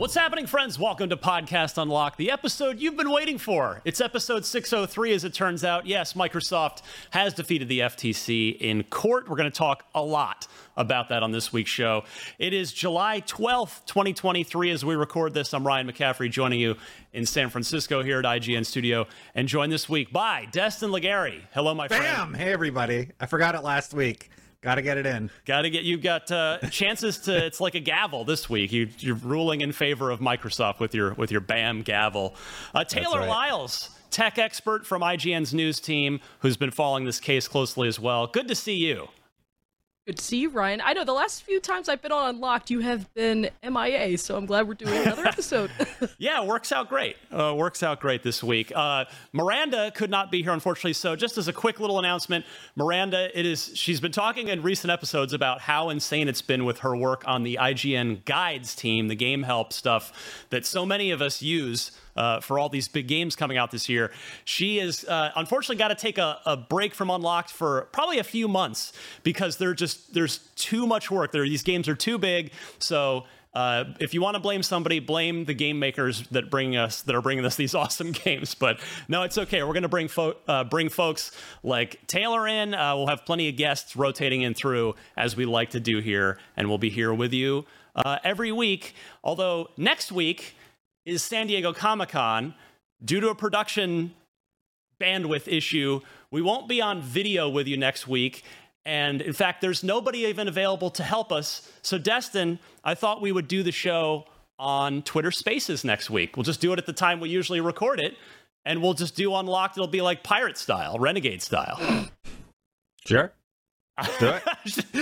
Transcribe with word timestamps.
What's 0.00 0.14
happening, 0.14 0.46
friends? 0.46 0.78
Welcome 0.78 1.10
to 1.10 1.16
Podcast 1.18 1.76
Unlock, 1.76 2.16
the 2.16 2.30
episode 2.30 2.80
you've 2.80 2.96
been 2.96 3.10
waiting 3.10 3.36
for. 3.36 3.82
It's 3.84 4.00
episode 4.00 4.46
603, 4.46 5.12
as 5.12 5.24
it 5.24 5.34
turns 5.34 5.62
out. 5.62 5.84
Yes, 5.84 6.14
Microsoft 6.14 6.80
has 7.10 7.34
defeated 7.34 7.68
the 7.68 7.80
FTC 7.80 8.56
in 8.56 8.82
court. 8.84 9.28
We're 9.28 9.36
going 9.36 9.50
to 9.50 9.58
talk 9.58 9.84
a 9.94 10.02
lot 10.02 10.46
about 10.74 11.10
that 11.10 11.22
on 11.22 11.32
this 11.32 11.52
week's 11.52 11.68
show. 11.68 12.04
It 12.38 12.54
is 12.54 12.72
July 12.72 13.20
12th, 13.20 13.84
2023, 13.84 14.70
as 14.70 14.86
we 14.86 14.94
record 14.94 15.34
this. 15.34 15.52
I'm 15.52 15.66
Ryan 15.66 15.86
McCaffrey, 15.86 16.30
joining 16.30 16.60
you 16.60 16.76
in 17.12 17.26
San 17.26 17.50
Francisco 17.50 18.02
here 18.02 18.20
at 18.20 18.24
IGN 18.24 18.64
Studio, 18.64 19.06
and 19.34 19.48
joined 19.48 19.70
this 19.70 19.86
week 19.86 20.10
by 20.10 20.48
Destin 20.50 20.92
Legarie. 20.92 21.42
Hello, 21.52 21.74
my 21.74 21.88
Bam! 21.88 22.00
friend. 22.00 22.32
Bam! 22.32 22.34
Hey, 22.40 22.54
everybody. 22.54 23.10
I 23.20 23.26
forgot 23.26 23.54
it 23.54 23.62
last 23.62 23.92
week. 23.92 24.30
Got 24.62 24.74
to 24.74 24.82
get 24.82 24.98
it 24.98 25.06
in. 25.06 25.30
Got 25.46 25.62
to 25.62 25.70
get 25.70 25.84
you've 25.84 26.02
got 26.02 26.30
uh, 26.30 26.58
chances 26.70 27.18
to. 27.20 27.46
It's 27.46 27.60
like 27.60 27.74
a 27.74 27.80
gavel 27.80 28.24
this 28.24 28.50
week. 28.50 28.72
You, 28.72 28.88
are 29.06 29.14
ruling 29.14 29.62
in 29.62 29.72
favor 29.72 30.10
of 30.10 30.20
Microsoft 30.20 30.80
with 30.80 30.94
your 30.94 31.14
with 31.14 31.30
your 31.30 31.40
BAM 31.40 31.80
gavel. 31.80 32.34
Uh, 32.74 32.84
Taylor 32.84 33.20
right. 33.20 33.28
Lyles, 33.28 33.88
tech 34.10 34.38
expert 34.38 34.86
from 34.86 35.00
IGN's 35.00 35.54
news 35.54 35.80
team, 35.80 36.20
who's 36.40 36.58
been 36.58 36.70
following 36.70 37.06
this 37.06 37.20
case 37.20 37.48
closely 37.48 37.88
as 37.88 37.98
well. 37.98 38.26
Good 38.26 38.48
to 38.48 38.54
see 38.54 38.76
you. 38.76 39.08
Good 40.10 40.18
to 40.18 40.24
see 40.24 40.38
you, 40.38 40.50
Ryan. 40.50 40.82
I 40.84 40.92
know 40.92 41.04
the 41.04 41.12
last 41.12 41.44
few 41.44 41.60
times 41.60 41.88
I've 41.88 42.02
been 42.02 42.10
on 42.10 42.34
Unlocked, 42.34 42.68
you 42.68 42.80
have 42.80 43.14
been 43.14 43.48
MIA, 43.62 44.18
so 44.18 44.36
I'm 44.36 44.44
glad 44.44 44.66
we're 44.66 44.74
doing 44.74 45.02
another 45.02 45.24
episode. 45.28 45.70
yeah, 46.18 46.44
works 46.44 46.72
out 46.72 46.88
great. 46.88 47.16
Uh, 47.30 47.54
works 47.56 47.84
out 47.84 48.00
great 48.00 48.24
this 48.24 48.42
week. 48.42 48.72
Uh, 48.74 49.04
Miranda 49.32 49.92
could 49.92 50.10
not 50.10 50.32
be 50.32 50.42
here, 50.42 50.50
unfortunately. 50.50 50.94
So, 50.94 51.14
just 51.14 51.38
as 51.38 51.46
a 51.46 51.52
quick 51.52 51.78
little 51.78 52.00
announcement, 52.00 52.44
Miranda, 52.74 53.30
it 53.38 53.46
is 53.46 53.70
she's 53.76 54.00
been 54.00 54.10
talking 54.10 54.48
in 54.48 54.62
recent 54.62 54.90
episodes 54.90 55.32
about 55.32 55.60
how 55.60 55.90
insane 55.90 56.26
it's 56.26 56.42
been 56.42 56.64
with 56.64 56.80
her 56.80 56.96
work 56.96 57.22
on 57.28 57.44
the 57.44 57.56
IGN 57.60 58.24
Guides 58.24 58.74
team, 58.74 59.06
the 59.06 59.14
game 59.14 59.44
help 59.44 59.72
stuff 59.72 60.44
that 60.50 60.66
so 60.66 60.84
many 60.84 61.12
of 61.12 61.22
us 61.22 61.40
use 61.40 61.92
uh, 62.16 62.40
for 62.40 62.58
all 62.58 62.68
these 62.68 62.88
big 62.88 63.08
games 63.08 63.36
coming 63.36 63.56
out 63.56 63.70
this 63.70 63.88
year. 63.88 64.10
She 64.44 64.78
is 64.78 65.04
uh, 65.04 65.30
unfortunately 65.36 65.76
got 65.76 65.88
to 65.88 65.94
take 65.94 66.18
a, 66.18 66.40
a, 66.46 66.56
break 66.56 66.94
from 66.94 67.10
Unlocked 67.10 67.50
for 67.50 67.88
probably 67.92 68.18
a 68.18 68.24
few 68.24 68.48
months 68.48 68.92
because 69.22 69.56
they're 69.56 69.74
just 69.74 70.14
there's 70.14 70.38
too 70.56 70.86
much 70.86 71.10
work. 71.10 71.32
There, 71.32 71.42
these 71.44 71.62
games 71.62 71.88
are 71.88 71.96
too 71.96 72.18
big. 72.18 72.52
So. 72.78 73.24
Uh, 73.52 73.82
if 73.98 74.14
you 74.14 74.20
want 74.20 74.36
to 74.36 74.40
blame 74.40 74.62
somebody, 74.62 75.00
blame 75.00 75.44
the 75.44 75.54
game 75.54 75.80
makers 75.80 76.22
that 76.28 76.52
bring 76.52 76.76
us 76.76 77.02
that 77.02 77.16
are 77.16 77.20
bringing 77.20 77.44
us 77.44 77.56
these 77.56 77.74
awesome 77.82 78.12
games. 78.12 78.54
But 78.54 78.78
no, 79.08 79.24
it's 79.24 79.36
okay. 79.38 79.64
We're 79.64 79.72
going 79.72 79.82
to 79.82 79.88
bring 79.88 80.06
fo- 80.06 80.36
uh, 80.46 80.62
bring 80.62 80.88
folks 80.88 81.32
like 81.64 82.06
Taylor 82.06 82.46
in. 82.46 82.74
Uh, 82.74 82.94
we'll 82.94 83.08
have 83.08 83.26
plenty 83.26 83.48
of 83.48 83.56
guests 83.56 83.96
rotating 83.96 84.42
in 84.42 84.54
through 84.54 84.94
as 85.16 85.34
we 85.34 85.46
like 85.46 85.70
to 85.70 85.80
do 85.80 85.98
here, 85.98 86.38
and 86.56 86.68
we'll 86.68 86.78
be 86.78 86.90
here 86.90 87.12
with 87.12 87.32
you 87.32 87.66
uh, 87.96 88.18
every 88.22 88.52
week. 88.52 88.94
Although 89.24 89.70
next 89.76 90.12
week 90.12 90.54
is 91.04 91.22
San 91.22 91.46
Diego 91.46 91.72
Comic 91.72 92.10
Con. 92.10 92.54
Due 93.04 93.20
to 93.20 93.30
a 93.30 93.34
production 93.34 94.14
bandwidth 95.00 95.48
issue, 95.48 96.00
we 96.30 96.42
won't 96.42 96.68
be 96.68 96.80
on 96.80 97.00
video 97.00 97.48
with 97.48 97.66
you 97.66 97.76
next 97.76 98.06
week. 98.06 98.44
And 98.84 99.20
in 99.20 99.32
fact, 99.32 99.60
there's 99.60 99.82
nobody 99.82 100.20
even 100.26 100.48
available 100.48 100.90
to 100.90 101.02
help 101.02 101.32
us. 101.32 101.70
So, 101.82 101.98
Destin, 101.98 102.58
I 102.84 102.94
thought 102.94 103.20
we 103.20 103.32
would 103.32 103.48
do 103.48 103.62
the 103.62 103.72
show 103.72 104.26
on 104.58 105.02
Twitter 105.02 105.30
Spaces 105.30 105.84
next 105.84 106.10
week. 106.10 106.36
We'll 106.36 106.44
just 106.44 106.60
do 106.60 106.72
it 106.72 106.78
at 106.78 106.86
the 106.86 106.92
time 106.92 107.20
we 107.20 107.30
usually 107.30 107.60
record 107.60 108.00
it, 108.00 108.16
and 108.64 108.82
we'll 108.82 108.94
just 108.94 109.16
do 109.16 109.34
Unlocked. 109.34 109.76
It'll 109.76 109.88
be 109.88 110.02
like 110.02 110.22
pirate 110.22 110.58
style, 110.58 110.98
renegade 110.98 111.42
style. 111.42 112.08
Sure. 113.06 113.32
Do 114.18 114.32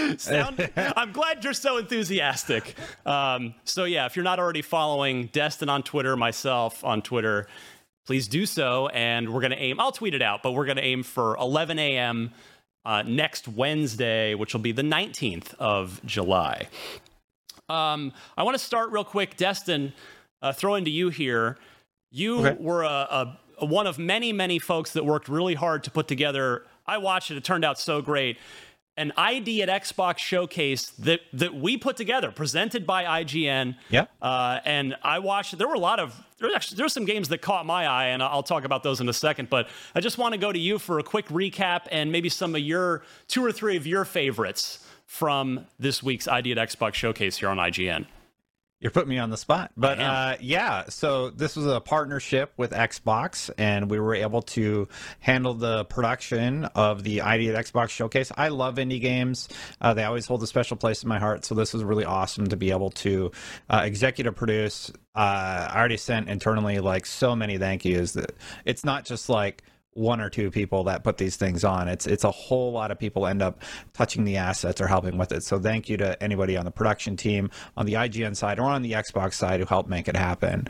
it. 0.03 0.20
Sound, 0.20 0.70
I'm 0.76 1.12
glad 1.12 1.44
you're 1.44 1.53
so 1.53 1.76
enthusiastic. 1.78 2.75
Um, 3.06 3.54
so 3.64 3.84
yeah, 3.84 4.06
if 4.06 4.16
you're 4.16 4.25
not 4.25 4.38
already 4.38 4.62
following 4.62 5.26
Destin 5.26 5.69
on 5.69 5.82
Twitter, 5.82 6.16
myself 6.16 6.84
on 6.84 7.03
Twitter, 7.03 7.47
please 8.06 8.28
do 8.28 8.47
so. 8.47 8.88
And 8.88 9.32
we're 9.32 9.41
gonna 9.42 9.56
aim. 9.59 9.81
I'll 9.81 9.92
tweet 9.92 10.14
it 10.14 10.22
out, 10.22 10.42
but 10.42 10.53
we're 10.53 10.66
gonna 10.66 10.81
aim 10.81 11.03
for 11.03 11.36
11 11.36 11.78
a.m. 11.78 12.32
Uh, 12.84 13.03
next 13.06 13.47
Wednesday, 13.48 14.34
which 14.34 14.54
will 14.54 14.60
be 14.62 14.72
the 14.72 14.82
19th 14.82 15.53
of 15.59 16.00
July. 16.06 16.69
Um, 17.69 18.12
I 18.36 18.44
want 18.44 18.56
to 18.56 18.65
start 18.65 18.91
real 18.92 19.04
quick, 19.04 19.36
Destin. 19.36 19.92
Uh, 20.41 20.53
throw 20.53 20.75
into 20.76 20.91
you 20.91 21.10
here. 21.10 21.59
You 22.10 22.38
Okay. 22.47 22.56
were 22.62 22.84
a, 22.84 22.88
a, 22.88 23.38
a 23.59 23.66
one 23.66 23.86
of 23.86 23.98
many, 23.98 24.32
many 24.32 24.59
folks 24.59 24.92
that 24.92 25.04
worked 25.04 25.28
really 25.28 25.54
hard 25.54 25.84
to 25.84 25.91
put 25.91 26.09
together. 26.09 26.65
I 26.86 26.97
watched 26.97 27.30
it; 27.30 27.36
it 27.36 27.44
turned 27.44 27.65
out 27.65 27.78
so 27.78 28.00
great. 28.00 28.38
An 28.98 29.12
ID 29.16 29.62
at 29.62 29.69
Xbox 29.69 30.19
showcase 30.19 30.91
that 30.98 31.20
that 31.32 31.54
we 31.54 31.76
put 31.76 31.97
together, 31.97 32.32
presented 32.32 32.84
by 32.84 33.22
IGN. 33.22 33.76
Yeah. 33.91 34.06
Uh, 34.20 34.59
and 34.64 34.97
I 35.04 35.20
watched. 35.20 35.56
There 35.56 35.69
were 35.69 35.75
a 35.75 35.78
lot 35.78 36.00
of 36.00 36.20
there 36.41 36.53
actually 36.54 36.78
there's 36.78 36.92
some 36.92 37.04
games 37.04 37.28
that 37.28 37.41
caught 37.41 37.64
my 37.64 37.86
eye, 37.86 38.06
and 38.06 38.22
I'll 38.22 38.42
talk 38.42 38.64
about 38.64 38.82
those 38.82 39.00
in 39.00 39.09
a 39.09 39.12
second. 39.12 39.50
But 39.50 39.69
I 39.94 40.00
just 40.00 40.19
want 40.19 40.32
to 40.34 40.38
go 40.38 40.53
to 40.53 40.59
you 40.59 40.81
for 40.81 40.98
a 40.98 41.04
quick 41.04 41.28
recap 41.28 41.82
and 41.92 42.10
maybe 42.10 42.28
some 42.28 42.56
of 42.56 42.60
your 42.60 43.04
two 43.28 43.45
or 43.45 43.53
three 43.53 43.77
of 43.77 43.86
your 43.86 44.04
favorites 44.04 44.84
from 45.06 45.66
this 45.78 46.03
week's 46.03 46.27
ID 46.27 46.53
at 46.53 46.59
Xbox 46.59 46.94
showcase 46.94 47.39
here 47.39 47.48
on 47.48 47.56
IGN. 47.56 48.06
You're 48.80 48.92
putting 48.92 49.09
me 49.09 49.19
on 49.19 49.30
the 49.30 49.36
spot. 49.36 49.72
But 49.77 49.98
uh, 49.98 50.36
yeah, 50.41 50.84
so 50.89 51.30
this 51.30 51.57
was 51.57 51.66
a 51.66 51.80
partnership 51.80 52.53
with 52.57 52.71
Xbox, 52.71 53.51
and 53.59 53.91
we 53.91 53.98
were 53.98 54.15
able 54.15 54.42
to 54.42 54.86
handle 55.19 55.54
the 55.54 55.84
production 55.86 56.65
of 56.65 57.03
the 57.03 57.22
ID 57.22 57.51
at 57.51 57.65
Xbox 57.65 57.89
showcase. 57.89 58.30
I 58.36 58.48
love 58.48 58.77
indie 58.77 59.01
games, 59.01 59.48
uh, 59.80 59.95
they 59.95 60.04
always 60.04 60.27
hold 60.27 60.45
a 60.45 60.47
special 60.47 60.77
place 60.77 61.03
in 61.03 61.09
my 61.09 61.19
heart. 61.19 61.45
So 61.45 61.57
this 61.57 61.75
was 61.75 61.83
really 61.83 62.04
awesome 62.04 62.47
to 62.47 62.57
be 62.57 62.71
able 62.71 62.91
to 62.91 63.33
uh, 63.69 63.83
executive 63.84 64.36
produce. 64.36 64.92
Uh, 65.13 65.69
I 65.71 65.77
already 65.77 65.97
sent 65.97 66.28
internally 66.28 66.78
like 66.78 67.04
so 67.04 67.34
many 67.34 67.59
thank 67.59 67.84
yous 67.84 68.13
that 68.13 68.33
it's 68.65 68.84
not 68.84 69.04
just 69.04 69.28
like, 69.28 69.65
one 69.93 70.21
or 70.21 70.31
two 70.31 70.51
people 70.51 70.85
that 70.85 71.03
put 71.03 71.17
these 71.17 71.37
things 71.37 71.65
on. 71.65 71.89
It's 71.89 72.07
it's 72.07 72.25
a 72.25 72.31
whole 72.31 72.73
lot 72.73 72.91
of 72.91 72.99
people 72.99 73.27
end 73.27 73.43
up 73.43 73.63
touching 73.93 74.25
the 74.25 74.37
assets 74.37 74.81
or 74.81 74.87
helping 74.87 75.19
with 75.19 75.33
it. 75.33 75.43
So 75.43 75.59
thank 75.59 75.89
you 75.89 75.97
to 75.99 76.23
anybody 76.23 76.57
on 76.57 76.65
the 76.65 76.71
production 76.71 77.17
team, 77.17 77.51
on 77.77 77.87
the 77.87 77.95
IGN 77.95 78.37
side 78.37 78.59
or 78.59 78.65
on 78.65 78.83
the 78.83 78.93
Xbox 78.93 79.35
side 79.35 79.61
who 79.61 79.67
helped 79.67 79.89
make 79.89 80.09
it 80.09 80.17
happen. 80.17 80.69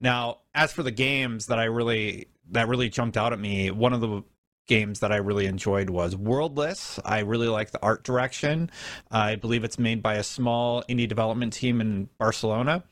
Now, 0.00 0.38
as 0.54 0.72
for 0.72 0.82
the 0.82 0.90
games 0.90 1.46
that 1.46 1.58
I 1.58 1.64
really 1.64 2.28
that 2.50 2.68
really 2.68 2.88
jumped 2.88 3.16
out 3.16 3.32
at 3.32 3.38
me, 3.38 3.70
one 3.70 3.92
of 3.92 4.00
the 4.00 4.22
games 4.66 5.00
that 5.00 5.12
I 5.12 5.16
really 5.16 5.46
enjoyed 5.46 5.90
was 5.90 6.16
Worldless. 6.16 6.98
I 7.04 7.20
really 7.20 7.48
like 7.48 7.70
the 7.70 7.82
art 7.82 8.02
direction. 8.02 8.70
I 9.10 9.36
believe 9.36 9.64
it's 9.64 9.78
made 9.78 10.02
by 10.02 10.14
a 10.14 10.22
small 10.22 10.82
indie 10.88 11.08
development 11.08 11.52
team 11.52 11.80
in 11.80 12.08
Barcelona. 12.18 12.84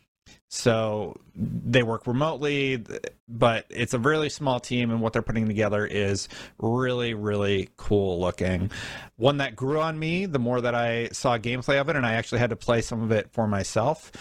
So 0.49 1.21
they 1.35 1.83
work 1.83 2.07
remotely, 2.07 2.85
but 3.29 3.67
it's 3.71 3.93
a 3.93 3.99
really 3.99 4.29
small 4.29 4.61
team, 4.61 4.93
and 4.93 5.01
what 5.01 5.13
they're 5.13 5.21
putting 5.21 5.49
together 5.49 5.85
is 5.85 6.29
really, 6.59 7.13
really 7.13 7.71
cool 7.77 8.21
looking. 8.21 8.71
One 9.17 9.39
that 9.39 9.57
grew 9.57 9.81
on 9.81 9.99
me 9.99 10.27
the 10.27 10.39
more 10.39 10.61
that 10.61 10.75
I 10.77 11.09
saw 11.09 11.39
gameplay 11.39 11.81
of 11.81 11.89
it, 11.89 11.97
and 11.97 12.07
I 12.07 12.13
actually 12.13 12.39
had 12.39 12.51
to 12.51 12.57
play 12.57 12.83
some 12.83 13.03
of 13.03 13.11
it 13.11 13.33
for 13.33 13.49
myself. 13.49 14.13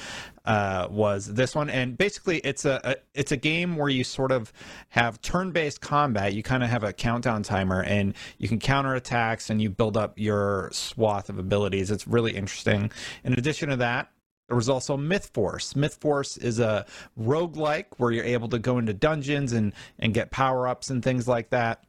Uh, 0.44 0.88
was 0.90 1.28
this 1.28 1.54
one, 1.54 1.70
and 1.70 1.98
basically 1.98 2.40
it's 2.40 2.66
a, 2.66 2.82
a 2.84 2.96
it's 3.14 3.32
a 3.32 3.38
game 3.38 3.78
where 3.78 3.90
you 3.90 4.04
sort 4.04 4.32
of 4.32 4.52
have 4.90 5.22
turn-based 5.22 5.82
combat. 5.82 6.34
You 6.34 6.42
kind 6.42 6.64
of 6.64 6.70
have 6.70 6.84
a 6.84 6.92
countdown 6.94 7.44
timer, 7.44 7.84
and 7.84 8.16
you 8.40 8.48
can 8.50 8.60
counter 8.60 8.96
attacks, 8.96 9.52
and 9.52 9.62
you 9.62 9.70
build 9.70 9.98
up 9.98 10.18
your 10.18 10.72
swath 10.74 11.30
of 11.30 11.38
abilities. 11.38 11.92
It's 11.92 12.08
really 12.08 12.36
interesting. 12.36 12.92
In 13.24 13.34
addition 13.34 13.70
to 13.70 13.76
that, 13.78 14.10
there 14.48 14.56
was 14.56 14.70
also 14.70 14.98
Myth 14.98 15.32
Force. 15.34 15.76
Myth 15.76 15.96
Force 15.96 16.38
is 16.38 16.60
a 16.60 16.86
roguelike 17.20 17.86
where 17.98 18.12
you're 18.12 18.26
able 18.26 18.50
to 18.50 18.60
go 18.60 18.78
into 18.78 18.94
dungeons 18.94 19.54
and, 19.54 19.74
and 19.98 20.14
get 20.14 20.32
power 20.32 20.68
ups 20.68 20.90
and 20.90 21.02
things 21.04 21.28
like 21.28 21.50
that. 21.52 21.84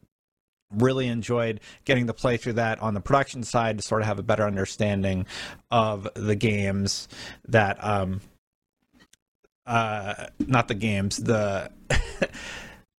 Really 0.71 1.09
enjoyed 1.09 1.61
getting 1.85 2.06
to 2.06 2.15
play 2.15 2.37
through 2.37 2.55
that 2.55 2.81
on 2.81 2.95
the 2.95 3.01
production 3.01 3.43
side 3.43 3.79
to 3.79 3.83
sort 3.83 4.03
of 4.03 4.06
have 4.06 4.19
a 4.19 4.23
better 4.23 4.45
understanding 4.45 5.27
of 5.71 6.09
the 6.15 6.37
games 6.37 7.09
that, 7.49 7.83
um, 7.85 8.21
uh, 9.67 10.27
not 10.39 10.69
the 10.69 10.75
games, 10.75 11.17
the. 11.17 11.71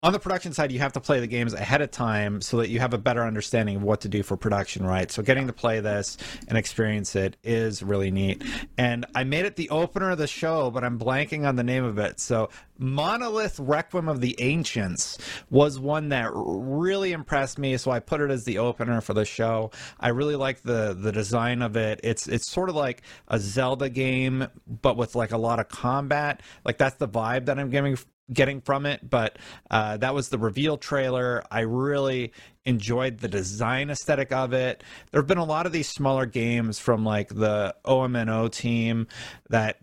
on 0.06 0.14
the 0.14 0.20
production 0.20 0.54
side, 0.54 0.72
you 0.72 0.78
have 0.78 0.94
to 0.94 1.00
play 1.00 1.20
the 1.20 1.26
games 1.26 1.52
ahead 1.56 1.82
of 1.82 1.90
time 1.90 2.40
so 2.40 2.58
that 2.58 2.70
you 2.70 2.80
have 2.80 2.94
a 2.94 2.98
better 3.00 3.24
understanding 3.24 3.78
of 3.78 3.82
what 3.82 4.02
to 4.02 4.08
do 4.08 4.22
for 4.22 4.38
production, 4.38 4.86
right? 4.86 5.12
So 5.12 5.24
getting 5.24 5.48
to 5.48 5.54
play 5.54 5.80
this 5.80 6.16
and 6.48 6.60
experience 6.60 7.16
it 7.16 7.38
is 7.44 7.82
really 7.82 8.12
neat. 8.12 8.44
And 8.78 9.08
I 9.16 9.24
made 9.24 9.46
it 9.46 9.56
the 9.56 9.72
opener 9.72 10.12
of 10.12 10.20
the 10.20 10.28
show, 10.28 10.70
but 10.70 10.84
I'm 10.84 11.00
blanking 11.00 11.48
on 11.48 11.56
the 11.56 11.64
name 11.64 11.84
of 11.84 11.98
it. 11.98 12.20
So 12.20 12.50
Monolith 12.78 13.60
Requiem 13.60 14.08
of 14.08 14.22
the 14.22 14.36
Ancients 14.40 15.18
was 15.50 15.80
one 15.80 16.10
that 16.10 16.30
really 16.36 17.12
impressed 17.12 17.58
me, 17.58 17.76
so 17.78 17.90
I 17.90 18.00
put 18.00 18.22
it 18.22 18.30
as 18.30 18.44
the 18.44 18.60
opener 18.60 19.02
for 19.02 19.16
the 19.16 19.26
show. 19.26 19.72
I 20.00 20.10
really 20.10 20.36
like 20.36 20.62
the 20.62 20.94
the 20.94 21.12
design 21.12 21.64
of 21.64 21.76
it. 21.78 22.00
It's 22.04 22.28
it's 22.28 22.52
sort 22.52 22.70
of 22.70 22.76
like 22.76 23.02
a 23.28 23.40
Zelda 23.40 23.90
game, 23.90 24.50
but 24.68 24.98
with 24.98 25.16
like 25.16 25.32
a 25.32 25.38
lot 25.38 25.60
of 25.60 25.70
combat. 25.70 26.42
Like 26.64 26.78
that's 26.78 26.98
the 26.98 27.08
vibe 27.08 27.46
that 27.46 27.58
I'm 27.58 27.72
getting 27.72 27.98
getting 28.32 28.62
from 28.62 28.86
it, 28.86 29.08
but 29.08 29.38
uh, 29.70 29.98
that 29.98 30.14
was 30.14 30.30
the 30.30 30.38
reveal 30.38 30.78
trailer. 30.78 31.44
I 31.52 31.62
really 31.62 32.34
enjoyed 32.66 33.20
the 33.20 33.28
design 33.28 33.90
aesthetic 33.90 34.32
of 34.32 34.54
it. 34.54 34.84
There 35.12 35.22
have 35.22 35.28
been 35.28 35.38
a 35.38 35.46
lot 35.46 35.66
of 35.66 35.72
these 35.72 35.88
smaller 35.88 36.26
games 36.26 36.80
from 36.80 37.06
like 37.06 37.30
the 37.30 37.76
OMNO 37.86 38.52
team 38.52 39.08
that 39.50 39.78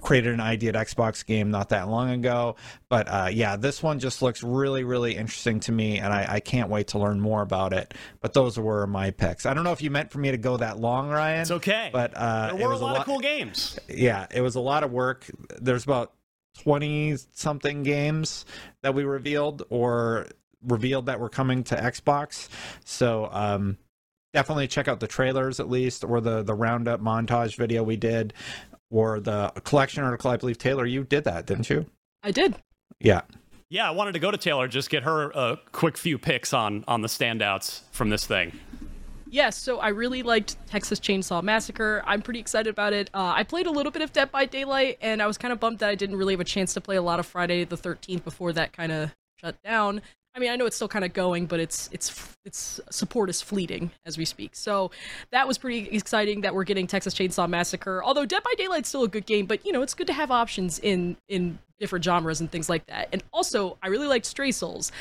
created 0.00 0.32
an 0.32 0.40
ID 0.40 0.68
at 0.68 0.74
Xbox 0.74 1.24
game 1.24 1.50
not 1.50 1.70
that 1.70 1.88
long 1.88 2.10
ago. 2.10 2.56
But 2.88 3.08
uh, 3.08 3.28
yeah, 3.30 3.56
this 3.56 3.82
one 3.82 3.98
just 3.98 4.22
looks 4.22 4.42
really, 4.42 4.84
really 4.84 5.16
interesting 5.16 5.60
to 5.60 5.72
me, 5.72 5.98
and 5.98 6.12
I, 6.12 6.26
I, 6.28 6.40
can't 6.40 6.70
wait 6.70 6.88
to 6.88 6.98
learn 6.98 7.20
more 7.20 7.42
about 7.42 7.72
it. 7.72 7.94
But 8.20 8.32
those 8.32 8.58
were 8.58 8.86
my 8.86 9.10
picks. 9.10 9.46
I 9.46 9.54
don't 9.54 9.64
know 9.64 9.72
if 9.72 9.82
you 9.82 9.90
meant 9.90 10.10
for 10.10 10.18
me 10.18 10.30
to 10.30 10.38
go 10.38 10.56
that 10.56 10.78
long, 10.78 11.08
Ryan. 11.10 11.42
It's 11.42 11.50
okay. 11.50 11.90
But 11.92 12.14
uh, 12.14 12.48
there 12.48 12.56
were 12.56 12.62
it 12.62 12.68
was 12.68 12.80
a 12.80 12.84
lot, 12.84 12.90
a 12.90 12.92
lot 12.92 13.00
of 13.00 13.06
cool 13.06 13.20
games. 13.20 13.78
Yeah, 13.88 14.26
it 14.34 14.40
was 14.40 14.54
a 14.54 14.60
lot 14.60 14.84
of 14.84 14.90
work. 14.90 15.30
There's 15.60 15.84
about 15.84 16.12
20 16.62 17.16
something 17.32 17.82
games 17.82 18.44
that 18.82 18.94
we 18.94 19.04
revealed 19.04 19.62
or 19.70 20.26
revealed 20.66 21.06
that 21.06 21.20
were 21.20 21.28
coming 21.28 21.62
to 21.64 21.76
Xbox. 21.76 22.48
So 22.84 23.28
um, 23.32 23.78
definitely 24.32 24.68
check 24.68 24.88
out 24.88 25.00
the 25.00 25.06
trailers 25.06 25.60
at 25.60 25.68
least 25.68 26.04
or 26.04 26.20
the 26.20 26.42
the 26.42 26.54
roundup 26.54 27.00
montage 27.00 27.56
video 27.56 27.82
we 27.82 27.96
did 27.96 28.34
or 28.90 29.20
the 29.20 29.52
collection 29.64 30.02
article. 30.02 30.30
I 30.30 30.36
believe 30.36 30.58
Taylor, 30.58 30.86
you 30.86 31.04
did 31.04 31.24
that, 31.24 31.46
didn't 31.46 31.70
you? 31.70 31.86
I 32.22 32.30
did. 32.30 32.56
Yeah. 33.00 33.22
Yeah, 33.70 33.86
I 33.86 33.90
wanted 33.90 34.12
to 34.12 34.18
go 34.18 34.30
to 34.30 34.38
Taylor 34.38 34.66
just 34.66 34.88
get 34.88 35.02
her 35.02 35.30
a 35.30 35.58
quick 35.72 35.98
few 35.98 36.18
picks 36.18 36.54
on 36.54 36.84
on 36.88 37.02
the 37.02 37.08
standouts 37.08 37.82
from 37.92 38.08
this 38.08 38.26
thing. 38.26 38.58
Yes, 39.30 39.56
so 39.56 39.78
I 39.78 39.88
really 39.88 40.22
liked 40.22 40.56
Texas 40.66 40.98
Chainsaw 40.98 41.42
Massacre. 41.42 42.02
I'm 42.06 42.22
pretty 42.22 42.40
excited 42.40 42.70
about 42.70 42.92
it. 42.92 43.10
Uh, 43.12 43.32
I 43.36 43.42
played 43.42 43.66
a 43.66 43.70
little 43.70 43.92
bit 43.92 44.02
of 44.02 44.12
Dead 44.12 44.32
by 44.32 44.46
Daylight, 44.46 44.98
and 45.02 45.20
I 45.20 45.26
was 45.26 45.36
kind 45.36 45.52
of 45.52 45.60
bummed 45.60 45.80
that 45.80 45.90
I 45.90 45.94
didn't 45.94 46.16
really 46.16 46.32
have 46.32 46.40
a 46.40 46.44
chance 46.44 46.72
to 46.74 46.80
play 46.80 46.96
a 46.96 47.02
lot 47.02 47.20
of 47.20 47.26
Friday 47.26 47.64
the 47.64 47.76
13th 47.76 48.24
before 48.24 48.52
that 48.54 48.72
kind 48.72 48.90
of 48.90 49.14
shut 49.36 49.62
down. 49.62 50.00
I 50.34 50.40
mean, 50.40 50.50
I 50.50 50.56
know 50.56 50.66
it's 50.66 50.76
still 50.76 50.88
kind 50.88 51.04
of 51.04 51.12
going, 51.12 51.46
but 51.46 51.58
its 51.58 51.88
its 51.90 52.36
its 52.44 52.80
support 52.90 53.28
is 53.28 53.42
fleeting 53.42 53.90
as 54.06 54.16
we 54.16 54.24
speak. 54.24 54.54
So 54.54 54.92
that 55.32 55.48
was 55.48 55.58
pretty 55.58 55.88
exciting 55.90 56.42
that 56.42 56.54
we're 56.54 56.64
getting 56.64 56.86
Texas 56.86 57.12
Chainsaw 57.12 57.48
Massacre. 57.48 58.04
Although 58.04 58.24
Dead 58.24 58.42
by 58.44 58.52
Daylight's 58.56 58.88
still 58.88 59.02
a 59.02 59.08
good 59.08 59.26
game, 59.26 59.46
but 59.46 59.66
you 59.66 59.72
know, 59.72 59.82
it's 59.82 59.94
good 59.94 60.06
to 60.06 60.12
have 60.12 60.30
options 60.30 60.78
in 60.78 61.16
in 61.28 61.58
different 61.80 62.04
genres 62.04 62.40
and 62.40 62.50
things 62.52 62.68
like 62.68 62.86
that. 62.86 63.08
And 63.12 63.22
also, 63.32 63.78
I 63.82 63.88
really 63.88 64.06
liked 64.06 64.26
Stray 64.26 64.52
Souls. 64.52 64.92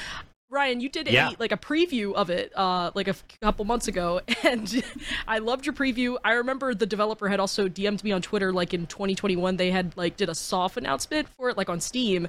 Ryan, 0.49 0.79
you 0.79 0.87
did 0.89 1.09
yeah. 1.09 1.31
a, 1.31 1.35
like 1.39 1.51
a 1.51 1.57
preview 1.57 2.13
of 2.13 2.29
it 2.29 2.51
uh, 2.55 2.91
like 2.95 3.07
a 3.07 3.11
f- 3.11 3.23
couple 3.41 3.65
months 3.65 3.87
ago, 3.87 4.21
and 4.43 4.83
I 5.27 5.39
loved 5.39 5.65
your 5.65 5.73
preview. 5.73 6.17
I 6.23 6.33
remember 6.33 6.73
the 6.73 6.85
developer 6.85 7.27
had 7.27 7.39
also 7.39 7.67
DM'd 7.67 8.03
me 8.03 8.11
on 8.11 8.21
Twitter 8.21 8.53
like 8.53 8.73
in 8.73 8.87
2021. 8.87 9.57
They 9.57 9.71
had 9.71 9.95
like 9.97 10.15
did 10.15 10.29
a 10.29 10.35
soft 10.35 10.77
announcement 10.77 11.27
for 11.29 11.49
it 11.49 11.57
like 11.57 11.69
on 11.69 11.81
Steam, 11.81 12.27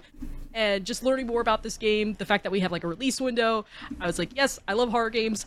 and 0.52 0.84
just 0.84 1.04
learning 1.04 1.26
more 1.26 1.40
about 1.40 1.62
this 1.62 1.76
game, 1.76 2.14
the 2.14 2.26
fact 2.26 2.42
that 2.42 2.50
we 2.50 2.60
have 2.60 2.72
like 2.72 2.84
a 2.84 2.88
release 2.88 3.20
window. 3.20 3.64
I 4.00 4.06
was 4.06 4.18
like, 4.18 4.34
yes, 4.34 4.58
I 4.66 4.72
love 4.72 4.90
horror 4.90 5.10
games. 5.10 5.46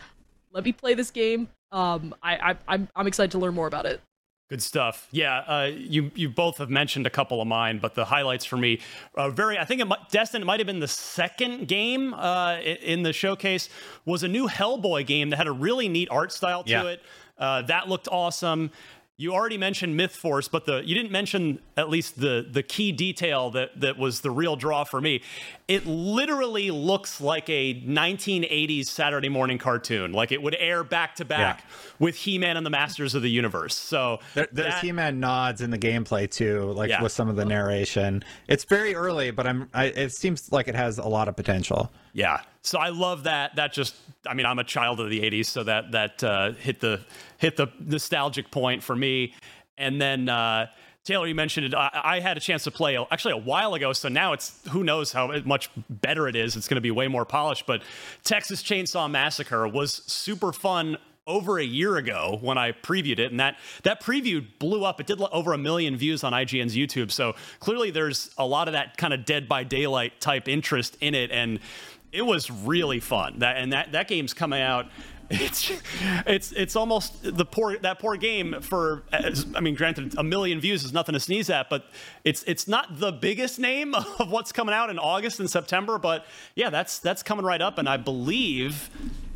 Let 0.53 0.63
me 0.63 0.71
play 0.71 0.93
this 0.93 1.11
game. 1.11 1.49
Um, 1.71 2.15
I, 2.23 2.51
I 2.51 2.57
I'm 2.67 2.87
I'm 2.95 3.07
excited 3.07 3.31
to 3.31 3.37
learn 3.37 3.53
more 3.53 3.67
about 3.67 3.85
it. 3.85 4.01
Good 4.51 4.61
stuff. 4.61 5.07
Yeah, 5.11 5.37
uh, 5.47 5.71
you 5.73 6.11
you 6.13 6.27
both 6.27 6.57
have 6.57 6.69
mentioned 6.69 7.07
a 7.07 7.09
couple 7.09 7.41
of 7.41 7.47
mine, 7.47 7.79
but 7.79 7.95
the 7.95 8.03
highlights 8.03 8.43
for 8.43 8.57
me 8.57 8.81
are 9.15 9.31
very. 9.31 9.57
I 9.57 9.63
think 9.63 9.79
it 9.79 9.85
might, 9.85 10.09
Destin 10.09 10.41
it 10.41 10.45
might 10.45 10.59
have 10.59 10.67
been 10.67 10.81
the 10.81 10.89
second 10.89 11.69
game 11.69 12.13
uh, 12.13 12.57
in 12.59 13.03
the 13.03 13.13
showcase 13.13 13.69
was 14.03 14.23
a 14.23 14.27
new 14.27 14.49
Hellboy 14.49 15.05
game 15.05 15.29
that 15.29 15.37
had 15.37 15.47
a 15.47 15.53
really 15.53 15.87
neat 15.87 16.09
art 16.11 16.33
style 16.33 16.65
to 16.65 16.69
yeah. 16.69 16.83
it. 16.83 17.01
Uh, 17.37 17.61
that 17.61 17.87
looked 17.87 18.09
awesome. 18.11 18.71
You 19.15 19.33
already 19.33 19.57
mentioned 19.57 19.95
Myth 19.95 20.15
Force, 20.17 20.49
but 20.49 20.65
the 20.65 20.81
you 20.85 20.95
didn't 20.95 21.13
mention 21.13 21.59
at 21.77 21.89
least 21.89 22.19
the 22.19 22.45
the 22.51 22.61
key 22.61 22.91
detail 22.91 23.51
that 23.51 23.79
that 23.79 23.97
was 23.97 24.19
the 24.19 24.31
real 24.31 24.57
draw 24.57 24.83
for 24.83 24.99
me. 24.99 25.21
It 25.71 25.85
literally 25.85 26.69
looks 26.69 27.21
like 27.21 27.49
a 27.49 27.75
1980s 27.75 28.87
Saturday 28.87 29.29
morning 29.29 29.57
cartoon. 29.57 30.11
Like 30.11 30.33
it 30.33 30.41
would 30.41 30.53
air 30.59 30.83
back 30.83 31.15
to 31.15 31.23
back 31.23 31.63
with 31.97 32.17
He-Man 32.17 32.57
and 32.57 32.65
the 32.65 32.69
Masters 32.69 33.15
of 33.15 33.21
the 33.21 33.29
Universe. 33.29 33.73
So 33.73 34.19
there, 34.33 34.49
there's 34.51 34.77
He-Man 34.81 35.21
nods 35.21 35.61
in 35.61 35.71
the 35.71 35.77
gameplay 35.77 36.29
too, 36.29 36.73
like 36.73 36.89
Yeah. 36.89 37.01
with 37.01 37.13
some 37.13 37.29
of 37.29 37.37
the 37.37 37.45
narration. 37.45 38.21
It's 38.49 38.65
very 38.65 38.93
early, 38.95 39.31
but 39.31 39.47
I'm. 39.47 39.69
I, 39.73 39.85
it 39.85 40.11
seems 40.11 40.51
like 40.51 40.67
it 40.67 40.75
has 40.75 40.97
a 40.97 41.07
lot 41.07 41.29
of 41.29 41.37
potential. 41.37 41.89
Yeah. 42.11 42.41
So 42.63 42.77
I 42.77 42.89
love 42.89 43.23
that. 43.23 43.55
That 43.55 43.71
just, 43.71 43.95
I 44.27 44.33
mean, 44.33 44.45
I'm 44.45 44.59
a 44.59 44.65
child 44.65 44.99
of 44.99 45.09
the 45.09 45.21
'80s, 45.21 45.45
so 45.45 45.63
that 45.63 45.93
that 45.93 46.21
uh, 46.21 46.51
hit 46.51 46.81
the 46.81 46.99
hit 47.37 47.55
the 47.55 47.67
nostalgic 47.79 48.51
point 48.51 48.83
for 48.83 48.93
me. 48.93 49.33
And 49.77 50.01
then 50.01 50.27
uh, 50.27 50.67
Taylor, 51.03 51.25
you 51.25 51.33
mentioned 51.33 51.65
it. 51.65 51.73
I, 51.73 52.01
I 52.03 52.19
had 52.19 52.37
a 52.37 52.39
chance 52.39 52.63
to 52.65 52.71
play 52.71 52.95
actually 53.09 53.33
a 53.33 53.37
while 53.37 53.73
ago, 53.73 53.91
so 53.91 54.07
now 54.07 54.33
it's 54.33 54.59
who 54.69 54.83
knows 54.83 55.11
how 55.11 55.35
much 55.45 55.69
better 55.89 56.27
it 56.27 56.35
is. 56.35 56.55
It's 56.55 56.67
going 56.67 56.75
to 56.75 56.81
be 56.81 56.91
way 56.91 57.07
more 57.07 57.25
polished. 57.25 57.65
But 57.65 57.81
Texas 58.23 58.61
Chainsaw 58.61 59.09
Massacre 59.09 59.67
was 59.67 60.03
super 60.05 60.53
fun 60.53 60.97
over 61.25 61.57
a 61.57 61.63
year 61.63 61.97
ago 61.97 62.37
when 62.41 62.57
I 62.57 62.71
previewed 62.71 63.19
it, 63.19 63.31
and 63.31 63.39
that 63.39 63.57
that 63.83 64.03
preview 64.03 64.45
blew 64.59 64.85
up. 64.85 64.99
It 64.99 65.07
did 65.07 65.19
over 65.19 65.53
a 65.53 65.57
million 65.57 65.95
views 65.97 66.23
on 66.23 66.33
IGN's 66.33 66.75
YouTube. 66.75 67.11
So 67.11 67.33
clearly, 67.59 67.89
there's 67.89 68.29
a 68.37 68.45
lot 68.45 68.67
of 68.67 68.73
that 68.73 68.97
kind 68.97 69.13
of 69.13 69.25
Dead 69.25 69.49
by 69.49 69.63
Daylight 69.63 70.21
type 70.21 70.47
interest 70.47 70.97
in 71.01 71.15
it, 71.15 71.31
and 71.31 71.59
it 72.11 72.23
was 72.23 72.51
really 72.51 72.99
fun. 72.99 73.39
That 73.39 73.57
and 73.57 73.73
that 73.73 73.93
that 73.93 74.07
game's 74.07 74.35
coming 74.35 74.61
out. 74.61 74.87
It's 75.31 75.71
it's 76.25 76.51
it's 76.51 76.75
almost 76.75 77.23
the 77.23 77.45
poor 77.45 77.77
that 77.79 77.99
poor 77.99 78.17
game 78.17 78.61
for 78.61 79.03
I 79.11 79.59
mean 79.59 79.75
granted 79.75 80.15
a 80.17 80.23
million 80.23 80.59
views 80.59 80.83
is 80.83 80.93
nothing 80.93 81.13
to 81.13 81.19
sneeze 81.19 81.49
at 81.49 81.69
but 81.69 81.85
it's 82.23 82.43
it's 82.43 82.67
not 82.67 82.99
the 82.99 83.11
biggest 83.11 83.59
name 83.59 83.95
of 84.19 84.29
what's 84.29 84.51
coming 84.51 84.73
out 84.75 84.89
in 84.89 84.99
August 84.99 85.39
and 85.39 85.49
September 85.49 85.97
but 85.97 86.25
yeah 86.55 86.69
that's 86.69 86.99
that's 86.99 87.23
coming 87.23 87.45
right 87.45 87.61
up 87.61 87.77
and 87.77 87.87
I 87.87 87.97
believe 87.97 88.89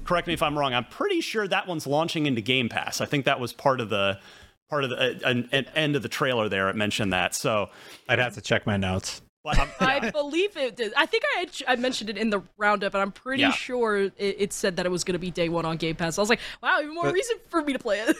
correct 0.04 0.28
me 0.28 0.34
if 0.34 0.44
I'm 0.44 0.58
wrong 0.58 0.74
I'm 0.74 0.86
pretty 0.86 1.22
sure 1.22 1.48
that 1.48 1.68
one's 1.68 1.88
launching 1.88 2.26
into 2.26 2.42
Game 2.42 2.70
Pass 2.70 3.02
I 3.02 3.06
think 3.06 3.26
that 3.26 3.40
was 3.40 3.54
part 3.54 3.80
of 3.80 3.90
the 3.90 4.20
part 4.70 4.84
of 4.84 4.90
the 4.90 4.98
uh, 4.98 5.30
an, 5.30 5.50
an 5.52 5.66
end 5.76 5.96
of 5.96 6.02
the 6.02 6.10
trailer 6.10 6.50
there 6.50 6.70
it 6.70 6.76
mentioned 6.76 7.14
that 7.14 7.36
so 7.36 7.70
I'd 8.10 8.20
have 8.20 8.34
to 8.36 8.42
check 8.42 8.66
my 8.66 8.78
notes. 8.78 9.22
But 9.46 9.58
I'm, 9.60 9.70
I 9.80 10.10
believe 10.12 10.58
it 10.58 10.76
did. 10.76 10.94
I 10.98 11.06
think 11.06 11.24
I 11.36 11.40
had, 11.40 11.50
I 11.68 11.76
mentioned 11.78 12.10
it 12.10 12.18
in 12.18 12.30
the 12.32 12.42
roundup, 12.58 12.94
and 12.96 13.02
I'm 13.02 13.12
pretty 13.14 13.44
Yeah. 13.44 13.52
sure 13.52 13.96
it, 13.98 14.14
it 14.18 14.52
said 14.52 14.76
that 14.78 14.86
it 14.86 14.90
was 14.90 15.04
going 15.06 15.14
to 15.14 15.20
be 15.20 15.32
day 15.32 15.48
one 15.48 15.64
on 15.66 15.78
Game 15.78 15.96
Pass. 15.96 16.18
I 16.18 16.22
was 16.22 16.30
like, 16.30 16.40
wow, 16.62 16.80
even 16.82 16.94
more 16.94 17.06
But- 17.06 17.14
reason 17.14 17.38
for 17.50 17.62
me 17.62 17.72
to 17.74 17.80
play 17.80 18.00
it. 18.02 18.18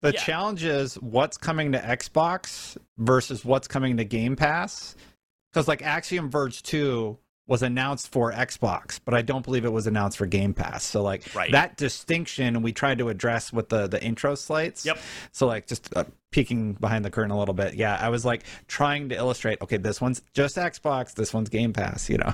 The 0.00 0.12
Yeah. 0.14 0.20
challenge 0.20 0.64
is 0.64 0.94
what's 0.96 1.36
coming 1.36 1.70
to 1.72 1.78
Xbox 1.78 2.76
versus 2.98 3.44
what's 3.44 3.68
coming 3.68 3.98
to 3.98 4.04
Game 4.04 4.34
Pass. 4.34 4.96
Because 5.52 5.68
like 5.68 5.82
Axiom 5.82 6.30
Verge 6.30 6.62
2 6.64 7.18
was 7.48 7.62
announced 7.62 8.10
for 8.12 8.32
Xbox, 8.32 9.00
but 9.04 9.14
I 9.14 9.22
don't 9.22 9.44
believe 9.44 9.64
it 9.64 9.72
was 9.72 9.86
announced 9.88 10.16
for 10.16 10.26
Game 10.26 10.54
Pass. 10.54 10.84
So 10.84 11.02
like 11.02 11.22
Right. 11.34 11.50
that 11.52 11.76
distinction 11.76 12.62
we 12.62 12.72
tried 12.72 12.98
to 12.98 13.08
address 13.08 13.52
with 13.52 13.68
the 13.68 13.88
the 13.88 14.02
intro 14.02 14.34
slates. 14.36 14.86
Yep. 14.86 14.98
So 15.32 15.46
like 15.48 15.66
just 15.66 15.94
uh, 15.96 16.04
peeking 16.30 16.74
behind 16.74 17.04
the 17.04 17.10
curtain 17.10 17.30
a 17.32 17.38
little 17.38 17.54
bit. 17.54 17.74
Yeah, 17.74 17.96
I 18.00 18.08
was 18.10 18.24
like 18.24 18.44
trying 18.68 19.08
to 19.10 19.16
illustrate. 19.16 19.60
Okay, 19.60 19.76
this 19.76 20.00
one's 20.00 20.22
just 20.34 20.56
Xbox. 20.56 21.14
This 21.14 21.34
one's 21.34 21.48
Game 21.48 21.72
Pass. 21.72 22.08
You 22.08 22.18
know. 22.18 22.32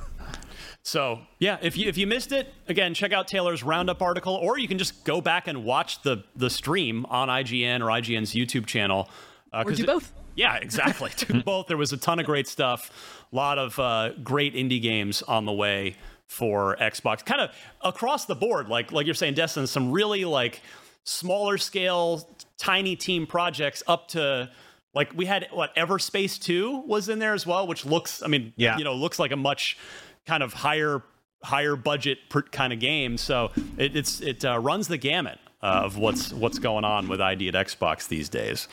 So 0.82 1.20
yeah, 1.38 1.58
if 1.62 1.76
you 1.76 1.88
if 1.88 1.98
you 1.98 2.06
missed 2.06 2.32
it, 2.32 2.52
again, 2.68 2.94
check 2.94 3.12
out 3.12 3.28
Taylor's 3.28 3.62
roundup 3.62 4.00
article, 4.02 4.34
or 4.34 4.58
you 4.58 4.68
can 4.68 4.78
just 4.78 5.04
go 5.04 5.20
back 5.20 5.48
and 5.48 5.64
watch 5.64 6.02
the 6.02 6.24
the 6.36 6.50
stream 6.50 7.04
on 7.06 7.28
IGN 7.28 7.80
or 7.80 7.86
IGN's 7.86 8.32
YouTube 8.32 8.66
channel. 8.66 9.08
Uh, 9.52 9.58
Or 9.58 9.64
'cause 9.70 9.78
do 9.78 9.84
it- 9.84 9.86
both. 9.86 10.12
Yeah, 10.38 10.54
exactly. 10.56 11.10
Both. 11.44 11.66
There 11.66 11.76
was 11.76 11.92
a 11.92 11.96
ton 11.96 12.20
of 12.20 12.26
great 12.26 12.46
stuff. 12.46 13.24
A 13.32 13.36
lot 13.36 13.58
of 13.58 13.76
uh, 13.78 14.10
great 14.22 14.54
indie 14.54 14.80
games 14.80 15.20
on 15.22 15.44
the 15.46 15.52
way 15.52 15.96
for 16.26 16.76
Xbox. 16.80 17.24
Kind 17.24 17.40
of 17.40 17.50
across 17.82 18.26
the 18.26 18.36
board, 18.36 18.68
like 18.68 18.92
like 18.92 19.04
you're 19.06 19.14
saying, 19.16 19.34
Destin, 19.34 19.66
some 19.66 19.90
really 19.90 20.24
like 20.24 20.60
smaller 21.02 21.58
scale, 21.58 22.28
tiny 22.56 22.94
team 22.94 23.26
projects 23.26 23.82
up 23.88 24.08
to 24.08 24.48
like 24.94 25.12
we 25.16 25.26
had 25.26 25.48
what 25.50 25.74
Everspace 25.74 26.40
2 26.40 26.84
was 26.86 27.08
in 27.08 27.18
there 27.18 27.34
as 27.34 27.44
well, 27.44 27.66
which 27.66 27.84
looks 27.84 28.22
I 28.22 28.28
mean, 28.28 28.52
Yeah. 28.56 28.78
you 28.78 28.84
know, 28.84 28.94
looks 28.94 29.18
like 29.18 29.32
a 29.32 29.36
much 29.36 29.76
kind 30.24 30.42
of 30.44 30.52
higher 30.52 31.02
higher 31.42 31.74
budget 31.74 32.18
per, 32.28 32.42
kind 32.42 32.72
of 32.72 32.78
game. 32.78 33.18
So 33.18 33.50
it, 33.76 33.96
it's 33.96 34.20
it 34.20 34.44
uh, 34.44 34.58
runs 34.60 34.86
the 34.86 34.98
gamut 34.98 35.38
uh, 35.62 35.82
of 35.84 35.96
what's 35.98 36.32
what's 36.32 36.60
going 36.60 36.84
on 36.84 37.08
with 37.08 37.20
ID 37.20 37.48
at 37.48 37.54
Xbox 37.54 38.06
these 38.06 38.28
days. 38.28 38.68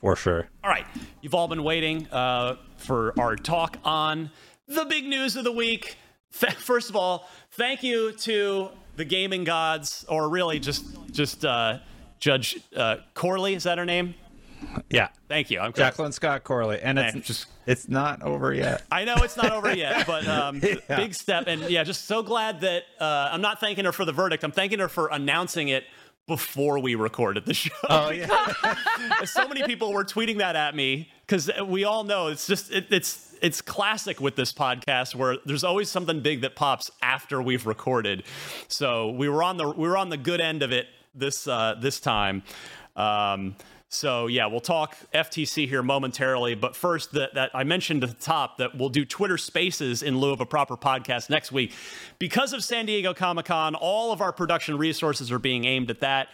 For 0.00 0.14
sure. 0.16 0.48
All 0.62 0.70
right, 0.70 0.86
you've 1.22 1.34
all 1.34 1.48
been 1.48 1.64
waiting 1.64 2.06
uh, 2.08 2.56
for 2.76 3.18
our 3.18 3.34
talk 3.36 3.78
on 3.84 4.30
the 4.68 4.84
big 4.84 5.04
news 5.06 5.36
of 5.36 5.44
the 5.44 5.52
week. 5.52 5.96
First 6.30 6.90
of 6.90 6.96
all, 6.96 7.28
thank 7.52 7.82
you 7.82 8.12
to 8.12 8.68
the 8.96 9.04
gaming 9.04 9.44
gods, 9.44 10.04
or 10.08 10.28
really 10.28 10.58
just 10.60 10.84
just 11.12 11.44
uh, 11.44 11.78
Judge 12.20 12.58
uh, 12.76 12.96
Corley. 13.14 13.54
Is 13.54 13.62
that 13.64 13.78
her 13.78 13.86
name? 13.86 14.14
Yeah. 14.90 15.08
Thank 15.28 15.50
you. 15.50 15.60
I'm 15.60 15.72
Jacqueline 15.72 16.12
Scott 16.12 16.44
Corley, 16.44 16.80
and 16.80 16.98
it's 16.98 17.14
Hey, 17.14 17.20
just- 17.20 17.46
it's 17.66 17.88
not 17.88 18.22
over 18.22 18.54
yet. 18.54 18.82
I 18.92 19.04
know 19.04 19.16
it's 19.16 19.36
not 19.36 19.50
over 19.52 19.74
yet, 19.74 20.06
but 20.06 20.26
um, 20.28 20.60
Yeah. 20.62 20.96
big 20.96 21.14
step. 21.14 21.44
And 21.46 21.62
yeah, 21.68 21.82
just 21.84 22.04
so 22.04 22.22
glad 22.22 22.60
that 22.60 22.84
uh, 23.00 23.30
I'm 23.32 23.40
not 23.40 23.60
thanking 23.60 23.84
her 23.86 23.92
for 23.92 24.04
the 24.04 24.12
verdict. 24.12 24.44
I'm 24.44 24.52
thanking 24.52 24.78
her 24.78 24.88
for 24.88 25.08
announcing 25.08 25.68
it 25.68 25.84
before 26.26 26.78
we 26.78 26.94
recorded 26.94 27.46
the 27.46 27.54
show. 27.54 27.70
Oh 27.88 28.10
yeah. 28.10 28.74
so 29.24 29.46
many 29.48 29.62
people 29.64 29.92
were 29.92 30.04
tweeting 30.04 30.38
that 30.38 30.56
at 30.56 30.74
me 30.74 31.10
because 31.26 31.50
we 31.66 31.84
all 31.84 32.04
know 32.04 32.28
it's 32.28 32.46
just 32.46 32.72
it, 32.72 32.86
it's 32.90 33.34
it's 33.42 33.60
classic 33.60 34.20
with 34.20 34.36
this 34.36 34.52
podcast 34.52 35.14
where 35.14 35.36
there's 35.44 35.64
always 35.64 35.88
something 35.88 36.20
big 36.20 36.40
that 36.40 36.56
pops 36.56 36.90
after 37.02 37.40
we've 37.40 37.66
recorded. 37.66 38.24
So 38.68 39.10
we 39.10 39.28
were 39.28 39.42
on 39.42 39.56
the 39.56 39.68
we 39.68 39.88
were 39.88 39.96
on 39.96 40.08
the 40.08 40.16
good 40.16 40.40
end 40.40 40.62
of 40.62 40.72
it 40.72 40.86
this 41.14 41.46
uh, 41.46 41.76
this 41.80 42.00
time. 42.00 42.42
Um, 42.96 43.56
so 43.96 44.26
yeah, 44.26 44.46
we'll 44.46 44.60
talk 44.60 44.94
FTC 45.14 45.66
here 45.66 45.82
momentarily, 45.82 46.54
but 46.54 46.76
first 46.76 47.12
that, 47.12 47.32
that 47.34 47.50
I 47.54 47.64
mentioned 47.64 48.04
at 48.04 48.10
the 48.10 48.22
top 48.22 48.58
that 48.58 48.76
we'll 48.76 48.90
do 48.90 49.06
Twitter 49.06 49.38
Spaces 49.38 50.02
in 50.02 50.18
lieu 50.18 50.32
of 50.32 50.40
a 50.42 50.46
proper 50.46 50.76
podcast 50.76 51.30
next 51.30 51.50
week 51.50 51.72
because 52.18 52.52
of 52.52 52.62
San 52.62 52.84
Diego 52.84 53.14
Comic 53.14 53.46
Con. 53.46 53.74
All 53.74 54.12
of 54.12 54.20
our 54.20 54.32
production 54.32 54.76
resources 54.76 55.32
are 55.32 55.38
being 55.38 55.64
aimed 55.64 55.90
at 55.90 56.00
that. 56.00 56.28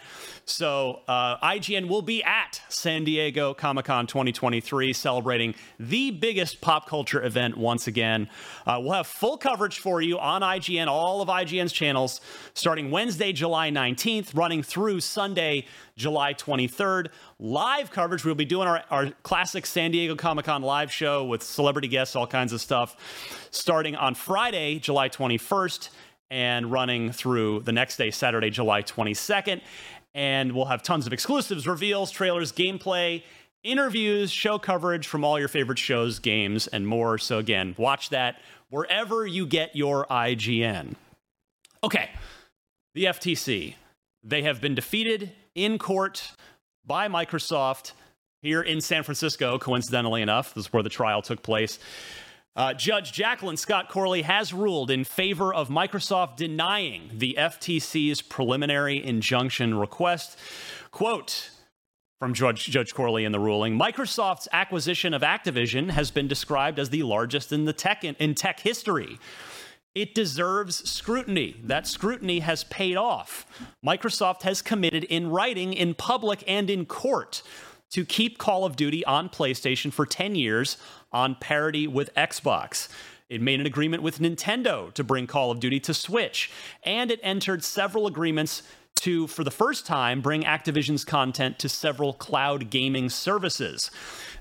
So 0.45 0.99
uh, 1.07 1.37
IGN 1.37 1.87
will 1.87 2.01
be 2.01 2.21
at 2.21 2.61
San 2.67 3.05
Diego 3.05 3.53
Comic 3.53 3.85
Con 3.85 4.07
2023, 4.07 4.91
celebrating 4.91 5.55
the 5.79 6.11
biggest 6.11 6.59
pop 6.59 6.89
culture 6.89 7.23
event 7.23 7.57
once 7.57 7.87
again. 7.87 8.27
Uh, 8.65 8.79
we'll 8.81 8.91
have 8.91 9.07
full 9.07 9.37
coverage 9.37 9.79
for 9.79 10.01
you 10.01 10.19
on 10.19 10.41
IGN, 10.41 10.87
all 10.87 11.21
of 11.21 11.29
IGN's 11.29 11.71
channels, 11.71 12.19
starting 12.53 12.91
Wednesday, 12.91 13.31
July 13.31 13.69
19th, 13.69 14.35
running 14.35 14.63
through 14.63 14.99
Sunday, 14.99 15.65
July 15.97 16.33
23rd. 16.33 17.07
Live 17.39 17.91
coverage. 17.91 18.25
We'll 18.25 18.35
be 18.35 18.45
doing 18.45 18.67
our, 18.67 18.83
our 18.89 19.11
classic 19.23 19.65
San 19.65 19.91
Diego 19.91 20.15
Comic 20.15 20.45
Con 20.45 20.61
live 20.61 20.91
show 20.91 21.25
with 21.25 21.43
celebrity 21.43 21.87
guests, 21.87 22.15
all 22.15 22.27
kinds 22.27 22.53
of 22.53 22.61
stuff, 22.61 23.47
starting 23.51 23.95
on 23.95 24.15
Friday, 24.15 24.79
July 24.79 25.09
21st, 25.09 25.89
and 26.31 26.71
running 26.71 27.11
through 27.11 27.61
the 27.61 27.71
next 27.71 27.97
day, 27.97 28.11
Saturday, 28.11 28.49
July 28.49 28.81
22nd. 28.81 29.61
And 30.15 30.53
we'll 30.53 30.65
have 30.65 30.83
tons 30.83 31.07
of 31.07 31.13
exclusives, 31.13 31.67
reveals, 31.67 32.11
trailers, 32.11 32.51
gameplay, 32.51 33.23
interviews, 33.63 34.31
show 34.31 34.59
coverage 34.59 35.07
from 35.07 35.23
all 35.23 35.39
your 35.39 35.47
favorite 35.47 35.79
shows, 35.79 36.19
games, 36.19 36.67
and 36.67 36.87
more. 36.87 37.17
So, 37.17 37.39
again, 37.39 37.75
watch 37.77 38.09
that 38.09 38.41
wherever 38.69 39.25
you 39.25 39.45
get 39.45 39.75
your 39.75 40.05
IGN. 40.07 40.95
Okay, 41.83 42.09
the 42.93 43.05
FTC. 43.05 43.75
They 44.23 44.43
have 44.43 44.61
been 44.61 44.73
defeated 44.73 45.33
in 45.55 45.77
court 45.77 46.31
by 46.85 47.07
Microsoft 47.07 47.93
here 48.41 48.61
in 48.61 48.81
San 48.81 49.03
Francisco, 49.03 49.57
coincidentally 49.57 50.21
enough. 50.21 50.53
This 50.53 50.65
is 50.65 50.73
where 50.73 50.83
the 50.83 50.89
trial 50.89 51.21
took 51.21 51.41
place. 51.41 51.79
Uh, 52.55 52.73
Judge 52.73 53.11
Jacqueline 53.11 53.57
Scott 53.57 53.89
Corley 53.89 54.21
has 54.21 54.53
ruled 54.53 54.91
in 54.91 55.03
favor 55.03 55.53
of 55.53 55.69
Microsoft 55.69 56.35
denying 56.35 57.09
the 57.13 57.35
FTC's 57.39 58.21
preliminary 58.21 59.03
injunction 59.03 59.73
request. 59.73 60.37
Quote, 60.91 61.49
from 62.19 62.33
Judge, 62.33 62.65
Judge 62.67 62.93
Corley 62.93 63.25
in 63.25 63.33
the 63.33 63.39
ruling. 63.39 63.77
Microsoft's 63.77 64.47
acquisition 64.53 65.13
of 65.13 65.23
Activision 65.23 65.89
has 65.89 66.09
been 66.09 66.25
described 66.25 66.79
as 66.79 66.89
the 66.89 67.03
largest 67.03 67.51
in 67.51 67.65
the 67.65 67.73
tech 67.73 68.05
in, 68.05 68.15
in 68.15 68.33
tech 68.33 68.61
history. 68.61 69.19
It 69.95 70.15
deserves 70.15 70.89
scrutiny. 70.89 71.57
That 71.63 71.85
scrutiny 71.85 72.39
has 72.39 72.63
paid 72.63 72.97
off. 72.97 73.45
Microsoft 73.85 74.41
has 74.41 74.61
committed 74.61 75.03
in 75.03 75.29
writing, 75.29 75.73
in 75.73 75.93
public, 75.93 76.43
and 76.47 76.69
in 76.69 76.85
court 76.85 77.43
to 77.91 78.03
keep 78.03 78.39
Call 78.39 78.65
of 78.65 78.75
Duty 78.75 79.05
on 79.05 79.29
PlayStation 79.29 79.93
for 79.93 80.07
10 80.07 80.33
years 80.33 80.77
on 81.11 81.35
parity 81.35 81.85
with 81.85 82.13
Xbox. 82.15 82.87
It 83.29 83.39
made 83.39 83.59
an 83.59 83.67
agreement 83.67 84.01
with 84.01 84.17
Nintendo 84.17 84.91
to 84.93 85.03
bring 85.03 85.27
Call 85.27 85.51
of 85.51 85.59
Duty 85.59 85.79
to 85.81 85.93
Switch, 85.93 86.49
and 86.83 87.11
it 87.11 87.19
entered 87.21 87.63
several 87.63 88.07
agreements 88.07 88.63
to, 88.95 89.27
for 89.27 89.43
the 89.43 89.51
first 89.51 89.85
time, 89.85 90.21
bring 90.21 90.43
Activision's 90.43 91.05
content 91.05 91.59
to 91.59 91.69
several 91.69 92.13
cloud 92.13 92.71
gaming 92.71 93.09
services. 93.09 93.91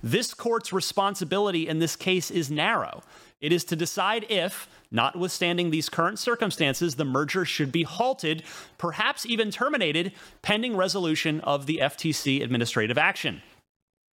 This 0.03 0.33
court's 0.33 0.73
responsibility 0.73 1.69
in 1.69 1.79
this 1.79 1.95
case 1.95 2.31
is 2.31 2.51
narrow. 2.51 3.03
It 3.41 3.53
is 3.53 3.65
to 3.65 3.77
decide 3.77 4.25
if, 4.31 4.69
notwithstanding 4.93 5.71
these 5.71 5.89
current 5.89 6.19
circumstances, 6.19 6.95
the 6.95 7.05
merger 7.05 7.45
should 7.45 7.73
be 7.73 7.83
halted, 7.83 8.43
perhaps 8.79 9.27
even 9.27 9.51
terminated, 9.51 10.13
pending 10.43 10.77
resolution 10.77 11.41
of 11.41 11.67
the 11.67 11.81
FTC 11.83 12.43
administrative 12.43 12.99
action. 12.99 13.43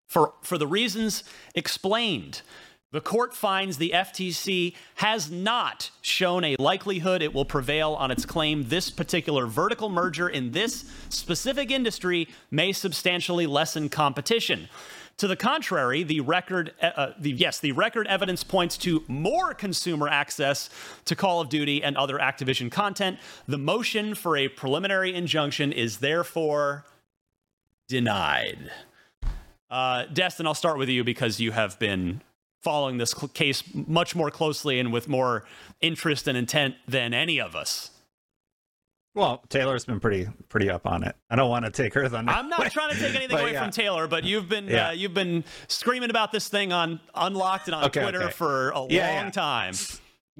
For, 0.08 0.32
for 0.42 0.58
the 0.58 0.66
reasons 0.66 1.22
explained, 1.54 2.42
the 2.92 3.00
court 3.00 3.34
finds 3.34 3.78
the 3.78 3.92
FTC 3.94 4.74
has 4.96 5.30
not 5.30 5.92
shown 6.00 6.42
a 6.42 6.56
likelihood 6.58 7.22
it 7.22 7.32
will 7.32 7.44
prevail 7.44 7.92
on 7.92 8.10
its 8.10 8.26
claim 8.26 8.64
this 8.64 8.90
particular 8.90 9.46
vertical 9.46 9.88
merger 9.88 10.28
in 10.28 10.50
this 10.50 10.90
specific 11.08 11.70
industry 11.70 12.28
may 12.50 12.72
substantially 12.72 13.46
lessen 13.46 13.88
competition. 13.88 14.68
To 15.20 15.28
the 15.28 15.36
contrary, 15.36 16.02
the 16.02 16.20
record, 16.20 16.72
uh, 16.80 17.10
the, 17.18 17.30
yes, 17.30 17.60
the 17.60 17.72
record 17.72 18.06
evidence 18.06 18.42
points 18.42 18.78
to 18.78 19.04
more 19.06 19.52
consumer 19.52 20.08
access 20.08 20.70
to 21.04 21.14
Call 21.14 21.42
of 21.42 21.50
Duty 21.50 21.82
and 21.82 21.94
other 21.94 22.16
Activision 22.16 22.72
content. 22.72 23.18
The 23.46 23.58
motion 23.58 24.14
for 24.14 24.34
a 24.38 24.48
preliminary 24.48 25.14
injunction 25.14 25.72
is 25.72 25.98
therefore 25.98 26.86
denied. 27.86 28.70
Uh, 29.70 30.06
Destin, 30.10 30.46
I'll 30.46 30.54
start 30.54 30.78
with 30.78 30.88
you 30.88 31.04
because 31.04 31.38
you 31.38 31.52
have 31.52 31.78
been 31.78 32.22
following 32.62 32.96
this 32.96 33.10
cl- 33.10 33.28
case 33.28 33.62
much 33.74 34.16
more 34.16 34.30
closely 34.30 34.80
and 34.80 34.90
with 34.90 35.06
more 35.06 35.44
interest 35.82 36.28
and 36.28 36.38
intent 36.38 36.76
than 36.88 37.12
any 37.12 37.38
of 37.38 37.54
us. 37.54 37.90
Well, 39.14 39.42
Taylor's 39.48 39.84
been 39.84 39.98
pretty 40.00 40.28
pretty 40.48 40.70
up 40.70 40.86
on 40.86 41.02
it. 41.02 41.16
I 41.28 41.36
don't 41.36 41.50
want 41.50 41.64
to 41.64 41.70
take 41.70 41.94
her 41.94 42.08
thunder. 42.08 42.30
I'm 42.32 42.48
not 42.48 42.70
trying 42.72 42.90
to 42.94 42.96
take 43.00 43.14
anything 43.14 43.30
But 43.36 43.40
away 43.42 43.52
yeah. 43.52 43.62
from 43.62 43.72
Taylor, 43.72 44.06
but 44.06 44.24
you've 44.24 44.48
been 44.48 44.66
Yeah. 44.68 44.88
uh, 44.88 44.92
you've 44.92 45.14
been 45.14 45.44
screaming 45.68 46.10
about 46.10 46.30
this 46.32 46.48
thing 46.48 46.72
on 46.72 47.00
Unlocked 47.14 47.66
and 47.66 47.74
on 47.74 47.84
Okay, 47.86 48.02
Twitter 48.02 48.22
okay. 48.24 48.32
for 48.32 48.70
a 48.70 48.86
Yeah, 48.88 49.20
long 49.22 49.32
time. 49.32 49.74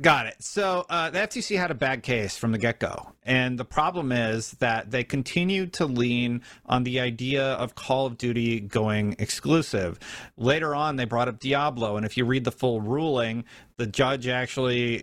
Got 0.00 0.26
it. 0.28 0.36
So 0.42 0.86
uh, 0.88 1.10
the 1.10 1.18
FTC 1.18 1.58
had 1.58 1.70
a 1.70 1.74
bad 1.74 2.02
case 2.02 2.34
from 2.36 2.52
the 2.52 2.58
get 2.58 2.78
go. 2.78 3.12
And 3.22 3.58
the 3.58 3.66
problem 3.66 4.12
is 4.12 4.52
that 4.52 4.90
they 4.90 5.04
continued 5.04 5.74
to 5.74 5.84
lean 5.84 6.40
on 6.64 6.84
the 6.84 7.00
idea 7.00 7.44
of 7.54 7.74
Call 7.74 8.06
of 8.06 8.16
Duty 8.16 8.60
going 8.60 9.14
exclusive. 9.18 9.98
Later 10.38 10.74
on, 10.74 10.96
they 10.96 11.04
brought 11.04 11.28
up 11.28 11.38
Diablo. 11.38 11.96
And 11.98 12.06
if 12.06 12.16
you 12.16 12.24
read 12.24 12.44
the 12.44 12.52
full 12.52 12.80
ruling, 12.80 13.44
the 13.76 13.86
judge 13.86 14.26
actually 14.26 15.02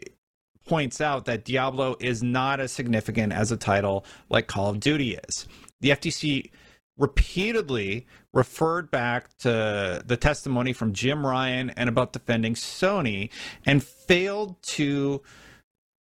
points 0.67 1.01
out 1.01 1.25
that 1.25 1.45
Diablo 1.45 1.95
is 1.99 2.21
not 2.21 2.59
as 2.59 2.71
significant 2.71 3.33
as 3.33 3.51
a 3.51 3.57
title 3.57 4.05
like 4.29 4.47
Call 4.47 4.69
of 4.69 4.79
Duty 4.79 5.15
is. 5.27 5.47
The 5.81 5.89
FTC 5.89 6.51
repeatedly 6.97 8.07
referred 8.33 8.89
back 8.89 9.35
to 9.37 10.01
the 10.05 10.17
testimony 10.17 10.73
from 10.73 10.93
Jim 10.93 11.25
Ryan 11.25 11.69
and 11.71 11.89
about 11.89 12.13
defending 12.13 12.55
Sony 12.55 13.29
and 13.65 13.83
failed 13.83 14.61
to 14.63 15.21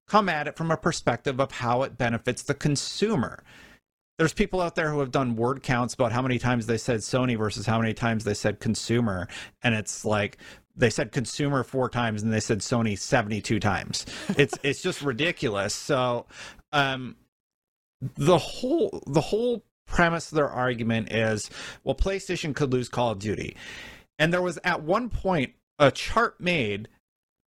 come 0.08 0.28
at 0.28 0.46
it 0.46 0.56
from 0.56 0.70
a 0.70 0.76
perspective 0.76 1.40
of 1.40 1.52
how 1.52 1.82
it 1.82 1.99
benefits 1.99 2.42
the 2.42 2.54
consumer. 2.54 3.42
There's 4.18 4.32
people 4.32 4.62
out 4.62 4.76
there 4.76 4.90
who 4.90 5.00
have 5.00 5.11
done 5.11 5.37
word 5.37 5.62
counts 5.62 5.92
about 5.92 6.12
how 6.12 6.23
many 6.23 6.38
times 6.38 6.66
they 6.66 6.78
said 6.78 7.00
Sony 7.00 7.37
versus 7.37 7.66
how 7.66 7.78
many 7.78 7.92
times 7.92 8.25
they 8.25 8.32
said 8.32 8.61
consumer. 8.61 9.28
And 9.62 9.75
it's 9.75 10.06
like 10.06 10.38
they 10.76 10.90
said 10.90 11.12
consumer 11.12 11.64
four 11.64 11.88
times 11.88 12.23
and 12.23 12.33
they 12.33 12.40
said 12.40 12.61
Sony 12.61 12.99
72 12.99 13.59
times. 13.61 14.06
It's 14.37 14.59
it's 14.62 14.83
just 14.83 15.02
ridiculous. 15.02 15.75
So 15.75 16.26
um 16.73 17.16
the 18.00 18.38
whole 18.38 19.02
the 19.06 19.21
whole 19.21 19.64
premise 19.87 20.30
of 20.30 20.37
their 20.37 20.49
argument 20.49 21.12
is 21.12 21.50
well 21.85 21.95
PlayStation 21.95 22.54
could 22.54 22.73
lose 22.73 22.88
Call 22.88 23.11
of 23.11 23.18
Duty. 23.18 23.56
And 24.18 24.33
there 24.33 24.42
was 24.42 24.59
at 24.64 24.83
one 24.83 25.09
point 25.09 25.54
a 25.78 25.90
chart 25.90 26.40
made 26.40 26.88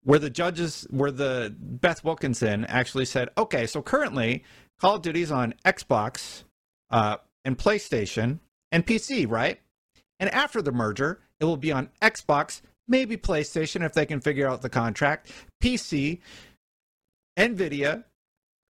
where 0.03 0.19
the 0.19 0.31
judges 0.31 0.87
where 0.91 1.11
the 1.11 1.55
Beth 1.59 2.05
Wilkinson 2.05 2.65
actually 2.67 3.07
said, 3.07 3.31
"Okay, 3.39 3.67
so 3.67 3.81
currently 3.83 4.45
Call 4.79 4.97
of 4.97 5.03
Duty 5.03 5.23
is 5.23 5.33
on 5.33 5.55
Xbox 5.65 6.45
uh 6.91 7.17
and 7.45 7.59
PlayStation 7.59 8.41
and 8.73 8.87
PC, 8.87 9.29
right? 9.29 9.61
And 10.21 10.31
after 10.31 10.63
the 10.63 10.73
merger, 10.73 11.21
it 11.41 11.45
will 11.45 11.57
be 11.57 11.73
on 11.73 11.91
Xbox, 12.01 12.63
maybe 12.89 13.17
PlayStation 13.17 13.85
if 13.85 13.93
they 13.93 14.07
can 14.07 14.21
figure 14.21 14.49
out 14.49 14.63
the 14.63 14.69
contract, 14.69 15.31
PC, 15.63 16.21
Nvidia, 17.39 18.05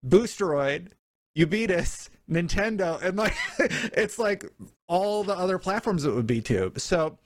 Boosteroid, 0.06 0.90
Ubitus, 1.36 2.10
Nintendo, 2.30 3.02
and 3.02 3.18
like 3.18 3.36
it's 3.60 4.18
like 4.20 4.46
all 4.88 5.24
the 5.24 5.36
other 5.36 5.58
platforms 5.58 6.06
it 6.06 6.14
would 6.14 6.28
be 6.28 6.42
too. 6.42 6.72
So 6.78 7.18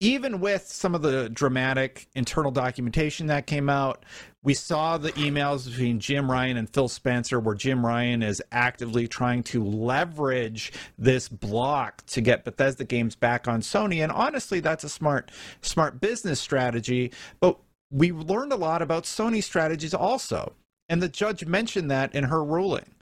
even 0.00 0.38
with 0.40 0.66
some 0.66 0.94
of 0.94 1.02
the 1.02 1.28
dramatic 1.28 2.08
internal 2.14 2.52
documentation 2.52 3.26
that 3.26 3.46
came 3.46 3.68
out, 3.68 4.04
we 4.44 4.54
saw 4.54 4.96
the 4.96 5.12
emails 5.12 5.68
between 5.68 5.98
Jim 5.98 6.30
Ryan 6.30 6.56
and 6.56 6.70
Phil 6.70 6.88
Spencer, 6.88 7.40
where 7.40 7.56
Jim 7.56 7.84
Ryan 7.84 8.22
is 8.22 8.40
actively 8.52 9.08
trying 9.08 9.42
to 9.44 9.64
leverage 9.64 10.72
this 10.96 11.28
block 11.28 12.06
to 12.06 12.20
get 12.20 12.44
Bethesda 12.44 12.84
games 12.84 13.16
back 13.16 13.48
on 13.48 13.60
Sony. 13.60 14.02
And 14.02 14.12
honestly, 14.12 14.60
that's 14.60 14.84
a 14.84 14.88
smart, 14.88 15.32
smart 15.62 16.00
business 16.00 16.40
strategy. 16.40 17.12
But 17.40 17.58
we 17.90 18.12
learned 18.12 18.52
a 18.52 18.56
lot 18.56 18.82
about 18.82 19.04
Sony 19.04 19.42
strategies 19.42 19.94
also. 19.94 20.52
And 20.88 21.02
the 21.02 21.08
judge 21.08 21.44
mentioned 21.44 21.90
that 21.90 22.14
in 22.14 22.24
her 22.24 22.44
ruling. 22.44 22.94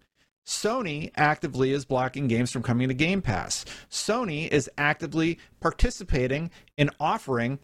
Sony 0.47 1.11
actively 1.17 1.73
is 1.73 1.85
blocking 1.85 2.29
games 2.29 2.53
from 2.53 2.63
coming 2.63 2.89
to 2.89 2.95
Game 2.95 3.21
Pass. 3.21 3.65
Sony 3.91 4.49
is 4.49 4.71
actively 4.79 5.39
participating 5.61 6.51
in 6.77 6.91
offering 7.01 7.59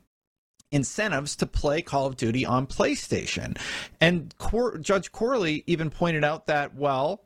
incentives 0.72 1.36
to 1.36 1.46
play 1.46 1.82
Call 1.82 2.06
of 2.06 2.16
Duty 2.16 2.44
on 2.44 2.66
PlayStation. 2.66 3.56
And 4.00 4.34
Cor- 4.38 4.78
Judge 4.78 5.12
Corley 5.12 5.62
even 5.66 5.90
pointed 5.90 6.24
out 6.24 6.46
that, 6.46 6.74
well, 6.74 7.22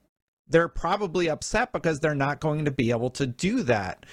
they're 0.48 0.68
probably 0.68 1.28
upset 1.28 1.72
because 1.72 2.00
they're 2.00 2.14
not 2.14 2.40
going 2.40 2.66
to 2.66 2.70
be 2.70 2.90
able 2.90 3.10
to 3.10 3.26
do 3.26 3.62
that 3.62 4.04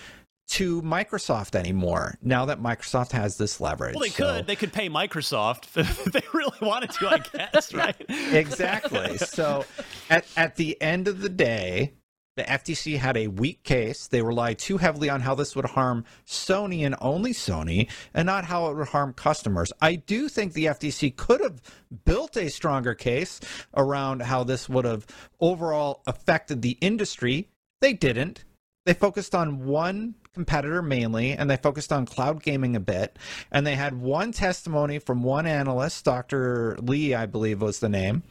to 0.50 0.82
Microsoft 0.82 1.56
anymore 1.56 2.18
now 2.22 2.46
that 2.46 2.62
Microsoft 2.62 3.12
has 3.14 3.38
this 3.38 3.60
leverage. 3.62 3.96
Well, 3.96 4.04
they 4.04 4.10
So- 4.10 4.36
could. 4.38 4.48
They 4.48 4.56
could 4.56 4.74
pay 4.74 4.90
Microsoft 4.90 5.66
if 5.78 6.04
they 6.06 6.22
really 6.34 6.58
wanted 6.62 6.92
to, 6.92 7.08
I 7.10 7.20
guess, 7.20 7.74
right? 7.74 7.96
exactly. 8.10 9.18
So 9.18 9.66
at, 10.10 10.26
at 10.36 10.56
the 10.56 10.80
end 10.82 11.08
of 11.08 11.22
the 11.22 11.30
day, 11.30 11.94
the 12.36 12.44
FTC 12.44 12.98
had 12.98 13.16
a 13.16 13.28
weak 13.28 13.64
case. 13.64 14.08
They 14.08 14.24
relied 14.24 14.58
too 14.58 14.78
heavily 14.80 15.08
on 15.10 15.22
how 15.22 15.36
this 15.36 15.56
would 15.56 15.66
harm 15.66 16.04
Sony 16.26 16.84
and 16.84 16.96
only 17.00 17.32
Sony 17.32 17.90
and 18.14 18.26
not 18.26 18.46
how 18.46 18.68
it 18.70 18.76
would 18.76 18.88
harm 18.88 19.14
customers. 19.14 19.72
I 19.82 19.96
do 19.96 20.28
think 20.30 20.54
the 20.54 20.66
FTC 20.66 21.16
could 21.16 21.42
have 21.42 21.62
built 22.06 22.36
a 22.36 22.50
stronger 22.50 22.96
case 22.96 23.40
around 23.78 24.24
how 24.24 24.44
this 24.44 24.68
would 24.68 24.86
have 24.86 25.06
overall 25.40 26.02
affected 26.08 26.64
the 26.64 26.76
industry. 26.82 27.50
They 27.82 27.94
didn't. 27.94 28.46
They 28.88 28.94
focused 28.96 29.36
on 29.36 29.66
one 29.66 30.16
competitor 30.34 30.82
mainly, 30.82 31.32
and 31.32 31.50
they 31.50 31.58
focused 31.58 31.92
on 31.92 32.06
cloud 32.06 32.44
gaming 32.44 32.76
a 32.76 32.80
bit. 32.80 33.18
And 33.52 33.66
they 33.66 33.76
had 33.76 34.00
one 34.00 34.32
testimony 34.32 35.00
from 35.00 35.24
one 35.24 35.46
analyst, 35.46 36.06
Dr. 36.06 36.78
Lee, 36.82 37.14
I 37.14 37.26
believe 37.26 37.62
was 37.62 37.80
the 37.80 37.90
name. 37.90 38.24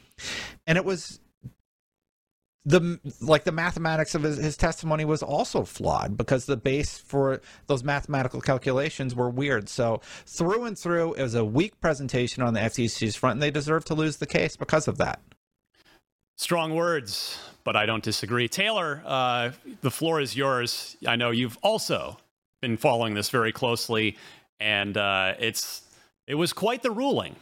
And 0.66 0.76
it 0.76 0.84
was 0.84 1.20
the 2.64 3.00
like 3.20 3.44
the 3.44 3.52
mathematics 3.52 4.14
of 4.14 4.22
his, 4.22 4.36
his 4.36 4.56
testimony 4.56 5.04
was 5.04 5.22
also 5.22 5.64
flawed 5.64 6.16
because 6.16 6.46
the 6.46 6.56
base 6.56 6.96
for 6.96 7.40
those 7.66 7.82
mathematical 7.82 8.40
calculations 8.40 9.14
were 9.14 9.30
weird. 9.30 9.68
So 9.68 10.00
through 10.26 10.64
and 10.64 10.78
through, 10.78 11.14
it 11.14 11.22
was 11.22 11.34
a 11.34 11.44
weak 11.44 11.80
presentation 11.80 12.42
on 12.42 12.54
the 12.54 12.60
FTC's 12.60 13.16
front, 13.16 13.34
and 13.34 13.42
they 13.42 13.50
deserve 13.50 13.84
to 13.86 13.94
lose 13.94 14.18
the 14.18 14.26
case 14.26 14.56
because 14.56 14.86
of 14.86 14.98
that. 14.98 15.20
Strong 16.36 16.74
words, 16.74 17.38
but 17.64 17.76
I 17.76 17.86
don't 17.86 18.02
disagree. 18.02 18.48
Taylor, 18.48 19.02
uh, 19.04 19.50
the 19.80 19.90
floor 19.90 20.20
is 20.20 20.36
yours. 20.36 20.96
I 21.06 21.16
know 21.16 21.30
you've 21.30 21.58
also 21.62 22.18
been 22.60 22.76
following 22.76 23.14
this 23.14 23.30
very 23.30 23.52
closely, 23.52 24.16
and 24.60 24.96
uh, 24.96 25.34
it's 25.38 25.82
it 26.26 26.36
was 26.36 26.52
quite 26.52 26.82
the 26.82 26.90
ruling. 26.90 27.36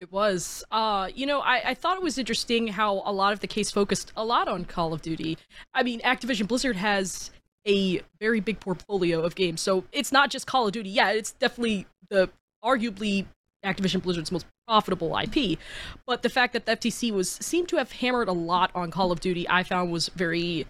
It 0.00 0.12
was. 0.12 0.64
Uh, 0.70 1.08
you 1.14 1.26
know, 1.26 1.40
I, 1.40 1.70
I 1.70 1.74
thought 1.74 1.96
it 1.96 2.02
was 2.02 2.18
interesting 2.18 2.68
how 2.68 3.02
a 3.04 3.12
lot 3.12 3.32
of 3.32 3.40
the 3.40 3.48
case 3.48 3.70
focused 3.70 4.12
a 4.16 4.24
lot 4.24 4.46
on 4.46 4.64
Call 4.64 4.92
of 4.92 5.02
Duty. 5.02 5.38
I 5.74 5.82
mean, 5.82 6.00
Activision 6.00 6.46
Blizzard 6.46 6.76
has 6.76 7.30
a 7.66 8.00
very 8.20 8.40
big 8.40 8.60
portfolio 8.60 9.22
of 9.22 9.34
games, 9.34 9.60
so 9.60 9.84
it's 9.90 10.12
not 10.12 10.30
just 10.30 10.46
Call 10.46 10.66
of 10.66 10.72
Duty. 10.72 10.90
Yeah, 10.90 11.10
it's 11.10 11.32
definitely 11.32 11.86
the 12.10 12.30
arguably 12.64 13.26
Activision 13.64 14.02
Blizzard's 14.02 14.32
most 14.32 14.46
profitable 14.66 15.16
IP. 15.16 15.58
But 16.06 16.22
the 16.22 16.28
fact 16.28 16.52
that 16.52 16.66
the 16.66 16.76
FTC 16.76 17.12
was 17.12 17.30
seemed 17.30 17.68
to 17.68 17.76
have 17.76 17.92
hammered 17.92 18.28
a 18.28 18.32
lot 18.32 18.70
on 18.74 18.90
Call 18.90 19.12
of 19.12 19.20
Duty, 19.20 19.48
I 19.48 19.62
found 19.62 19.90
was 19.90 20.08
very 20.10 20.66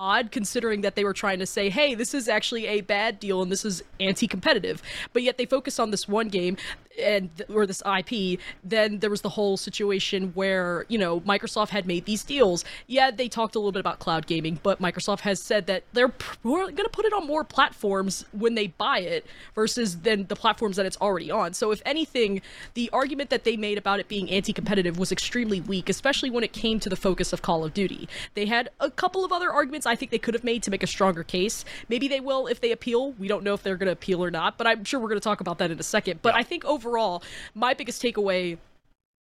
odd 0.00 0.32
considering 0.32 0.80
that 0.80 0.96
they 0.96 1.04
were 1.04 1.12
trying 1.12 1.38
to 1.38 1.46
say, 1.46 1.68
hey, 1.68 1.94
this 1.94 2.14
is 2.14 2.26
actually 2.26 2.66
a 2.66 2.80
bad 2.80 3.20
deal 3.20 3.42
and 3.42 3.52
this 3.52 3.66
is 3.66 3.84
anti-competitive. 4.00 4.82
But 5.12 5.22
yet 5.22 5.36
they 5.36 5.44
focus 5.44 5.78
on 5.78 5.90
this 5.90 6.08
one 6.08 6.28
game 6.28 6.56
and 7.00 7.30
or 7.48 7.66
this 7.66 7.82
IP. 7.86 8.40
Then 8.64 8.98
there 8.98 9.10
was 9.10 9.20
the 9.20 9.28
whole 9.28 9.56
situation 9.56 10.32
where, 10.34 10.86
you 10.88 10.98
know, 10.98 11.20
Microsoft 11.20 11.68
had 11.68 11.86
made 11.86 12.06
these 12.06 12.24
deals. 12.24 12.64
Yeah, 12.86 13.10
they 13.10 13.28
talked 13.28 13.54
a 13.54 13.58
little 13.58 13.72
bit 13.72 13.80
about 13.80 13.98
cloud 13.98 14.26
gaming, 14.26 14.58
but 14.62 14.80
Microsoft 14.80 15.20
has 15.20 15.40
said 15.42 15.66
that 15.66 15.84
they're 15.92 16.12
going 16.42 16.76
to 16.76 16.88
put 16.90 17.04
it 17.04 17.12
on 17.12 17.26
more 17.26 17.44
platforms 17.44 18.24
when 18.32 18.54
they 18.54 18.68
buy 18.68 19.00
it 19.00 19.26
versus 19.54 19.98
than 19.98 20.26
the 20.26 20.36
platforms 20.36 20.76
that 20.76 20.86
it's 20.86 20.96
already 20.96 21.30
on. 21.30 21.52
So 21.52 21.70
if 21.70 21.82
anything, 21.84 22.40
the 22.74 22.88
argument 22.92 23.30
that 23.30 23.44
they 23.44 23.56
made 23.56 23.76
about 23.76 24.00
it 24.00 24.08
being 24.08 24.30
anti-competitive 24.30 24.98
was 24.98 25.12
extremely 25.12 25.60
weak, 25.60 25.88
especially 25.88 26.30
when 26.30 26.42
it 26.42 26.52
came 26.52 26.80
to 26.80 26.88
the 26.88 26.96
focus 26.96 27.32
of 27.32 27.42
Call 27.42 27.64
of 27.64 27.74
Duty. 27.74 28.08
They 28.34 28.46
had 28.46 28.70
a 28.80 28.90
couple 28.90 29.24
of 29.24 29.32
other 29.32 29.50
arguments 29.50 29.86
I 29.90 29.96
think 29.96 30.12
they 30.12 30.18
could 30.18 30.34
have 30.34 30.44
made 30.44 30.62
to 30.62 30.70
make 30.70 30.82
a 30.84 30.86
stronger 30.86 31.24
case. 31.24 31.64
Maybe 31.88 32.06
they 32.06 32.20
will 32.20 32.46
if 32.46 32.60
they 32.60 32.70
appeal. 32.70 33.12
We 33.12 33.26
don't 33.26 33.42
know 33.42 33.54
if 33.54 33.62
they're 33.62 33.76
going 33.76 33.88
to 33.88 33.92
appeal 33.92 34.22
or 34.22 34.30
not, 34.30 34.56
but 34.56 34.66
I'm 34.66 34.84
sure 34.84 35.00
we're 35.00 35.08
going 35.08 35.20
to 35.20 35.24
talk 35.24 35.40
about 35.40 35.58
that 35.58 35.70
in 35.70 35.80
a 35.80 35.82
second. 35.82 36.20
But 36.22 36.34
I 36.34 36.44
think 36.44 36.64
overall, 36.64 37.24
my 37.54 37.74
biggest 37.74 38.00
takeaway 38.00 38.58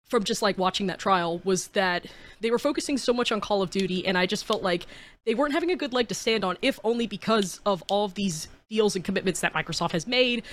from 0.10 0.24
just 0.24 0.42
like 0.42 0.58
watching 0.58 0.88
that 0.88 1.00
trial 1.00 1.42
was 1.44 1.70
that 1.70 2.06
they 2.42 2.52
were 2.52 2.60
focusing 2.60 2.98
so 2.98 3.14
much 3.14 3.32
on 3.32 3.42
Call 3.42 3.62
of 3.62 3.72
Duty, 3.72 4.06
and 4.06 4.18
I 4.18 4.26
just 4.26 4.46
felt 4.46 4.62
like 4.62 4.86
they 5.26 5.36
weren't 5.36 5.54
having 5.54 5.72
a 5.72 5.76
good 5.76 5.94
leg 5.94 6.08
to 6.10 6.16
stand 6.16 6.44
on, 6.44 6.58
if 6.62 6.80
only 6.84 7.08
because 7.08 7.60
of 7.66 7.84
all 7.90 8.06
of 8.06 8.14
these 8.14 8.48
deals 8.70 8.96
and 8.96 9.04
commitments 9.04 9.40
that 9.42 9.54
Microsoft 9.54 9.92
has 9.92 10.06
made. 10.06 10.44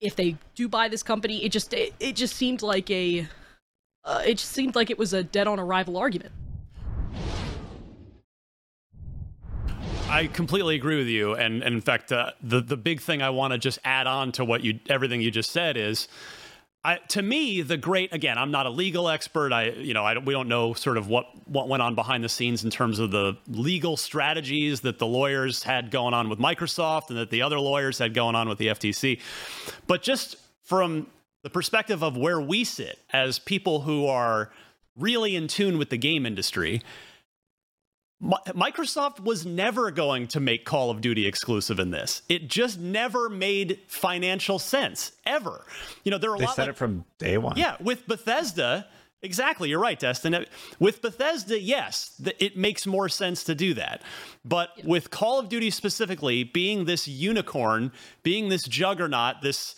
If 0.00 0.16
they 0.16 0.36
do 0.54 0.68
buy 0.68 0.88
this 0.88 1.02
company, 1.02 1.44
it 1.44 1.50
just 1.50 1.72
it, 1.74 1.92
it 2.00 2.16
just 2.16 2.36
seemed 2.36 2.62
like 2.62 2.90
a 2.90 3.28
uh, 4.04 4.22
it 4.24 4.38
just 4.38 4.52
seemed 4.52 4.74
like 4.74 4.88
it 4.88 4.98
was 4.98 5.12
a 5.12 5.22
dead 5.22 5.46
on 5.46 5.58
arrival 5.58 5.96
argument. 5.96 6.32
I 10.16 10.28
completely 10.28 10.76
agree 10.76 10.96
with 10.96 11.08
you, 11.08 11.34
and, 11.34 11.62
and 11.62 11.74
in 11.74 11.82
fact, 11.82 12.10
uh, 12.10 12.30
the 12.40 12.62
the 12.62 12.78
big 12.78 13.02
thing 13.02 13.20
I 13.20 13.28
want 13.28 13.52
to 13.52 13.58
just 13.58 13.78
add 13.84 14.06
on 14.06 14.32
to 14.32 14.46
what 14.46 14.64
you 14.64 14.80
everything 14.88 15.20
you 15.20 15.30
just 15.30 15.50
said 15.50 15.76
is. 15.76 16.08
I, 16.82 16.98
to 17.08 17.20
me, 17.20 17.62
the 17.62 17.76
great 17.76 18.14
again. 18.14 18.38
I'm 18.38 18.52
not 18.52 18.64
a 18.64 18.70
legal 18.70 19.08
expert. 19.08 19.52
I, 19.52 19.70
you 19.70 19.92
know, 19.92 20.04
I 20.04 20.16
we 20.18 20.32
don't 20.32 20.48
know 20.48 20.72
sort 20.72 20.96
of 20.96 21.08
what 21.08 21.26
what 21.46 21.68
went 21.68 21.82
on 21.82 21.96
behind 21.96 22.24
the 22.24 22.28
scenes 22.28 22.64
in 22.64 22.70
terms 22.70 22.98
of 22.98 23.10
the 23.10 23.36
legal 23.48 23.96
strategies 23.96 24.82
that 24.82 24.98
the 24.98 25.06
lawyers 25.06 25.64
had 25.64 25.90
going 25.90 26.14
on 26.14 26.28
with 26.28 26.38
Microsoft 26.38 27.10
and 27.10 27.18
that 27.18 27.30
the 27.30 27.42
other 27.42 27.58
lawyers 27.58 27.98
had 27.98 28.14
going 28.14 28.36
on 28.36 28.48
with 28.48 28.58
the 28.58 28.68
FTC. 28.68 29.20
But 29.88 30.02
just 30.02 30.36
from 30.62 31.08
the 31.42 31.50
perspective 31.50 32.02
of 32.02 32.16
where 32.16 32.40
we 32.40 32.62
sit 32.62 33.00
as 33.12 33.40
people 33.40 33.80
who 33.80 34.06
are 34.06 34.50
really 34.96 35.34
in 35.34 35.48
tune 35.48 35.76
with 35.76 35.90
the 35.90 35.98
game 35.98 36.24
industry, 36.24 36.82
Microsoft 38.22 39.20
was 39.20 39.44
never 39.44 39.90
going 39.90 40.26
to 40.28 40.40
make 40.40 40.64
Call 40.64 40.90
of 40.90 41.00
Duty 41.00 41.26
exclusive 41.26 41.78
in 41.78 41.90
this. 41.90 42.22
It 42.28 42.48
just 42.48 42.78
never 42.80 43.28
made 43.28 43.80
financial 43.88 44.58
sense 44.58 45.12
ever. 45.26 45.66
You 46.02 46.10
know, 46.10 46.18
there 46.18 46.30
are 46.30 46.36
a 46.36 46.38
They 46.38 46.46
lot 46.46 46.56
said 46.56 46.62
like, 46.62 46.70
it 46.70 46.76
from 46.76 47.04
day 47.18 47.36
one. 47.36 47.56
yeah, 47.56 47.76
with 47.80 48.06
Bethesda, 48.06 48.86
Exactly, 49.22 49.70
you're 49.70 49.80
right, 49.80 49.98
Destin. 49.98 50.34
Uh, 50.34 50.44
with 50.78 51.00
Bethesda, 51.00 51.58
yes, 51.58 52.20
it 52.38 52.56
makes 52.56 52.86
more 52.86 53.08
sense 53.08 53.44
to 53.44 53.54
do 53.54 53.72
that. 53.74 54.02
But 54.44 54.68
with 54.84 55.10
Call 55.10 55.38
of 55.40 55.48
Duty 55.48 55.70
specifically, 55.70 56.44
being 56.44 56.84
this 56.84 57.08
unicorn, 57.08 57.92
being 58.22 58.50
this 58.50 58.64
juggernaut, 58.64 59.36
this 59.42 59.74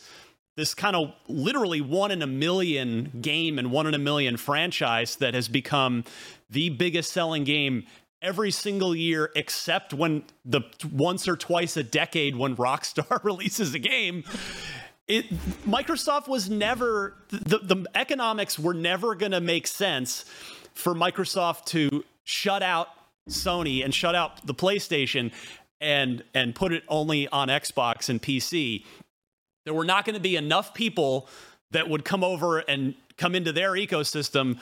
this 0.57 0.75
kind 0.75 0.97
of 0.97 1.13
literally 1.29 1.81
one 1.81 2.11
in 2.11 2.21
a 2.21 2.27
million 2.27 3.13
game 3.21 3.61
and 3.61 3.71
one 3.71 3.87
in 3.87 3.95
a 3.95 3.99
million 3.99 4.37
franchise 4.37 5.15
that 5.17 5.33
has 5.33 5.47
become 5.47 6.03
the 6.51 6.69
biggest 6.71 7.13
selling 7.13 7.45
game 7.45 7.87
every 8.23 8.51
single 8.51 8.95
year 8.95 9.31
except 9.37 9.95
when 9.95 10.25
the 10.45 10.63
once 10.93 11.29
or 11.29 11.37
twice 11.37 11.77
a 11.77 11.83
decade 11.83 12.37
when 12.37 12.57
Rockstar 12.57 13.23
releases 13.25 13.75
a 13.75 13.79
game. 13.79 14.25
It, 15.07 15.31
Microsoft 15.67 16.29
was 16.29 16.51
never 16.51 17.15
the, 17.31 17.59
the 17.59 17.87
economics 17.95 18.59
were 18.59 18.75
never 18.75 19.15
going 19.15 19.33
to 19.33 19.41
make 19.41 19.67
sense 19.67 20.25
for 20.75 20.95
Microsoft 20.95 21.65
to 21.67 22.05
shut 22.25 22.63
out 22.63 22.89
Sony 23.29 23.85
and 23.85 23.95
shut 23.95 24.15
out 24.15 24.47
the 24.47 24.55
PlayStation 24.55 25.33
and 25.81 26.23
and 26.35 26.55
put 26.55 26.73
it 26.73 26.85
only 26.89 27.27
on 27.29 27.49
Xbox 27.49 28.09
and 28.09 28.21
PC 28.21 28.85
there 29.69 29.75
were 29.75 29.85
not 29.85 30.07
going 30.07 30.15
to 30.15 30.21
be 30.21 30.35
enough 30.35 30.73
people 30.73 31.29
that 31.73 31.91
would 31.91 32.03
come 32.03 32.25
over 32.25 32.61
and 32.61 32.95
come 33.19 33.35
into 33.35 33.53
their 33.53 33.73
ecosystem 33.73 34.59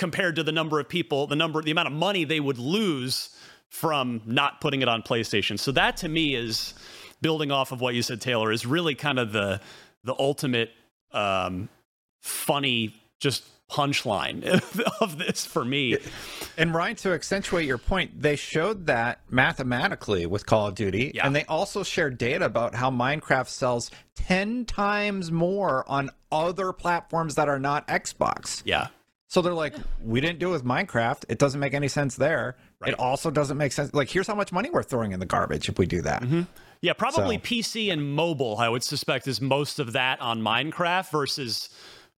compared 0.00 0.34
to 0.34 0.42
the 0.42 0.50
number 0.50 0.80
of 0.80 0.88
people, 0.88 1.26
the 1.26 1.36
number, 1.36 1.62
the 1.62 1.70
amount 1.70 1.86
of 1.86 1.92
money 1.92 2.24
they 2.24 2.40
would 2.40 2.58
lose 2.58 3.36
from 3.68 4.22
not 4.24 4.58
putting 4.60 4.80
it 4.80 4.88
on 4.88 5.02
PlayStation. 5.02 5.58
So 5.58 5.70
that 5.72 5.98
to 5.98 6.08
me 6.08 6.34
is 6.34 6.72
building 7.20 7.52
off 7.52 7.70
of 7.70 7.82
what 7.82 7.94
you 7.94 8.02
said, 8.02 8.20
Taylor, 8.20 8.50
is 8.50 8.64
really 8.66 8.94
kind 8.96 9.18
of 9.18 9.30
the 9.30 9.60
the 10.02 10.14
ultimate 10.18 10.70
um, 11.12 11.68
funny 12.22 12.94
just 13.20 13.44
punchline 13.70 14.42
of 15.02 15.18
this 15.18 15.44
for 15.44 15.66
me. 15.66 15.98
And 16.56 16.74
Ryan, 16.74 16.96
to 16.96 17.12
accentuate 17.12 17.66
your 17.66 17.76
point, 17.76 18.22
they 18.22 18.36
showed 18.36 18.86
that 18.86 19.20
mathematically 19.28 20.24
with 20.24 20.46
Call 20.46 20.68
of 20.68 20.74
Duty, 20.74 21.12
yeah. 21.14 21.26
and 21.26 21.36
they 21.36 21.44
also 21.44 21.82
shared 21.82 22.16
data 22.16 22.46
about 22.46 22.74
how 22.74 22.90
Minecraft 22.90 23.48
sells 23.48 23.90
10 24.16 24.64
times 24.64 25.30
more 25.30 25.84
on 25.86 26.10
other 26.32 26.72
platforms 26.72 27.34
that 27.34 27.50
are 27.50 27.58
not 27.58 27.86
Xbox. 27.86 28.62
Yeah. 28.64 28.88
So 29.30 29.40
they're 29.42 29.54
like, 29.54 29.74
we 30.02 30.20
didn't 30.20 30.40
do 30.40 30.48
it 30.48 30.52
with 30.52 30.64
Minecraft. 30.64 31.24
It 31.28 31.38
doesn't 31.38 31.60
make 31.60 31.72
any 31.72 31.86
sense 31.86 32.16
there. 32.16 32.56
Right. 32.80 32.92
It 32.92 32.98
also 32.98 33.30
doesn't 33.30 33.56
make 33.56 33.70
sense. 33.70 33.94
Like, 33.94 34.10
here's 34.10 34.26
how 34.26 34.34
much 34.34 34.50
money 34.50 34.70
we're 34.70 34.82
throwing 34.82 35.12
in 35.12 35.20
the 35.20 35.26
garbage 35.26 35.68
if 35.68 35.78
we 35.78 35.86
do 35.86 36.02
that. 36.02 36.22
Mm-hmm. 36.22 36.42
Yeah, 36.80 36.94
probably 36.94 37.36
so. 37.36 37.42
PC 37.42 37.92
and 37.92 38.12
mobile, 38.12 38.56
I 38.58 38.68
would 38.68 38.82
suspect, 38.82 39.28
is 39.28 39.40
most 39.40 39.78
of 39.78 39.92
that 39.92 40.20
on 40.20 40.42
Minecraft 40.42 41.12
versus 41.12 41.70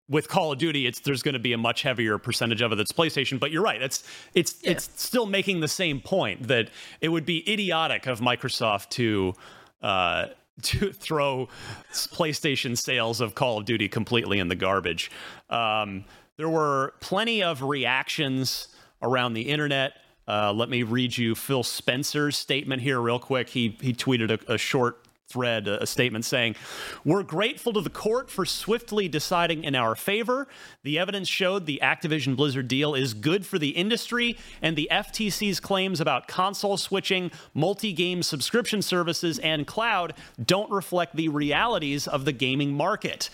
with 0.08 0.28
Call 0.28 0.52
of 0.52 0.58
Duty, 0.58 0.86
it's 0.86 1.00
there's 1.00 1.22
going 1.22 1.34
to 1.34 1.38
be 1.38 1.52
a 1.52 1.58
much 1.58 1.82
heavier 1.82 2.16
percentage 2.16 2.62
of 2.62 2.72
it 2.72 2.76
that's 2.76 2.92
PlayStation. 2.92 3.38
But 3.38 3.50
you're 3.50 3.62
right; 3.62 3.82
it's 3.82 4.04
it's 4.34 4.56
yeah. 4.62 4.70
it's 4.70 4.88
still 4.96 5.26
making 5.26 5.60
the 5.60 5.68
same 5.68 6.00
point 6.00 6.48
that 6.48 6.70
it 7.02 7.10
would 7.10 7.26
be 7.26 7.50
idiotic 7.50 8.06
of 8.06 8.20
Microsoft 8.20 8.88
to. 8.90 9.34
Uh, 9.82 10.28
to 10.62 10.92
throw 10.92 11.48
PlayStation 11.92 12.76
sales 12.76 13.22
of 13.22 13.34
Call 13.34 13.56
of 13.56 13.64
Duty 13.64 13.88
completely 13.88 14.38
in 14.38 14.48
the 14.48 14.54
garbage. 14.54 15.10
Um, 15.48 16.04
there 16.36 16.48
were 16.48 16.94
plenty 17.00 17.42
of 17.42 17.62
reactions 17.62 18.68
around 19.02 19.34
the 19.34 19.42
internet. 19.42 19.94
Uh, 20.26 20.52
let 20.52 20.68
me 20.68 20.82
read 20.82 21.16
you 21.16 21.34
Phil 21.34 21.62
Spencer's 21.62 22.36
statement 22.36 22.80
here, 22.82 23.00
real 23.00 23.18
quick. 23.18 23.48
He 23.48 23.76
he 23.80 23.92
tweeted 23.92 24.30
a, 24.30 24.54
a 24.54 24.58
short 24.58 25.02
thread 25.32 25.66
a 25.66 25.86
statement 25.86 26.24
saying, 26.24 26.54
We're 27.04 27.22
grateful 27.22 27.72
to 27.72 27.80
the 27.80 27.90
court 27.90 28.30
for 28.30 28.44
swiftly 28.44 29.08
deciding 29.08 29.64
in 29.64 29.74
our 29.74 29.96
favor. 29.96 30.46
The 30.82 30.98
evidence 30.98 31.28
showed 31.28 31.64
the 31.64 31.80
Activision 31.82 32.36
Blizzard 32.36 32.68
deal 32.68 32.94
is 32.94 33.14
good 33.14 33.46
for 33.46 33.58
the 33.58 33.70
industry, 33.70 34.36
and 34.60 34.76
the 34.76 34.88
FTC's 34.90 35.58
claims 35.58 36.00
about 36.00 36.28
console 36.28 36.76
switching, 36.76 37.30
multi 37.54 37.92
game 37.92 38.22
subscription 38.22 38.82
services, 38.82 39.38
and 39.38 39.66
cloud 39.66 40.14
don't 40.44 40.70
reflect 40.70 41.16
the 41.16 41.28
realities 41.28 42.06
of 42.06 42.24
the 42.24 42.32
gaming 42.32 42.72
market. 42.72 43.30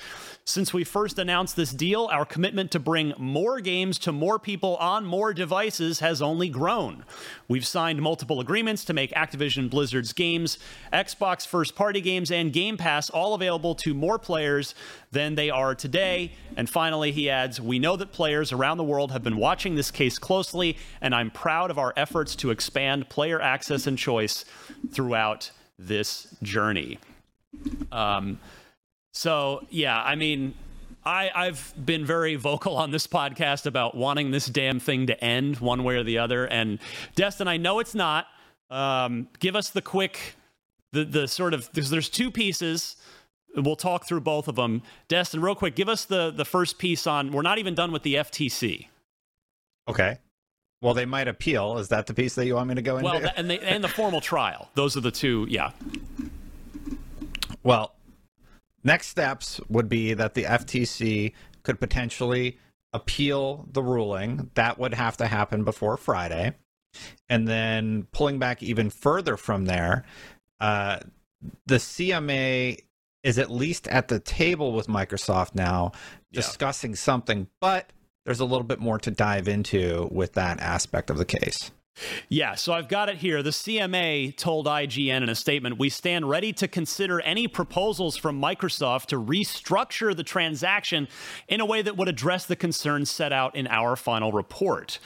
Since 0.49 0.73
we 0.73 0.83
first 0.83 1.19
announced 1.19 1.57
this 1.57 1.73
deal, 1.73 2.09
our 2.11 2.25
commitment 2.25 2.71
to 2.71 2.79
bring 2.79 3.13
more 3.19 3.61
games 3.61 3.99
to 3.99 4.13
more 4.13 4.39
people 4.39 4.77
on 4.77 5.05
more 5.05 5.35
devices 5.35 6.01
has 6.01 6.23
only 6.23 6.49
grown. 6.49 7.05
We've 7.49 7.67
signed 7.67 8.01
multiple 8.01 8.41
agreements 8.41 8.83
to 8.87 8.95
make 8.95 9.13
Activision 9.13 9.69
Blizzard's 9.69 10.15
games, 10.15 10.59
Xbox 10.91 11.47
first 11.47 11.75
party 11.75 12.01
games, 12.01 12.31
and 12.31 12.51
Game 12.51 12.79
Pass 12.79 13.11
all 13.11 13.35
available 13.35 13.75
to 13.75 13.93
more 13.93 14.19
players 14.19 14.75
than 15.13 15.35
they 15.35 15.51
are 15.51 15.75
today. 15.75 16.33
And 16.57 16.67
finally, 16.67 17.13
he 17.13 17.29
adds 17.29 17.61
We 17.61 17.79
know 17.79 17.97
that 17.97 18.13
players 18.13 18.51
around 18.51 18.79
the 18.79 18.85
world 18.85 19.13
have 19.13 19.23
been 19.23 19.37
watching 19.37 19.75
this 19.75 19.91
case 19.91 20.19
closely, 20.19 20.79
and 21.03 21.15
I'm 21.15 21.31
proud 21.31 21.71
of 21.71 21.77
our 21.77 21.93
efforts 21.95 22.35
to 22.37 22.51
expand 22.51 23.11
player 23.11 23.39
access 23.39 23.87
and 23.87 23.99
choice 23.99 24.47
throughout 24.93 25.51
this 25.79 26.35
journey. 26.43 26.99
Um, 27.93 28.39
so 29.13 29.67
yeah, 29.71 30.01
I 30.03 30.15
mean, 30.15 30.55
I, 31.05 31.31
I've 31.35 31.73
been 31.83 32.05
very 32.05 32.37
vocal 32.37 32.77
on 32.77 32.91
this 32.91 33.07
podcast 33.07 33.67
about 33.67 33.97
wanting 33.97 34.31
this 34.31 34.47
damn 34.47 34.79
thing 34.79 35.07
to 35.07 35.25
end 35.25 35.59
one 35.59 35.85
way 35.85 35.97
or 35.97 36.03
the 36.03 36.19
other. 36.19 36.47
And 36.47 36.79
Destin, 37.15 37.49
I 37.49 37.57
know 37.57 37.79
it's 37.79 37.95
not. 37.95 38.27
Um, 38.71 39.29
give 39.39 39.57
us 39.57 39.71
the 39.71 39.81
quick, 39.81 40.37
the 40.93 41.05
the 41.05 41.27
sort 41.29 41.55
of 41.55 41.71
there's, 41.73 41.91
there's 41.91 42.11
two 42.11 42.31
pieces. 42.31 42.97
We'll 43.57 43.77
talk 43.77 44.07
through 44.07 44.21
both 44.21 44.47
of 44.47 44.57
them. 44.57 44.83
Destin, 45.09 45.41
real 45.41 45.55
quick, 45.55 45.75
give 45.75 45.89
us 45.89 46.05
the 46.05 46.31
the 46.31 46.45
first 46.45 46.79
piece 46.79 47.07
on. 47.07 47.33
We're 47.33 47.43
not 47.43 47.59
even 47.59 47.75
done 47.75 47.93
with 47.93 48.03
the 48.03 48.17
FTC. 48.17 48.89
Okay. 49.89 50.19
Well, 50.81 50.95
they 50.95 51.07
might 51.07 51.27
appeal. 51.27 51.79
Is 51.79 51.89
that 51.89 52.07
the 52.07 52.15
piece 52.15 52.35
that 52.37 52.47
you 52.47 52.55
want 52.55 52.69
me 52.69 52.75
to 52.75 52.83
go 52.83 52.99
into? 52.99 53.11
Well, 53.11 53.33
and 53.37 53.51
they, 53.51 53.59
and 53.61 53.83
the 53.83 53.89
formal 53.89 54.21
trial. 54.21 54.71
Those 54.75 54.97
are 54.97 55.01
the 55.01 55.11
two. 55.11 55.47
Yeah. 55.49 55.73
Well, 57.65 57.95
Next 58.85 59.09
steps 59.09 59.61
would 59.69 59.89
be 59.89 60.15
that 60.15 60.35
the 60.35 60.45
FTC 60.45 61.33
could 61.63 61.81
potentially 61.81 62.59
appeal 62.93 63.67
the 63.73 63.83
ruling. 63.83 64.51
That 64.55 64.79
would 64.79 64.95
have 64.95 65.17
to 65.19 65.27
happen 65.27 65.65
before 65.65 65.97
Friday. 65.97 66.55
And 67.29 67.47
then 67.47 68.07
pulling 68.13 68.39
back 68.39 68.63
even 68.63 68.91
further 68.91 69.37
from 69.37 69.67
there, 69.67 70.05
uh, 70.61 71.01
the 71.67 71.77
CMA 71.77 72.79
is 73.23 73.39
at 73.39 73.51
least 73.51 73.89
at 73.89 74.09
the 74.09 74.19
table 74.19 74.73
with 74.73 74.87
Microsoft 74.87 75.55
now 75.55 75.93
discussing 76.33 76.93
yeah. 76.93 76.97
something, 76.97 77.49
but 77.61 77.93
there's 78.25 78.41
a 78.41 78.45
little 78.45 78.65
bit 78.65 78.81
more 78.81 78.99
to 78.99 79.11
dive 79.11 79.49
into 79.49 80.09
with 80.11 80.35
that 80.35 80.61
aspect 80.61 81.11
of 81.11 81.19
the 81.19 81.25
case. 81.25 81.71
Yeah, 82.29 82.55
so 82.55 82.73
I've 82.73 82.89
got 82.89 83.09
it 83.09 83.17
here. 83.17 83.43
The 83.43 83.51
CMA 83.51 84.37
told 84.37 84.67
IGN 84.67 85.23
in 85.23 85.29
a 85.29 85.35
statement 85.35 85.79
We 85.79 85.89
stand 85.89 86.29
ready 86.29 86.53
to 86.55 86.69
consider 86.69 87.21
any 87.21 87.49
proposals 87.49 88.17
from 88.17 88.41
Microsoft 88.41 89.07
to 89.07 89.17
restructure 89.17 90.17
the 90.17 90.25
transaction 90.25 91.09
in 91.49 91.61
a 91.61 91.67
way 91.67 91.83
that 91.83 91.97
would 91.97 92.09
address 92.09 92.47
the 92.47 92.57
concerns 92.57 93.11
set 93.11 93.33
out 93.33 93.57
in 93.57 93.67
our 93.67 93.97
final 93.97 94.33
report. 94.33 94.99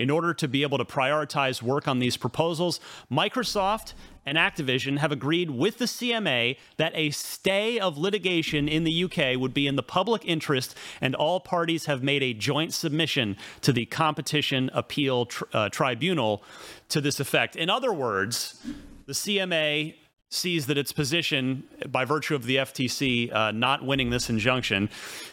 In 0.00 0.08
order 0.08 0.32
to 0.32 0.48
be 0.48 0.62
able 0.62 0.78
to 0.78 0.84
prioritize 0.86 1.60
work 1.60 1.86
on 1.86 1.98
these 1.98 2.16
proposals, 2.16 2.80
Microsoft 3.12 3.92
and 4.24 4.38
Activision 4.38 4.96
have 4.96 5.12
agreed 5.12 5.50
with 5.50 5.76
the 5.76 5.84
CMA 5.84 6.56
that 6.78 6.92
a 6.94 7.10
stay 7.10 7.78
of 7.78 7.98
litigation 7.98 8.66
in 8.66 8.84
the 8.84 9.04
UK 9.04 9.38
would 9.38 9.52
be 9.52 9.66
in 9.66 9.76
the 9.76 9.82
public 9.82 10.24
interest, 10.24 10.74
and 11.02 11.14
all 11.14 11.38
parties 11.38 11.84
have 11.84 12.02
made 12.02 12.22
a 12.22 12.32
joint 12.32 12.72
submission 12.72 13.36
to 13.60 13.74
the 13.74 13.84
Competition 13.84 14.70
Appeal 14.72 15.26
tr- 15.26 15.44
uh, 15.52 15.68
Tribunal 15.68 16.42
to 16.88 17.02
this 17.02 17.20
effect. 17.20 17.54
In 17.54 17.68
other 17.68 17.92
words, 17.92 18.58
the 19.04 19.12
CMA 19.12 19.96
sees 20.30 20.64
that 20.64 20.78
its 20.78 20.92
position, 20.92 21.64
by 21.88 22.06
virtue 22.06 22.34
of 22.34 22.44
the 22.44 22.56
FTC 22.56 23.34
uh, 23.34 23.50
not 23.50 23.84
winning 23.84 24.08
this 24.08 24.30
injunction, 24.30 24.88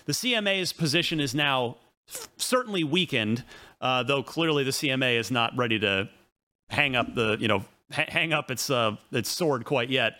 the 0.08 0.14
CMA's 0.14 0.74
position 0.74 1.22
is 1.22 1.34
now 1.34 1.78
f- 2.10 2.28
certainly 2.36 2.84
weakened 2.84 3.46
uh, 3.82 4.04
though 4.04 4.24
clearly 4.24 4.64
the 4.64 4.72
CMA 4.72 5.20
is 5.20 5.32
not 5.32 5.56
ready 5.56 5.80
to 5.80 6.10
hang 6.70 6.96
up 6.96 7.14
the 7.16 7.38
you 7.40 7.48
know 7.48 7.64
ha- 7.92 8.06
hang 8.08 8.34
up 8.34 8.52
its 8.52 8.70
uh, 8.70 8.96
its 9.12 9.30
sword 9.30 9.66
quite 9.66 9.90
yet. 9.90 10.20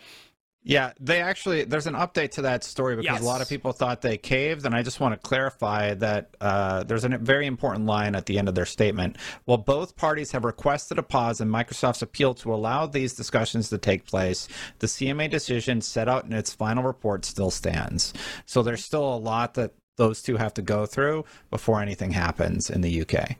Yeah, 0.64 0.92
they 1.00 1.22
actually 1.22 1.64
there's 1.64 1.88
an 1.88 1.94
update 1.94 2.32
to 2.32 2.42
that 2.42 2.62
story 2.62 2.98
because 2.98 3.20
yes. 3.20 3.22
a 3.22 3.26
lot 3.26 3.42
of 3.42 3.48
people 3.48 3.72
thought 3.72 4.02
they 4.02 4.18
caved, 4.18 4.66
and 4.66 4.76
I 4.76 4.84
just 4.84 5.00
want 5.00 5.14
to 5.14 5.18
clarify 5.26 5.94
that 5.94 6.36
uh, 6.42 6.84
there's 6.84 7.06
a 7.06 7.10
very 7.10 7.46
important 7.46 7.86
line 7.86 8.16
at 8.16 8.26
the 8.26 8.38
end 8.38 8.50
of 8.50 8.56
their 8.56 8.66
statement. 8.66 9.16
While 9.46 9.60
both 9.60 9.96
parties 9.96 10.34
have 10.34 10.44
requested 10.44 11.00
a 11.00 11.04
pause 11.04 11.40
in 11.40 11.48
Microsoft's 11.48 12.02
appeal 12.02 12.34
to 12.36 12.54
allow 12.54 12.86
these 12.86 13.14
discussions 13.14 13.70
to 13.70 13.78
take 13.78 14.06
place, 14.06 14.50
the 14.80 14.88
CMA 14.88 15.30
decision 15.30 15.80
set 15.80 16.10
out 16.10 16.26
in 16.26 16.34
its 16.34 16.54
final 16.54 16.84
report 16.84 17.24
still 17.24 17.52
stands. 17.52 18.14
So 18.46 18.62
there's 18.62 18.84
still 18.84 19.14
a 19.14 19.16
lot 19.16 19.54
that 19.54 19.72
those 19.96 20.22
two 20.22 20.36
have 20.36 20.54
to 20.56 20.62
go 20.62 20.86
through 20.86 21.24
before 21.50 21.82
anything 21.82 22.12
happens 22.12 22.70
in 22.70 22.82
the 22.82 23.02
UK. 23.04 23.38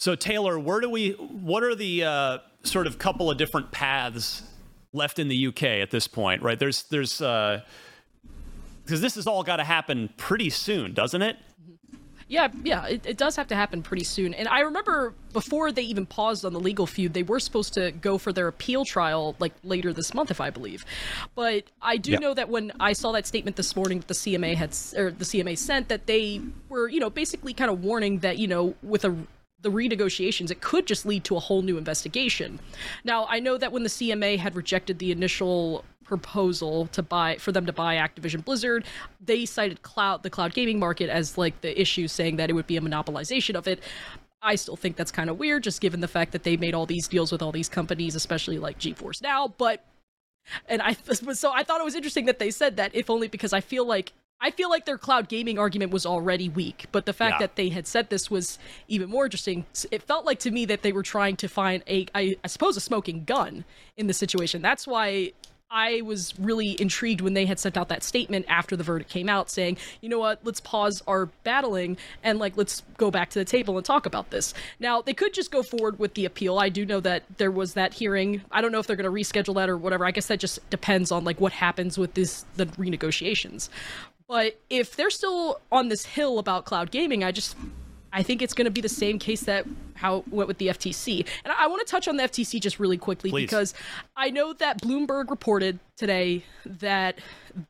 So 0.00 0.14
Taylor, 0.14 0.58
where 0.58 0.80
do 0.80 0.88
we? 0.88 1.10
What 1.10 1.62
are 1.62 1.74
the 1.74 2.04
uh, 2.04 2.38
sort 2.62 2.86
of 2.86 2.98
couple 2.98 3.30
of 3.30 3.36
different 3.36 3.70
paths 3.70 4.42
left 4.94 5.18
in 5.18 5.28
the 5.28 5.48
UK 5.48 5.62
at 5.62 5.90
this 5.90 6.08
point? 6.08 6.42
Right? 6.42 6.58
There's 6.58 6.84
there's 6.84 7.18
because 7.18 7.60
uh, 8.88 8.96
this 8.96 9.16
has 9.16 9.26
all 9.26 9.42
got 9.42 9.56
to 9.56 9.64
happen 9.64 10.08
pretty 10.16 10.48
soon, 10.48 10.94
doesn't 10.94 11.20
it? 11.20 11.36
Yeah, 12.28 12.48
yeah, 12.62 12.86
it, 12.86 13.04
it 13.04 13.16
does 13.18 13.36
have 13.36 13.48
to 13.48 13.54
happen 13.56 13.82
pretty 13.82 14.04
soon. 14.04 14.32
And 14.34 14.48
I 14.48 14.60
remember 14.60 15.12
before 15.34 15.70
they 15.70 15.82
even 15.82 16.06
paused 16.06 16.46
on 16.46 16.54
the 16.54 16.60
legal 16.60 16.86
feud, 16.86 17.12
they 17.12 17.24
were 17.24 17.40
supposed 17.40 17.74
to 17.74 17.90
go 17.90 18.16
for 18.16 18.32
their 18.32 18.46
appeal 18.48 18.86
trial 18.86 19.34
like 19.38 19.52
later 19.64 19.92
this 19.92 20.14
month, 20.14 20.30
if 20.30 20.40
I 20.40 20.48
believe. 20.48 20.86
But 21.34 21.64
I 21.82 21.98
do 21.98 22.12
Yep. 22.12 22.20
know 22.20 22.34
that 22.34 22.48
when 22.48 22.72
I 22.80 22.94
saw 22.94 23.12
that 23.12 23.26
statement 23.26 23.56
this 23.56 23.76
morning 23.76 23.98
that 23.98 24.08
the 24.08 24.14
CMA 24.14 24.54
had 24.54 24.70
or 24.96 25.10
the 25.10 25.24
CMA 25.24 25.58
sent, 25.58 25.88
that 25.88 26.06
they 26.06 26.40
were, 26.70 26.88
you 26.88 27.00
know, 27.00 27.10
basically 27.10 27.52
kind 27.52 27.70
of 27.70 27.82
warning 27.84 28.20
that 28.20 28.38
you 28.38 28.46
know 28.46 28.76
with 28.82 29.04
a 29.04 29.14
the 29.62 29.70
renegotiations, 29.70 30.50
it 30.50 30.60
could 30.60 30.86
just 30.86 31.04
lead 31.04 31.24
to 31.24 31.36
a 31.36 31.40
whole 31.40 31.62
new 31.62 31.76
investigation. 31.76 32.58
Now, 33.04 33.26
I 33.28 33.40
know 33.40 33.58
that 33.58 33.72
when 33.72 33.82
the 33.82 33.88
CMA 33.88 34.38
had 34.38 34.54
rejected 34.54 34.98
the 34.98 35.12
initial 35.12 35.84
proposal 36.04 36.86
to 36.88 37.02
buy 37.02 37.36
for 37.36 37.52
them 37.52 37.66
to 37.66 37.72
buy 37.72 37.96
Activision 37.96 38.44
Blizzard, 38.44 38.84
they 39.24 39.44
cited 39.46 39.82
cloud 39.82 40.22
the 40.22 40.30
cloud 40.30 40.54
gaming 40.54 40.78
market 40.78 41.08
as 41.08 41.38
like 41.38 41.60
the 41.60 41.80
issue, 41.80 42.08
saying 42.08 42.36
that 42.36 42.50
it 42.50 42.54
would 42.54 42.66
be 42.66 42.76
a 42.76 42.80
monopolization 42.80 43.54
of 43.54 43.68
it. 43.68 43.80
I 44.42 44.54
still 44.54 44.76
think 44.76 44.96
that's 44.96 45.12
kind 45.12 45.28
of 45.28 45.38
weird, 45.38 45.62
just 45.62 45.80
given 45.80 46.00
the 46.00 46.08
fact 46.08 46.32
that 46.32 46.44
they 46.44 46.56
made 46.56 46.74
all 46.74 46.86
these 46.86 47.06
deals 47.06 47.30
with 47.30 47.42
all 47.42 47.52
these 47.52 47.68
companies, 47.68 48.14
especially 48.14 48.58
like 48.58 48.78
GeForce 48.78 49.22
Now. 49.22 49.48
But 49.48 49.84
and 50.66 50.80
I 50.82 50.92
so 51.34 51.52
I 51.52 51.62
thought 51.62 51.80
it 51.80 51.84
was 51.84 51.94
interesting 51.94 52.26
that 52.26 52.38
they 52.38 52.50
said 52.50 52.76
that, 52.76 52.94
if 52.94 53.10
only 53.10 53.28
because 53.28 53.52
I 53.52 53.60
feel 53.60 53.86
like 53.86 54.12
I 54.40 54.50
feel 54.50 54.70
like 54.70 54.86
their 54.86 54.96
cloud 54.98 55.28
gaming 55.28 55.58
argument 55.58 55.92
was 55.92 56.06
already 56.06 56.48
weak, 56.48 56.86
but 56.92 57.04
the 57.04 57.12
fact 57.12 57.34
Yeah. 57.34 57.38
that 57.40 57.56
they 57.56 57.68
had 57.68 57.86
said 57.86 58.08
this 58.08 58.30
was 58.30 58.58
even 58.88 59.10
more 59.10 59.24
interesting. 59.26 59.66
It 59.90 60.02
felt 60.02 60.24
like 60.24 60.38
to 60.40 60.50
me 60.50 60.64
that 60.66 60.82
they 60.82 60.92
were 60.92 61.02
trying 61.02 61.36
to 61.36 61.48
find 61.48 61.82
a, 61.86 62.06
I, 62.14 62.36
I 62.42 62.46
suppose, 62.46 62.76
a 62.76 62.80
smoking 62.80 63.24
gun 63.24 63.64
in 63.96 64.06
the 64.06 64.14
situation. 64.14 64.62
That's 64.62 64.86
why 64.86 65.32
I 65.72 66.00
was 66.00 66.36
really 66.36 66.80
intrigued 66.80 67.20
when 67.20 67.34
they 67.34 67.46
had 67.46 67.60
sent 67.60 67.76
out 67.76 67.88
that 67.90 68.02
statement 68.02 68.44
after 68.48 68.74
the 68.76 68.82
verdict 68.82 69.08
came 69.08 69.28
out, 69.28 69.48
saying, 69.48 69.76
"You 70.00 70.08
know 70.08 70.18
what? 70.18 70.40
Let's 70.42 70.58
pause 70.58 71.00
our 71.06 71.26
battling 71.44 71.96
and 72.24 72.40
like 72.40 72.56
let's 72.56 72.82
go 72.96 73.08
back 73.08 73.30
to 73.30 73.38
the 73.38 73.44
table 73.44 73.76
and 73.76 73.86
talk 73.86 74.04
about 74.04 74.30
this." 74.30 74.52
Now 74.80 75.00
they 75.00 75.14
could 75.14 75.32
just 75.32 75.52
go 75.52 75.62
forward 75.62 76.00
with 76.00 76.14
the 76.14 76.24
appeal. 76.24 76.58
I 76.58 76.70
do 76.70 76.84
know 76.84 76.98
that 77.00 77.22
there 77.36 77.52
was 77.52 77.74
that 77.74 77.94
hearing. 77.94 78.42
I 78.50 78.62
don't 78.62 78.72
know 78.72 78.80
if 78.80 78.88
they're 78.88 78.96
going 78.96 79.04
to 79.04 79.12
reschedule 79.12 79.54
that 79.56 79.68
or 79.68 79.76
whatever. 79.76 80.04
I 80.04 80.10
guess 80.10 80.26
that 80.26 80.40
just 80.40 80.58
depends 80.70 81.12
on 81.12 81.22
like 81.22 81.40
what 81.40 81.52
happens 81.52 81.96
with 81.96 82.14
this 82.14 82.44
the 82.56 82.66
renegotiations. 82.66 83.68
But 84.30 84.60
if 84.70 84.94
they're 84.94 85.10
still 85.10 85.60
on 85.72 85.88
this 85.88 86.06
hill 86.06 86.38
about 86.38 86.64
cloud 86.64 86.92
gaming, 86.92 87.24
I 87.24 87.32
just 87.32 87.56
I 88.12 88.22
think 88.22 88.42
it's 88.42 88.54
going 88.54 88.66
to 88.66 88.70
be 88.70 88.80
the 88.80 88.88
same 88.88 89.18
case 89.18 89.40
that 89.42 89.66
how 89.94 90.18
it 90.18 90.28
went 90.28 90.46
with 90.46 90.58
the 90.58 90.68
FTC. 90.68 91.26
And 91.44 91.52
I, 91.52 91.66
want 91.66 91.84
to 91.84 91.90
touch 91.90 92.06
on 92.06 92.16
the 92.16 92.22
FTC 92.22 92.60
just 92.60 92.78
really 92.78 92.96
quickly 92.96 93.30
Please. 93.30 93.42
because 93.42 93.74
I 94.16 94.30
know 94.30 94.52
that 94.54 94.80
Bloomberg 94.80 95.30
reported 95.30 95.80
today 95.96 96.44
that 96.64 97.18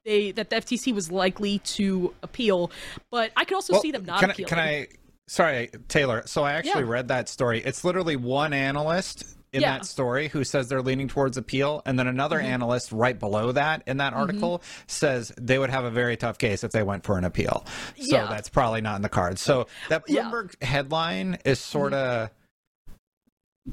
they 0.05 0.33
that 0.33 0.51
the 0.51 0.57
FTC 0.57 0.95
was 0.95 1.11
likely 1.11 1.61
to 1.61 2.15
appeal, 2.23 2.71
but 3.11 3.33
I 3.37 3.47
could 3.47 3.55
also 3.55 3.73
Well, 3.73 3.83
see 3.83 3.91
them 3.91 4.05
not 4.05 4.21
can, 4.21 4.31
I- 4.31 4.35
can 4.35 4.59
I? 4.59 4.89
Sorry, 5.29 5.71
Taylor. 5.89 6.25
So 6.27 6.43
I 6.43 6.53
actually 6.53 6.83
Yeah. 6.83 6.91
read 6.91 7.09
that 7.09 7.31
story. 7.31 7.63
It's 7.65 7.85
literally 7.85 8.17
one 8.17 8.53
analyst 8.53 9.25
in 9.53 9.63
Yeah. 9.63 9.73
that 9.79 9.85
story 9.87 10.29
who 10.29 10.45
says 10.45 10.69
they're 10.69 10.83
leaning 10.83 11.09
towards 11.09 11.37
appeal, 11.37 11.83
and 11.85 11.99
then 11.99 12.07
another 12.07 12.39
Mm-hmm. 12.39 12.47
analyst 12.47 12.93
right 12.93 13.19
below 13.19 13.53
that 13.53 13.83
in 13.87 13.97
that 13.97 14.13
article 14.15 14.63
says 14.87 15.33
they 15.41 15.59
would 15.59 15.71
have 15.71 15.85
a 15.85 15.91
very 15.91 16.17
tough 16.17 16.39
case 16.39 16.63
if 16.63 16.71
they 16.73 16.83
went 16.83 17.05
for 17.05 17.19
an 17.19 17.25
appeal. 17.25 17.65
So 17.99 18.17
Yeah. 18.17 18.27
that's 18.27 18.49
probably 18.49 18.81
not 18.81 18.97
in 18.97 19.03
the 19.03 19.09
cards. 19.09 19.41
So 19.41 19.67
that 19.89 20.05
Yeah. 20.07 20.23
Mm-hmm. 20.23 20.35
Bloomberg 20.35 20.63
headline 20.63 21.39
is 21.45 21.59
sort 21.59 21.95
of. 21.95 22.31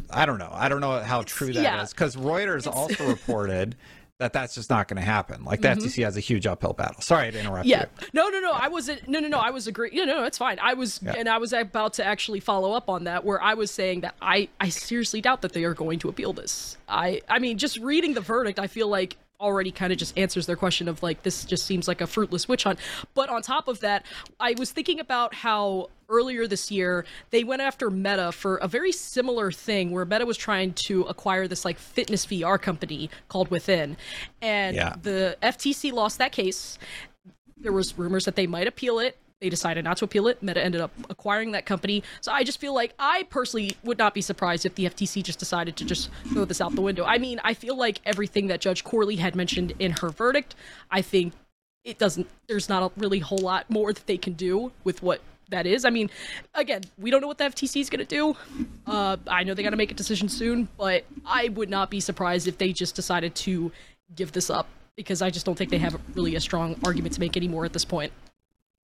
I 0.09 0.25
don't 0.25 0.37
know. 0.37 0.49
I 0.51 0.67
don't 0.69 0.81
know 0.81 0.99
how 0.99 1.21
true 1.23 1.47
that 1.53 1.59
is 1.59 1.63
yeah. 1.63 1.85
because 1.85 2.15
Reuters 2.15 2.67
also 2.71 3.07
reported 3.07 3.75
that 4.19 4.33
that's 4.33 4.55
just 4.55 4.69
not 4.69 4.87
going 4.87 4.97
to 4.97 5.05
happen. 5.05 5.43
Like 5.43 5.61
the 5.61 5.67
FTC 5.69 6.03
has 6.03 6.17
a 6.17 6.19
huge 6.19 6.47
uphill 6.47 6.73
battle. 6.73 7.01
Sorry 7.01 7.31
to 7.31 7.39
interrupt 7.39 7.67
Mm-hmm. 7.67 7.69
Yeah. 7.69 7.85
you. 8.01 8.07
No, 8.13 8.29
no, 8.29 8.39
no. 8.39 8.51
I 8.51 8.67
wasn't. 8.67 9.07
No, 9.07 9.19
no, 9.19 9.27
no. 9.27 9.37
I 9.37 9.51
was 9.51 9.67
agree. 9.67 9.91
No, 9.93 10.05
no, 10.05 10.15
no. 10.19 10.23
It's 10.23 10.37
fine. 10.39 10.57
I 10.61 10.73
was, 10.73 10.99
Yeah. 11.03 11.13
and 11.17 11.29
I 11.29 11.37
was 11.37 11.53
about 11.53 11.93
to 11.93 12.05
actually 12.05 12.39
follow 12.39 12.71
up 12.73 12.89
on 12.89 13.03
that, 13.03 13.23
where 13.23 13.41
I 13.41 13.53
was 13.53 13.69
saying 13.69 14.01
that 14.01 14.15
I, 14.21 14.49
I 14.59 14.69
seriously 14.69 15.21
doubt 15.21 15.41
that 15.43 15.53
they 15.53 15.63
are 15.65 15.73
going 15.75 15.99
to 15.99 16.09
appeal 16.09 16.33
this. 16.33 16.77
I, 16.89 17.21
I 17.29 17.37
mean, 17.39 17.57
just 17.59 17.77
reading 17.77 18.13
the 18.15 18.21
verdict, 18.21 18.57
I 18.59 18.65
feel 18.67 18.87
like 18.87 19.17
already 19.39 19.71
kind 19.71 19.91
of 19.93 19.99
just 19.99 20.17
answers 20.17 20.45
their 20.45 20.55
question 20.55 20.87
of 20.87 21.03
like 21.03 21.23
this 21.23 21.45
just 21.45 21.65
seems 21.65 21.87
like 21.87 22.01
a 22.01 22.07
fruitless 22.07 22.47
witch 22.47 22.63
hunt. 22.63 22.79
But 23.13 23.29
on 23.29 23.41
top 23.41 23.67
of 23.67 23.79
that, 23.81 24.05
I 24.39 24.55
was 24.57 24.71
thinking 24.71 24.99
about 24.99 25.33
how 25.33 25.89
earlier 26.09 26.47
this 26.47 26.71
year 26.71 27.05
they 27.29 27.43
went 27.43 27.61
after 27.61 27.89
Meta 27.89 28.31
for 28.31 28.57
a 28.57 28.67
very 28.67 28.91
similar 28.91 29.51
thing 29.51 29.91
where 29.91 30.05
Meta 30.05 30.25
was 30.25 30.37
trying 30.37 30.73
to 30.73 31.03
acquire 31.03 31.47
this 31.47 31.65
like 31.65 31.77
fitness 31.77 32.25
VR 32.25 32.59
company 32.61 33.09
called 33.27 33.49
Within. 33.49 33.97
And 34.41 34.75
Yeah. 34.75 34.95
the 35.01 35.37
FTC 35.41 35.91
lost 35.91 36.17
that 36.17 36.31
case 36.31 36.77
there 37.59 37.73
was 37.73 37.97
rumors 37.97 38.25
that 38.25 38.35
they 38.35 38.45
might 38.45 38.67
appeal 38.67 38.99
it 38.99 39.17
they 39.39 39.49
decided 39.49 39.83
not 39.83 39.97
to 39.97 40.05
appeal 40.05 40.27
it. 40.27 40.41
Meta 40.41 40.63
ended 40.63 40.81
up 40.81 40.91
acquiring 41.09 41.51
that 41.51 41.65
company. 41.65 42.03
So 42.21 42.31
i 42.31 42.43
just 42.43 42.59
feel 42.59 42.73
like 42.73 42.93
i 42.99 43.23
personally 43.29 43.75
would 43.83 43.97
not 43.97 44.13
be 44.13 44.21
surprised 44.21 44.65
if 44.65 44.75
the 44.75 44.85
ftc 44.85 45.23
just 45.23 45.39
decided 45.39 45.75
to 45.77 45.85
just 45.85 46.09
throw 46.33 46.45
this 46.45 46.61
out 46.61 46.75
the 46.75 46.81
window. 46.81 47.03
I 47.05 47.17
mean 47.17 47.39
i 47.43 47.53
feel 47.53 47.75
like 47.77 47.99
everything 48.05 48.47
that 48.47 48.61
judge 48.61 48.83
corley 48.83 49.17
had 49.17 49.35
mentioned 49.35 49.73
in 49.79 49.91
her 50.01 50.09
verdict 50.09 50.55
i 50.91 51.01
think 51.01 51.33
it 51.83 51.97
doesn't 51.97 52.27
there's 52.47 52.69
not 52.69 52.83
a 52.83 52.99
really 52.99 53.19
whole 53.19 53.37
lot 53.37 53.69
more 53.69 53.93
that 53.93 54.07
they 54.07 54.17
can 54.17 54.33
do 54.33 54.71
with 54.83 55.01
what 55.01 55.21
that 55.49 55.65
is. 55.65 55.85
I 55.85 55.91
mean 55.91 56.09
again 56.53 56.81
we 56.97 57.11
don't 57.11 57.21
know 57.21 57.27
what 57.27 57.37
the 57.37 57.45
ftc 57.45 57.79
is 57.79 57.89
going 57.89 58.05
to 58.05 58.15
do. 58.15 58.35
Uh, 58.85 59.17
i 59.27 59.43
know 59.43 59.53
they 59.53 59.63
got 59.63 59.69
to 59.71 59.77
make 59.77 59.91
a 59.91 59.95
decision 59.95 60.29
soon 60.29 60.67
but 60.77 61.05
i 61.25 61.49
would 61.49 61.69
not 61.69 61.89
be 61.89 61.99
surprised 61.99 62.47
if 62.47 62.57
they 62.57 62.73
just 62.73 62.95
decided 62.95 63.35
to 63.35 63.71
give 64.15 64.31
this 64.31 64.49
up 64.49 64.67
because 64.95 65.21
i 65.21 65.29
just 65.29 65.45
don't 65.45 65.57
think 65.57 65.69
they 65.69 65.77
have 65.77 65.99
really 66.15 66.35
a 66.35 66.41
strong 66.41 66.75
argument 66.83 67.13
to 67.13 67.19
make 67.19 67.37
anymore 67.37 67.65
at 67.65 67.73
this 67.73 67.85
point 67.85 68.11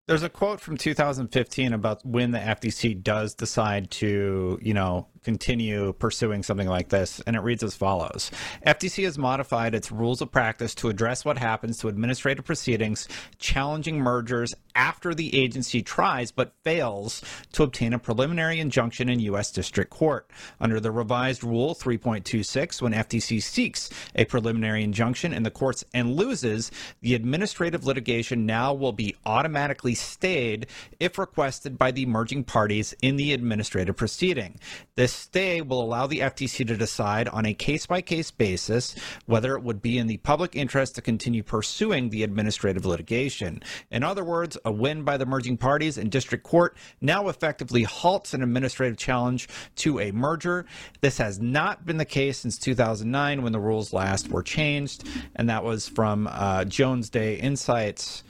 There's 0.08 0.24
a 0.24 0.28
quote 0.28 0.60
from 0.60 0.76
2015 0.76 1.72
about 1.72 2.04
when 2.04 2.32
the 2.32 2.38
FTC 2.38 3.02
does 3.02 3.34
decide 3.34 3.90
to, 3.92 4.58
you 4.60 4.74
know, 4.74 5.08
continue 5.22 5.92
pursuing 5.94 6.42
something 6.42 6.68
like 6.68 6.88
this, 6.88 7.20
and 7.26 7.36
it 7.36 7.40
reads 7.40 7.62
as 7.62 7.74
follows 7.74 8.30
FTC 8.66 9.04
has 9.04 9.18
modified 9.18 9.74
its 9.74 9.92
rules 9.92 10.20
of 10.20 10.30
practice 10.30 10.74
to 10.76 10.88
address 10.88 11.24
what 11.24 11.38
happens 11.38 11.78
to 11.78 11.88
administrative 11.88 12.44
proceedings 12.44 13.08
challenging 13.38 13.98
mergers 13.98 14.54
after 14.74 15.14
the 15.14 15.38
agency 15.38 15.82
tries 15.82 16.32
but 16.32 16.54
fails 16.64 17.22
to 17.52 17.62
obtain 17.62 17.92
a 17.92 17.98
preliminary 17.98 18.58
injunction 18.58 19.08
in 19.08 19.20
U.S. 19.20 19.50
District 19.50 19.90
Court. 19.90 20.30
Under 20.60 20.80
the 20.80 20.90
revised 20.90 21.44
Rule 21.44 21.74
3.26, 21.74 22.80
when 22.80 22.92
FTC 22.92 23.42
seeks 23.42 23.90
a 24.14 24.24
preliminary 24.24 24.82
injunction 24.82 25.32
in 25.32 25.42
the 25.42 25.50
courts 25.50 25.84
and 25.92 26.16
loses, 26.16 26.70
the 27.00 27.14
administrative 27.14 27.84
litigation 27.84 28.46
now 28.46 28.72
will 28.72 28.92
be 28.92 29.14
automatically 29.26 29.94
stayed 29.94 30.66
if 30.98 31.18
requested 31.18 31.76
by 31.76 31.90
the 31.90 32.06
merging 32.06 32.44
parties 32.44 32.94
in 33.02 33.16
the 33.16 33.32
administrative 33.32 33.96
proceeding. 33.96 34.58
This 34.94 35.11
stay 35.12 35.60
will 35.60 35.82
allow 35.82 36.06
the 36.06 36.20
FTC 36.20 36.66
to 36.66 36.76
decide 36.76 37.28
on 37.28 37.46
a 37.46 37.54
case 37.54 37.86
by 37.86 38.00
case 38.00 38.30
basis 38.30 38.94
whether 39.26 39.54
it 39.54 39.62
would 39.62 39.82
be 39.82 39.98
in 39.98 40.06
the 40.06 40.16
public 40.18 40.56
interest 40.56 40.94
to 40.94 41.02
continue 41.02 41.42
pursuing 41.42 42.10
the 42.10 42.22
administrative 42.22 42.84
litigation. 42.84 43.62
In 43.90 44.02
other 44.02 44.24
words, 44.24 44.58
a 44.64 44.72
win 44.72 45.04
by 45.04 45.16
the 45.16 45.26
merging 45.26 45.56
parties 45.56 45.98
in 45.98 46.08
district 46.08 46.44
court 46.44 46.76
now 47.00 47.28
effectively 47.28 47.82
halts 47.82 48.34
an 48.34 48.42
administrative 48.42 48.96
challenge 48.96 49.48
to 49.76 50.00
a 50.00 50.12
merger. 50.12 50.66
This 51.00 51.18
has 51.18 51.38
not 51.38 51.84
been 51.84 51.98
the 51.98 52.04
case 52.04 52.38
since 52.38 52.58
2009 52.58 53.42
when 53.42 53.52
the 53.52 53.60
rules 53.60 53.92
last 53.92 54.28
were 54.28 54.42
changed, 54.42 55.08
and 55.36 55.48
that 55.48 55.64
was 55.64 55.88
from 55.88 56.28
uh, 56.30 56.64
Jones 56.64 57.10
Day 57.10 57.36
Insights 57.36 58.24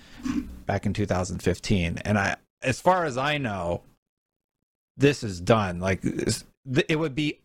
back 0.66 0.86
in 0.86 0.92
2015. 0.92 1.98
And 2.04 2.18
I, 2.18 2.36
as 2.62 2.80
far 2.80 3.04
as 3.04 3.16
I 3.16 3.38
know, 3.38 3.82
this 4.96 5.22
is 5.22 5.40
done. 5.40 5.80
Like 5.80 6.02
this- 6.64 6.84
it 6.88 6.96
would 6.96 7.14
be 7.14 7.38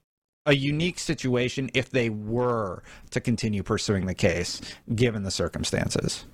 a 0.45 0.53
unique 0.55 0.97
situation 0.99 1.69
if 1.73 1.89
they 1.89 2.09
were 2.09 2.81
to 3.11 3.19
continue 3.19 3.63
pursuing 3.63 4.05
the 4.05 4.15
case, 4.15 4.61
given 4.95 5.23
the 5.23 5.31
circumstances. 5.31 6.25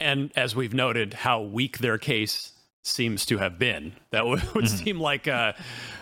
And 0.00 0.32
as 0.34 0.56
we've 0.56 0.74
noted, 0.74 1.14
how 1.14 1.40
weak 1.42 1.78
their 1.78 1.98
case 1.98 2.52
seems 2.82 3.24
to 3.26 3.38
have 3.38 3.58
been. 3.58 3.92
That 4.10 4.26
would, 4.26 4.42
would 4.54 4.64
Mm-hmm. 4.64 4.84
seem 4.84 5.00
like 5.00 5.28
uh, 5.28 5.52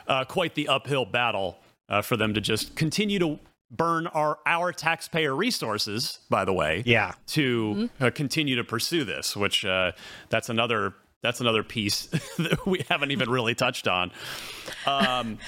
uh, 0.09 0.25
quite 0.25 0.55
the 0.55 0.69
uphill 0.69 1.05
battle 1.05 1.59
uh, 1.89 2.01
for 2.01 2.17
them 2.17 2.33
to 2.35 2.41
just 2.41 2.75
continue 2.75 3.19
to 3.19 3.39
burn 3.71 4.07
our 4.09 4.39
our 4.47 4.73
taxpayer 4.73 5.35
resources. 5.37 6.21
By 6.31 6.45
the 6.47 6.53
way, 6.55 6.83
Yeah. 6.87 7.13
to 7.29 7.91
uh, 8.01 8.11
continue 8.15 8.57
to 8.57 8.65
pursue 8.65 9.05
this, 9.05 9.37
which 9.37 9.65
uh, 9.65 9.93
that's 10.31 10.49
another 10.49 10.95
that's 11.23 11.41
another 11.41 11.63
piece 11.63 12.07
that 12.39 12.67
we 12.67 12.85
haven't 12.89 13.11
even 13.13 13.29
really 13.31 13.55
touched 13.55 13.87
on. 13.89 14.11
Um, 14.87 15.39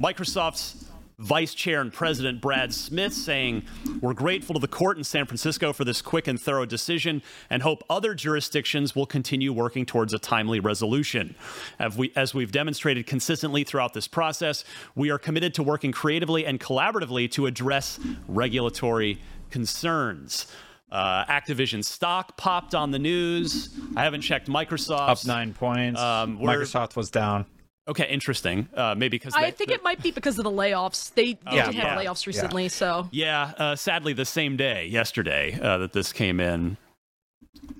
Microsoft's 0.00 0.84
Vice 1.18 1.54
Chair 1.54 1.80
and 1.80 1.92
President 1.92 2.40
Brad 2.40 2.74
Smith 2.74 3.12
saying, 3.12 3.62
We're 4.00 4.14
grateful 4.14 4.54
to 4.54 4.60
the 4.60 4.68
court 4.68 4.98
in 4.98 5.04
San 5.04 5.26
Francisco 5.26 5.72
for 5.72 5.84
this 5.84 6.02
quick 6.02 6.26
and 6.26 6.40
thorough 6.40 6.66
decision 6.66 7.22
and 7.50 7.62
hope 7.62 7.84
other 7.88 8.14
jurisdictions 8.14 8.96
will 8.96 9.06
continue 9.06 9.52
working 9.52 9.86
towards 9.86 10.12
a 10.12 10.18
timely 10.18 10.58
resolution. 10.58 11.36
As, 11.78 11.96
we, 11.96 12.12
as 12.16 12.34
we've 12.34 12.50
demonstrated 12.50 13.06
consistently 13.06 13.62
throughout 13.62 13.94
this 13.94 14.08
process, 14.08 14.64
we 14.96 15.10
are 15.10 15.18
committed 15.18 15.54
to 15.54 15.62
working 15.62 15.92
creatively 15.92 16.44
and 16.46 16.58
collaboratively 16.58 17.30
to 17.32 17.46
address 17.46 18.00
regulatory 18.26 19.20
concerns. 19.50 20.48
Uh, 20.90 21.24
Activision 21.26 21.84
stock 21.84 22.36
popped 22.36 22.74
on 22.74 22.90
the 22.90 22.98
news. 22.98 23.68
I 23.96 24.02
haven't 24.02 24.22
checked 24.22 24.48
Microsoft. 24.48 25.08
Up 25.08 25.26
nine 25.26 25.54
points. 25.54 26.00
Um, 26.00 26.38
Microsoft 26.38 26.96
was 26.96 27.10
down. 27.10 27.46
Okay, 27.86 28.06
interesting. 28.08 28.68
Uh, 28.74 28.94
maybe 28.96 29.16
because 29.18 29.34
I 29.36 29.50
think 29.50 29.68
they- 29.68 29.74
it 29.74 29.82
might 29.84 30.02
be 30.02 30.10
because 30.10 30.38
of 30.38 30.44
the 30.44 30.50
layoffs. 30.50 31.12
They, 31.12 31.34
they 31.34 31.56
Yeah, 31.56 31.66
did 31.66 31.74
have 31.74 31.98
yeah, 32.02 32.04
layoffs 32.04 32.26
recently, 32.26 32.68
so 32.70 33.08
Yeah, 33.12 33.52
uh, 33.58 33.76
sadly, 33.76 34.12
the 34.14 34.24
same 34.24 34.56
day, 34.56 34.86
yesterday, 34.86 35.58
uh, 35.60 35.78
that 35.78 35.92
this 35.92 36.12
came 36.12 36.40
in. 36.40 36.76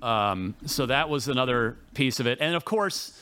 Um, 0.01 0.55
so 0.65 0.85
that 0.85 1.09
was 1.09 1.27
another 1.27 1.77
piece 1.95 2.19
of 2.19 2.27
it, 2.27 2.37
and 2.39 2.55
of 2.55 2.65
course, 2.65 3.19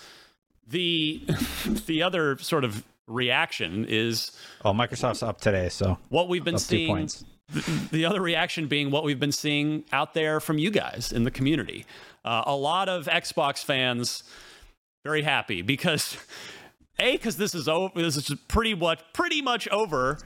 the 0.67 1.23
the 1.87 2.03
other 2.03 2.37
sort 2.37 2.63
of 2.63 2.83
reaction 3.07 3.85
is 3.87 4.31
Oh, 4.63 4.71
Microsoft's 4.73 5.23
up 5.23 5.39
today, 5.41 5.69
so 5.69 5.97
what 6.09 6.27
we've 6.29 6.43
been 6.43 6.57
seeing. 6.59 6.87
points. 6.87 7.25
The, 7.49 7.87
the 7.91 8.05
other 8.05 8.21
reaction 8.21 8.67
being 8.67 8.89
what 8.91 9.03
we've 9.03 9.19
been 9.19 9.31
seeing 9.33 9.83
out 9.91 10.13
there 10.13 10.39
from 10.39 10.57
you 10.57 10.71
guys 10.71 11.11
in 11.11 11.23
the 11.23 11.31
community. 11.31 11.85
Uh, 12.23 12.43
a 12.45 12.55
lot 12.55 12.87
of 12.89 13.05
Xbox 13.05 13.63
fans 13.63 14.23
very 15.03 15.21
happy 15.23 15.61
because 15.61 16.17
a 16.99 17.13
because 17.17 17.37
this 17.37 17.55
is 17.55 17.67
over. 17.67 18.01
This 18.01 18.17
is 18.17 18.31
pretty 18.47 18.75
much 18.75 19.01
pretty 19.13 19.41
much 19.41 19.67
over. 19.69 20.17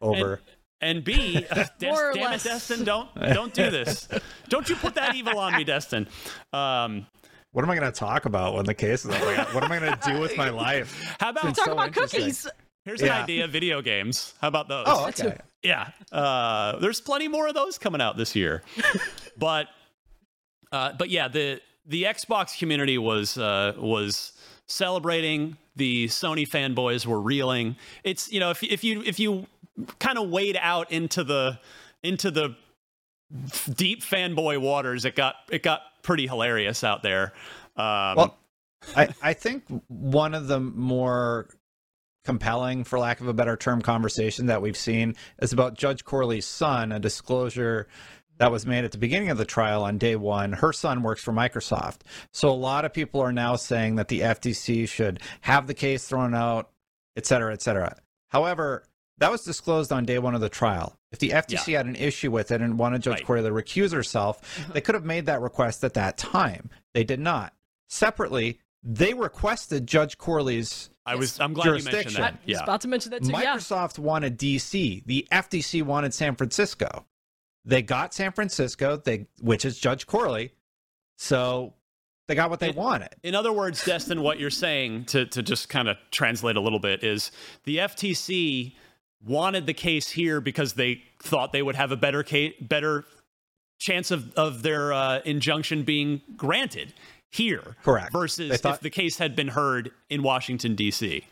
Over. 0.00 0.40
And, 0.80 0.98
and 0.98 1.04
B, 1.04 1.44
uh, 1.50 1.54
Des- 1.78 1.86
damn 1.86 2.14
less. 2.14 2.44
it, 2.44 2.48
Destin, 2.50 2.84
don't 2.84 3.08
don't 3.14 3.54
do 3.54 3.70
this. 3.70 4.08
Don't 4.48 4.68
you 4.68 4.76
put 4.76 4.94
that 4.94 5.14
evil 5.14 5.38
on 5.38 5.54
me, 5.56 5.64
Destin. 5.64 6.06
Um, 6.52 7.06
What 7.52 7.64
am 7.64 7.70
I 7.70 7.76
going 7.76 7.90
to 7.90 7.98
talk 7.98 8.26
about 8.26 8.54
when 8.54 8.66
the 8.66 8.74
case 8.74 9.04
is 9.04 9.10
over? 9.14 9.42
What 9.52 9.64
am 9.64 9.72
I 9.72 9.78
going 9.78 9.98
to 9.98 10.12
do 10.12 10.20
with 10.20 10.36
my 10.36 10.50
life? 10.50 11.16
how 11.20 11.30
about 11.30 11.46
It's 11.46 11.58
talk 11.58 11.66
so 11.66 11.72
about 11.72 11.92
cookies. 11.92 12.46
here's 12.84 13.00
an 13.00 13.08
idea: 13.10 13.46
video 13.48 13.80
games. 13.80 14.34
How 14.42 14.48
about 14.48 14.68
those? 14.68 14.84
Oh, 14.86 15.08
okay. 15.08 15.38
Yeah, 15.62 15.88
uh, 16.12 16.78
there's 16.78 17.00
plenty 17.00 17.26
more 17.28 17.48
of 17.48 17.54
those 17.54 17.78
coming 17.78 18.00
out 18.02 18.16
this 18.18 18.36
year. 18.36 18.62
but 19.38 19.68
uh, 20.72 20.92
but 20.98 21.08
yeah, 21.08 21.28
the 21.28 21.60
the 21.86 22.02
Xbox 22.04 22.58
community 22.58 22.98
was 22.98 23.38
uh, 23.38 23.72
was 23.78 24.32
celebrating. 24.66 25.56
The 25.76 26.06
Sony 26.06 26.48
fanboys 26.48 27.06
were 27.06 27.20
reeling. 27.20 27.76
It's 28.02 28.32
you 28.32 28.40
know 28.40 28.50
if 28.50 28.62
if 28.62 28.82
you 28.82 29.02
if 29.02 29.18
you 29.18 29.46
kind 29.98 30.18
of 30.18 30.30
wade 30.30 30.58
out 30.60 30.90
into 30.90 31.22
the 31.22 31.58
into 32.02 32.30
the 32.30 32.56
deep 33.74 34.02
fanboy 34.02 34.58
waters, 34.58 35.04
it 35.04 35.14
got 35.14 35.36
it 35.50 35.62
got 35.62 35.82
pretty 36.02 36.26
hilarious 36.26 36.84
out 36.84 37.02
there. 37.02 37.32
Um, 37.76 38.16
Well, 38.16 38.38
I, 38.94 39.08
I 39.22 39.32
think 39.32 39.64
one 39.88 40.34
of 40.34 40.46
the 40.46 40.60
more 40.60 41.48
compelling, 42.24 42.84
for 42.84 42.98
lack 42.98 43.20
of 43.20 43.28
a 43.28 43.34
better 43.34 43.56
term, 43.56 43.82
conversation 43.82 44.46
that 44.46 44.62
we've 44.62 44.76
seen 44.76 45.14
is 45.40 45.52
about 45.52 45.74
Judge 45.74 46.04
Corley's 46.04 46.46
son, 46.46 46.92
a 46.92 46.98
disclosure 46.98 47.86
that 48.38 48.50
was 48.52 48.66
made 48.66 48.84
at 48.84 48.92
the 48.92 48.98
beginning 48.98 49.30
of 49.30 49.38
the 49.38 49.44
trial 49.44 49.82
on 49.84 49.98
day 49.98 50.16
one. 50.16 50.52
Her 50.52 50.72
son 50.72 51.02
works 51.02 51.22
for 51.22 51.32
Microsoft. 51.32 52.00
So 52.32 52.48
a 52.48 52.52
lot 52.52 52.84
of 52.84 52.92
people 52.92 53.20
are 53.20 53.32
now 53.32 53.56
saying 53.56 53.96
that 53.96 54.08
the 54.08 54.20
FTC 54.20 54.88
should 54.88 55.20
have 55.42 55.66
the 55.66 55.74
case 55.74 56.06
thrown 56.06 56.34
out, 56.34 56.70
et 57.16 57.26
cetera, 57.26 57.52
et 57.52 57.62
cetera. 57.62 57.96
However, 58.28 58.84
that 59.18 59.30
was 59.30 59.42
disclosed 59.44 59.92
on 59.92 60.04
day 60.04 60.18
one 60.18 60.34
of 60.34 60.40
the 60.42 60.48
trial. 60.50 60.94
If 61.12 61.18
the 61.20 61.30
FTC 61.30 61.74
had 61.76 61.86
an 61.86 61.96
issue 61.96 62.30
with 62.30 62.50
it 62.50 62.60
and 62.60 62.78
wanted 62.78 63.00
Judge 63.02 63.14
Right. 63.20 63.26
Corley 63.26 63.42
to 63.44 63.50
recuse 63.50 63.92
herself, 63.92 64.40
uh-huh. 64.60 64.72
they 64.74 64.80
could 64.82 64.94
have 64.94 65.04
made 65.06 65.26
that 65.26 65.40
request 65.40 65.82
at 65.84 65.94
that 65.94 66.18
time. 66.18 66.68
They 66.92 67.04
did 67.04 67.20
not. 67.20 67.54
Separately, 67.88 68.58
they 68.82 69.14
requested 69.14 69.86
Judge 69.86 70.18
Corley's. 70.18 70.90
I 71.06 71.14
was 71.14 71.40
I'm 71.40 71.54
glad 71.54 71.64
you 71.66 71.70
mentioned 71.72 71.90
Jurisdiction. 71.92 72.20
that. 72.20 72.32
I 72.32 72.36
was 72.36 72.40
Yeah. 72.44 72.62
about 72.64 72.80
to 72.82 72.88
mention 72.88 73.10
that 73.12 73.22
too. 73.22 73.30
Yeah. 73.30 73.56
Microsoft 73.56 73.98
wanted 73.98 74.36
DC. 74.36 75.02
The 75.06 75.26
FTC 75.32 75.82
wanted 75.82 76.12
San 76.12 76.34
Francisco. 76.36 77.06
They 77.66 77.82
got 77.82 78.14
San 78.14 78.32
Francisco, 78.32 78.96
they 78.96 79.26
which 79.40 79.64
is 79.64 79.78
Judge 79.78 80.06
Corley. 80.06 80.52
So 81.18 81.74
they 82.28 82.34
got 82.34 82.48
what 82.50 82.60
they 82.60 82.70
It- 82.70 82.76
wanted. 82.76 83.10
In 83.22 83.34
other 83.34 83.52
words, 83.52 83.84
Destin, 83.84 84.22
what 84.22 84.38
you're 84.38 84.50
saying 84.50 85.06
to 85.06 85.26
to 85.26 85.42
just 85.42 85.68
kind 85.68 85.88
of 85.88 85.96
translate 86.10 86.56
a 86.56 86.60
little 86.60 86.78
bit 86.78 87.02
is 87.04 87.30
the 87.64 87.78
FTC 87.80 88.76
wanted 89.24 89.66
the 89.66 89.74
case 89.74 90.10
here 90.10 90.40
because 90.40 90.74
they 90.74 91.02
thought 91.20 91.52
they 91.52 91.62
would 91.62 91.74
have 91.76 91.90
a 91.90 91.96
better 91.96 92.22
case, 92.22 92.54
better 92.60 93.04
chance 93.78 94.10
of 94.10 94.32
of 94.34 94.62
their 94.62 94.92
uh, 94.92 95.20
injunction 95.24 95.82
being 95.82 96.22
granted 96.36 96.94
here, 97.30 97.76
Correct. 97.82 98.12
Versus 98.12 98.60
thought- 98.60 98.74
if 98.76 98.80
the 98.80 98.90
case 98.90 99.18
had 99.18 99.34
been 99.34 99.48
heard 99.48 99.90
in 100.08 100.22
Washington 100.22 100.74
D.C. 100.76 101.24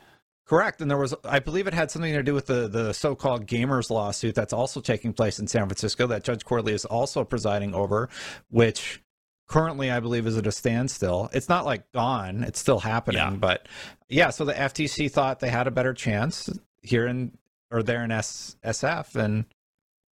Correct. 0.47 0.83
And 0.83 0.91
there 0.91 0.99
was, 0.99 1.15
I 1.25 1.39
believe 1.39 1.67
it 1.67 1.75
had 1.75 1.91
something 1.91 2.13
to 2.13 2.23
do 2.23 2.35
with 2.35 2.47
the, 2.47 2.69
the 2.69 2.93
so 2.93 3.15
called 3.15 3.47
gamers 3.47 3.91
lawsuit 3.91 4.35
that's 4.35 4.53
also 4.53 4.81
taking 4.81 5.13
place 5.15 5.39
in 5.39 5.47
San 5.47 5.67
Francisco 5.67 6.07
that 6.09 6.23
Judge 6.23 6.45
Corley 6.45 6.75
is 6.75 6.85
also 6.85 7.25
presiding 7.25 7.75
over, 7.75 8.11
which 8.51 9.01
currently 9.49 9.91
I 9.91 10.01
believe 10.01 10.27
is 10.27 10.37
at 10.37 10.47
a 10.47 10.53
standstill. 10.53 11.31
It's 11.33 11.49
not 11.49 11.65
like 11.65 11.91
gone, 11.93 12.45
it's 12.45 12.59
still 12.59 12.81
happening. 12.81 13.19
Yeah. 13.19 13.31
But 13.31 13.67
yeah, 14.09 14.31
so 14.31 14.45
the 14.45 14.53
FTC 14.53 15.11
thought 15.11 15.41
they 15.41 15.49
had 15.49 15.67
a 15.67 15.71
better 15.71 15.95
chance 15.95 16.51
here 16.83 17.07
in 17.07 17.39
or 17.71 17.83
there 17.83 18.05
in 18.05 18.13
S, 18.13 18.57
SF, 18.63 19.17
and 19.17 19.47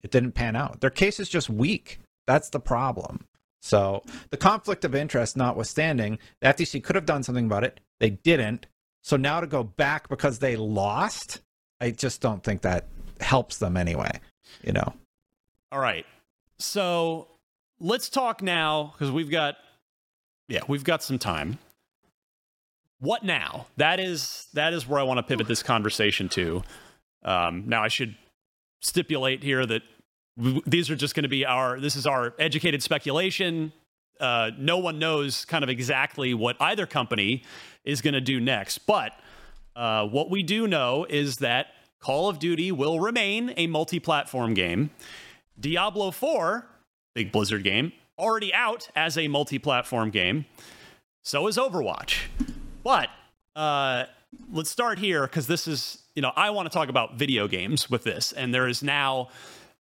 it 0.03 0.11
didn't 0.11 0.33
pan 0.33 0.55
out. 0.55 0.79
Their 0.79 0.89
case 0.89 1.19
is 1.19 1.27
just 1.27 1.49
weak. 1.49 1.99
That's 2.27 2.49
the 2.49 2.59
problem. 2.59 3.25
So 3.61 4.03
the 4.29 4.37
conflict 4.37 4.85
of 4.85 4.95
interest 4.95 5.35
notwithstanding, 5.35 6.19
the 6.39 6.47
FTC 6.47 6.83
could 6.83 6.95
have 6.95 7.05
done 7.05 7.23
something 7.23 7.45
about 7.45 7.63
it. 7.63 7.79
They 7.99 8.11
didn't. 8.11 8.67
So 9.03 9.17
now 9.17 9.39
to 9.39 9.47
go 9.47 9.63
back 9.63 10.09
because 10.09 10.39
they 10.39 10.55
lost, 10.55 11.41
I 11.79 11.91
just 11.91 12.21
don't 12.21 12.43
think 12.43 12.62
that 12.62 12.88
helps 13.21 13.57
them 13.57 13.77
anyway. 13.77 14.19
You 14.63 14.73
know, 14.73 14.93
All 15.71 15.79
right. 15.79 16.05
So 16.57 17.27
let's 17.79 18.09
talk 18.09 18.41
now 18.41 18.93
because 18.93 19.12
we've 19.12 19.31
got, 19.31 19.55
yeah, 20.47 20.62
we've 20.67 20.83
got 20.83 21.03
some 21.03 21.19
time. 21.19 21.59
What 22.99 23.23
now? 23.23 23.67
That 23.77 23.99
is 23.99 24.47
that 24.53 24.73
is 24.73 24.85
where 24.88 24.99
I 24.99 25.03
want 25.03 25.19
to 25.19 25.23
pivot 25.23 25.47
this 25.47 25.63
conversation 25.63 26.27
to. 26.29 26.63
Um, 27.23 27.63
now 27.67 27.81
I 27.83 27.88
should 27.88 28.15
stipulate 28.81 29.41
here 29.43 29.65
that 29.65 29.83
these 30.65 30.89
are 30.89 30.95
just 30.95 31.15
going 31.15 31.23
to 31.23 31.29
be 31.29 31.45
our. 31.45 31.79
This 31.79 31.95
is 31.95 32.05
our 32.05 32.33
educated 32.39 32.83
speculation. 32.83 33.71
Uh, 34.19 34.51
no 34.58 34.77
one 34.77 34.99
knows 34.99 35.45
kind 35.45 35.63
of 35.63 35.69
exactly 35.69 36.34
what 36.34 36.58
either 36.60 36.86
company 36.86 37.43
is 37.86 38.01
going 38.01 38.13
to 38.13 38.21
do 38.21 38.39
next, 38.39 38.79
but 38.79 39.13
uh, 39.75 40.05
what 40.05 40.29
we 40.29 40.43
do 40.43 40.67
know 40.67 41.05
is 41.10 41.38
that 41.38 41.67
Call 41.99 42.29
of 42.29 42.39
Duty 42.39 42.71
will 42.71 42.99
remain 42.99 43.53
a 43.58 43.67
multi-platform 43.67 44.53
game. 44.53 44.89
Diablo 45.60 46.12
4, 46.12 46.65
big 47.13 47.32
Blizzard 47.32 47.63
game, 47.63 47.91
already 48.17 48.53
out 48.53 48.89
as 48.95 49.17
a 49.17 49.27
multi 49.27 49.60
platform 49.60 50.10
game. 50.10 50.45
So 51.23 51.47
is 51.47 51.58
Overwatch. 51.58 52.27
But 52.84 53.10
uh, 53.55 54.05
let's 54.51 54.69
start 54.69 54.99
here 54.99 55.23
because 55.23 55.47
this 55.47 55.67
is, 55.67 56.01
you 56.15 56.21
know, 56.21 56.32
I 56.36 56.49
want 56.49 56.69
to 56.69 56.73
talk 56.75 56.89
about 56.89 57.15
video 57.15 57.47
games 57.47 57.89
with 57.89 58.03
this. 58.03 58.32
And 58.32 58.53
there 58.53 58.67
is 58.67 58.82
now, 58.82 59.29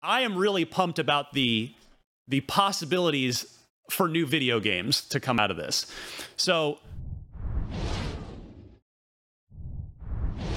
I 0.02 0.20
am 0.22 0.36
really 0.36 0.64
pumped 0.64 0.98
about 0.98 1.32
the 1.32 1.72
the 2.26 2.40
possibilities 2.40 3.58
for 3.90 4.08
new 4.08 4.26
video 4.26 4.60
games 4.60 5.02
to 5.08 5.20
come 5.20 5.38
out 5.38 5.50
of 5.50 5.56
this. 5.56 5.86
So 6.36 6.78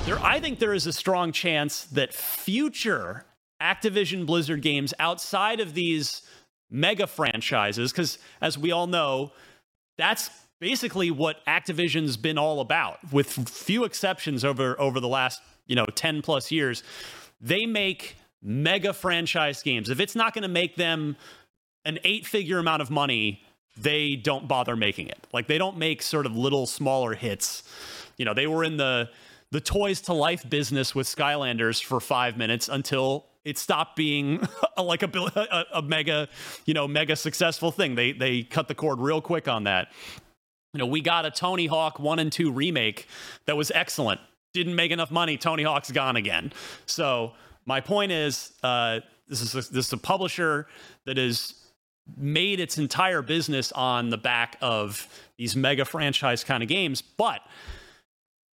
there 0.06 0.20
I 0.20 0.40
think 0.40 0.60
there 0.60 0.74
is 0.74 0.88
a 0.88 0.94
strong 0.94 1.32
chance 1.32 1.84
that 1.86 2.14
future 2.14 3.26
Activision 3.62 4.26
Blizzard 4.26 4.62
games 4.62 4.94
outside 5.00 5.60
of 5.60 5.74
these 5.74 6.22
mega 6.70 7.08
franchises 7.08 7.92
cuz 7.94 8.18
as 8.42 8.58
we 8.58 8.72
all 8.72 8.88
know 8.88 9.32
that's 9.98 10.30
basically 10.60 11.12
what 11.12 11.44
Activision's 11.46 12.18
been 12.18 12.38
all 12.38 12.60
about 12.60 13.00
with 13.12 13.32
few 13.50 13.84
exceptions 13.84 14.44
over 14.44 14.80
over 14.80 15.00
the 15.00 15.08
last, 15.08 15.42
you 15.66 15.76
know, 15.76 15.86
10 15.86 16.22
plus 16.22 16.52
years. 16.52 16.84
They 17.40 17.66
make 17.66 18.16
mega 18.42 18.94
franchise 18.94 19.62
games. 19.64 19.90
If 19.90 20.00
it's 20.00 20.16
not 20.16 20.34
going 20.34 20.44
to 20.44 20.48
make 20.48 20.76
them 20.76 21.18
an 21.88 22.00
eight-figure 22.04 22.60
amount 22.60 22.82
of 22.82 22.92
money, 22.92 23.42
they 23.78 24.16
don't 24.16 24.48
bother 24.48 24.76
making 24.76 25.08
it. 25.08 25.26
Like 25.32 25.48
they 25.48 25.58
don't 25.58 25.78
make 25.78 26.02
sort 26.02 26.26
of 26.26 26.36
little 26.36 26.66
smaller 26.66 27.14
hits. 27.14 27.64
You 28.18 28.26
know, 28.26 28.34
they 28.34 28.48
were 28.48 28.64
in 28.64 28.78
the 28.78 29.10
the 29.50 29.62
toys 29.62 30.02
to 30.02 30.14
life 30.14 30.48
business 30.50 30.94
with 30.94 31.08
Skylanders 31.08 31.82
for 31.82 32.02
5 32.02 32.36
minutes 32.36 32.68
until 32.68 33.28
it 33.46 33.58
stopped 33.58 33.96
being 33.96 34.46
like 34.78 35.04
a, 35.04 35.10
a, 35.16 35.66
a 35.76 35.82
mega, 35.82 36.28
you 36.66 36.74
know, 36.74 36.86
mega 36.86 37.16
successful 37.16 37.72
thing. 37.72 37.96
They 37.96 38.12
they 38.12 38.44
cut 38.44 38.68
the 38.68 38.76
cord 38.76 39.00
real 39.00 39.22
quick 39.22 39.48
on 39.48 39.64
that. 39.64 39.92
You 40.74 40.80
know, 40.80 40.86
we 40.86 41.00
got 41.02 41.26
a 41.26 41.32
Tony 41.32 41.66
Hawk 41.66 42.00
1 42.00 42.20
and 42.20 42.32
2 42.32 42.52
remake 42.52 43.08
that 43.46 43.56
was 43.56 43.72
excellent. 43.72 44.20
Didn't 44.54 44.76
make 44.76 44.92
enough 44.92 45.12
money. 45.12 45.38
Tony 45.38 45.64
Hawk's 45.64 45.92
gone 45.92 46.18
again. 46.18 46.52
So, 46.86 47.34
my 47.66 47.80
point 47.80 48.12
is 48.12 48.54
uh, 48.64 49.00
this 49.28 49.42
is 49.42 49.54
a, 49.54 49.72
this 49.72 49.88
is 49.88 49.94
a 49.94 49.98
publisher 49.98 50.68
that 51.06 51.18
has 51.18 51.54
made 52.16 52.60
its 52.60 52.78
entire 52.78 53.22
business 53.22 53.72
on 53.74 54.10
the 54.10 54.18
back 54.18 54.58
of 54.62 55.08
these 55.38 55.56
mega 55.56 55.86
franchise 55.86 56.44
kind 56.44 56.64
of 56.64 56.70
games, 56.70 57.02
but 57.02 57.42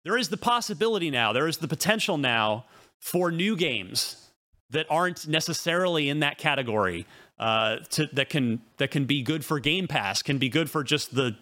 there 0.04 0.16
is 0.16 0.28
the 0.28 0.36
possibility 0.36 1.10
now, 1.10 1.32
there 1.32 1.48
is 1.48 1.58
the 1.58 1.68
potential 1.68 2.16
now 2.16 2.64
for 2.98 3.30
new 3.30 3.56
games 3.56 4.30
that 4.70 4.86
aren't 4.88 5.26
necessarily 5.26 6.08
in 6.08 6.20
that 6.20 6.38
category 6.38 7.06
uh, 7.38 7.78
to, 7.90 8.06
that 8.12 8.28
can 8.28 8.60
that 8.76 8.90
can 8.90 9.04
be 9.04 9.22
good 9.22 9.44
for 9.44 9.58
Game 9.58 9.88
Pass, 9.88 10.22
can 10.22 10.38
be 10.38 10.48
good 10.48 10.70
for 10.70 10.84
just 10.84 11.14
the 11.14 11.36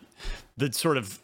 the 0.56 0.72
sort 0.72 0.96
of 0.96 1.20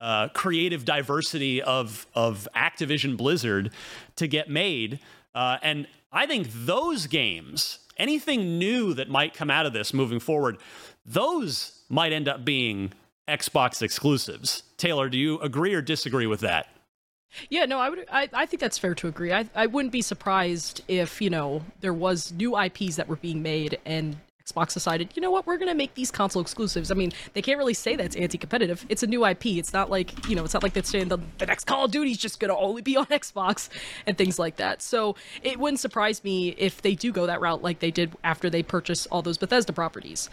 uh, 0.00 0.28
creative 0.28 0.84
diversity 0.84 1.62
of 1.62 2.06
of 2.14 2.48
Activision 2.54 3.16
Blizzard 3.16 3.70
to 4.16 4.26
get 4.26 4.50
made. 4.50 4.98
Uh, 5.34 5.58
and 5.62 5.86
I 6.12 6.26
think 6.26 6.48
those 6.52 7.06
games, 7.06 7.78
anything 7.96 8.58
new 8.58 8.94
that 8.94 9.08
might 9.08 9.34
come 9.34 9.50
out 9.50 9.66
of 9.66 9.72
this 9.72 9.92
moving 9.94 10.20
forward, 10.20 10.58
those 11.04 11.82
might 11.88 12.12
end 12.12 12.28
up 12.28 12.44
being 12.44 12.92
Xbox 13.28 13.82
exclusives. 13.82 14.62
Taylor, 14.76 15.08
do 15.08 15.18
you 15.18 15.40
agree 15.40 15.74
or 15.74 15.82
disagree 15.82 16.26
with 16.26 16.40
that? 16.40 16.68
Yeah, 17.50 17.64
no, 17.66 17.78
I 17.78 17.90
would. 17.90 18.06
I, 18.10 18.28
I 18.32 18.46
think 18.46 18.60
that's 18.60 18.78
fair 18.78 18.94
to 18.94 19.08
agree. 19.08 19.32
I, 19.32 19.48
I 19.54 19.66
wouldn't 19.66 19.92
be 19.92 20.00
surprised 20.00 20.82
if 20.88 21.20
you 21.20 21.28
know 21.28 21.62
there 21.80 21.92
was 21.92 22.32
new 22.32 22.58
IPs 22.58 22.96
that 22.96 23.08
were 23.08 23.16
being 23.16 23.42
made 23.42 23.78
and 23.84 24.16
Xbox 24.46 24.74
decided, 24.74 25.10
you 25.14 25.22
know 25.22 25.30
what, 25.30 25.46
we're 25.46 25.56
gonna 25.56 25.74
make 25.74 25.94
these 25.94 26.10
console 26.10 26.40
exclusives. 26.40 26.90
I 26.90 26.94
mean, 26.94 27.12
they 27.32 27.42
can't 27.42 27.58
really 27.58 27.74
say 27.74 27.96
that's 27.96 28.14
anti-competitive. 28.14 28.86
It's 28.88 29.02
a 29.02 29.06
new 29.06 29.26
IP. 29.26 29.46
It's 29.46 29.72
not 29.72 29.90
like 29.90 30.28
you 30.28 30.36
know, 30.36 30.44
it's 30.44 30.54
not 30.54 30.62
like 30.62 30.72
they're 30.72 30.84
saying 30.84 31.08
the, 31.08 31.18
the 31.38 31.46
next 31.46 31.64
Call 31.64 31.86
of 31.86 31.90
Duty 31.90 32.12
is 32.12 32.18
just 32.18 32.38
gonna 32.38 32.56
only 32.56 32.82
be 32.82 32.96
on 32.96 33.06
Xbox 33.06 33.68
and 34.06 34.16
things 34.16 34.38
like 34.38 34.56
that. 34.56 34.82
So 34.82 35.16
it 35.42 35.58
wouldn't 35.58 35.80
surprise 35.80 36.22
me 36.22 36.50
if 36.58 36.82
they 36.82 36.94
do 36.94 37.10
go 37.12 37.26
that 37.26 37.40
route, 37.40 37.62
like 37.62 37.80
they 37.80 37.90
did 37.90 38.12
after 38.22 38.48
they 38.48 38.62
purchased 38.62 39.08
all 39.10 39.22
those 39.22 39.36
Bethesda 39.36 39.72
properties. 39.72 40.30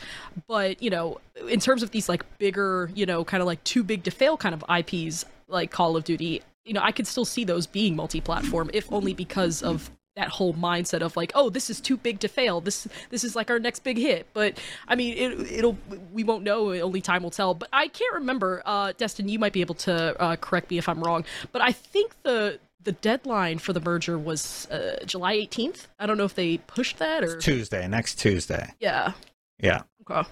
But 0.48 0.82
you 0.82 0.92
know, 0.92 1.20
in 1.50 1.60
terms 1.60 1.82
of 1.82 1.92
these 1.92 2.08
like 2.08 2.24
bigger, 2.38 2.92
you 2.94 3.06
know, 3.06 3.24
kind 3.24 3.42
of 3.42 3.48
like 3.48 3.64
too 3.64 3.84
big 3.84 4.04
to 4.04 4.12
fail 4.12 4.38
kind 4.38 4.54
of 4.54 4.64
IPs 4.70 5.26
like 5.48 5.72
Call 5.72 5.96
of 5.96 6.04
Duty, 6.04 6.44
you 6.66 6.74
know, 6.74 6.82
I 6.82 6.92
could 6.92 7.08
still 7.08 7.26
see 7.26 7.44
those 7.44 7.66
being 7.66 7.96
multi-platform, 7.96 8.70
if 8.74 8.92
only 8.92 9.14
because 9.14 9.64
of 9.64 9.90
that 10.16 10.30
whole 10.30 10.54
mindset 10.54 11.02
of 11.02 11.18
like, 11.18 11.32
oh, 11.36 11.50
this 11.50 11.70
is 11.70 11.82
too 11.82 11.98
big 11.98 12.20
to 12.20 12.28
fail. 12.28 12.62
This 12.62 12.88
this 13.10 13.24
is 13.24 13.36
like 13.36 13.50
our 13.50 13.60
next 13.60 13.80
big 13.84 13.98
hit. 13.98 14.28
But 14.34 14.60
I 14.88 14.96
mean, 14.96 15.18
it, 15.18 15.52
it'll 15.52 15.78
we 16.12 16.24
won't 16.24 16.44
know. 16.44 16.72
Only 16.74 17.02
time 17.02 17.24
will 17.24 17.32
tell. 17.32 17.54
But 17.54 17.70
I 17.74 17.88
can't 17.88 18.14
remember. 18.14 18.62
Uh, 18.66 18.94
Destin, 18.98 19.28
you 19.30 19.40
might 19.40 19.54
be 19.54 19.62
able 19.62 19.76
to 19.76 20.20
uh, 20.22 20.36
correct 20.36 20.70
me 20.70 20.78
if 20.78 20.88
I'm 20.88 21.04
wrong. 21.04 21.26
But 21.52 21.62
I 21.62 21.72
think 21.72 22.14
the 22.24 22.60
the 22.84 22.92
deadline 22.92 23.58
for 23.60 23.74
the 23.74 23.80
merger 23.80 24.18
was 24.20 24.68
uh, 24.70 24.98
July 25.06 25.38
18th. 25.38 25.88
I 26.00 26.06
don't 26.06 26.18
know 26.18 26.26
if 26.26 26.36
they 26.36 26.58
pushed 26.58 26.98
that 27.00 27.24
or 27.24 27.36
It's 27.36 27.46
Tuesday, 27.46 27.88
next 27.88 28.16
Tuesday. 28.20 28.74
yeah. 28.80 29.14
Yeah. 29.60 29.84
Okay. 30.10 30.28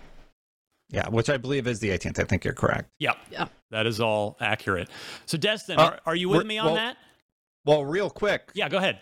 Yeah, 0.89 1.07
which 1.07 1.29
I 1.29 1.37
believe 1.37 1.65
is 1.67 1.79
the 1.79 1.91
18th. 1.91 2.19
I 2.19 2.25
think 2.25 2.43
you're 2.43 2.53
correct. 2.53 2.89
Yep. 2.99 3.15
Yeah. 3.31 3.47
That 3.69 3.87
is 3.87 4.01
all 4.01 4.35
accurate. 4.41 4.89
So, 5.25 5.37
Destin, 5.37 5.79
Uh, 5.79 5.83
are, 5.83 5.99
are 6.07 6.15
you 6.17 6.27
with 6.27 6.45
me 6.45 6.57
on 6.57 6.65
well- 6.65 6.75
that? 6.75 6.97
Well, 7.63 7.85
real 7.85 8.09
quick, 8.09 8.51
Yeah, 8.53 8.67
go 8.67 8.77
ahead. 8.79 8.99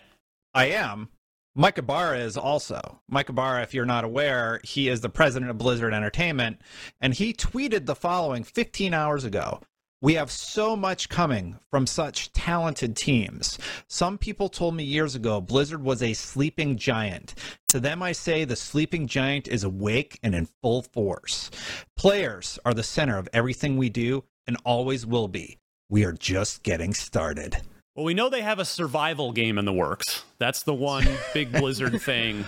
I 0.52 0.66
am. 0.66 1.10
Mike 1.54 1.78
Ybarra 1.78 2.18
is 2.18 2.36
also. 2.36 3.00
Mike 3.08 3.28
Ybarra, 3.28 3.62
if 3.62 3.72
you're 3.72 3.84
not 3.84 4.04
aware, 4.04 4.60
he 4.64 4.88
is 4.88 5.00
the 5.00 5.08
president 5.08 5.50
of 5.50 5.58
Blizzard 5.58 5.94
Entertainment, 5.94 6.60
and 7.00 7.14
he 7.14 7.32
tweeted 7.32 7.86
the 7.86 7.94
following 7.94 8.42
15 8.42 8.92
hours 8.92 9.24
ago. 9.24 9.60
We 10.02 10.14
have 10.14 10.30
so 10.30 10.76
much 10.76 11.08
coming 11.08 11.58
from 11.70 11.86
such 11.86 12.32
talented 12.32 12.96
teams. 12.96 13.58
Some 13.86 14.16
people 14.16 14.48
told 14.48 14.74
me 14.74 14.82
years 14.82 15.14
ago 15.14 15.40
Blizzard 15.40 15.84
was 15.84 16.02
a 16.02 16.14
sleeping 16.14 16.76
giant. 16.78 17.34
To 17.68 17.78
them, 17.78 18.02
I 18.02 18.12
say 18.12 18.44
the 18.44 18.56
sleeping 18.56 19.06
giant 19.06 19.46
is 19.46 19.62
awake 19.62 20.18
and 20.22 20.34
in 20.34 20.48
full 20.62 20.82
force. 20.82 21.50
Players 21.96 22.58
are 22.64 22.74
the 22.74 22.82
center 22.82 23.18
of 23.18 23.28
everything 23.32 23.76
we 23.76 23.90
do 23.90 24.24
and 24.46 24.56
always 24.64 25.04
will 25.04 25.28
be. 25.28 25.58
We 25.90 26.04
are 26.04 26.12
just 26.12 26.62
getting 26.62 26.94
started. 26.94 27.58
Well, 27.94 28.04
we 28.04 28.14
know 28.14 28.28
they 28.28 28.42
have 28.42 28.58
a 28.58 28.64
survival 28.64 29.32
game 29.32 29.58
in 29.58 29.64
the 29.64 29.72
works. 29.72 30.24
That's 30.38 30.62
the 30.62 30.74
one 30.74 31.06
big 31.34 31.52
Blizzard 31.58 32.00
thing. 32.00 32.44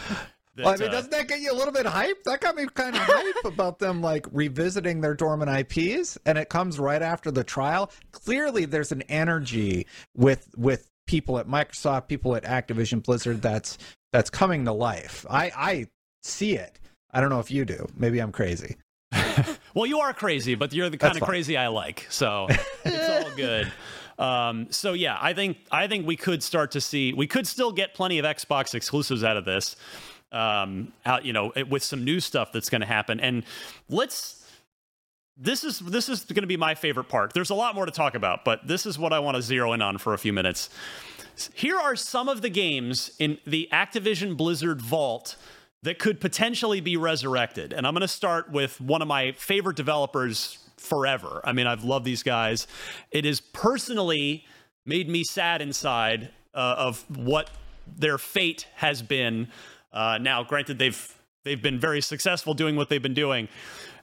That, 0.56 0.64
Well, 0.64 0.74
I 0.74 0.76
mean, 0.76 0.88
uh, 0.88 0.92
doesn't 0.92 1.10
that 1.10 1.28
get 1.28 1.40
you 1.40 1.52
a 1.52 1.56
little 1.56 1.72
bit 1.72 1.86
hyped? 1.86 2.22
That 2.26 2.40
got 2.40 2.54
me 2.56 2.66
kind 2.74 2.94
of 2.94 3.02
hype 3.02 3.44
about 3.44 3.78
them 3.78 4.00
like 4.02 4.26
revisiting 4.32 5.00
their 5.00 5.14
dormant 5.14 5.50
IPs, 5.50 6.18
and 6.26 6.38
it 6.38 6.48
comes 6.48 6.78
right 6.78 7.02
after 7.02 7.30
the 7.30 7.42
trial. 7.44 7.90
Clearly, 8.12 8.66
there's 8.66 8.92
an 8.92 9.02
energy 9.02 9.86
with 10.16 10.48
with 10.56 10.88
people 11.06 11.38
at 11.38 11.48
Microsoft, 11.48 12.06
people 12.08 12.36
at 12.36 12.44
Activision 12.44 13.02
Blizzard 13.02 13.42
that's 13.42 13.78
that's 14.12 14.30
coming 14.30 14.64
to 14.66 14.72
life. 14.72 15.26
I 15.28 15.50
I 15.56 15.86
see 16.22 16.54
it. 16.54 16.78
I 17.10 17.20
don't 17.20 17.30
know 17.30 17.40
if 17.40 17.50
you 17.50 17.64
do. 17.64 17.86
Maybe 17.96 18.20
I'm 18.20 18.32
crazy. 18.32 18.76
well, 19.74 19.86
you 19.86 19.98
are 20.00 20.14
crazy, 20.14 20.54
but 20.54 20.72
you're 20.72 20.88
the 20.88 20.96
kind 20.96 21.10
That's 21.10 21.16
of 21.18 21.20
fine. 21.20 21.28
crazy 21.28 21.56
I 21.56 21.68
like. 21.68 22.06
So 22.08 22.46
it's 22.84 23.26
all 23.26 23.30
good. 23.36 23.70
Um, 24.18 24.68
so 24.70 24.92
yeah, 24.92 25.18
I 25.20 25.32
think 25.32 25.58
I 25.70 25.86
think 25.86 26.06
we 26.06 26.16
could 26.16 26.42
start 26.42 26.72
to 26.72 26.80
see 26.80 27.12
we 27.12 27.26
could 27.26 27.46
still 27.46 27.72
get 27.72 27.94
plenty 27.94 28.18
of 28.18 28.24
Xbox 28.24 28.74
exclusives 28.74 29.24
out 29.24 29.36
of 29.36 29.44
this. 29.44 29.76
Um, 30.30 30.94
out 31.04 31.26
you 31.26 31.32
know 31.32 31.52
with 31.68 31.82
some 31.82 32.04
new 32.04 32.18
stuff 32.18 32.52
that's 32.52 32.70
going 32.70 32.80
to 32.80 32.86
happen, 32.86 33.20
and 33.20 33.44
let's 33.88 34.46
this 35.36 35.64
is 35.64 35.78
this 35.80 36.08
is 36.08 36.24
going 36.24 36.42
to 36.42 36.46
be 36.46 36.56
my 36.56 36.74
favorite 36.74 37.08
part. 37.08 37.32
There's 37.32 37.50
a 37.50 37.54
lot 37.54 37.74
more 37.74 37.86
to 37.86 37.92
talk 37.92 38.14
about, 38.14 38.44
but 38.44 38.66
this 38.66 38.86
is 38.86 38.98
what 38.98 39.12
I 39.12 39.18
want 39.18 39.36
to 39.36 39.42
zero 39.42 39.72
in 39.72 39.82
on 39.82 39.98
for 39.98 40.14
a 40.14 40.18
few 40.18 40.32
minutes. 40.32 40.70
Here 41.54 41.76
are 41.76 41.96
some 41.96 42.28
of 42.28 42.42
the 42.42 42.50
games 42.50 43.12
in 43.18 43.38
the 43.46 43.68
Activision 43.72 44.36
Blizzard 44.36 44.82
vault 44.82 45.36
that 45.82 45.98
could 45.98 46.20
potentially 46.20 46.80
be 46.80 46.96
resurrected. 46.96 47.72
And 47.72 47.86
I'm 47.86 47.94
going 47.94 48.02
to 48.02 48.08
start 48.08 48.50
with 48.50 48.80
one 48.80 49.02
of 49.02 49.08
my 49.08 49.32
favorite 49.32 49.76
developers 49.76 50.58
forever. 50.92 51.40
I 51.44 51.52
mean, 51.52 51.66
I've 51.66 51.84
loved 51.84 52.04
these 52.04 52.22
guys. 52.22 52.66
It 53.10 53.24
has 53.24 53.40
personally 53.40 54.44
made 54.84 55.08
me 55.08 55.24
sad 55.24 55.62
inside 55.62 56.30
uh, 56.54 56.74
of 56.78 57.04
what 57.16 57.50
their 57.96 58.18
fate 58.18 58.66
has 58.76 59.00
been. 59.02 59.48
Uh, 59.92 60.18
now, 60.20 60.42
granted, 60.42 60.78
they've 60.78 61.18
they've 61.44 61.62
been 61.62 61.80
very 61.80 62.00
successful 62.00 62.54
doing 62.54 62.76
what 62.76 62.88
they've 62.88 63.02
been 63.02 63.14
doing. 63.14 63.48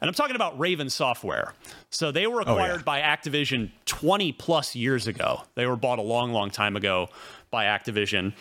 And 0.01 0.07
I'm 0.07 0.13
talking 0.13 0.35
about 0.35 0.57
Raven 0.59 0.89
Software. 0.89 1.53
So 1.89 2.11
they 2.11 2.25
were 2.25 2.41
acquired 2.41 2.85
by 2.85 3.01
Activision 3.01 3.71
20 3.85 4.31
plus 4.33 4.75
years 4.75 5.07
ago. 5.07 5.43
They 5.55 5.65
were 5.65 5.75
bought 5.75 5.99
a 5.99 6.03
long, 6.03 6.31
long 6.31 6.49
time 6.49 6.75
ago 6.75 7.09
by 7.51 7.65
Activision. 7.65 8.33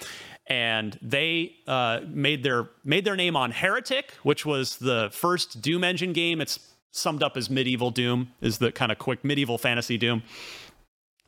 And 0.46 0.98
they 1.02 1.56
uh, 1.66 2.00
made 2.08 2.42
their 2.42 2.70
made 2.84 3.04
their 3.04 3.16
name 3.16 3.36
on 3.36 3.50
Heretic, 3.50 4.12
which 4.22 4.46
was 4.46 4.78
the 4.78 5.10
first 5.12 5.60
Doom 5.60 5.84
engine 5.84 6.12
game. 6.12 6.40
It's 6.40 6.58
summed 6.90 7.22
up 7.22 7.36
as 7.36 7.50
medieval 7.50 7.90
Doom, 7.90 8.32
is 8.40 8.58
the 8.58 8.72
kind 8.72 8.90
of 8.90 8.98
quick 8.98 9.24
medieval 9.24 9.58
fantasy 9.58 9.98
Doom. 9.98 10.22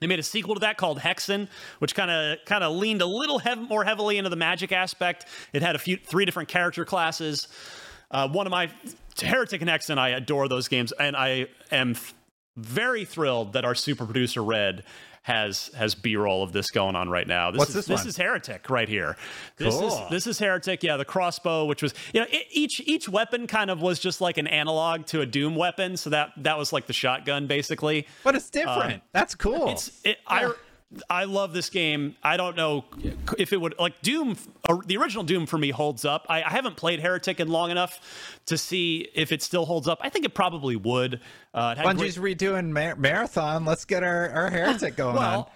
They 0.00 0.06
made 0.06 0.18
a 0.18 0.22
sequel 0.22 0.54
to 0.54 0.60
that 0.60 0.78
called 0.78 0.98
Hexen, 1.00 1.48
which 1.78 1.94
kind 1.94 2.10
of 2.10 2.38
kind 2.46 2.64
of 2.64 2.74
leaned 2.74 3.02
a 3.02 3.06
little 3.06 3.38
hev- 3.38 3.68
more 3.68 3.84
heavily 3.84 4.16
into 4.16 4.30
the 4.30 4.36
magic 4.36 4.72
aspect. 4.72 5.26
It 5.52 5.60
had 5.62 5.76
a 5.76 5.78
few 5.78 5.98
three 5.98 6.24
different 6.24 6.48
character 6.48 6.84
classes. 6.86 7.48
Uh, 8.10 8.28
one 8.28 8.46
of 8.46 8.50
my 8.50 8.70
Heretic 9.20 9.60
and 9.60 9.70
Hexen, 9.70 9.98
I 9.98 10.10
adore 10.10 10.48
those 10.48 10.68
games, 10.68 10.92
and 10.92 11.14
I 11.14 11.46
am 11.70 11.90
f- 11.90 12.14
very 12.56 13.04
thrilled 13.04 13.52
that 13.52 13.64
our 13.64 13.74
super 13.74 14.06
producer 14.06 14.42
Red 14.42 14.84
has 15.22 15.70
has 15.76 15.94
B-roll 15.94 16.42
of 16.42 16.52
this 16.52 16.70
going 16.70 16.96
on 16.96 17.08
right 17.10 17.26
now. 17.26 17.50
This 17.50 17.58
What's 17.58 17.68
is, 17.70 17.74
this 17.76 17.86
This 17.86 18.00
one? 18.00 18.08
is 18.08 18.16
Heretic 18.16 18.70
right 18.70 18.88
here. 18.88 19.16
This 19.58 19.74
is 19.74 19.80
Cool. 19.80 20.06
this 20.10 20.26
is 20.26 20.38
Heretic. 20.38 20.82
Yeah, 20.82 20.96
the 20.96 21.04
crossbow, 21.04 21.66
which 21.66 21.82
was 21.82 21.92
you 22.14 22.20
know 22.20 22.26
e- 22.32 22.44
each 22.50 22.80
each 22.86 23.08
weapon 23.08 23.46
kind 23.46 23.70
of 23.70 23.82
was 23.82 23.98
just 23.98 24.20
like 24.20 24.38
an 24.38 24.46
analog 24.46 25.06
to 25.06 25.20
a 25.20 25.26
Doom 25.26 25.56
weapon. 25.56 25.96
So 25.96 26.10
that 26.10 26.30
that 26.38 26.56
was 26.56 26.72
like 26.72 26.86
the 26.86 26.92
shotgun 26.94 27.46
basically. 27.46 28.06
But 28.24 28.34
it's 28.34 28.48
different. 28.48 29.02
Uh, 29.02 29.06
That's 29.12 29.34
cool. 29.34 29.68
It's 29.68 30.00
it, 30.04 30.18
I 30.26 30.52
I 31.08 31.24
love 31.24 31.52
this 31.52 31.70
game. 31.70 32.16
I 32.22 32.36
don't 32.36 32.56
know 32.56 32.84
if 33.38 33.52
it 33.52 33.60
would 33.60 33.74
like 33.78 34.02
Doom. 34.02 34.36
uh, 34.68 34.78
The 34.84 34.96
original 34.96 35.22
Doom 35.22 35.46
for 35.46 35.56
me 35.56 35.70
holds 35.70 36.04
up. 36.04 36.26
I, 36.28 36.42
I 36.42 36.50
haven't 36.50 36.76
played 36.76 36.98
Heretic 37.00 37.38
in 37.38 37.48
long 37.48 37.70
enough 37.70 38.00
to 38.46 38.58
see 38.58 39.08
if 39.14 39.30
it 39.30 39.40
still 39.42 39.66
holds 39.66 39.86
up. 39.86 39.98
I 40.02 40.08
think 40.08 40.24
it 40.24 40.34
probably 40.34 40.74
would. 40.74 41.20
Uh, 41.54 41.74
it 41.76 41.80
had 41.84 41.96
Bungie's 41.96 42.18
great- 42.18 42.38
redoing 42.38 42.70
mar- 42.70 42.96
marathon. 42.96 43.64
Let's 43.64 43.84
get 43.84 44.02
our, 44.02 44.30
our 44.30 44.50
heretic 44.50 44.96
going 44.96 45.16
on. 45.16 45.46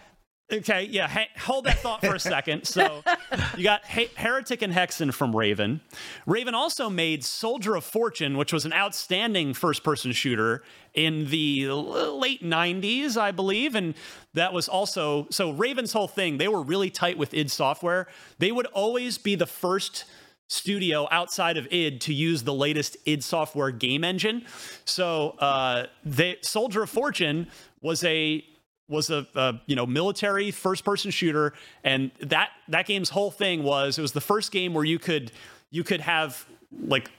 okay, 0.53 0.85
yeah. 0.85 1.25
Hold 1.41 1.65
that 1.65 1.79
thought 1.81 2.01
for 2.01 2.15
a 2.15 2.21
second. 2.21 2.65
So 2.67 3.03
you 3.57 3.65
got 3.65 3.85
he- 3.87 4.11
Heretic 4.15 4.63
and 4.63 4.73
Hexen 4.73 5.13
from 5.13 5.35
Raven. 5.35 5.81
Raven 6.27 6.55
also 6.55 6.89
made 6.89 7.25
Soldier 7.25 7.75
of 7.75 7.83
Fortune, 7.83 8.37
which 8.37 8.53
was 8.53 8.65
an 8.65 8.73
outstanding 8.73 9.53
first-person 9.55 10.13
shooter 10.13 10.63
in 10.95 11.27
the 11.31 11.71
late 11.73 12.41
'90s, 12.45 13.17
I 13.17 13.33
believe, 13.33 13.75
and 13.75 13.95
that 14.35 14.53
was 14.53 14.69
also 14.69 15.27
so. 15.31 15.53
Raven's 15.53 15.93
whole 15.93 16.09
thing, 16.09 16.39
they 16.39 16.49
were 16.49 16.63
really 16.63 16.91
tight 16.91 17.17
with 17.17 17.33
id 17.33 17.51
Software. 17.51 18.07
They 18.39 18.53
would 18.53 18.67
always 18.67 19.19
be 19.19 19.35
the 19.35 19.47
first 19.47 20.05
studio 20.49 21.09
outside 21.11 21.57
of 21.57 21.67
id 21.73 22.01
to 22.01 22.13
use 22.13 22.43
the 22.43 22.53
latest 22.53 22.97
id 23.07 23.23
software 23.25 23.71
game 23.71 24.05
engine 24.05 24.45
so 24.85 25.31
uh 25.39 25.87
they 26.05 26.37
soldier 26.43 26.83
of 26.83 26.91
fortune 26.91 27.47
was 27.81 28.05
a 28.05 28.45
was 28.87 29.09
a, 29.09 29.27
a 29.35 29.55
you 29.67 29.75
know 29.75 29.87
military 29.87 30.51
first 30.51 30.85
person 30.85 31.11
shooter 31.11 31.55
and 31.83 32.11
that 32.21 32.51
that 32.69 32.87
game's 32.87 33.09
whole 33.09 33.31
thing 33.31 33.63
was 33.63 33.99
it 33.99 34.03
was 34.03 34.13
the 34.13 34.21
first 34.21 34.53
game 34.53 34.75
where 34.75 34.85
you 34.85 34.99
could 34.99 35.33
you 35.71 35.83
could 35.83 36.01
have 36.01 36.47
like 36.87 37.11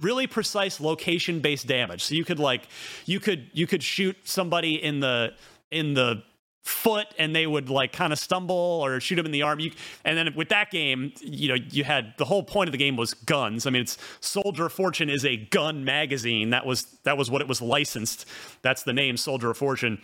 really 0.00 0.26
precise 0.26 0.80
location 0.80 1.38
based 1.38 1.68
damage 1.68 2.02
so 2.02 2.16
you 2.16 2.24
could 2.24 2.40
like 2.40 2.66
you 3.06 3.20
could 3.20 3.48
you 3.52 3.66
could 3.66 3.82
shoot 3.82 4.16
somebody 4.24 4.82
in 4.82 4.98
the 4.98 5.32
in 5.70 5.94
the 5.94 6.22
foot 6.62 7.08
and 7.18 7.34
they 7.34 7.46
would 7.46 7.68
like 7.68 7.92
kind 7.92 8.12
of 8.12 8.18
stumble 8.18 8.54
or 8.54 9.00
shoot 9.00 9.16
them 9.16 9.26
in 9.26 9.32
the 9.32 9.42
arm. 9.42 9.60
You, 9.60 9.72
and 10.04 10.16
then 10.16 10.34
with 10.34 10.48
that 10.50 10.70
game, 10.70 11.12
you 11.20 11.48
know, 11.48 11.56
you 11.70 11.84
had 11.84 12.14
the 12.18 12.24
whole 12.24 12.42
point 12.42 12.68
of 12.68 12.72
the 12.72 12.78
game 12.78 12.96
was 12.96 13.14
guns. 13.14 13.66
I 13.66 13.70
mean, 13.70 13.82
it's 13.82 13.98
Soldier 14.20 14.66
of 14.66 14.72
Fortune 14.72 15.10
is 15.10 15.24
a 15.24 15.36
gun 15.36 15.84
magazine. 15.84 16.50
That 16.50 16.64
was 16.64 16.84
that 17.04 17.18
was 17.18 17.30
what 17.30 17.40
it 17.40 17.48
was 17.48 17.60
licensed. 17.60 18.26
That's 18.62 18.84
the 18.84 18.92
name, 18.92 19.16
Soldier 19.16 19.50
of 19.50 19.56
Fortune. 19.56 20.00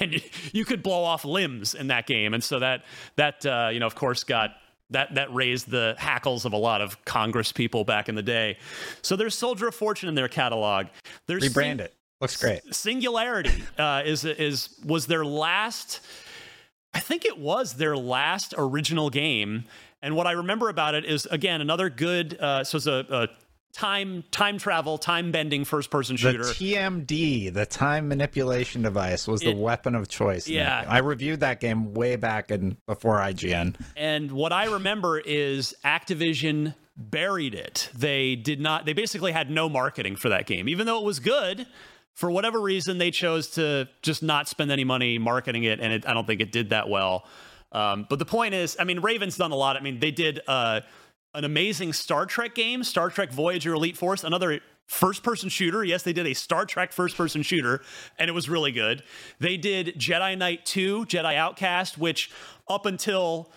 And 0.00 0.22
you 0.52 0.64
could 0.64 0.82
blow 0.82 1.04
off 1.04 1.24
limbs 1.24 1.74
in 1.74 1.88
that 1.88 2.06
game, 2.06 2.34
and 2.34 2.42
so 2.42 2.58
that 2.58 2.84
that 3.16 3.44
uh, 3.44 3.68
you 3.72 3.80
know, 3.80 3.86
of 3.86 3.94
course, 3.94 4.24
got 4.24 4.52
that 4.90 5.14
that 5.14 5.32
raised 5.34 5.70
the 5.70 5.94
hackles 5.98 6.44
of 6.44 6.52
a 6.52 6.56
lot 6.56 6.80
of 6.80 7.04
Congress 7.04 7.52
people 7.52 7.84
back 7.84 8.08
in 8.08 8.14
the 8.14 8.22
day. 8.22 8.56
So 9.02 9.16
there's 9.16 9.34
Soldier 9.34 9.68
of 9.68 9.74
Fortune 9.74 10.08
in 10.08 10.14
their 10.14 10.28
catalog. 10.28 10.86
There's 11.26 11.46
Rebrand 11.46 11.80
it. 11.80 11.94
Looks 12.20 12.36
great. 12.36 12.60
Singularity 12.74 13.62
uh, 13.78 14.02
is 14.04 14.24
is 14.24 14.70
was 14.84 15.06
their 15.06 15.24
last. 15.24 16.00
I 16.94 17.00
think 17.00 17.24
it 17.24 17.38
was 17.38 17.74
their 17.74 17.96
last 17.96 18.54
original 18.56 19.10
game, 19.10 19.64
and 20.02 20.16
what 20.16 20.26
I 20.26 20.32
remember 20.32 20.68
about 20.68 20.94
it 20.94 21.04
is 21.04 21.26
again 21.26 21.60
another 21.60 21.90
good. 21.90 22.36
Uh, 22.40 22.64
so 22.64 22.76
it's 22.78 22.86
a, 22.86 23.04
a 23.10 23.28
time 23.72 24.24
time 24.32 24.58
travel 24.58 24.98
time 24.98 25.30
bending 25.30 25.64
first 25.64 25.90
person 25.90 26.16
shooter. 26.16 26.38
The 26.44 26.52
TMD, 26.54 27.52
the 27.52 27.66
time 27.66 28.08
manipulation 28.08 28.82
device, 28.82 29.28
was 29.28 29.40
the 29.42 29.50
It- 29.50 29.56
weapon 29.58 29.94
of 29.94 30.08
choice. 30.08 30.48
Yeah. 30.48 30.84
I 30.88 30.98
reviewed 30.98 31.40
that 31.40 31.60
game 31.60 31.94
way 31.94 32.16
back 32.16 32.50
in 32.50 32.78
before 32.86 33.18
IGN. 33.18 33.76
And 33.96 34.32
what 34.32 34.52
I 34.52 34.64
remember 34.64 35.20
is 35.20 35.74
Activision 35.84 36.74
buried 36.96 37.54
it. 37.54 37.90
They 37.94 38.34
did 38.34 38.60
not, 38.60 38.86
they 38.86 38.92
basically 38.94 39.30
had 39.32 39.50
no 39.50 39.68
marketing 39.68 40.16
for 40.16 40.30
that 40.30 40.46
game. 40.46 40.68
Even 40.68 40.86
though 40.86 40.98
it 40.98 41.04
was 41.04 41.20
good, 41.20 41.66
for 42.18 42.32
whatever 42.32 42.60
reason, 42.60 42.98
they 42.98 43.12
chose 43.12 43.46
to 43.50 43.88
just 44.02 44.24
not 44.24 44.48
spend 44.48 44.72
any 44.72 44.82
money 44.82 45.18
marketing 45.18 45.62
it. 45.62 45.78
And 45.78 45.92
it, 45.92 46.04
I 46.04 46.14
don't 46.14 46.26
think 46.26 46.40
it 46.40 46.50
did 46.50 46.70
that 46.70 46.88
well. 46.88 47.24
Um, 47.70 48.08
but 48.10 48.18
the 48.18 48.24
point 48.24 48.54
is, 48.54 48.76
I 48.80 48.82
mean, 48.82 48.98
Raven's 48.98 49.36
done 49.36 49.52
a 49.52 49.54
lot. 49.54 49.76
I 49.76 49.80
mean, 49.80 50.00
they 50.00 50.10
did 50.10 50.40
uh, 50.48 50.80
an 51.32 51.44
amazing 51.44 51.92
Star 51.92 52.26
Trek 52.26 52.56
game, 52.56 52.82
Star 52.82 53.08
Trek 53.08 53.30
Voyager 53.30 53.72
Elite 53.72 53.96
Force, 53.96 54.24
another 54.24 54.58
first 54.86 55.22
person 55.22 55.48
shooter. 55.48 55.84
Yes, 55.84 56.02
they 56.02 56.12
did 56.12 56.26
a 56.26 56.34
Star 56.34 56.66
Trek 56.66 56.90
first 56.90 57.16
person 57.16 57.42
shooter, 57.42 57.82
and 58.18 58.28
it 58.28 58.32
was 58.32 58.48
really 58.48 58.72
good. 58.72 59.04
They 59.38 59.56
did 59.56 59.94
Jedi 59.96 60.36
Knight 60.36 60.66
2, 60.66 61.06
Jedi 61.06 61.36
Outcast, 61.36 61.98
which 61.98 62.32
up 62.68 62.84
until 62.84 63.52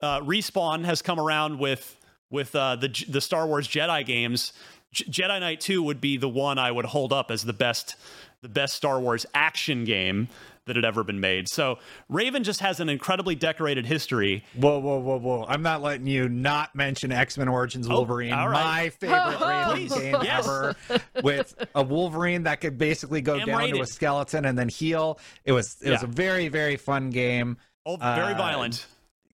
uh, 0.00 0.20
Respawn 0.20 0.86
has 0.86 1.02
come 1.02 1.20
around 1.20 1.58
with 1.58 1.94
with 2.30 2.54
uh, 2.54 2.76
the 2.76 2.88
the 3.06 3.20
Star 3.20 3.46
Wars 3.46 3.68
Jedi 3.68 4.06
games. 4.06 4.54
J- 4.92 5.04
Jedi 5.04 5.40
Knight 5.40 5.60
2 5.60 5.82
would 5.82 6.00
be 6.00 6.16
the 6.16 6.28
one 6.28 6.58
I 6.58 6.70
would 6.70 6.86
hold 6.86 7.12
up 7.12 7.30
as 7.30 7.44
the 7.44 7.52
best 7.52 7.96
the 8.40 8.48
best 8.48 8.76
Star 8.76 9.00
Wars 9.00 9.26
action 9.34 9.82
game 9.84 10.28
that 10.66 10.76
had 10.76 10.84
ever 10.84 11.02
been 11.02 11.18
made. 11.18 11.48
So 11.48 11.78
Raven 12.08 12.44
just 12.44 12.60
has 12.60 12.78
an 12.78 12.88
incredibly 12.88 13.34
decorated 13.34 13.84
history. 13.86 14.44
Whoa, 14.54 14.78
whoa, 14.78 14.98
whoa, 14.98 15.18
whoa! 15.18 15.44
I'm 15.48 15.62
not 15.62 15.82
letting 15.82 16.06
you 16.06 16.28
not 16.28 16.74
mention 16.76 17.10
X 17.10 17.36
Men 17.36 17.48
Origins 17.48 17.88
Wolverine, 17.88 18.32
all 18.34 18.48
right. 18.48 18.62
my 18.64 18.88
favorite 19.00 19.40
Raven 19.40 19.98
game 19.98 20.16
yes. 20.22 20.46
ever, 20.46 20.76
with 21.22 21.54
a 21.74 21.82
Wolverine 21.82 22.44
that 22.44 22.60
could 22.60 22.78
basically 22.78 23.22
go 23.22 23.36
Am 23.38 23.46
down 23.46 23.70
to 23.70 23.80
a 23.80 23.86
skeleton 23.86 24.44
and 24.44 24.56
then 24.58 24.68
heal. 24.68 25.18
It 25.44 25.52
was 25.52 25.76
it 25.82 25.90
was 25.90 26.02
a 26.02 26.06
very 26.06 26.48
very 26.48 26.76
fun 26.76 27.10
game. 27.10 27.56
Oh, 27.84 27.96
very 27.96 28.34
Uh, 28.34 28.38
violent. 28.38 28.86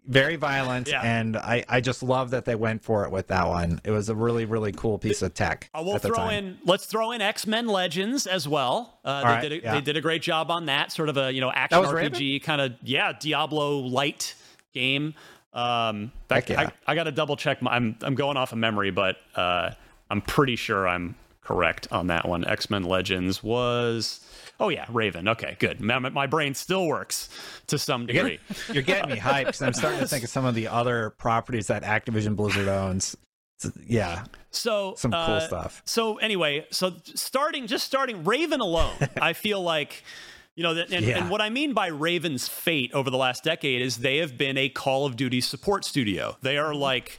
Very 0.07 0.36
violent 0.36 0.88
Yeah. 0.88 1.00
and 1.02 1.36
I, 1.36 1.64
I 1.68 1.80
just 1.80 2.02
love 2.02 2.30
that 2.32 2.44
they 2.44 2.55
went 2.55 2.82
for 2.84 3.05
it 3.05 3.11
with 3.11 3.28
that 3.28 3.48
one 3.48 3.80
it 3.84 3.90
was 3.90 4.09
a 4.11 4.14
really 4.14 4.44
really 4.44 4.72
cool 4.72 4.98
piece 4.98 5.22
of 5.22 5.32
tech 5.32 5.70
at 5.74 5.82
the 5.84 5.98
throw 5.98 6.16
time. 6.16 6.44
in 6.44 6.59
let's 6.64 6.84
throw 6.86 7.12
in 7.12 7.22
X 7.22 7.46
Men 7.46 7.66
Legends 7.66 8.26
as 8.26 8.46
well. 8.46 8.98
Uh, 9.05 9.20
they 9.20 9.26
right, 9.26 9.40
did 9.42 9.52
a, 9.52 9.62
yeah. 9.62 9.74
they 9.74 9.80
did 9.80 9.96
a 9.96 10.00
great 10.02 10.20
job 10.22 10.50
on 10.50 10.66
that 10.66 10.92
sort 10.92 11.09
of 11.09 11.16
a 11.16 11.32
you 11.32 11.40
know 11.40 11.50
action 11.50 11.82
RPG 11.82 12.42
kind 12.42 12.61
of 12.61 12.72
yeah 12.82 13.12
Diablo 13.18 13.78
light 13.78 14.34
game. 14.74 15.14
Um, 15.52 16.11
Heck 16.28 16.48
yeah. 16.48 16.70
I, 16.86 16.92
I 16.92 16.94
got 16.94 17.05
to 17.05 17.12
double 17.12 17.36
check. 17.36 17.62
My, 17.62 17.74
I'm 17.74 17.96
I'm 18.02 18.14
going 18.14 18.36
off 18.36 18.52
of 18.52 18.59
memory, 18.59 18.90
but 18.90 19.16
uh, 19.36 19.70
I'm 20.11 20.20
pretty 20.20 20.57
sure 20.57 20.86
I'm 20.86 21.14
correct 21.42 21.88
on 21.92 22.09
that 22.09 22.28
one. 22.28 22.44
X 22.46 22.68
Men 22.70 22.82
Legends 22.82 23.42
was 23.42 24.20
oh 24.61 24.68
yeah 24.68 24.86
Raven. 24.88 25.28
Okay, 25.28 25.57
good. 25.59 25.80
My, 25.80 25.98
my 25.98 26.26
brain 26.26 26.55
still 26.55 26.86
works 26.86 27.28
to 27.66 27.78
some 27.78 28.07
degree. 28.07 28.38
you're 28.72 28.82
getting 28.82 29.11
me 29.11 29.18
hyped 29.20 29.46
because 29.46 29.62
I'm 29.62 29.72
starting 29.74 30.00
to 30.00 30.09
think 30.09 30.24
of 30.24 30.30
some 30.30 30.44
of 30.44 30.55
the 30.55 30.68
other 30.68 31.11
properties 31.11 31.66
that 31.68 31.82
Activision 31.82 32.36
Blizzard 32.36 32.68
owns. 32.68 33.16
So, 33.59 33.70
yeah, 33.86 34.24
So 34.50 34.94
some 34.96 35.12
cool 35.12 35.20
uh, 35.20 35.40
stuff. 35.40 35.80
So 35.84 36.16
anyway, 36.18 36.66
so 36.70 36.92
starting 37.14 37.66
just 37.68 37.86
starting 37.86 38.24
Raven 38.24 38.61
alone, 38.61 38.94
I 39.20 39.32
feel 39.44 39.62
like 39.62 40.02
you 40.57 40.62
know, 40.62 40.70
and, 40.72 40.90
Yeah. 41.05 41.18
and 41.18 41.30
what 41.30 41.40
I 41.40 41.50
mean 41.50 41.72
by 41.72 41.88
Raven's 41.88 42.46
fate 42.48 42.92
over 42.92 43.11
the 43.11 43.16
last 43.16 43.42
decade 43.42 43.82
is 43.82 43.98
they 43.98 44.18
have 44.18 44.36
been 44.38 44.57
a 44.57 44.68
Call 44.68 45.05
of 45.07 45.16
Duty 45.16 45.40
support 45.40 45.84
studio. 45.84 46.36
They 46.42 46.59
are 46.59 46.74
like 46.74 47.18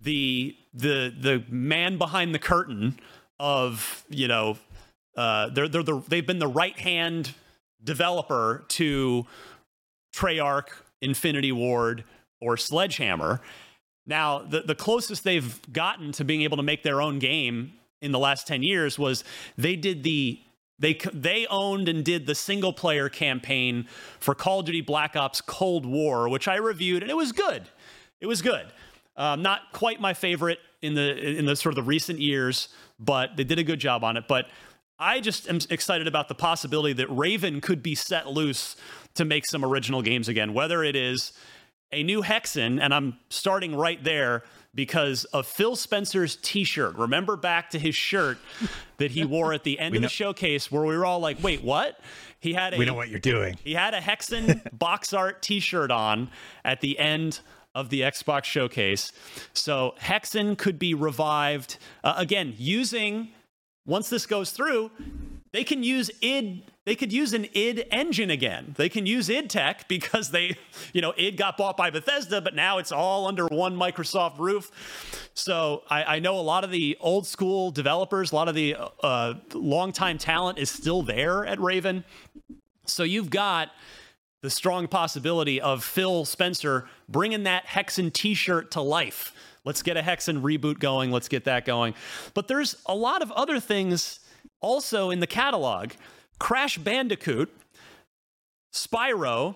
the 0.00 0.56
the 0.74 1.14
the 1.18 1.44
man 1.48 1.98
behind 1.98 2.34
the 2.34 2.38
curtain 2.38 2.98
of 3.38 4.04
you 4.08 4.28
know 4.28 4.56
uh, 5.16 5.50
they're 5.50 5.68
they're 5.68 5.82
the, 5.82 6.02
they've 6.08 6.26
been 6.26 6.38
the 6.38 6.46
right 6.46 6.78
hand 6.78 7.34
developer 7.82 8.64
to 8.68 9.26
Treyarch, 10.14 10.68
Infinity 11.00 11.52
Ward, 11.52 12.04
or 12.40 12.56
Sledgehammer. 12.56 13.40
Now, 14.06 14.40
the, 14.40 14.62
the 14.62 14.74
closest 14.74 15.24
they've 15.24 15.60
gotten 15.72 16.12
to 16.12 16.24
being 16.24 16.42
able 16.42 16.56
to 16.56 16.62
make 16.62 16.82
their 16.82 17.00
own 17.00 17.18
game 17.18 17.74
in 18.00 18.10
the 18.12 18.18
last 18.18 18.46
10 18.46 18.62
years 18.62 18.98
was 18.98 19.24
they 19.56 19.76
did 19.76 20.02
the 20.02 20.40
they 20.78 20.94
they 21.12 21.46
owned 21.46 21.88
and 21.88 22.04
did 22.04 22.26
the 22.26 22.34
single 22.34 22.72
player 22.72 23.08
campaign 23.08 23.86
for 24.18 24.34
Call 24.34 24.60
of 24.60 24.66
Duty 24.66 24.80
Black 24.80 25.14
Ops 25.14 25.40
Cold 25.40 25.86
War, 25.86 26.28
which 26.28 26.48
I 26.48 26.56
reviewed 26.56 27.02
and 27.02 27.10
it 27.10 27.16
was 27.16 27.30
good. 27.30 27.68
It 28.20 28.26
was 28.26 28.42
good. 28.42 28.66
Um, 29.16 29.42
not 29.42 29.72
quite 29.72 30.00
my 30.00 30.14
favorite 30.14 30.58
in 30.80 30.94
the 30.94 31.38
in 31.38 31.46
the 31.46 31.54
sort 31.54 31.72
of 31.72 31.76
the 31.76 31.88
recent 31.88 32.18
years, 32.18 32.68
but 32.98 33.36
they 33.36 33.44
did 33.44 33.60
a 33.60 33.64
good 33.64 33.78
job 33.78 34.02
on 34.02 34.16
it. 34.16 34.24
But 34.26 34.46
I 34.98 35.20
just 35.20 35.48
am 35.48 35.58
excited 35.70 36.06
about 36.06 36.28
the 36.28 36.34
possibility 36.34 36.92
that 36.94 37.08
Raven 37.08 37.60
could 37.60 37.82
be 37.82 37.94
set 37.94 38.28
loose 38.28 38.76
to 39.14 39.24
make 39.24 39.46
some 39.46 39.64
original 39.64 40.02
games 40.02 40.28
again, 40.28 40.54
whether 40.54 40.84
it 40.84 40.94
is 40.96 41.32
a 41.90 42.02
new 42.02 42.22
Hexen, 42.22 42.80
and 42.80 42.94
I'm 42.94 43.18
starting 43.28 43.74
right 43.74 44.02
there 44.02 44.44
because 44.74 45.24
of 45.26 45.46
Phil 45.46 45.76
Spencer's 45.76 46.36
T-shirt. 46.36 46.96
Remember 46.96 47.36
back 47.36 47.70
to 47.70 47.78
his 47.78 47.94
shirt 47.94 48.38
that 48.96 49.10
he 49.10 49.24
wore 49.24 49.52
at 49.52 49.64
the 49.64 49.78
end 49.78 49.94
of 49.96 50.00
the 50.02 50.08
showcase, 50.08 50.72
where 50.72 50.82
we 50.84 50.96
were 50.96 51.04
all 51.04 51.20
like, 51.20 51.42
"Wait, 51.42 51.62
what?" 51.62 52.00
He 52.40 52.54
had 52.54 52.72
a 52.72 52.78
We 52.78 52.86
know 52.86 52.94
what 52.94 53.08
you're 53.10 53.20
doing. 53.20 53.56
he 53.62 53.74
had 53.74 53.92
a 53.94 54.00
Hexen 54.00 54.66
box 54.78 55.12
art 55.12 55.42
T-shirt 55.42 55.90
on 55.90 56.30
at 56.64 56.80
the 56.80 56.98
end 56.98 57.40
of 57.74 57.90
the 57.90 58.00
Xbox 58.02 58.44
showcase. 58.44 59.12
So 59.52 59.94
Hexen 60.00 60.56
could 60.56 60.78
be 60.78 60.94
revived 60.94 61.76
uh, 62.02 62.14
again 62.16 62.54
using. 62.56 63.28
Once 63.86 64.08
this 64.08 64.26
goes 64.26 64.50
through, 64.50 64.90
they 65.52 65.64
can 65.64 65.82
use 65.82 66.10
id. 66.20 66.64
They 66.84 66.96
could 66.96 67.12
use 67.12 67.32
an 67.32 67.46
id 67.54 67.84
engine 67.92 68.30
again. 68.30 68.74
They 68.76 68.88
can 68.88 69.06
use 69.06 69.28
id 69.28 69.50
tech 69.50 69.86
because 69.88 70.30
they, 70.30 70.56
you 70.92 71.00
know, 71.00 71.12
id 71.16 71.36
got 71.36 71.56
bought 71.56 71.76
by 71.76 71.90
Bethesda, 71.90 72.40
but 72.40 72.54
now 72.54 72.78
it's 72.78 72.92
all 72.92 73.26
under 73.26 73.46
one 73.46 73.76
Microsoft 73.76 74.38
roof. 74.38 75.30
So 75.34 75.82
I, 75.88 76.16
I 76.16 76.18
know 76.18 76.38
a 76.38 76.42
lot 76.42 76.64
of 76.64 76.70
the 76.70 76.96
old 77.00 77.26
school 77.26 77.70
developers, 77.70 78.32
a 78.32 78.34
lot 78.34 78.48
of 78.48 78.54
the 78.54 78.76
uh, 79.02 79.34
longtime 79.54 80.18
talent 80.18 80.58
is 80.58 80.70
still 80.70 81.02
there 81.02 81.44
at 81.46 81.60
Raven. 81.60 82.04
So 82.86 83.02
you've 83.02 83.30
got 83.30 83.70
the 84.42 84.50
strong 84.50 84.88
possibility 84.88 85.60
of 85.60 85.84
Phil 85.84 86.24
Spencer 86.24 86.88
bringing 87.08 87.44
that 87.44 87.66
Hexen 87.66 88.12
t 88.12 88.34
shirt 88.34 88.72
to 88.72 88.80
life. 88.80 89.32
Let's 89.64 89.82
get 89.82 89.96
a 89.96 90.02
Hexen 90.02 90.42
reboot 90.42 90.78
going. 90.78 91.10
Let's 91.12 91.28
get 91.28 91.44
that 91.44 91.64
going. 91.64 91.94
But 92.34 92.48
there's 92.48 92.76
a 92.86 92.94
lot 92.94 93.22
of 93.22 93.30
other 93.32 93.60
things 93.60 94.20
also 94.60 95.10
in 95.10 95.20
the 95.20 95.26
catalog 95.26 95.92
Crash 96.38 96.78
Bandicoot, 96.78 97.54
Spyro, 98.74 99.54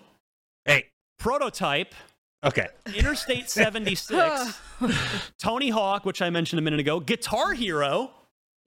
Hey, 0.65 0.85
Prototype, 1.17 1.95
okay. 2.43 2.67
Interstate 2.95 3.49
76, 3.49 4.59
Tony 5.39 5.69
Hawk, 5.69 6.05
which 6.05 6.21
I 6.21 6.29
mentioned 6.29 6.59
a 6.59 6.61
minute 6.61 6.79
ago, 6.79 6.99
Guitar 6.99 7.53
Hero. 7.53 8.11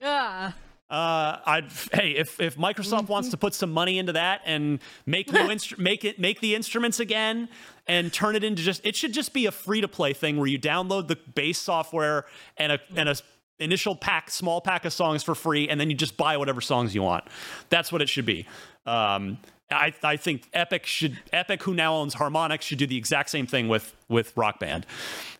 Ah. 0.03 0.53
Uh, 0.91 1.39
I'd 1.45 1.71
hey, 1.93 2.11
if 2.11 2.41
if 2.41 2.57
Microsoft 2.57 3.07
wants 3.07 3.29
to 3.29 3.37
put 3.37 3.53
some 3.53 3.71
money 3.71 3.97
into 3.97 4.11
that 4.11 4.41
and 4.45 4.79
make 5.05 5.31
new 5.31 5.39
instru- 5.47 5.77
make 5.77 6.03
it 6.03 6.19
make 6.19 6.41
the 6.41 6.53
instruments 6.53 6.99
again 6.99 7.47
and 7.87 8.11
turn 8.11 8.35
it 8.35 8.43
into 8.43 8.61
just 8.61 8.85
it 8.85 8.97
should 8.97 9.13
just 9.13 9.33
be 9.33 9.45
a 9.45 9.53
free 9.53 9.79
to 9.79 9.87
play 9.87 10.11
thing 10.11 10.35
where 10.35 10.47
you 10.47 10.59
download 10.59 11.07
the 11.07 11.15
base 11.33 11.59
software 11.59 12.25
and 12.57 12.73
a 12.73 12.79
and 12.97 13.07
a 13.07 13.15
initial 13.59 13.95
pack 13.95 14.29
small 14.29 14.59
pack 14.59 14.83
of 14.83 14.91
songs 14.91 15.23
for 15.23 15.33
free 15.33 15.69
and 15.69 15.79
then 15.79 15.89
you 15.89 15.95
just 15.95 16.17
buy 16.17 16.35
whatever 16.35 16.59
songs 16.59 16.93
you 16.93 17.01
want. 17.03 17.23
That's 17.69 17.89
what 17.89 18.01
it 18.01 18.09
should 18.09 18.25
be. 18.25 18.45
Um, 18.85 19.37
I, 19.71 19.93
I 20.03 20.17
think 20.17 20.49
Epic 20.53 20.85
should 20.85 21.19
Epic, 21.31 21.63
who 21.63 21.73
now 21.73 21.95
owns 21.95 22.15
Harmonix, 22.15 22.61
should 22.61 22.77
do 22.77 22.87
the 22.87 22.97
exact 22.97 23.29
same 23.29 23.47
thing 23.47 23.67
with 23.67 23.95
with 24.09 24.35
Rock 24.35 24.59
Band. 24.59 24.85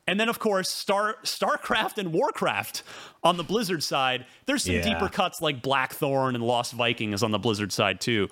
And 0.08 0.20
then, 0.20 0.30
of 0.30 0.40
course, 0.40 0.70
Star 0.70 1.18
StarCraft 1.24 1.98
and 1.98 2.12
Warcraft 2.12 2.84
on 3.24 3.38
the 3.38 3.44
Blizzard 3.44 3.84
side. 3.84 4.26
There's 4.46 4.64
some 4.64 4.76
Yeah. 4.76 4.82
deeper 4.94 5.10
cuts 5.10 5.42
like 5.42 5.62
Blackthorne 5.62 6.36
and 6.36 6.44
Lost 6.44 6.74
Vikings 6.74 7.22
on 7.24 7.32
the 7.32 7.40
Blizzard 7.40 7.72
side 7.72 8.02
too. 8.02 8.30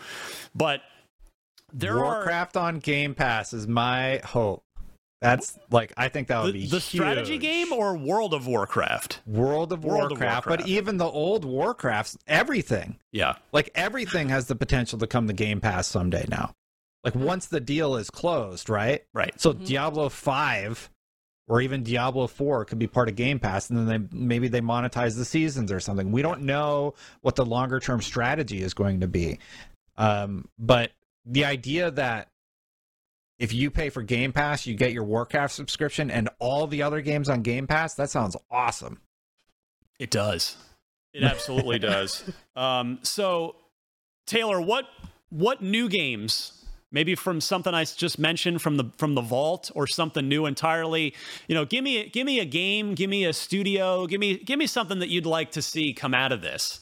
But 0.55 0.81
There 1.71 1.97
Warcraft 1.97 2.57
are, 2.57 2.63
on 2.65 2.79
Game 2.79 3.13
Pass 3.13 3.53
is 3.53 3.67
my 3.67 4.21
hope. 4.25 4.63
That's 5.21 5.59
like 5.69 5.91
I 5.97 6.07
think 6.07 6.29
that 6.29 6.41
would 6.43 6.53
the, 6.53 6.61
be 6.61 6.67
the 6.67 6.79
strategy 6.79 7.37
game 7.37 7.73
or 7.73 7.97
World 7.97 8.33
of 8.33 8.47
Warcraft. 8.47 9.21
World 9.25 9.73
of, 9.73 9.83
World 9.83 10.11
of 10.13 10.19
Warcraft, 10.19 10.47
but 10.47 10.67
even 10.67 10.97
the 10.97 11.09
old 11.09 11.45
Warcrafts, 11.45 12.17
everything 12.25 12.97
Yeah, 13.11 13.35
like 13.51 13.69
everything 13.75 14.29
has 14.29 14.47
the 14.47 14.55
potential 14.55 14.97
to 14.99 15.07
come 15.07 15.27
to 15.27 15.33
Game 15.33 15.59
Pass 15.59 15.87
someday 15.87 16.25
now. 16.29 16.53
Like 17.03 17.15
once 17.15 17.47
the 17.47 17.59
deal 17.59 17.95
is 17.95 18.09
closed, 18.09 18.69
right? 18.69 19.03
right. 19.13 19.39
So 19.39 19.53
Mhm. 19.53 19.65
Diablo 19.65 20.09
five 20.09 20.89
or 21.49 21.61
even 21.61 21.83
Diablo 21.83 22.27
four 22.27 22.63
could 22.63 22.79
be 22.79 22.87
part 22.87 23.09
of 23.09 23.15
Game 23.15 23.39
Pass, 23.39 23.69
and 23.69 23.79
then 23.79 23.87
they 24.11 24.17
maybe 24.17 24.47
they 24.47 24.61
monetize 24.61 25.17
the 25.17 25.25
seasons 25.25 25.69
or 25.69 25.81
something. 25.81 26.13
We 26.13 26.21
don't 26.21 26.43
know 26.43 26.93
what 27.21 27.35
the 27.35 27.45
longer 27.45 27.81
term 27.81 28.01
strategy 28.01 28.61
is 28.61 28.73
going 28.73 29.01
to 29.01 29.07
be, 29.07 29.39
um, 29.97 30.47
but 30.57 30.91
the 31.25 31.43
idea 31.43 31.91
that 31.91 32.29
if 33.39 33.53
you 33.53 33.71
pay 33.71 33.89
for 33.89 34.03
Game 34.03 34.33
Pass, 34.33 34.67
you 34.67 34.75
get 34.75 34.91
your 34.91 35.05
Warcraft 35.05 35.53
subscription 35.53 36.11
and 36.11 36.29
all 36.39 36.67
the 36.67 36.83
other 36.83 37.01
games 37.01 37.29
on 37.29 37.41
Game 37.41 37.65
Pass. 37.65 37.95
That 37.95 38.09
sounds 38.09 38.35
awesome. 38.51 38.99
It 39.97 40.11
does. 40.11 40.57
It 41.13 41.23
absolutely 41.23 41.79
does. 41.79 42.23
Um, 42.55 42.99
so, 43.01 43.55
Taylor, 44.27 44.61
what 44.61 44.85
what 45.29 45.61
new 45.61 45.89
games? 45.89 46.53
Maybe 46.91 47.13
from 47.13 47.39
something 47.39 47.73
I 47.73 47.85
just 47.85 48.17
mentioned 48.17 48.61
from 48.61 48.77
the 48.77 48.85
from 48.97 49.13
the 49.13 49.21
vault, 49.21 49.71
or 49.73 49.87
something 49.87 50.27
new 50.27 50.45
entirely. 50.45 51.13
You 51.47 51.55
know, 51.55 51.63
give 51.63 51.83
me 51.83 52.09
give 52.09 52.25
me 52.25 52.39
a 52.39 52.45
game, 52.45 52.93
give 52.95 53.09
me 53.09 53.25
a 53.25 53.33
studio, 53.33 54.05
give 54.05 54.19
me 54.19 54.37
give 54.37 54.59
me 54.59 54.67
something 54.67 54.99
that 54.99 55.09
you'd 55.09 55.25
like 55.25 55.51
to 55.51 55.61
see 55.61 55.93
come 55.93 56.13
out 56.13 56.31
of 56.31 56.41
this. 56.41 56.81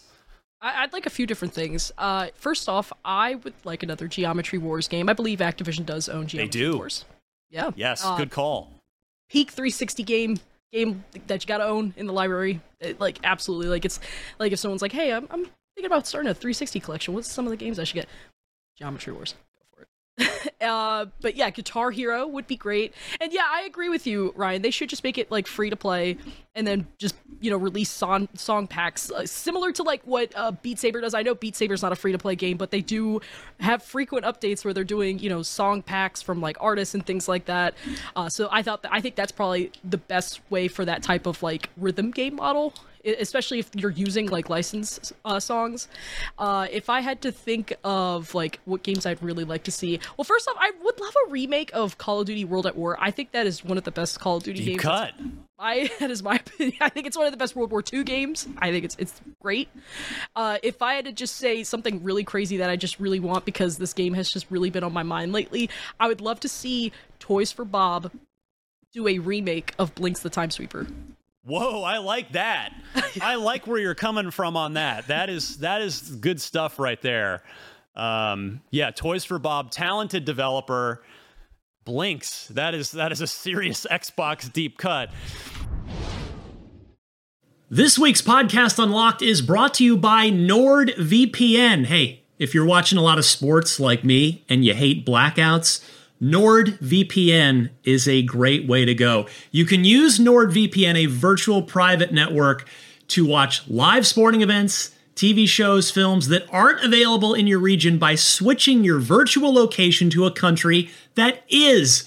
I'd 0.61 0.91
like 0.93 1.05
a 1.05 1.09
few 1.11 1.25
different 1.27 1.53
things. 1.53 1.91
Uh, 1.97 2.27
first 2.35 2.67
off, 2.67 2.91
I 3.05 3.35
would 3.35 3.53
like 3.63 3.83
another 3.83 4.07
Geometry 4.07 4.57
Wars 4.59 4.87
game. 4.87 5.07
I 5.09 5.13
believe 5.13 5.39
Activision 5.39 5.85
does 5.85 6.09
own 6.09 6.25
Geometry 6.27 6.49
do. 6.61 6.77
Wars. 6.77 7.05
Yeah. 7.49 7.71
Yes, 7.75 8.03
Uh, 8.03 8.17
good 8.17 8.31
call. 8.31 8.71
peak 9.29 9.51
360 9.51 10.03
game 10.03 10.37
game 10.73 11.03
that 11.27 11.41
you 11.43 11.47
gotta 11.47 11.63
own 11.65 11.93
in 11.95 12.07
the 12.07 12.13
library 12.13 12.59
It- 12.81 12.99
like 12.99 13.19
absolutely 13.23 13.67
like 13.67 13.85
it's 13.85 13.99
like 14.39 14.51
if 14.51 14.59
someone's 14.59 14.81
like 14.81 14.91
hey 14.91 15.13
I'm, 15.13 15.25
I'm 15.31 15.45
thinking 15.75 15.85
about 15.85 16.05
starting 16.07 16.29
a 16.29 16.33
360 16.33 16.79
collection 16.81 17.13
what's 17.13 17.31
some 17.31 17.45
of 17.45 17.51
the 17.51 17.55
games 17.57 17.79
i 17.79 17.85
should 17.85 17.93
get 17.95 18.07
geometry 18.77 19.13
wars 19.13 19.33
go 19.33 19.35
for 19.35 19.43
it 19.43 19.46
uh 20.61 21.05
but 21.21 21.35
yeah 21.35 21.49
guitar 21.49 21.91
hero 21.91 22.27
would 22.27 22.47
be 22.47 22.55
great. 22.55 22.93
And 23.21 23.31
yeah 23.31 23.45
i 23.49 23.61
agree 23.61 23.89
with 23.89 24.07
you 24.07 24.33
ryan. 24.35 24.61
They 24.61 24.71
should 24.71 24.89
just 24.89 25.03
make 25.03 25.17
it 25.17 25.29
like 25.31 25.47
free 25.47 25.69
to 25.69 25.75
play 25.75 26.17
and 26.55 26.65
then 26.65 26.87
just 26.97 27.15
you 27.39 27.51
know 27.51 27.57
release 27.57 27.89
song 27.89 28.27
song 28.33 28.65
packs 28.67 29.11
uh, 29.11 29.25
similar 29.25 29.71
to 29.73 29.83
like 29.83 30.01
what 30.03 30.31
uh, 30.35 30.51
beat 30.51 30.79
saber 30.79 31.01
does. 31.01 31.13
I 31.13 31.21
know 31.21 31.35
beat 31.35 31.55
saber's 31.55 31.83
not 31.83 31.91
a 31.91 31.95
free 31.95 32.11
to 32.11 32.17
play 32.17 32.35
game 32.35 32.57
but 32.57 32.71
they 32.71 32.81
do 32.81 33.21
have 33.59 33.83
frequent 33.83 34.25
updates 34.25 34.65
where 34.65 34.73
they're 34.73 34.83
doing 34.83 35.19
you 35.19 35.29
know 35.29 35.43
song 35.43 35.81
packs 35.81 36.21
from 36.21 36.41
like 36.41 36.57
artists 36.59 36.95
and 36.95 37.05
things 37.05 37.27
like 37.27 37.45
that. 37.45 37.75
Uh, 38.15 38.29
so 38.29 38.49
i 38.51 38.61
thought 38.61 38.81
that, 38.81 38.91
i 38.93 38.99
think 39.01 39.15
that's 39.15 39.31
probably 39.31 39.71
the 39.83 39.97
best 39.97 40.41
way 40.49 40.67
for 40.67 40.83
that 40.85 41.03
type 41.03 41.25
of 41.27 41.41
like 41.43 41.69
rhythm 41.77 42.11
game 42.11 42.35
model 42.35 42.73
especially 43.07 43.59
if 43.59 43.69
you're 43.75 43.91
using 43.91 44.27
like 44.27 44.49
licensed 44.49 45.13
uh, 45.25 45.39
songs 45.39 45.87
uh, 46.37 46.67
if 46.71 46.89
i 46.89 46.99
had 46.99 47.21
to 47.21 47.31
think 47.31 47.73
of 47.83 48.33
like 48.35 48.59
what 48.65 48.83
games 48.83 49.05
i'd 49.05 49.21
really 49.23 49.43
like 49.43 49.63
to 49.63 49.71
see 49.71 49.99
well 50.17 50.25
first 50.25 50.47
off 50.47 50.55
i 50.59 50.71
would 50.83 50.99
love 50.99 51.13
a 51.27 51.31
remake 51.31 51.71
of 51.73 51.97
call 51.97 52.19
of 52.21 52.27
duty 52.27 52.45
world 52.45 52.65
at 52.65 52.75
war 52.75 52.97
i 52.99 53.11
think 53.11 53.31
that 53.31 53.47
is 53.47 53.63
one 53.63 53.77
of 53.77 53.83
the 53.83 53.91
best 53.91 54.19
call 54.19 54.37
of 54.37 54.43
duty 54.43 54.59
Deep 54.59 54.67
games 54.67 54.81
cut. 54.81 55.13
I 55.59 55.89
that 55.99 56.11
is 56.11 56.21
my 56.21 56.35
opinion. 56.35 56.77
I 56.81 56.89
think 56.89 57.07
it's 57.07 57.17
one 57.17 57.25
of 57.25 57.31
the 57.31 57.37
best 57.37 57.55
World 57.55 57.71
War 57.71 57.83
II 57.91 58.03
games. 58.03 58.47
I 58.59 58.71
think 58.71 58.85
it's 58.85 58.95
it's 58.99 59.19
great. 59.41 59.69
Uh, 60.35 60.57
if 60.61 60.81
I 60.81 60.93
had 60.93 61.05
to 61.05 61.11
just 61.11 61.35
say 61.37 61.63
something 61.63 62.03
really 62.03 62.23
crazy 62.23 62.57
that 62.57 62.69
I 62.69 62.75
just 62.75 62.99
really 62.99 63.19
want 63.19 63.45
because 63.45 63.77
this 63.77 63.93
game 63.93 64.13
has 64.13 64.29
just 64.29 64.49
really 64.51 64.69
been 64.69 64.83
on 64.83 64.93
my 64.93 65.03
mind 65.03 65.33
lately, 65.33 65.69
I 65.99 66.07
would 66.07 66.21
love 66.21 66.39
to 66.41 66.49
see 66.49 66.91
Toys 67.19 67.51
for 67.51 67.65
Bob 67.65 68.11
do 68.93 69.07
a 69.07 69.19
remake 69.19 69.73
of 69.77 69.93
Blinx 69.95 70.21
the 70.21 70.29
Time 70.29 70.51
Sweeper. 70.51 70.87
Whoa, 71.47 71.81
I 71.81 71.99
like 71.99 72.33
that. 72.33 72.73
I 73.21 73.35
like 73.35 73.67
where 73.67 73.79
you're 73.79 73.95
coming 73.95 74.31
from 74.31 74.57
on 74.57 74.73
that. 74.73 75.07
That 75.07 75.29
is 75.29 75.59
that 75.59 75.81
is 75.81 76.01
good 76.01 76.41
stuff 76.41 76.77
right 76.77 77.01
there. 77.01 77.41
Um, 77.95 78.61
yeah, 78.69 78.91
Toys 78.91 79.23
for 79.23 79.39
Bob, 79.39 79.71
talented 79.71 80.25
developer. 80.25 81.01
Blinx. 81.85 82.49
That 82.49 82.75
is 82.75 82.91
that 82.91 83.13
is 83.13 83.21
a 83.21 83.27
serious 83.27 83.87
Xbox 83.91 84.51
deep 84.51 84.77
cut. 84.77 85.09
This 87.69 87.97
week's 87.97 88.21
podcast 88.21 88.81
Unlocked 88.83 89.21
is 89.21 89.41
brought 89.41 89.73
to 89.75 89.85
you 89.85 89.95
by 89.95 90.29
NordVPN. 90.29 91.85
Hey, 91.85 92.23
if 92.37 92.53
you're 92.53 92.65
watching 92.65 92.97
a 92.97 93.01
lot 93.01 93.17
of 93.17 93.25
sports 93.25 93.79
like 93.79 94.03
me 94.03 94.43
and 94.49 94.65
you 94.65 94.73
hate 94.73 95.05
blackouts, 95.05 95.81
NordVPN 96.21 97.69
is 97.83 98.07
a 98.07 98.23
great 98.23 98.67
way 98.67 98.85
to 98.85 98.95
go. 98.95 99.27
You 99.51 99.65
can 99.65 99.83
use 99.83 100.19
NordVPN, 100.19 100.95
a 100.95 101.05
virtual 101.05 101.61
private 101.61 102.11
network, 102.11 102.67
to 103.09 103.25
watch 103.25 103.67
live 103.69 104.05
sporting 104.05 104.41
events, 104.41 104.91
TV 105.15 105.47
shows, 105.47 105.89
films 105.89 106.27
that 106.27 106.47
aren't 106.51 106.83
available 106.83 107.33
in 107.33 107.47
your 107.47 107.59
region 107.59 107.97
by 107.97 108.15
switching 108.15 108.83
your 108.83 108.99
virtual 108.99 109.53
location 109.53 110.09
to 110.11 110.25
a 110.25 110.31
country 110.31 110.89
that 111.15 111.43
is 111.49 112.06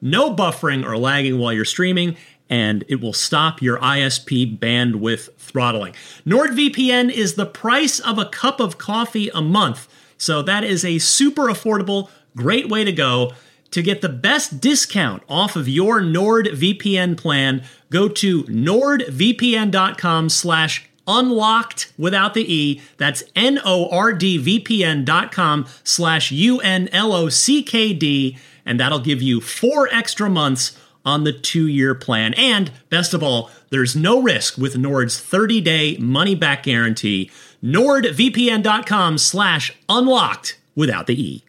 No 0.00 0.34
buffering 0.34 0.84
or 0.84 0.96
lagging 0.96 1.38
while 1.38 1.52
you're 1.52 1.64
streaming, 1.64 2.16
and 2.48 2.84
it 2.88 3.00
will 3.00 3.12
stop 3.12 3.60
your 3.60 3.78
ISP 3.78 4.58
bandwidth 4.58 5.32
throttling. 5.38 5.94
NordVPN 6.26 7.10
is 7.10 7.34
the 7.34 7.46
price 7.46 7.98
of 8.00 8.18
a 8.18 8.26
cup 8.26 8.60
of 8.60 8.78
coffee 8.78 9.30
a 9.34 9.42
month. 9.42 9.88
So 10.18 10.42
that 10.42 10.64
is 10.64 10.84
a 10.84 10.98
super 10.98 11.44
affordable, 11.44 12.08
great 12.36 12.68
way 12.68 12.84
to 12.84 12.92
go. 12.92 13.32
To 13.72 13.82
get 13.82 14.00
the 14.00 14.08
best 14.08 14.60
discount 14.60 15.22
off 15.28 15.56
of 15.56 15.68
your 15.68 16.00
NordVPN 16.00 17.16
plan, 17.16 17.64
go 17.90 18.08
to 18.08 18.44
nordvpn.com 18.44 20.28
slash 20.28 20.88
unlocked 21.06 21.92
without 21.98 22.34
the 22.34 22.52
E. 22.52 22.80
That's 22.96 23.22
N-O-R-D-V-P-N 23.34 25.04
dot 25.04 25.32
com 25.32 25.66
slash 25.84 26.32
U-N-L-O-C-K-D. 26.32 26.78
And 28.66 28.78
that'll 28.78 28.98
give 28.98 29.22
you 29.22 29.40
four 29.40 29.88
extra 29.90 30.28
months 30.28 30.78
on 31.04 31.24
the 31.24 31.32
two-year 31.32 31.94
plan. 31.94 32.34
And 32.34 32.72
best 32.90 33.14
of 33.14 33.22
all, 33.22 33.50
there's 33.70 33.94
no 33.96 34.20
risk 34.20 34.58
with 34.58 34.76
Nord's 34.76 35.18
30-day 35.18 35.98
money-back 35.98 36.64
guarantee. 36.64 37.30
NordVPN.com 37.62 39.18
slash 39.18 39.72
unlocked 39.88 40.58
without 40.74 41.06
the 41.06 41.20
E. 41.20 41.44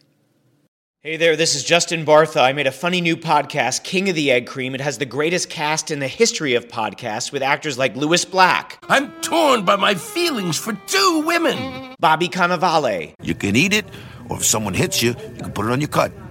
Hey 1.00 1.16
there, 1.16 1.36
this 1.36 1.54
is 1.54 1.62
Justin 1.64 2.04
Bartha. 2.04 2.42
I 2.42 2.52
made 2.52 2.66
a 2.66 2.72
funny 2.72 3.00
new 3.00 3.16
podcast, 3.16 3.84
King 3.84 4.08
of 4.08 4.16
the 4.16 4.30
Egg 4.32 4.46
Cream. 4.46 4.74
It 4.74 4.80
has 4.80 4.98
the 4.98 5.06
greatest 5.06 5.48
cast 5.48 5.90
in 5.90 6.00
the 6.00 6.08
history 6.08 6.54
of 6.54 6.66
podcasts 6.68 7.30
with 7.32 7.40
actors 7.42 7.78
like 7.78 7.94
Lewis 7.96 8.24
Black, 8.24 8.78
I'm 8.88 9.10
torn 9.22 9.64
by 9.64 9.76
my 9.76 9.94
feelings 9.94 10.58
for 10.58 10.72
two 10.86 11.22
women. 11.24 11.94
Bobby 12.00 12.28
Cannavale, 12.28 13.14
You 13.22 13.34
can 13.34 13.54
eat 13.56 13.72
it, 13.72 13.86
or 14.28 14.38
if 14.38 14.44
someone 14.44 14.74
hits 14.74 15.00
you, 15.00 15.10
you 15.10 15.42
can 15.42 15.52
put 15.52 15.66
it 15.66 15.72
on 15.72 15.80
your 15.80 15.88
cut. 15.88 16.12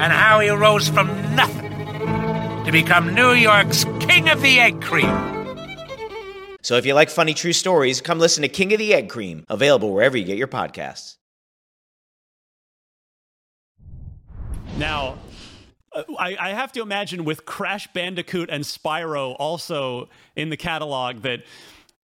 and 0.00 0.14
how 0.14 0.40
he 0.40 0.48
rose 0.48 0.88
from 0.88 1.08
nothing 1.36 1.70
to 2.64 2.72
become 2.72 3.14
New 3.14 3.32
York's 3.32 3.84
King 4.00 4.30
of 4.30 4.40
the 4.40 4.58
Egg 4.58 4.80
Cream. 4.80 5.06
So 6.62 6.76
if 6.76 6.86
you 6.86 6.94
like 6.94 7.10
funny 7.10 7.34
true 7.34 7.52
stories, 7.52 8.00
come 8.00 8.18
listen 8.18 8.40
to 8.40 8.48
King 8.48 8.72
of 8.72 8.78
the 8.78 8.94
Egg 8.94 9.10
Cream, 9.10 9.44
available 9.50 9.92
wherever 9.92 10.16
you 10.16 10.24
get 10.24 10.38
your 10.38 10.48
podcasts. 10.48 11.16
Now, 14.78 15.18
uh, 15.92 16.04
I, 16.18 16.36
I 16.40 16.48
have 16.50 16.72
to 16.72 16.80
imagine 16.80 17.26
with 17.26 17.44
Crash 17.44 17.86
Bandicoot 17.92 18.48
and 18.48 18.64
Spyro 18.64 19.36
also 19.38 20.08
in 20.34 20.48
the 20.48 20.56
catalog 20.56 21.22
that. 21.22 21.42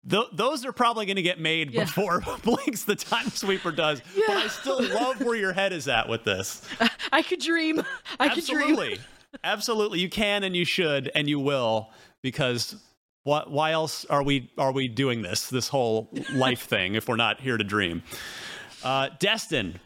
Th- 0.08 0.28
those 0.32 0.66
are 0.66 0.72
probably 0.72 1.06
going 1.06 1.16
to 1.18 1.22
get 1.22 1.40
made 1.40 1.72
Yeah. 1.72 1.84
before 1.86 2.22
Blinx 2.22 2.86
the 2.86 2.96
Time 2.96 3.30
Sweeper 3.30 3.72
does. 3.72 4.02
But 4.28 4.38
I 4.38 4.48
still 4.48 4.82
love 4.82 5.20
where 5.22 5.36
your 5.36 5.54
head 5.54 5.74
is 5.74 5.88
at 5.88 6.08
with 6.08 6.24
this. 6.24 6.62
I 7.12 7.22
could 7.22 7.40
dream. 7.40 7.82
I 8.20 8.30
could 8.30 8.46
dream. 8.46 8.62
Absolutely. 8.62 9.00
Absolutely. 9.44 10.00
You 10.00 10.10
can 10.10 10.44
and 10.44 10.56
you 10.56 10.66
should 10.66 11.12
and 11.16 11.28
you 11.30 11.40
will 11.40 11.92
because 12.22 12.76
what 13.24 13.52
why 13.52 13.72
else 13.72 14.06
are 14.06 14.24
we 14.24 14.50
are 14.58 14.72
we 14.72 14.88
doing 14.88 15.22
this 15.22 15.50
this 15.50 15.68
whole 15.68 16.10
life 16.34 16.62
thing 16.68 16.96
if 16.96 17.08
we're 17.08 17.16
not 17.18 17.42
here 17.42 17.58
to 17.58 17.64
dream? 17.64 18.02
Uh 18.84 19.10
Destin. 19.20 19.80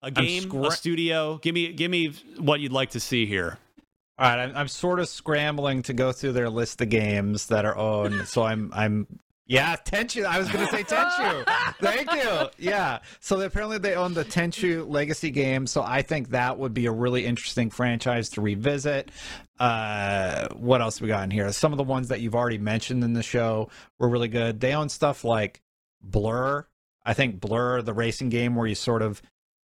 A 0.00 0.12
game, 0.12 0.48
a 0.64 0.70
studio. 0.70 1.38
Give 1.38 1.52
me 1.52 1.72
give 1.72 1.90
me 1.90 2.12
what 2.38 2.60
you'd 2.60 2.70
like 2.72 2.90
to 2.90 3.00
see 3.00 3.26
here. 3.26 3.58
All 4.18 4.28
right, 4.28 4.38
I'm, 4.40 4.56
I'm 4.56 4.68
sort 4.68 4.98
of 4.98 5.08
scrambling 5.08 5.82
to 5.84 5.92
go 5.92 6.10
through 6.10 6.32
their 6.32 6.50
list 6.50 6.80
of 6.80 6.88
games 6.88 7.46
that 7.46 7.64
are 7.64 7.76
owned. 7.76 8.26
So 8.26 8.42
I'm 8.42 8.72
I'm 8.74 9.06
yeah, 9.48 9.76
Tenchu. 9.76 10.26
I 10.26 10.38
was 10.38 10.50
going 10.50 10.66
to 10.66 10.70
say 10.70 10.82
Tenchu. 10.82 11.44
Thank 11.80 12.12
you. 12.12 12.48
Yeah. 12.58 12.98
So 13.20 13.40
apparently 13.40 13.78
they 13.78 13.94
own 13.94 14.12
the 14.12 14.24
Tenchu 14.24 14.86
Legacy 14.86 15.30
game. 15.30 15.66
So 15.66 15.82
I 15.82 16.02
think 16.02 16.30
that 16.30 16.58
would 16.58 16.74
be 16.74 16.84
a 16.84 16.92
really 16.92 17.24
interesting 17.24 17.70
franchise 17.70 18.28
to 18.30 18.42
revisit. 18.42 19.10
Uh, 19.58 20.48
what 20.48 20.82
else 20.82 21.00
we 21.00 21.08
got 21.08 21.24
in 21.24 21.30
here? 21.30 21.50
Some 21.52 21.72
of 21.72 21.78
the 21.78 21.84
ones 21.84 22.08
that 22.08 22.20
you've 22.20 22.34
already 22.34 22.58
mentioned 22.58 23.02
in 23.02 23.14
the 23.14 23.22
show 23.22 23.70
were 23.98 24.10
really 24.10 24.28
good. 24.28 24.60
They 24.60 24.74
own 24.74 24.90
stuff 24.90 25.24
like 25.24 25.62
Blur. 26.02 26.66
I 27.06 27.14
think 27.14 27.40
Blur, 27.40 27.80
the 27.80 27.94
racing 27.94 28.28
game 28.28 28.54
where 28.54 28.66
you 28.66 28.74
sort 28.74 29.00
of 29.00 29.22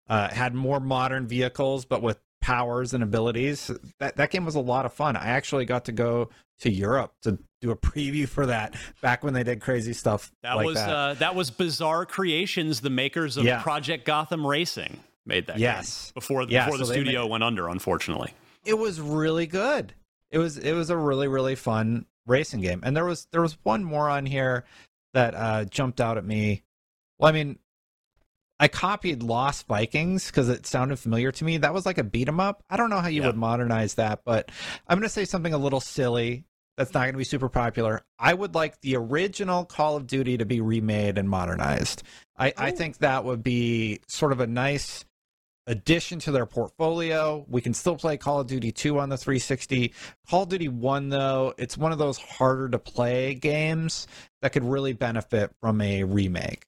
uh, 0.08 0.28
had 0.28 0.54
more 0.54 0.78
modern 0.78 1.26
vehicles, 1.26 1.86
but 1.86 2.02
with 2.02 2.20
powers 2.42 2.92
and 2.92 3.02
abilities. 3.02 3.70
That 3.98 4.16
that 4.16 4.30
game 4.30 4.44
was 4.44 4.54
a 4.54 4.60
lot 4.60 4.84
of 4.84 4.92
fun. 4.92 5.16
I 5.16 5.28
actually 5.28 5.64
got 5.64 5.86
to 5.86 5.92
go 5.92 6.28
to 6.60 6.70
Europe 6.70 7.14
to 7.22 7.38
do 7.62 7.70
a 7.70 7.76
preview 7.90 8.28
for 8.28 8.44
that 8.46 8.74
back 9.00 9.24
when 9.24 9.32
they 9.32 9.42
did 9.42 9.60
crazy 9.62 9.92
stuff 9.94 10.30
That 10.42 10.54
like 10.54 10.66
was 10.66 10.74
that. 10.74 10.88
Uh, 10.90 11.14
that 11.14 11.34
was 11.34 11.50
Bizarre 11.50 12.04
Creations, 12.04 12.80
the 12.82 12.90
makers 12.90 13.36
of 13.38 13.44
Yeah. 13.44 13.62
Project 13.62 14.04
Gotham 14.04 14.46
Racing, 14.46 15.00
made 15.24 15.46
that 15.46 15.58
Yes. 15.58 16.06
game 16.06 16.12
before 16.14 16.42
Yeah, 16.48 16.66
before 16.66 16.78
the 16.78 16.84
so 16.84 16.92
they 16.92 16.96
studio 16.98 17.26
went 17.26 17.42
under, 17.44 17.68
unfortunately. 17.68 18.34
it 18.66 18.74
was 18.78 19.00
really 19.00 19.46
good. 19.46 19.94
It 20.30 20.38
was 20.38 20.58
it 20.58 20.72
was 20.72 20.90
a 20.90 20.96
really 20.96 21.28
really 21.28 21.54
fun 21.54 22.06
racing 22.26 22.60
game. 22.60 22.80
And 22.84 22.96
there 22.96 23.04
was 23.04 23.26
there 23.32 23.42
was 23.42 23.56
one 23.64 23.82
more 23.84 24.08
on 24.10 24.26
here 24.26 24.64
that 25.14 25.34
uh, 25.34 25.64
jumped 25.66 26.00
out 26.00 26.16
at 26.18 26.24
me. 26.24 26.62
Well, 27.18 27.28
I 27.28 27.32
mean, 27.32 27.58
I 28.62 28.68
copied 28.68 29.24
Lost 29.24 29.66
Vikings 29.66 30.26
because 30.28 30.48
it 30.48 30.66
sounded 30.66 30.96
familiar 30.96 31.32
to 31.32 31.44
me. 31.44 31.56
That 31.56 31.74
was 31.74 31.84
like 31.84 31.98
a 31.98 32.04
beat 32.04 32.28
'em 32.28 32.38
up. 32.38 32.62
I 32.70 32.76
don't 32.76 32.90
know 32.90 33.00
how 33.00 33.08
you 33.08 33.22
Yeah. 33.22 33.26
would 33.26 33.36
modernize 33.36 33.94
that, 33.94 34.20
but 34.24 34.52
I'm 34.86 34.98
going 34.98 35.02
to 35.08 35.12
say 35.12 35.24
something 35.24 35.52
a 35.52 35.58
little 35.58 35.80
silly. 35.80 36.44
That's 36.76 36.94
not 36.94 37.00
going 37.00 37.14
to 37.14 37.18
be 37.18 37.24
super 37.24 37.48
popular. 37.48 38.02
I 38.20 38.32
would 38.32 38.54
like 38.54 38.80
the 38.80 38.94
original 38.96 39.64
Call 39.64 39.96
of 39.96 40.06
Duty 40.06 40.38
to 40.38 40.44
be 40.44 40.60
remade 40.60 41.18
and 41.18 41.28
modernized. 41.28 42.04
I, 42.38 42.54
I 42.56 42.70
think 42.70 42.98
that 42.98 43.24
would 43.24 43.42
be 43.42 43.98
sort 44.06 44.30
of 44.30 44.38
a 44.38 44.46
nice 44.46 45.04
addition 45.66 46.20
to 46.20 46.30
their 46.30 46.46
portfolio. 46.46 47.44
We 47.48 47.62
can 47.62 47.74
still 47.74 47.96
play 47.96 48.16
Call 48.16 48.38
of 48.40 48.46
Duty 48.46 48.70
2 48.70 49.00
on 49.00 49.08
the 49.08 49.18
360. 49.18 49.92
Call 50.30 50.44
of 50.44 50.50
Duty 50.50 50.68
1, 50.68 51.08
though, 51.08 51.52
it's 51.58 51.76
one 51.76 51.90
of 51.90 51.98
those 51.98 52.16
harder 52.18 52.68
to 52.68 52.78
play 52.78 53.34
games 53.34 54.06
that 54.40 54.52
could 54.52 54.64
really 54.64 54.92
benefit 54.92 55.50
from 55.60 55.80
a 55.80 56.04
remake. 56.04 56.64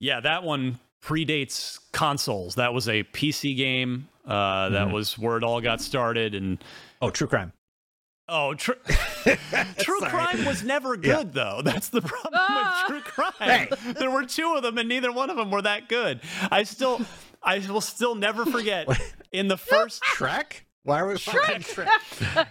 Yeah, 0.00 0.20
that 0.20 0.42
one 0.42 0.78
predates 1.02 1.78
consoles. 1.92 2.54
That 2.56 2.72
was 2.72 2.88
a 2.88 3.02
PC 3.04 3.56
game. 3.56 4.08
Uh, 4.26 4.68
That 4.70 4.88
Mhm. 4.88 4.92
was 4.92 5.18
where 5.18 5.36
it 5.36 5.42
all 5.44 5.60
got 5.60 5.80
started. 5.80 6.34
And 6.34 6.62
Oh, 7.00 7.10
True 7.10 7.26
Crime. 7.26 7.52
oh, 8.28 8.54
tr- 8.54 8.72
True 9.78 9.98
Sorry. 10.00 10.10
Crime 10.10 10.44
was 10.44 10.62
never 10.62 10.94
Yeah. 10.94 11.00
good, 11.16 11.32
though. 11.34 11.60
That's 11.64 11.88
the 11.88 12.02
problem 12.02 12.34
Ah! 12.34 12.84
with 12.88 13.02
True 13.04 13.12
Crime. 13.12 13.32
Hey. 13.40 13.92
There 13.94 14.10
were 14.10 14.24
two 14.24 14.54
of 14.54 14.62
them, 14.62 14.78
and 14.78 14.88
neither 14.88 15.10
one 15.12 15.28
of 15.30 15.36
them 15.36 15.50
were 15.50 15.62
that 15.62 15.88
good. 15.88 16.20
I 16.50 16.62
still, 16.62 17.00
I 17.42 17.58
will 17.58 17.80
still 17.80 18.14
never 18.14 18.46
forget 18.46 18.86
in 19.32 19.48
the 19.48 19.56
first 19.58 20.02
Shrek? 20.16 20.62
Why 20.84 21.00
are 21.00 21.08
we 21.08 21.14
Shrek? 21.14 21.64
Shrek? 21.64 22.46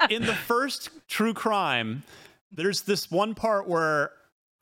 In 0.10 0.24
the 0.26 0.34
first 0.34 0.90
true 1.08 1.32
crime 1.34 2.02
there's 2.50 2.82
this 2.82 3.10
one 3.10 3.34
part 3.34 3.68
where 3.68 4.10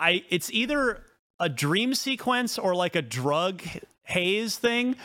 i 0.01 0.23
it's 0.29 0.51
either 0.53 1.03
a 1.41 1.49
dream 1.49 1.95
sequence 1.95 2.59
or 2.59 2.75
like 2.75 2.97
a 2.97 3.03
drug 3.03 3.63
haze 4.05 4.57
thing 4.57 4.97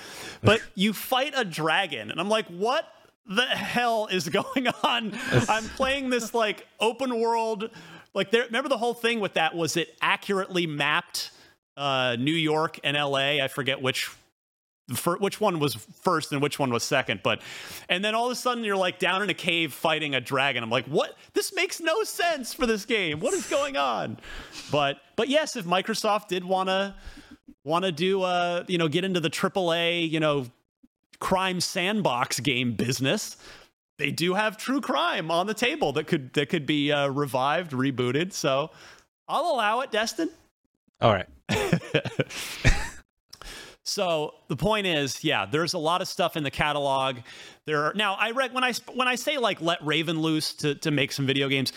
but 0.44 0.62
you 0.76 0.94
fight 0.94 1.34
a 1.36 1.46
dragon 1.46 2.12
and 2.12 2.20
i'm 2.20 2.30
like 2.30 2.48
what 2.48 2.86
the 3.30 3.46
hell 3.46 4.08
is 4.08 4.28
going 4.28 4.68
on? 4.84 5.14
I'm 5.48 5.64
playing 5.64 6.10
this 6.10 6.34
like 6.34 6.66
open 6.80 7.20
world 7.20 7.70
like 8.14 8.32
there 8.32 8.44
remember 8.46 8.70
the 8.70 8.78
whole 8.78 8.96
thing 8.96 9.20
with 9.20 9.36
that? 9.36 9.56
Was 9.56 9.78
it 9.78 9.96
accurately 10.02 10.66
mapped 10.66 11.32
uh 11.78 12.18
new 12.20 12.34
york 12.34 12.80
and 12.84 12.98
la 12.98 13.18
i 13.18 13.48
forget 13.48 13.82
which 13.82 14.10
for 14.96 15.18
which 15.18 15.40
one 15.40 15.60
was 15.60 15.76
first 15.76 16.32
and 16.32 16.42
which 16.42 16.60
one 16.60 16.72
was 16.72 16.84
second 16.84 17.22
but 17.24 17.42
and 17.90 18.04
then 18.04 18.16
all 18.16 18.26
of 18.26 18.32
a 18.32 18.36
sudden 18.36 18.64
you're 18.64 18.76
like 18.76 19.00
down 19.00 19.22
in 19.22 19.30
a 19.30 19.34
cave 19.34 19.74
fighting 19.74 20.16
a 20.16 20.22
dragon. 20.22 20.64
I'm 20.64 20.70
like 20.70 20.86
what? 20.86 21.18
This 21.34 21.54
makes 21.54 21.80
no 21.80 22.04
sense 22.04 22.54
for 22.54 22.66
this 22.66 22.86
game. 22.86 23.20
What 23.20 23.34
is 23.34 23.48
going 23.48 23.78
on? 23.78 24.18
But 24.72 24.98
but 25.16 25.30
yes 25.30 25.56
if 25.56 25.66
microsoft 25.66 26.28
did 26.28 26.44
want 26.44 26.70
to 26.70 26.96
want 27.64 27.86
to 27.86 27.92
do 27.92 28.22
uh 28.22 28.64
you 28.68 28.78
know 28.78 28.88
get 28.88 29.04
into 29.04 29.20
the 29.20 29.30
aaa 29.30 30.10
you 30.10 30.20
know 30.20 30.46
crime 31.20 31.60
sandbox 31.60 32.40
game 32.40 32.74
business 32.74 33.36
they 34.00 34.12
do 34.12 34.34
have 34.34 34.58
true 34.58 34.80
crime 34.82 35.30
on 35.30 35.46
the 35.46 35.54
table 35.54 35.92
that 35.94 36.08
could 36.08 36.34
that 36.34 36.50
could 36.50 36.66
be 36.66 36.92
uh, 36.92 37.10
revived 37.10 37.72
rebooted. 37.74 38.34
So 38.34 38.72
i'll 39.28 39.52
allow 39.52 39.82
it 39.82 39.92
destin. 39.92 40.30
All 41.02 41.14
right. 41.14 41.28
So 43.90 44.36
the 44.50 44.56
point 44.56 44.86
is, 44.86 45.24
yeah, 45.24 45.48
there's 45.48 45.74
a 45.74 45.80
lot 45.80 46.04
of 46.04 46.08
stuff 46.08 46.38
in 46.38 46.44
the 46.44 46.52
catalog. 46.52 47.18
There 47.66 47.86
are 47.86 47.94
now 47.96 48.14
I 48.20 48.32
read 48.32 48.54
when 48.54 48.64
I 48.64 48.74
when 48.94 49.08
I 49.08 49.16
say 49.16 49.40
like 49.40 49.62
let 49.62 49.84
Raven 49.84 50.22
loose 50.22 50.54
to 50.56 50.76
to 50.76 50.92
make 50.92 51.12
some 51.12 51.26
video 51.26 51.50
games, 51.50 51.74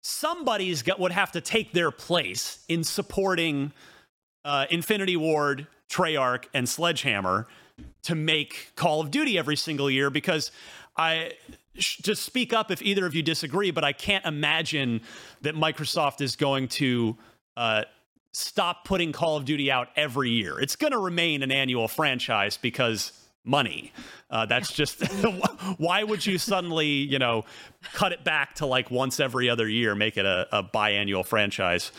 somebody's 0.00 0.82
got 0.82 0.98
would 0.98 1.12
have 1.12 1.32
to 1.32 1.42
take 1.42 1.72
their 1.72 1.90
place 1.90 2.64
in 2.68 2.82
supporting 2.82 3.72
uh, 4.42 4.66
Infinity 4.70 5.18
Ward, 5.18 5.66
Treyarch, 5.90 6.46
and 6.54 6.66
Sledgehammer 6.66 7.46
to 8.04 8.14
make 8.14 8.72
Call 8.74 9.02
of 9.02 9.10
Duty 9.10 9.36
every 9.36 9.56
single 9.56 9.90
year 9.90 10.08
because 10.08 10.50
I 10.96 11.32
just 11.76 12.22
speak 12.22 12.54
up 12.54 12.70
if 12.70 12.80
either 12.80 13.04
of 13.04 13.14
you 13.14 13.22
disagree, 13.22 13.70
but 13.70 13.84
I 13.84 13.92
can't 13.92 14.24
imagine 14.24 15.02
that 15.42 15.54
Microsoft 15.54 16.22
is 16.22 16.36
going 16.36 16.68
to 16.68 17.18
uh, 17.58 17.84
stop 18.32 18.84
putting 18.84 19.12
Call 19.12 19.36
of 19.36 19.44
Duty 19.44 19.70
out 19.70 19.88
every 19.96 20.30
year. 20.30 20.58
It's 20.60 20.76
going 20.76 20.92
to 20.92 20.98
remain 20.98 21.42
an 21.42 21.50
annual 21.50 21.88
franchise 21.88 22.56
because 22.56 23.12
money. 23.44 23.92
Uh, 24.30 24.46
that's 24.46 24.72
just 24.72 25.02
why 25.78 26.04
would 26.04 26.24
you 26.24 26.38
suddenly, 26.38 26.86
you 26.86 27.18
know, 27.18 27.44
cut 27.92 28.12
it 28.12 28.24
back 28.24 28.54
to 28.56 28.66
like 28.66 28.90
once 28.90 29.20
every 29.20 29.48
other 29.48 29.68
year, 29.68 29.94
make 29.94 30.16
it 30.16 30.26
a, 30.26 30.46
a 30.52 30.62
biannual 30.62 31.24
franchise? 31.24 31.92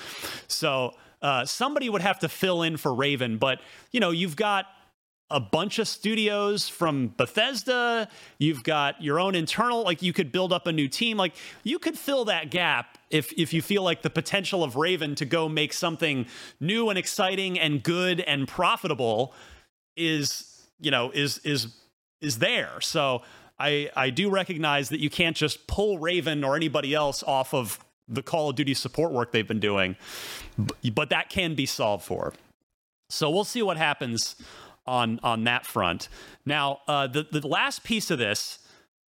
So 0.47 0.93
uh, 1.21 1.45
somebody 1.45 1.89
would 1.89 2.01
have 2.01 2.19
to 2.19 2.29
fill 2.29 2.63
in 2.63 2.77
for 2.77 2.93
Raven, 2.93 3.37
but 3.37 3.59
you 3.91 3.99
know, 3.99 4.11
you've 4.11 4.35
got 4.35 4.65
a 5.31 5.39
bunch 5.39 5.79
of 5.79 5.87
studios 5.87 6.67
from 6.67 7.13
Bethesda. 7.17 8.07
You've 8.37 8.63
got 8.63 9.01
your 9.01 9.19
own 9.19 9.33
internal, 9.33 9.83
like 9.83 10.01
you 10.01 10.13
could 10.13 10.31
build 10.31 10.53
up 10.53 10.67
a 10.67 10.71
new 10.71 10.87
team. 10.87 11.17
Like 11.17 11.33
you 11.63 11.79
could 11.79 11.97
fill 11.97 12.25
that 12.25 12.51
gap 12.51 12.97
if 13.09 13.33
if 13.37 13.53
you 13.53 13.61
feel 13.61 13.83
like 13.83 14.01
the 14.01 14.09
potential 14.09 14.63
of 14.63 14.75
Raven 14.75 15.15
to 15.15 15.25
go 15.25 15.49
make 15.49 15.73
something 15.73 16.25
new 16.59 16.89
and 16.89 16.99
exciting 16.99 17.59
and 17.59 17.81
good 17.81 18.19
and 18.21 18.47
profitable 18.47 19.33
is, 19.95 20.67
you 20.79 20.91
know, 20.91 21.11
is 21.11 21.39
is 21.39 21.73
is 22.21 22.39
there. 22.39 22.79
So 22.81 23.21
I 23.59 23.89
I 23.95 24.09
do 24.09 24.29
recognize 24.29 24.89
that 24.89 24.99
you 24.99 25.09
can't 25.09 25.35
just 25.35 25.67
pull 25.67 25.97
Raven 25.99 26.43
or 26.43 26.55
anybody 26.55 26.93
else 26.93 27.23
off 27.23 27.53
of 27.53 27.79
the 28.07 28.21
Call 28.21 28.49
of 28.49 28.55
Duty 28.55 28.73
support 28.73 29.11
work 29.11 29.31
they've 29.31 29.47
been 29.47 29.59
doing, 29.59 29.95
but 30.93 31.09
that 31.09 31.29
can 31.29 31.55
be 31.55 31.65
solved 31.65 32.03
for. 32.03 32.33
So 33.09 33.29
we'll 33.29 33.43
see 33.43 33.61
what 33.61 33.77
happens 33.77 34.35
on 34.85 35.19
on 35.23 35.43
that 35.45 35.65
front. 35.65 36.09
Now, 36.45 36.79
uh, 36.87 37.07
the 37.07 37.27
the 37.31 37.45
last 37.47 37.83
piece 37.83 38.11
of 38.11 38.19
this 38.19 38.59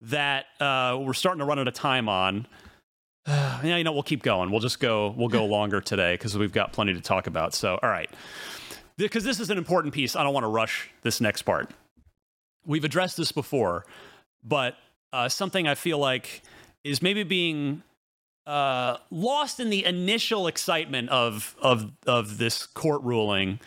that 0.00 0.46
uh, 0.60 0.98
we're 1.00 1.12
starting 1.12 1.40
to 1.40 1.44
run 1.44 1.58
out 1.58 1.68
of 1.68 1.74
time 1.74 2.08
on. 2.08 2.46
yeah, 3.26 3.76
you 3.76 3.84
know, 3.84 3.92
we'll 3.92 4.02
keep 4.02 4.22
going. 4.22 4.50
We'll 4.50 4.60
just 4.60 4.80
go. 4.80 5.14
We'll 5.16 5.28
go 5.28 5.44
longer 5.46 5.80
today 5.80 6.14
because 6.14 6.36
we've 6.36 6.52
got 6.52 6.72
plenty 6.72 6.94
to 6.94 7.00
talk 7.00 7.26
about. 7.26 7.54
So, 7.54 7.78
all 7.82 7.90
right, 7.90 8.10
because 8.96 9.24
this 9.24 9.40
is 9.40 9.50
an 9.50 9.58
important 9.58 9.94
piece. 9.94 10.16
I 10.16 10.22
don't 10.22 10.34
want 10.34 10.44
to 10.44 10.48
rush 10.48 10.90
this 11.02 11.20
next 11.20 11.42
part. 11.42 11.70
We've 12.66 12.84
addressed 12.84 13.16
this 13.16 13.32
before, 13.32 13.86
but 14.44 14.76
uh, 15.12 15.28
something 15.28 15.66
I 15.66 15.74
feel 15.74 15.98
like 15.98 16.42
is 16.84 17.02
maybe 17.02 17.22
being 17.22 17.82
uh, 18.46 18.96
lost 19.10 19.60
in 19.60 19.70
the 19.70 19.84
initial 19.84 20.46
excitement 20.46 21.10
of 21.10 21.54
of 21.60 21.92
of 22.06 22.38
this 22.38 22.66
court 22.66 23.02
ruling 23.02 23.60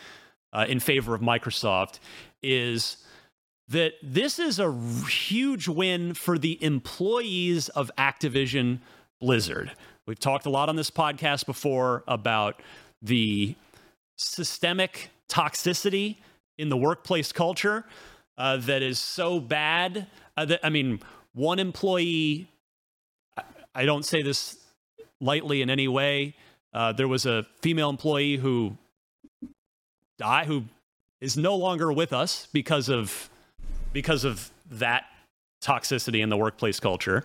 uh, 0.52 0.66
in 0.68 0.80
favor 0.80 1.14
of 1.14 1.20
Microsoft 1.20 1.98
is 2.42 2.98
that 3.68 3.94
this 4.02 4.38
is 4.38 4.58
a 4.58 4.72
huge 5.08 5.68
win 5.68 6.14
for 6.14 6.38
the 6.38 6.62
employees 6.62 7.68
of 7.70 7.90
Activision 7.96 8.80
Blizzard. 9.20 9.72
We've 10.06 10.18
talked 10.18 10.46
a 10.46 10.50
lot 10.50 10.68
on 10.68 10.76
this 10.76 10.90
podcast 10.90 11.46
before 11.46 12.04
about 12.06 12.60
the 13.00 13.54
systemic 14.16 15.10
toxicity 15.28 16.16
in 16.58 16.68
the 16.68 16.76
workplace 16.76 17.32
culture 17.32 17.84
uh, 18.36 18.58
that 18.58 18.82
is 18.82 18.98
so 18.98 19.40
bad. 19.40 20.06
Uh, 20.36 20.44
that, 20.44 20.60
I 20.62 20.68
mean, 20.68 21.00
one 21.32 21.58
employee, 21.58 22.48
I 23.74 23.84
don't 23.84 24.04
say 24.04 24.22
this 24.22 24.58
lightly 25.20 25.62
in 25.62 25.70
any 25.70 25.88
way. 25.88 26.34
Uh, 26.74 26.92
there 26.92 27.08
was 27.08 27.26
a 27.26 27.46
female 27.60 27.90
employee 27.90 28.36
who 28.36 28.76
died, 30.22 30.46
who 30.46 30.64
is 31.20 31.36
no 31.36 31.56
longer 31.56 31.92
with 31.92 32.12
us 32.12 32.46
because 32.52 32.88
of 32.88 33.28
because 33.92 34.24
of 34.24 34.50
that 34.70 35.04
toxicity 35.62 36.22
in 36.22 36.28
the 36.28 36.36
workplace 36.36 36.78
culture. 36.78 37.24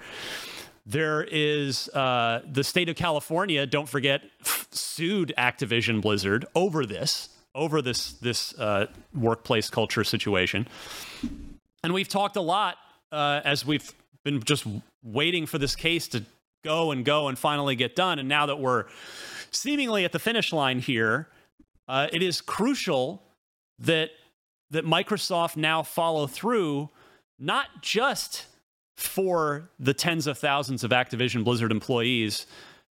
There 0.85 1.23
is 1.23 1.89
uh, 1.89 2.41
the 2.51 2.63
state 2.63 2.89
of 2.89 2.95
California. 2.95 3.65
Don't 3.65 3.87
forget, 3.87 4.21
f- 4.41 4.67
sued 4.71 5.33
Activision 5.37 6.01
Blizzard 6.01 6.45
over 6.55 6.85
this, 6.85 7.29
over 7.53 7.81
this 7.81 8.13
this 8.13 8.57
uh, 8.57 8.87
workplace 9.13 9.69
culture 9.69 10.03
situation. 10.03 10.67
And 11.83 11.93
we've 11.93 12.09
talked 12.09 12.35
a 12.35 12.41
lot 12.41 12.77
uh, 13.11 13.41
as 13.43 13.65
we've 13.65 13.91
been 14.23 14.41
just 14.41 14.65
waiting 15.03 15.45
for 15.45 15.59
this 15.59 15.75
case 15.75 16.07
to 16.09 16.23
go 16.63 16.91
and 16.91 17.05
go 17.05 17.27
and 17.27 17.37
finally 17.37 17.75
get 17.75 17.95
done. 17.95 18.17
And 18.17 18.27
now 18.27 18.47
that 18.47 18.59
we're 18.59 18.85
seemingly 19.51 20.03
at 20.03 20.11
the 20.11 20.19
finish 20.19 20.51
line 20.51 20.79
here, 20.79 21.27
uh, 21.87 22.07
it 22.11 22.21
is 22.21 22.41
crucial 22.41 23.21
that 23.79 24.11
that 24.69 24.85
Microsoft 24.85 25.55
now 25.55 25.81
follow 25.81 26.27
through, 26.27 26.89
not 27.39 27.81
just 27.81 28.45
for 28.97 29.69
the 29.79 29.93
tens 29.93 30.27
of 30.27 30.37
thousands 30.37 30.83
of 30.83 30.91
Activision 30.91 31.43
Blizzard 31.43 31.71
employees 31.71 32.45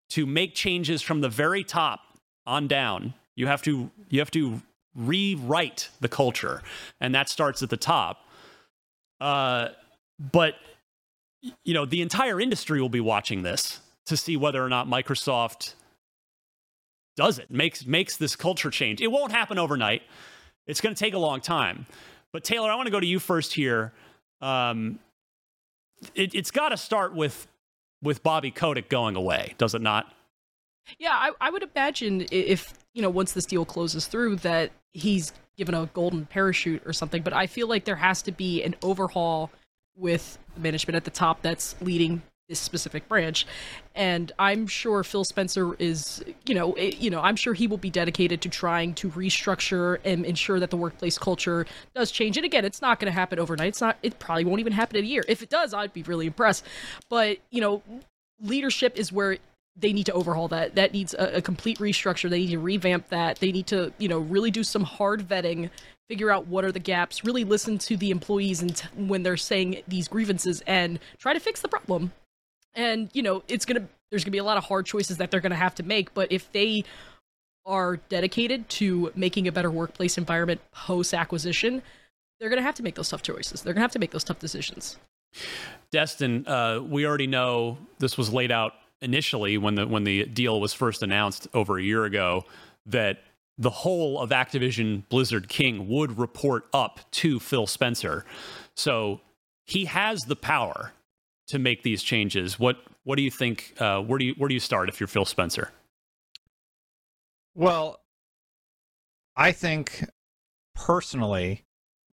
to 0.09 0.25
make 0.25 0.53
changes 0.53 1.01
from 1.01 1.21
the 1.21 1.29
very 1.29 1.63
top 1.63 1.99
on 2.45 2.67
down. 2.67 3.13
You 3.35 3.47
have 3.47 3.61
to 3.63 3.89
you 4.09 4.19
have 4.19 4.31
to 4.31 4.61
rewrite 4.95 5.89
the 5.99 6.07
culture, 6.07 6.61
and 7.01 7.13
that 7.13 7.27
starts 7.27 7.61
at 7.63 7.69
the 7.69 7.77
top. 7.77 8.19
Uh, 9.19 9.69
but 10.31 10.55
you 11.63 11.73
know, 11.73 11.85
the 11.85 12.01
entire 12.01 12.39
industry 12.39 12.81
will 12.81 12.89
be 12.89 13.01
watching 13.01 13.43
this 13.43 13.79
to 14.05 14.15
see 14.15 14.37
whether 14.37 14.63
or 14.63 14.69
not 14.69 14.87
Microsoft 14.87 15.73
does 17.15 17.39
it 17.39 17.49
makes 17.49 17.85
makes 17.85 18.17
this 18.17 18.35
culture 18.35 18.69
change. 18.69 19.01
It 19.01 19.11
won't 19.11 19.31
happen 19.31 19.57
overnight. 19.57 20.03
It's 20.67 20.81
going 20.81 20.95
to 20.95 20.99
take 20.99 21.13
a 21.13 21.19
long 21.19 21.41
time. 21.41 21.85
But 22.31 22.43
Taylor, 22.43 22.69
I 22.69 22.75
want 22.75 22.87
to 22.87 22.91
go 22.91 22.99
to 22.99 23.05
you 23.05 23.19
first 23.19 23.53
here. 23.53 23.93
Um, 24.41 24.99
it, 26.13 26.33
has 26.33 26.51
got 26.51 26.69
to 26.69 26.77
start 26.77 27.15
with 27.15 27.47
with 28.01 28.21
Bobby 28.23 28.51
Kotick 28.51 28.89
going 28.89 29.15
away, 29.15 29.55
does 29.57 29.73
it 29.73 29.81
not? 29.81 30.13
Yeah, 30.99 31.13
I, 31.13 31.31
I 31.41 31.49
would 31.49 31.63
imagine 31.63 32.25
if 32.31 32.73
you 32.93 33.01
know 33.01 33.09
once 33.09 33.31
this 33.31 33.45
deal 33.45 33.65
closes 33.65 34.07
through 34.07 34.37
that 34.37 34.71
he's 34.91 35.31
given 35.57 35.73
a 35.73 35.89
golden 35.93 36.25
parachute 36.25 36.81
or 36.85 36.93
something. 36.93 37.21
But 37.21 37.33
I 37.33 37.47
feel 37.47 37.67
like 37.67 37.85
there 37.85 37.95
has 37.95 38.21
to 38.23 38.31
be 38.31 38.63
an 38.63 38.75
overhaul 38.83 39.51
with 39.95 40.37
management 40.57 40.95
at 40.95 41.05
the 41.05 41.11
top 41.11 41.41
that's 41.41 41.75
leading 41.81 42.21
this 42.47 42.59
specific 42.59 43.07
branch. 43.07 43.45
And 43.95 44.31
i'm 44.37 44.67
sure 44.67 45.03
phil 45.03 45.23
spencer 45.23 45.73
is 45.75 46.23
you 46.45 46.53
know 46.53 46.73
it, 46.73 46.97
you 46.97 47.09
know 47.09 47.21
i'm 47.21 47.35
sure 47.35 47.53
he 47.53 47.65
will 47.65 47.77
be 47.77 47.89
dedicated 47.89 48.41
to 48.41 48.49
trying 48.49 48.93
to 48.95 49.09
restructure 49.11 49.99
and 50.03 50.25
ensure 50.25 50.59
that 50.59 50.69
the 50.69 50.77
workplace 50.77 51.17
culture 51.17 51.65
does 51.95 52.11
change. 52.11 52.37
And 52.37 52.45
again 52.45 52.65
it's 52.65 52.81
not 52.81 52.99
going 52.99 53.11
to 53.11 53.17
happen 53.17 53.39
overnight. 53.39 53.69
It's 53.69 53.81
not 53.81 53.97
it 54.03 54.19
probably 54.19 54.45
won't 54.45 54.59
even 54.59 54.73
happen 54.73 54.97
in 54.97 55.05
a 55.05 55.07
year. 55.07 55.23
If 55.27 55.41
it 55.41 55.49
does 55.49 55.73
i'd 55.73 55.93
be 55.93 56.03
really 56.03 56.27
impressed. 56.27 56.65
But 57.09 57.37
you 57.49 57.61
know 57.61 57.81
leadership 58.41 58.97
is 58.97 59.11
where 59.11 59.37
they 59.77 59.91
need 59.91 60.05
to 60.05 60.13
overhaul 60.13 60.47
that. 60.49 60.75
That 60.75 60.93
needs 60.93 61.13
a, 61.13 61.37
a 61.37 61.41
complete 61.41 61.79
restructure. 61.79 62.29
They 62.29 62.39
need 62.39 62.51
to 62.51 62.59
revamp 62.59 63.09
that. 63.09 63.39
They 63.39 63.51
need 63.51 63.67
to 63.67 63.91
you 63.97 64.07
know 64.07 64.19
really 64.19 64.51
do 64.51 64.63
some 64.63 64.83
hard 64.83 65.27
vetting 65.27 65.69
figure 66.07 66.29
out 66.29 66.45
what 66.45 66.63
are 66.63 66.71
the 66.71 66.79
gaps, 66.79 67.23
really 67.23 67.43
listen 67.43 67.79
to 67.79 67.97
the 67.97 68.11
employees 68.11 68.61
and 68.61 68.75
t- 68.75 68.87
when 68.95 69.23
they're 69.23 69.35
saying 69.35 69.81
these 69.87 70.07
grievances 70.07 70.61
and 70.67 70.99
try 71.17 71.33
to 71.33 71.39
fix 71.39 71.61
the 71.61 71.67
problem 71.67 72.11
and 72.75 73.09
you 73.13 73.23
know 73.23 73.43
it's 73.47 73.65
gonna 73.65 73.87
there's 74.11 74.23
gonna 74.23 74.31
be 74.31 74.37
a 74.37 74.43
lot 74.43 74.57
of 74.57 74.63
hard 74.63 74.85
choices 74.85 75.17
that 75.17 75.31
they're 75.31 75.41
gonna 75.41 75.55
have 75.55 75.75
to 75.75 75.83
make 75.83 76.13
but 76.13 76.31
if 76.31 76.51
they 76.51 76.83
are 77.65 77.97
dedicated 78.09 78.67
to 78.69 79.11
making 79.15 79.47
a 79.47 79.51
better 79.51 79.71
workplace 79.71 80.17
environment 80.17 80.61
post 80.71 81.13
acquisition 81.13 81.81
they're 82.39 82.49
gonna 82.49 82.61
have 82.61 82.75
to 82.75 82.83
make 82.83 82.95
those 82.95 83.09
tough 83.09 83.21
choices. 83.21 83.61
They're 83.61 83.73
gonna 83.73 83.83
have 83.83 83.91
to 83.91 83.99
make 83.99 84.11
those 84.11 84.23
tough 84.23 84.39
decisions. 84.39 84.97
Destin 85.91 86.47
uh, 86.47 86.79
we 86.81 87.05
already 87.05 87.27
know 87.27 87.77
this 87.99 88.17
was 88.17 88.31
laid 88.31 88.51
out 88.51 88.73
initially 89.01 89.57
when 89.57 89.75
the 89.75 89.87
when 89.87 90.03
the 90.03 90.25
deal 90.25 90.59
was 90.59 90.73
first 90.73 91.03
announced 91.03 91.47
over 91.53 91.77
a 91.77 91.83
year 91.83 92.05
ago 92.05 92.45
that 92.85 93.19
the 93.57 93.69
whole 93.69 94.19
of 94.19 94.31
Activision 94.31 95.07
Blizzard 95.07 95.47
King 95.47 95.87
would 95.87 96.17
report 96.17 96.67
up 96.73 96.99
to 97.11 97.39
Phil 97.39 97.67
Spencer. 97.67 98.25
So 98.75 99.21
he 99.65 99.85
has 99.85 100.23
the 100.23 100.35
power 100.35 100.91
to 101.47 101.59
make 101.59 101.83
these 101.83 102.03
changes. 102.03 102.59
What 102.59 102.77
what 103.03 103.17
do 103.17 103.23
you 103.23 103.31
think? 103.31 103.73
Uh, 103.79 104.01
where 104.01 104.17
do 104.17 104.25
you 104.25 104.33
where 104.37 104.47
do 104.47 104.53
you 104.53 104.59
start 104.59 104.89
if 104.89 104.99
you're 104.99 105.07
Phil 105.07 105.25
Spencer? 105.25 105.71
Well, 107.53 108.01
I 109.35 109.51
think 109.51 110.05
personally, 110.75 111.63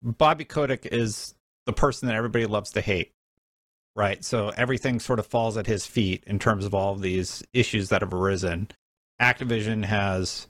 Bobby 0.04 0.46
Kotick 0.46 0.86
is 0.86 1.34
the 1.66 1.74
person 1.74 2.08
that 2.08 2.16
everybody 2.16 2.46
loves 2.46 2.72
to 2.72 2.82
hate. 2.82 3.12
Right. 3.96 4.24
So 4.24 4.50
everything 4.50 5.00
sort 5.00 5.20
of 5.20 5.28
falls 5.28 5.58
at 5.58 5.68
his 5.68 5.86
feet 5.86 6.24
in 6.26 6.40
terms 6.40 6.66
of 6.66 6.74
all 6.74 6.94
of 6.94 7.02
these 7.02 7.44
issues 7.54 7.90
that 7.90 8.02
have 8.02 8.14
arisen. 8.14 8.70
Activision 9.22 9.84
has 9.84 10.48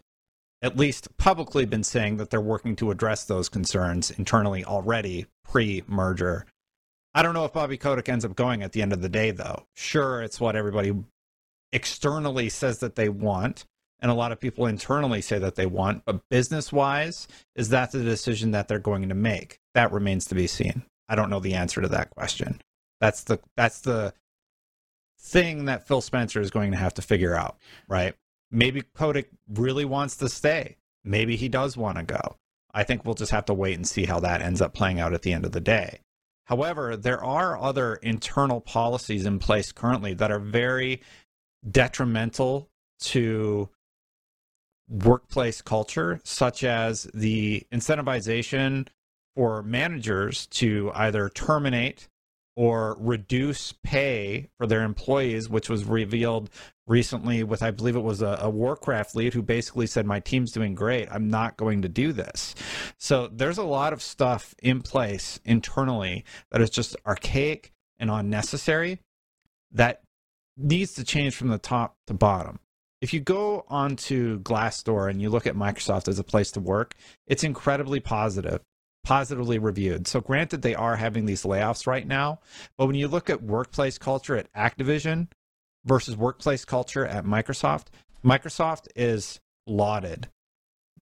at 0.62 0.78
least 0.78 1.18
publicly 1.18 1.66
been 1.66 1.84
saying 1.84 2.18
that 2.18 2.30
they're 2.30 2.40
working 2.40 2.76
to 2.78 2.92
address 2.92 3.26
those 3.26 3.50
concerns 3.50 4.12
internally 4.12 4.64
already 4.64 5.26
pre 5.44 5.84
merger. 5.88 6.46
I 7.14 7.22
don't 7.22 7.34
know 7.34 7.46
if 7.46 7.54
Bobby 7.54 7.78
Kotick 7.78 8.10
ends 8.10 8.24
up 8.24 8.36
going 8.36 8.64
at 8.64 8.72
the 8.72 8.82
end 8.82 8.94
of 8.94 9.02
the 9.02 9.10
day, 9.10 9.32
though. 9.32 9.66
Sure, 9.76 10.22
it's 10.22 10.40
what 10.40 10.56
everybody 10.56 10.94
externally 11.74 12.50
says 12.50 12.80
that 12.80 12.96
they 12.96 13.10
want, 13.10 13.66
and 14.00 14.10
a 14.10 14.16
lot 14.16 14.32
of 14.32 14.40
people 14.40 14.66
internally 14.66 15.22
say 15.22 15.38
that 15.40 15.56
they 15.56 15.66
want, 15.66 16.04
but 16.06 16.28
business 16.30 16.72
wise, 16.72 17.28
is 17.56 17.70
that 17.70 17.92
the 17.92 18.04
decision 18.04 18.52
that 18.52 18.68
they're 18.68 18.80
going 18.80 19.10
to 19.10 19.16
make? 19.16 19.60
That 19.74 19.92
remains 19.92 20.26
to 20.28 20.36
be 20.36 20.48
seen. 20.48 20.84
I 21.08 21.16
don't 21.16 21.30
know 21.30 21.40
the 21.40 21.56
answer 21.56 21.82
to 21.82 21.90
that 21.90 22.10
question. 22.12 22.62
That's 23.00 23.24
the 23.24 23.40
that's 23.58 23.82
the 23.82 24.14
thing 25.20 25.66
that 25.66 25.88
Phil 25.88 26.02
Spencer 26.02 26.42
is 26.42 26.52
going 26.52 26.72
to 26.72 26.78
have 26.78 26.94
to 26.96 27.02
figure 27.02 27.36
out, 27.36 27.58
right? 27.88 28.16
Maybe 28.50 28.84
Kotick 28.96 29.30
really 29.50 29.86
wants 29.86 30.18
to 30.18 30.30
stay. 30.30 30.78
Maybe 31.04 31.36
he 31.36 31.50
does 31.50 31.78
want 31.78 31.98
to 31.98 32.04
go. 32.04 32.38
I 32.74 32.84
think 32.84 33.06
we'll 33.06 33.16
just 33.16 33.32
have 33.32 33.46
to 33.46 33.54
wait 33.54 33.76
and 33.76 33.88
see 33.88 34.06
how 34.06 34.20
that 34.22 34.42
ends 34.42 34.62
up 34.62 34.74
playing 34.74 35.00
out 35.00 35.14
at 35.14 35.22
the 35.22 35.34
end 35.34 35.46
of 35.46 35.52
the 35.52 35.60
day. 35.60 36.00
However, 36.52 36.98
there 36.98 37.24
are 37.24 37.58
other 37.58 37.96
internal 37.96 38.60
policies 38.60 39.26
in 39.26 39.40
place 39.40 39.72
currently 39.72 40.14
that 40.16 40.32
are 40.32 40.40
very 40.40 41.02
detrimental 41.70 42.70
to 43.00 43.70
workplace 44.90 45.62
culture, 45.62 46.20
such 46.26 46.66
as 46.66 47.04
the 47.14 47.66
incentivization 47.72 48.90
for 49.34 49.64
managers 49.64 50.46
to 50.48 50.92
either 50.94 51.30
terminate 51.30 52.10
or 52.56 52.98
reduce 53.00 53.74
pay 53.84 54.50
for 54.58 54.68
their 54.68 54.84
employees, 54.84 55.50
which 55.50 55.70
was 55.70 55.86
revealed 55.86 56.50
recently 56.86 57.44
with, 57.44 57.64
I 57.64 57.72
believe 57.72 57.96
it 57.96 58.02
was 58.02 58.22
a, 58.22 58.40
a, 58.42 58.50
Warcraft 58.50 59.16
lead 59.16 59.34
who 59.34 59.42
basically 59.42 59.88
said, 59.88 60.06
My 60.06 60.20
team's 60.20 60.52
doing 60.52 60.76
great. 60.76 61.08
I'm 61.10 61.30
not 61.30 61.56
going 61.56 61.82
to 61.84 61.90
do 61.90 62.12
this. 62.12 62.54
So 62.98 63.28
there's 63.28 63.58
a 63.58 63.64
lot 63.64 63.94
of 63.94 64.02
stuff 64.02 64.54
in 64.62 64.82
place 64.82 65.40
internally 65.46 66.26
that 66.52 66.62
is 66.62 66.70
just 66.70 66.96
archaic 67.06 67.72
and 67.98 68.12
unnecessary 68.12 69.00
that 69.72 70.02
needs 70.58 70.94
to 70.96 71.04
change 71.04 71.36
from 71.36 71.48
the 71.48 71.58
top 71.58 71.96
to 72.08 72.14
bottom. 72.14 72.60
If 73.00 73.14
you 73.14 73.20
go 73.20 73.66
onto 73.68 74.40
Glassdoor 74.42 75.10
and 75.10 75.22
you 75.22 75.30
look 75.30 75.48
at 75.48 75.56
Microsoft 75.56 76.08
as 76.08 76.20
a 76.20 76.24
place 76.24 76.52
to 76.52 76.60
work, 76.60 76.94
it's 77.26 77.44
incredibly 77.44 78.00
positive 78.00 78.62
positively 79.04 79.60
reviewed. 79.60 80.08
So, 80.08 80.22
granted, 80.22 80.62
they 80.62 80.76
are 80.76 80.96
having 80.96 81.26
these 81.26 81.44
layoffs 81.44 81.88
right 81.88 82.08
now, 82.08 82.40
but 82.78 82.88
when 82.88 82.96
you 82.96 83.08
look 83.08 83.30
at 83.30 83.44
workplace 83.44 83.98
culture 83.98 84.36
at 84.36 84.52
Activision 84.54 85.28
versus 85.86 86.16
workplace 86.16 86.66
culture 86.66 87.06
at 87.06 87.26
Microsoft, 87.26 87.88
Microsoft 88.24 88.88
is 88.96 89.40
lauded. 89.66 90.30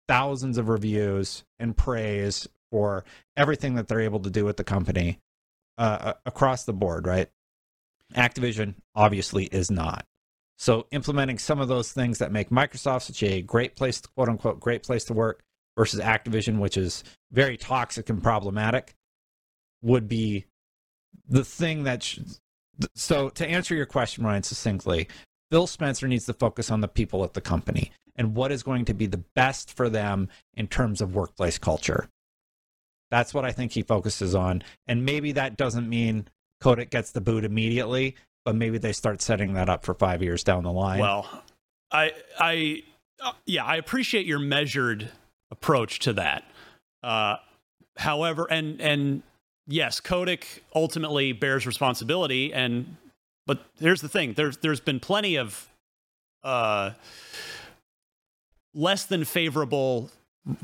Thousands 0.07 0.57
of 0.57 0.69
reviews 0.69 1.43
and 1.59 1.75
praise 1.75 2.47
for 2.71 3.03
everything 3.35 3.75
that 3.75 3.87
they're 3.87 4.01
able 4.01 4.19
to 4.21 4.29
do 4.29 4.45
with 4.45 4.57
the 4.57 4.63
company 4.63 5.19
uh, 5.77 6.13
across 6.25 6.63
the 6.63 6.73
board, 6.73 7.05
right? 7.05 7.29
Activision 8.15 8.75
obviously 8.95 9.45
is 9.45 9.69
not. 9.69 10.05
So, 10.57 10.87
implementing 10.91 11.37
some 11.37 11.61
of 11.61 11.67
those 11.67 11.91
things 11.91 12.17
that 12.17 12.31
make 12.31 12.49
Microsoft 12.49 13.03
such 13.03 13.23
a 13.23 13.41
great 13.41 13.75
place, 13.75 14.01
to, 14.01 14.09
quote 14.09 14.29
unquote, 14.29 14.59
great 14.59 14.83
place 14.83 15.05
to 15.05 15.13
work, 15.13 15.41
versus 15.79 16.01
Activision, 16.01 16.59
which 16.59 16.75
is 16.75 17.05
very 17.31 17.55
toxic 17.55 18.09
and 18.09 18.21
problematic. 18.21 18.95
would 19.81 20.09
be 20.09 20.45
the 21.25 21.45
thing 21.45 21.83
that. 21.83 22.03
Sh- 22.03 22.19
so 22.95 23.29
to 23.29 23.47
answer 23.47 23.73
your 23.75 23.85
question, 23.85 24.25
Ryan, 24.25 24.43
succinctly, 24.43 25.07
Phil 25.49 25.67
Spencer 25.67 26.05
needs 26.05 26.25
to 26.25 26.33
focus 26.33 26.69
on 26.69 26.81
the 26.81 26.89
people 26.89 27.23
at 27.23 27.33
the 27.33 27.39
company 27.39 27.93
and 28.17 28.35
what 28.35 28.51
is 28.51 28.61
going 28.61 28.83
to 28.85 28.93
be 28.93 29.05
the 29.05 29.23
best 29.35 29.73
for 29.73 29.89
them 29.89 30.27
in 30.53 30.67
terms 30.67 30.99
of 30.99 31.15
workplace 31.15 31.57
culture. 31.57 32.09
That's 33.09 33.33
what 33.33 33.45
I 33.45 33.53
think 33.53 33.71
he 33.71 33.81
focuses 33.81 34.35
on. 34.35 34.63
And 34.85 35.05
maybe 35.05 35.31
that 35.31 35.55
doesn't 35.55 35.87
mean 35.87 36.27
Kotick 36.59 36.89
gets 36.89 37.11
the 37.11 37.21
boot 37.21 37.45
immediately, 37.45 38.17
but 38.43 38.55
maybe 38.55 38.79
they 38.79 38.91
start 38.91 39.21
setting 39.21 39.53
that 39.53 39.69
up 39.69 39.85
for 39.85 39.93
five 39.93 40.21
years 40.21 40.43
down 40.43 40.63
the 40.63 40.73
line. 40.73 40.99
Well, 40.99 41.43
I, 41.89 42.11
I, 42.37 42.83
uh, 43.23 43.31
yeah, 43.45 43.63
I 43.63 43.77
appreciate 43.77 44.25
your 44.25 44.39
measured 44.39 45.09
approach 45.51 45.99
to 45.99 46.13
that. 46.13 46.43
Uh, 47.03 47.37
however, 47.97 48.47
and 48.49 48.79
and 48.81 49.23
yes, 49.67 49.99
Kotick 49.99 50.63
ultimately 50.75 51.31
bears 51.31 51.65
responsibility, 51.65 52.53
and 52.53 52.97
but 53.47 53.65
here's 53.79 54.01
the 54.01 54.09
thing: 54.09 54.33
there's 54.33 54.57
there's 54.57 54.79
been 54.79 54.99
plenty 54.99 55.35
of 55.37 55.69
uh, 56.43 56.91
less 58.73 59.05
than 59.05 59.25
favorable 59.25 60.09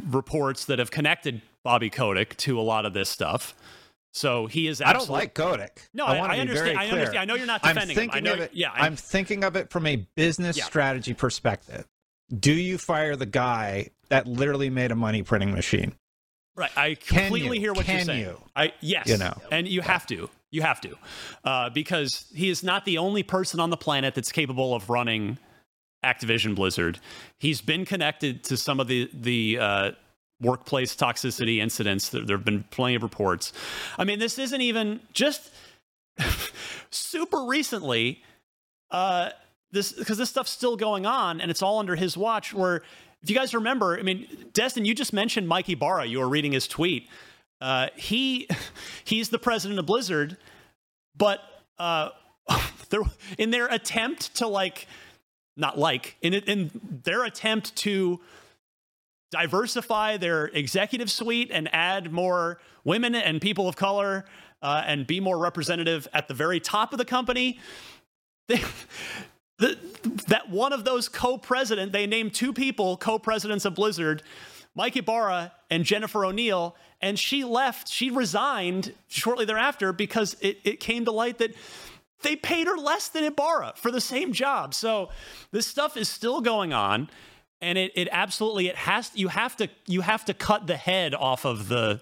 reports 0.09 0.65
that 0.65 0.79
have 0.79 0.91
connected 0.91 1.41
Bobby 1.63 1.89
Kotick 1.89 2.35
to 2.37 2.59
a 2.59 2.61
lot 2.61 2.85
of 2.85 2.93
this 2.93 3.09
stuff. 3.09 3.55
So 4.13 4.47
he 4.47 4.67
is. 4.67 4.81
I 4.81 4.93
don't 4.93 5.09
like 5.09 5.33
Kotick. 5.33 5.89
No, 5.93 6.05
I, 6.05 6.15
I, 6.17 6.35
I 6.35 6.39
understand. 6.39 6.79
I 6.79 6.87
understand. 6.87 7.17
I 7.19 7.25
know 7.25 7.35
you're 7.35 7.45
not 7.45 7.61
defending 7.61 7.97
I'm 7.97 8.03
him. 8.03 8.09
I 8.09 8.13
thinking 8.13 8.23
know. 8.23 8.33
of 8.33 8.39
it. 8.39 8.51
yeah, 8.53 8.71
I'm, 8.73 8.95
thinking 8.95 9.43
of 9.43 9.57
it 9.57 9.69
from 9.69 9.85
a 9.85 10.07
business 10.15 10.57
Yeah. 10.57 10.63
strategy 10.63 11.13
perspective. 11.13 11.85
Do 12.39 12.53
you 12.53 12.77
fire 12.77 13.17
the 13.17 13.25
guy 13.25 13.89
that 14.09 14.27
literally 14.27 14.69
made 14.69 14.91
a 14.91 14.95
money 14.95 15.23
printing 15.23 15.51
machine? 15.51 15.93
Right. 16.55 16.71
I 16.77 16.95
completely 16.95 17.57
you? 17.57 17.63
hear 17.63 17.73
what 17.73 17.87
you're 17.87 17.97
Can 17.97 18.05
saying. 18.05 18.21
you? 18.21 18.41
I 18.55 18.73
yes. 18.79 19.07
You 19.07 19.17
know. 19.17 19.33
And 19.51 19.67
you 19.67 19.81
have 19.81 20.07
to. 20.07 20.29
You 20.51 20.61
have 20.61 20.79
to. 20.81 20.95
Uh, 21.43 21.69
because 21.69 22.25
he 22.33 22.49
is 22.49 22.63
not 22.63 22.85
the 22.85 22.97
only 22.97 23.23
person 23.23 23.59
on 23.59 23.69
the 23.69 23.77
planet 23.77 24.15
that's 24.15 24.31
capable 24.31 24.73
of 24.73 24.89
running 24.89 25.37
Activision 26.03 26.55
Blizzard. 26.55 26.99
He's 27.39 27.61
been 27.61 27.83
connected 27.83 28.43
to 28.45 28.57
some 28.57 28.79
of 28.79 28.87
the 28.87 29.09
the 29.13 29.57
uh, 29.59 29.91
workplace 30.39 30.95
toxicity 30.95 31.57
incidents. 31.57 32.09
There, 32.09 32.23
there 32.23 32.37
have 32.37 32.45
been 32.45 32.63
plenty 32.71 32.95
of 32.95 33.03
reports. 33.03 33.51
I 33.97 34.05
mean, 34.05 34.19
this 34.19 34.39
isn't 34.39 34.61
even 34.61 35.01
just 35.11 35.51
super 36.89 37.43
recently. 37.45 38.23
Uh, 38.91 39.31
this 39.71 39.91
because 39.91 40.17
this 40.17 40.29
stuff's 40.29 40.51
still 40.51 40.77
going 40.77 41.05
on, 41.05 41.41
and 41.41 41.51
it's 41.51 41.61
all 41.61 41.79
under 41.79 41.95
his 41.95 42.15
watch. 42.15 42.53
Where, 42.53 42.83
if 43.25 43.31
you 43.31 43.35
guys 43.35 43.55
remember, 43.55 43.97
I 43.97 44.03
mean, 44.03 44.27
Destin, 44.53 44.85
you 44.85 44.93
just 44.93 45.11
mentioned 45.11 45.47
Mike 45.47 45.67
Ybarra. 45.67 46.05
You 46.05 46.19
were 46.19 46.29
reading 46.29 46.51
his 46.51 46.67
tweet. 46.67 47.09
Uh, 47.59 47.87
he 47.95 48.47
he's 49.03 49.29
the 49.29 49.39
president 49.39 49.79
of 49.79 49.87
Blizzard, 49.87 50.37
but 51.17 51.39
uh, 51.79 52.09
in 53.39 53.49
their 53.49 53.65
attempt 53.65 54.35
to 54.35 54.47
like 54.47 54.85
not 55.57 55.75
like 55.75 56.17
in 56.21 56.35
in 56.35 56.69
their 57.03 57.23
attempt 57.25 57.75
to 57.77 58.19
diversify 59.31 60.17
their 60.17 60.45
executive 60.45 61.09
suite 61.09 61.49
and 61.51 61.67
add 61.73 62.13
more 62.13 62.59
women 62.83 63.15
and 63.15 63.41
people 63.41 63.67
of 63.67 63.75
color 63.75 64.25
uh, 64.61 64.83
and 64.85 65.07
be 65.07 65.19
more 65.19 65.39
representative 65.39 66.07
at 66.13 66.27
the 66.27 66.35
very 66.35 66.59
top 66.59 66.93
of 66.93 66.99
the 66.99 67.05
company. 67.05 67.59
They, 68.47 68.61
the, 69.57 69.77
that 70.27 70.49
one 70.49 70.73
of 70.73 70.83
those 70.83 71.07
co-president, 71.07 71.91
they 71.91 72.07
named 72.07 72.33
two 72.33 72.53
people 72.53 72.97
co-presidents 72.97 73.65
of 73.65 73.75
Blizzard, 73.75 74.21
Mike 74.75 74.97
Ybarra 74.97 75.53
and 75.69 75.85
Jennifer 75.85 76.25
O'Neill, 76.25 76.75
and 77.01 77.17
she 77.17 77.43
left. 77.43 77.87
She 77.87 78.09
resigned 78.09 78.93
shortly 79.07 79.45
thereafter 79.45 79.93
because 79.93 80.35
it, 80.41 80.59
it 80.63 80.79
came 80.79 81.05
to 81.05 81.11
light 81.11 81.37
that 81.37 81.55
they 82.21 82.35
paid 82.35 82.67
her 82.67 82.75
less 82.75 83.07
than 83.07 83.23
Ybarra 83.23 83.73
for 83.75 83.91
the 83.91 84.01
same 84.01 84.33
job. 84.33 84.73
So 84.73 85.09
this 85.51 85.67
stuff 85.67 85.95
is 85.95 86.09
still 86.09 86.41
going 86.41 86.73
on, 86.73 87.09
and 87.61 87.77
it 87.77 87.91
it 87.95 88.09
absolutely 88.11 88.67
it 88.67 88.75
has 88.75 89.11
you 89.13 89.29
have 89.29 89.55
to 89.57 89.69
you 89.87 90.01
have 90.01 90.25
to 90.25 90.33
cut 90.33 90.67
the 90.67 90.77
head 90.77 91.15
off 91.15 91.45
of 91.45 91.69
the 91.69 92.01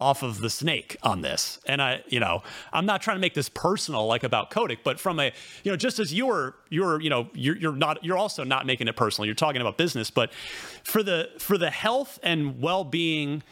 off 0.00 0.22
of 0.22 0.40
the 0.40 0.50
snake 0.50 0.96
on 1.02 1.20
this. 1.20 1.58
And 1.66 1.80
I, 1.80 2.02
you 2.08 2.18
know, 2.18 2.42
I'm 2.72 2.84
not 2.84 3.00
trying 3.00 3.16
to 3.16 3.20
make 3.20 3.34
this 3.34 3.48
personal 3.48 4.06
like 4.06 4.24
about 4.24 4.50
Kotick, 4.50 4.82
but 4.82 4.98
from 4.98 5.20
a, 5.20 5.32
you 5.62 5.70
know, 5.70 5.76
just 5.76 5.98
as 5.98 6.12
you're, 6.12 6.56
you're, 6.68 7.00
you 7.00 7.08
know, 7.08 7.28
you're, 7.32 7.56
you're 7.56 7.76
not, 7.76 8.04
you're 8.04 8.18
also 8.18 8.42
not 8.42 8.66
making 8.66 8.88
it 8.88 8.96
personal. 8.96 9.26
You're 9.26 9.36
talking 9.36 9.60
about 9.60 9.78
business, 9.78 10.10
but 10.10 10.32
for 10.82 11.02
the, 11.02 11.30
for 11.38 11.56
the 11.56 11.70
health 11.70 12.18
and 12.22 12.60
well-being 12.60 13.42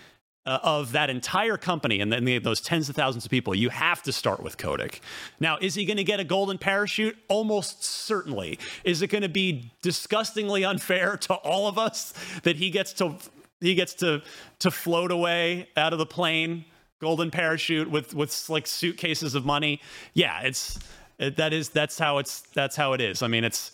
uh, 0.45 0.59
of 0.63 0.93
that 0.93 1.09
entire 1.09 1.57
company 1.57 2.01
and 2.01 2.13
then 2.13 2.25
those 2.43 2.61
tens 2.61 2.89
of 2.89 2.97
thousands 2.97 3.25
of 3.25 3.31
people, 3.31 3.55
you 3.55 3.69
have 3.69 4.03
to 4.03 4.13
start 4.13 4.43
with 4.43 4.59
Kotick. 4.59 5.01
Now, 5.39 5.59
is 5.61 5.75
he 5.75 5.85
going 5.85 5.99
to 5.99 6.05
get 6.05 6.19
a 6.19 6.25
golden 6.25 6.59
parachute? 6.59 7.17
Almost 7.29 7.85
certainly. 7.85 8.59
Is 8.83 9.03
it 9.03 9.07
going 9.07 9.23
to 9.23 9.29
be 9.29 9.73
disgustingly 9.83 10.65
unfair 10.73 11.17
to 11.19 11.35
all 11.35 11.69
of 11.69 11.79
us 11.79 12.13
that 12.43 12.57
he 12.57 12.71
gets 12.71 12.93
to 12.95 13.15
he 13.63 13.75
gets 13.75 13.95
to 13.95 14.23
to 14.59 14.71
float 14.71 15.11
away 15.11 15.69
out 15.77 15.93
of 15.93 15.99
the 15.99 16.07
plane, 16.07 16.65
golden 17.01 17.31
parachute 17.31 17.91
with 17.91 18.15
with 18.15 18.49
like 18.49 18.67
suitcases 18.67 19.35
of 19.35 19.45
money? 19.45 19.81
Yeah, 20.13 20.41
it's 20.43 20.79
it, 21.19 21.37
that 21.37 21.53
is 21.53 21.69
that's 21.71 21.99
how 21.99 22.19
it's 22.19 22.41
that's 22.55 22.77
how 22.77 22.93
it 22.93 23.01
is. 23.01 23.23
I 23.23 23.29
mean, 23.29 23.45
it's 23.45 23.73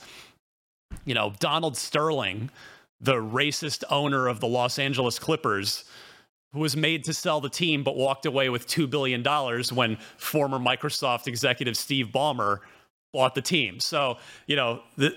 you 1.05 1.14
know 1.14 1.32
Donald 1.41 1.76
Sterling, 1.76 2.51
the 3.01 3.14
racist 3.14 3.84
owner 3.91 4.28
of 4.28 4.41
the 4.41 4.49
Los 4.49 4.78
Angeles 4.78 5.18
Clippers 5.18 5.84
who 6.53 6.61
was 6.61 6.76
made 6.76 7.05
to 7.05 7.12
sell 7.12 7.41
the 7.41 7.49
team 7.49 7.82
but 7.82 7.97
walked 7.97 8.24
away 8.26 8.49
with 8.49 8.66
$2 8.66 8.89
billion 8.89 9.22
when 9.74 9.97
former 10.16 10.59
Microsoft 10.59 11.26
executive 11.26 11.76
Steve 11.76 12.09
Ballmer 12.09 12.61
bought 13.12 13.34
the 13.34 13.42
team. 13.42 13.80
So, 13.80 14.18
you 14.46 14.56
know, 14.56 14.82
the, 14.96 15.16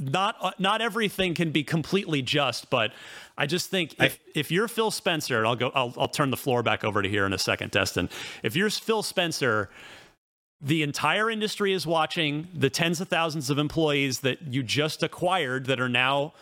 not 0.00 0.60
not 0.60 0.80
everything 0.80 1.34
can 1.34 1.50
be 1.50 1.64
completely 1.64 2.22
just, 2.22 2.70
but 2.70 2.92
I 3.38 3.46
just 3.46 3.70
think 3.70 3.94
if, 4.00 4.18
if 4.34 4.50
you're 4.50 4.68
Phil 4.68 4.90
Spencer, 4.90 5.38
and 5.38 5.46
I'll 5.46 5.56
go 5.56 5.72
I'll, 5.74 5.94
I'll 5.96 6.08
turn 6.08 6.30
the 6.30 6.36
floor 6.36 6.62
back 6.62 6.84
over 6.84 7.02
to 7.02 7.08
here 7.08 7.26
in 7.26 7.32
a 7.32 7.38
second, 7.38 7.70
Destin. 7.70 8.08
If 8.42 8.54
you're 8.54 8.70
Phil 8.70 9.02
Spencer, 9.02 9.70
the 10.60 10.82
entire 10.82 11.30
industry 11.30 11.72
is 11.72 11.86
watching 11.86 12.48
the 12.54 12.70
tens 12.70 13.00
of 13.00 13.08
thousands 13.08 13.50
of 13.50 13.58
employees 13.58 14.20
that 14.20 14.42
you 14.42 14.62
just 14.62 15.02
acquired 15.02 15.66
that 15.66 15.80
are 15.80 15.88
now 15.88 16.32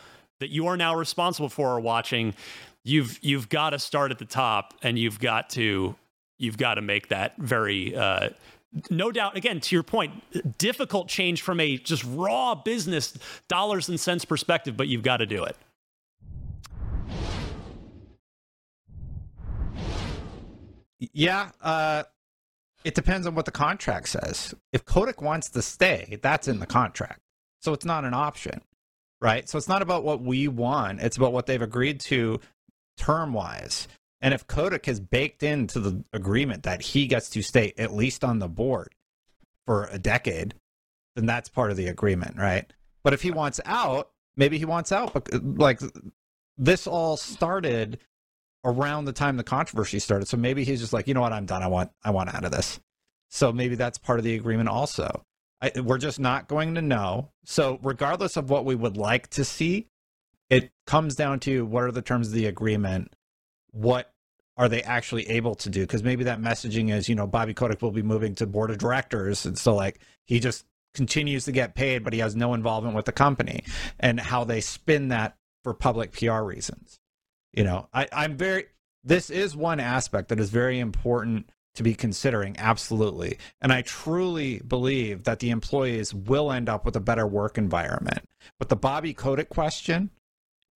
that 0.40 0.50
you 0.50 0.66
are 0.66 0.76
now 0.76 0.94
responsible 0.94 1.48
for 1.48 1.70
are 1.70 1.80
watching 1.80 2.34
you've 2.84 3.18
you've 3.22 3.48
got 3.48 3.70
to 3.70 3.78
start 3.78 4.10
at 4.10 4.18
the 4.18 4.24
top 4.24 4.74
and 4.82 4.98
you've 4.98 5.18
got 5.18 5.50
to 5.50 5.96
you've 6.38 6.58
got 6.58 6.74
to 6.74 6.82
make 6.82 7.08
that 7.08 7.36
very 7.38 7.96
uh, 7.96 8.28
no 8.90 9.12
doubt 9.12 9.36
again 9.36 9.60
to 9.60 9.74
your 9.74 9.82
point 9.82 10.12
difficult 10.58 11.08
change 11.08 11.42
from 11.42 11.60
a 11.60 11.76
just 11.76 12.04
raw 12.08 12.54
business 12.54 13.16
dollars 13.48 13.88
and 13.88 14.00
cents 14.00 14.24
perspective 14.24 14.76
but 14.76 14.88
you've 14.88 15.02
got 15.02 15.18
to 15.18 15.26
do 15.26 15.44
it 15.44 15.56
Yeah, 21.12 21.50
uh, 21.60 22.04
it 22.84 22.94
depends 22.94 23.26
on 23.26 23.34
what 23.34 23.44
the 23.44 23.50
contract 23.50 24.08
says. 24.08 24.54
If 24.72 24.84
Kotick 24.84 25.20
wants 25.20 25.48
to 25.50 25.62
stay, 25.62 26.18
that's 26.22 26.48
in 26.48 26.60
the 26.60 26.66
contract. 26.66 27.20
So 27.60 27.72
it's 27.72 27.84
not 27.84 28.04
an 28.04 28.14
option, 28.14 28.60
right? 29.20 29.48
So 29.48 29.58
it's 29.58 29.68
not 29.68 29.82
about 29.82 30.04
what 30.04 30.22
we 30.22 30.48
want, 30.48 31.00
it's 31.00 31.16
about 31.16 31.32
what 31.32 31.46
they've 31.46 31.60
agreed 31.60 32.00
to 32.00 32.40
term 32.96 33.32
wise. 33.32 33.88
And 34.24 34.32
if 34.32 34.46
Kotick 34.46 34.86
has 34.86 35.00
baked 35.00 35.42
into 35.42 35.78
the 35.78 36.02
agreement 36.14 36.62
that 36.62 36.80
he 36.80 37.06
gets 37.06 37.28
to 37.28 37.42
stay 37.42 37.74
at 37.76 37.92
least 37.92 38.24
on 38.24 38.38
the 38.38 38.48
board 38.48 38.94
for 39.66 39.84
a 39.92 39.98
decade, 39.98 40.54
then 41.14 41.26
that's 41.26 41.50
part 41.50 41.70
of 41.70 41.76
the 41.76 41.88
agreement, 41.88 42.38
right? 42.38 42.72
But 43.02 43.12
if 43.12 43.20
he 43.20 43.30
wants 43.30 43.60
out, 43.66 44.12
maybe 44.34 44.56
he 44.56 44.64
wants 44.64 44.92
out. 44.92 45.12
But 45.12 45.28
like 45.58 45.82
this 46.56 46.86
all 46.86 47.18
started 47.18 47.98
around 48.64 49.04
the 49.04 49.12
time 49.12 49.36
the 49.36 49.44
controversy 49.44 49.98
started. 49.98 50.26
So 50.26 50.38
maybe 50.38 50.64
he's 50.64 50.80
just 50.80 50.94
like, 50.94 51.06
you 51.06 51.12
know 51.12 51.20
what, 51.20 51.34
I'm 51.34 51.44
done. 51.44 51.62
I 51.62 51.66
want 51.66 51.90
I 52.02 52.10
want 52.10 52.34
out 52.34 52.46
of 52.46 52.50
this. 52.50 52.80
So 53.28 53.52
maybe 53.52 53.74
that's 53.74 53.98
part 53.98 54.18
of 54.18 54.24
the 54.24 54.36
agreement 54.36 54.70
also. 54.70 55.22
I, 55.60 55.70
we're 55.78 55.98
just 55.98 56.18
not 56.18 56.48
going 56.48 56.76
to 56.76 56.82
know. 56.82 57.28
So 57.44 57.78
regardless 57.82 58.38
of 58.38 58.48
what 58.48 58.64
we 58.64 58.74
would 58.74 58.96
like 58.96 59.28
to 59.32 59.44
see, 59.44 59.88
it 60.48 60.72
comes 60.86 61.14
down 61.14 61.40
to 61.40 61.66
what 61.66 61.84
are 61.84 61.92
the 61.92 62.00
terms 62.00 62.28
of 62.28 62.32
the 62.32 62.46
agreement? 62.46 63.14
What 63.70 64.13
are 64.56 64.68
they 64.68 64.82
actually 64.82 65.28
able 65.30 65.54
to 65.56 65.68
do? 65.68 65.80
Because 65.80 66.02
maybe 66.02 66.24
that 66.24 66.40
messaging 66.40 66.92
is, 66.92 67.08
you 67.08 67.14
know, 67.14 67.26
Bobby 67.26 67.54
Kotick 67.54 67.82
will 67.82 67.90
be 67.90 68.02
moving 68.02 68.34
to 68.36 68.46
board 68.46 68.70
of 68.70 68.78
directors, 68.78 69.46
and 69.46 69.58
so 69.58 69.74
like 69.74 70.00
he 70.26 70.40
just 70.40 70.64
continues 70.94 71.44
to 71.44 71.52
get 71.52 71.74
paid, 71.74 72.04
but 72.04 72.12
he 72.12 72.20
has 72.20 72.36
no 72.36 72.54
involvement 72.54 72.94
with 72.94 73.04
the 73.04 73.12
company, 73.12 73.64
and 73.98 74.20
how 74.20 74.44
they 74.44 74.60
spin 74.60 75.08
that 75.08 75.36
for 75.62 75.74
public 75.74 76.12
PR 76.12 76.42
reasons. 76.42 76.98
You 77.52 77.64
know, 77.64 77.88
I, 77.92 78.08
I'm 78.12 78.36
very. 78.36 78.66
This 79.02 79.28
is 79.28 79.54
one 79.54 79.80
aspect 79.80 80.28
that 80.28 80.40
is 80.40 80.50
very 80.50 80.78
important 80.78 81.50
to 81.74 81.82
be 81.82 81.94
considering, 81.94 82.56
absolutely. 82.58 83.38
And 83.60 83.72
I 83.72 83.82
truly 83.82 84.60
believe 84.60 85.24
that 85.24 85.40
the 85.40 85.50
employees 85.50 86.14
will 86.14 86.52
end 86.52 86.68
up 86.68 86.84
with 86.84 86.96
a 86.96 87.00
better 87.00 87.26
work 87.26 87.58
environment. 87.58 88.28
But 88.58 88.68
the 88.68 88.76
Bobby 88.76 89.12
Kotick 89.12 89.48
question 89.48 90.10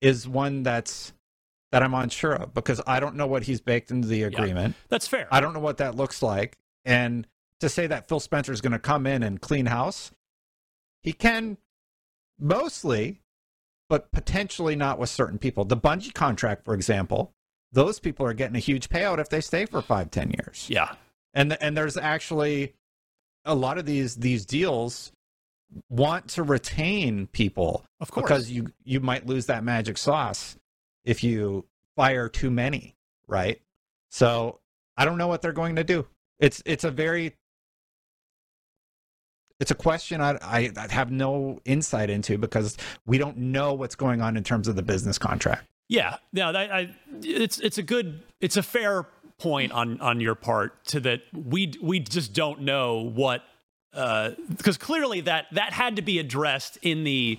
is 0.00 0.28
one 0.28 0.62
that's 0.62 1.12
that 1.72 1.82
I'm 1.82 1.94
unsure 1.94 2.34
of 2.34 2.54
because 2.54 2.80
I 2.86 3.00
don't 3.00 3.16
know 3.16 3.26
what 3.26 3.42
he's 3.42 3.60
baked 3.60 3.90
into 3.90 4.08
the 4.08 4.22
agreement. 4.22 4.74
Yeah, 4.76 4.86
that's 4.88 5.06
fair. 5.06 5.28
I 5.30 5.40
don't 5.40 5.52
know 5.52 5.60
what 5.60 5.78
that 5.78 5.94
looks 5.94 6.22
like. 6.22 6.56
And 6.84 7.26
to 7.60 7.68
say 7.68 7.86
that 7.86 8.08
Phil 8.08 8.20
Spencer 8.20 8.52
is 8.52 8.60
going 8.60 8.72
to 8.72 8.78
come 8.78 9.06
in 9.06 9.22
and 9.22 9.40
clean 9.40 9.66
house, 9.66 10.10
he 11.02 11.12
can 11.12 11.58
mostly, 12.38 13.20
but 13.88 14.10
potentially 14.12 14.76
not 14.76 14.98
with 14.98 15.10
certain 15.10 15.38
people. 15.38 15.64
The 15.64 15.76
Bungie 15.76 16.14
contract, 16.14 16.64
for 16.64 16.74
example, 16.74 17.32
those 17.72 18.00
people 18.00 18.24
are 18.24 18.32
getting 18.32 18.56
a 18.56 18.60
huge 18.60 18.88
payout 18.88 19.18
if 19.18 19.28
they 19.28 19.40
stay 19.40 19.66
for 19.66 19.82
five, 19.82 20.10
ten 20.10 20.30
years. 20.30 20.66
Yeah. 20.70 20.94
And 21.34 21.56
and 21.60 21.76
there's 21.76 21.96
actually 21.96 22.74
a 23.44 23.54
lot 23.54 23.78
of 23.78 23.84
these 23.84 24.16
these 24.16 24.46
deals 24.46 25.12
want 25.90 26.28
to 26.28 26.42
retain 26.42 27.26
people 27.26 27.84
of 28.00 28.10
course 28.10 28.24
because 28.24 28.50
you 28.50 28.72
you 28.84 29.00
might 29.00 29.26
lose 29.26 29.46
that 29.46 29.62
magic 29.62 29.98
sauce 29.98 30.56
if 31.08 31.24
you 31.24 31.64
fire 31.96 32.28
too 32.28 32.50
many 32.50 32.94
right? 33.28 33.60
So 34.10 34.58
i 34.96 35.04
don't 35.04 35.18
know 35.18 35.28
what 35.28 35.42
they're 35.42 35.52
going 35.52 35.76
to 35.76 35.84
do. 35.84 36.06
It's 36.40 36.62
it's 36.66 36.84
a 36.84 36.90
very 36.90 37.34
it's 39.60 39.70
a 39.70 39.74
question 39.74 40.20
I, 40.20 40.38
I, 40.40 40.70
have 40.90 41.10
no 41.10 41.60
insight 41.64 42.10
into 42.10 42.38
because 42.38 42.76
we 43.06 43.18
don't 43.18 43.36
know 43.36 43.74
what's 43.74 43.96
going 43.96 44.22
on 44.22 44.36
in 44.36 44.44
terms 44.44 44.68
of 44.68 44.76
the 44.76 44.82
business 44.82 45.18
contract. 45.18 45.64
Yeah. 45.88 46.16
Yeah 46.32 46.50
I, 46.50 46.78
I, 46.80 46.96
it's 47.22 47.58
it's 47.60 47.78
a 47.78 47.82
good 47.82 48.22
it's 48.40 48.56
a 48.56 48.62
fair 48.62 49.06
point 49.38 49.72
on 49.72 50.00
on 50.00 50.20
your 50.20 50.34
part 50.34 50.84
to 50.86 51.00
that 51.00 51.22
we 51.32 51.74
we 51.82 52.00
just 52.00 52.32
don't 52.32 52.62
know 52.62 53.02
what 53.02 53.42
because 53.94 54.76
uh, 54.76 54.80
clearly 54.80 55.20
that 55.22 55.46
that 55.52 55.72
had 55.72 55.96
to 55.96 56.02
be 56.02 56.18
addressed 56.18 56.78
in 56.82 57.04
the 57.04 57.38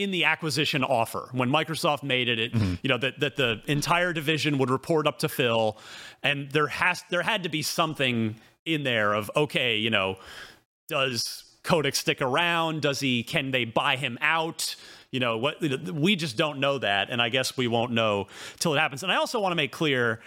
in 0.00 0.10
the 0.10 0.24
acquisition 0.24 0.82
offer 0.82 1.28
when 1.32 1.50
Microsoft 1.50 2.02
made 2.02 2.28
it, 2.28 2.38
it 2.38 2.54
mm-hmm. 2.54 2.74
you 2.82 2.88
know 2.88 2.96
that 2.96 3.20
that 3.20 3.36
the 3.36 3.60
entire 3.66 4.12
division 4.12 4.56
would 4.58 4.70
report 4.70 5.06
up 5.06 5.18
to 5.18 5.28
Phil, 5.28 5.76
and 6.22 6.50
there 6.50 6.68
has 6.68 7.04
there 7.10 7.22
had 7.22 7.42
to 7.42 7.48
be 7.48 7.60
something 7.60 8.36
in 8.64 8.82
there 8.82 9.12
of 9.12 9.30
okay, 9.36 9.76
you 9.76 9.90
know, 9.90 10.16
does 10.88 11.44
Kotick 11.62 11.94
stick 11.94 12.22
around? 12.22 12.82
Does 12.82 13.00
he? 13.00 13.22
Can 13.22 13.50
they 13.50 13.66
buy 13.66 13.96
him 13.96 14.16
out? 14.22 14.74
You 15.10 15.20
know 15.20 15.36
what? 15.36 15.60
We 15.60 16.16
just 16.16 16.36
don't 16.36 16.60
know 16.60 16.78
that, 16.78 17.10
and 17.10 17.20
I 17.20 17.28
guess 17.28 17.56
we 17.56 17.68
won't 17.68 17.92
know 17.92 18.28
till 18.58 18.74
it 18.74 18.78
happens. 18.78 19.02
And 19.02 19.12
I 19.12 19.16
also 19.16 19.38
want 19.38 19.52
to 19.52 19.56
make 19.56 19.72
clear, 19.72 20.20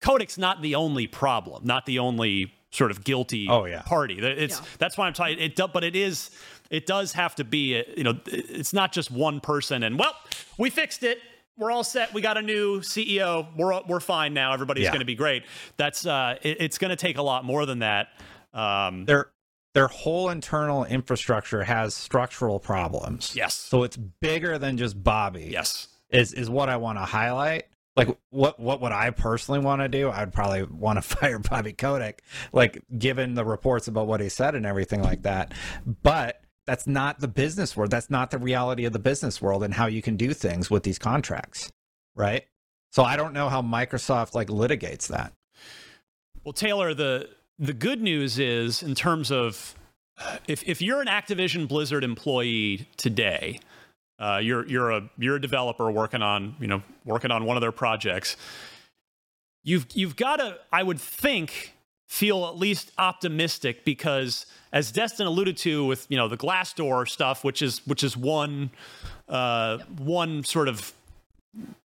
Kotick's 0.00 0.38
not 0.38 0.62
the 0.62 0.76
only 0.76 1.06
problem, 1.06 1.66
not 1.66 1.84
the 1.84 1.98
only 1.98 2.54
sort 2.70 2.90
of 2.90 3.04
guilty 3.04 3.48
oh, 3.50 3.64
yeah. 3.64 3.82
party. 3.82 4.18
It's 4.18 4.60
yeah. 4.60 4.66
that's 4.78 4.96
why 4.96 5.06
I'm 5.06 5.12
talking. 5.12 5.38
It 5.38 5.56
but 5.56 5.84
it 5.84 5.96
is 5.96 6.30
it 6.70 6.86
does 6.86 7.12
have 7.12 7.34
to 7.36 7.44
be 7.44 7.82
you 7.96 8.04
know 8.04 8.18
it's 8.26 8.72
not 8.72 8.92
just 8.92 9.10
one 9.10 9.40
person 9.40 9.82
and 9.82 9.98
well 9.98 10.14
we 10.58 10.70
fixed 10.70 11.02
it. 11.02 11.18
We're 11.56 11.70
all 11.70 11.84
set. 11.84 12.14
We 12.14 12.22
got 12.22 12.38
a 12.38 12.42
new 12.42 12.80
ceo 12.80 13.46
we're 13.56 13.80
we're 13.86 14.00
fine 14.00 14.32
now. 14.32 14.52
Everybody's 14.52 14.84
yeah. 14.84 14.90
going 14.90 15.00
to 15.00 15.06
be 15.06 15.14
great. 15.14 15.44
That's 15.76 16.06
uh 16.06 16.36
it, 16.42 16.58
it's 16.60 16.78
going 16.78 16.90
to 16.90 16.96
take 16.96 17.18
a 17.18 17.22
lot 17.22 17.44
more 17.44 17.66
than 17.66 17.80
that. 17.80 18.08
Um 18.54 19.04
their 19.04 19.30
their 19.74 19.88
whole 19.88 20.30
internal 20.30 20.84
infrastructure 20.84 21.62
has 21.62 21.94
structural 21.94 22.58
problems. 22.58 23.36
Yes. 23.36 23.54
So 23.54 23.82
it's 23.82 23.96
bigger 23.96 24.58
than 24.58 24.76
just 24.76 25.02
bobby. 25.02 25.48
Yes. 25.50 25.88
Is 26.08 26.32
is 26.32 26.50
what 26.50 26.68
i 26.68 26.76
want 26.76 26.98
to 26.98 27.04
highlight. 27.04 27.66
Like 27.96 28.16
what 28.30 28.58
what 28.58 28.80
would 28.80 28.92
I 28.92 29.10
personally 29.10 29.60
want 29.60 29.82
to 29.82 29.88
do? 29.88 30.10
I'd 30.10 30.32
probably 30.32 30.62
want 30.62 30.96
to 30.96 31.02
fire 31.16 31.38
Bobby 31.38 31.72
Kotick, 31.72 32.22
like 32.52 32.82
given 32.96 33.34
the 33.34 33.44
reports 33.44 33.88
about 33.88 34.06
what 34.06 34.20
he 34.20 34.28
said 34.28 34.54
and 34.54 34.64
everything 34.64 35.02
like 35.02 35.22
that. 35.22 35.52
But 36.02 36.40
that's 36.70 36.86
not 36.86 37.18
the 37.18 37.26
business 37.26 37.76
world. 37.76 37.90
That's 37.90 38.10
not 38.10 38.30
the 38.30 38.38
reality 38.38 38.84
of 38.84 38.92
the 38.92 39.00
business 39.00 39.42
world 39.42 39.64
and 39.64 39.74
how 39.74 39.86
you 39.86 40.00
can 40.00 40.16
do 40.16 40.32
things 40.32 40.70
with 40.70 40.84
these 40.84 41.00
contracts, 41.00 41.68
right? 42.14 42.44
So 42.92 43.02
I 43.02 43.16
don't 43.16 43.32
know 43.32 43.48
how 43.48 43.60
Microsoft 43.60 44.36
like 44.36 44.46
litigates 44.46 45.08
that. 45.08 45.32
Well, 46.44 46.52
Taylor, 46.52 46.94
the 46.94 47.28
the 47.58 47.72
good 47.72 48.00
news 48.00 48.38
is 48.38 48.84
in 48.84 48.94
terms 48.94 49.32
of 49.32 49.74
if 50.46 50.62
if 50.62 50.80
you're 50.80 51.00
an 51.00 51.08
Activision 51.08 51.66
Blizzard 51.66 52.04
employee 52.04 52.86
today, 52.96 53.58
uh, 54.20 54.38
you're 54.40 54.64
you're 54.68 54.92
a 54.92 55.10
you're 55.18 55.34
a 55.34 55.40
developer 55.40 55.90
working 55.90 56.22
on 56.22 56.54
you 56.60 56.68
know 56.68 56.84
working 57.04 57.32
on 57.32 57.46
one 57.46 57.56
of 57.56 57.62
their 57.62 57.72
projects. 57.72 58.36
You've 59.64 59.88
you've 59.92 60.14
got 60.14 60.36
to 60.36 60.56
I 60.72 60.84
would 60.84 61.00
think 61.00 61.74
feel 62.06 62.46
at 62.46 62.56
least 62.56 62.92
optimistic 62.96 63.84
because 63.84 64.46
as 64.72 64.92
Destin 64.92 65.26
alluded 65.26 65.56
to 65.58 65.84
with 65.84 66.06
you 66.08 66.16
know 66.16 66.28
the 66.28 66.36
Glassdoor 66.36 67.08
stuff, 67.08 67.44
which 67.44 67.62
is 67.62 67.86
which 67.86 68.02
is 68.04 68.16
one 68.16 68.70
uh, 69.28 69.78
one 69.98 70.44
sort 70.44 70.68
of 70.68 70.92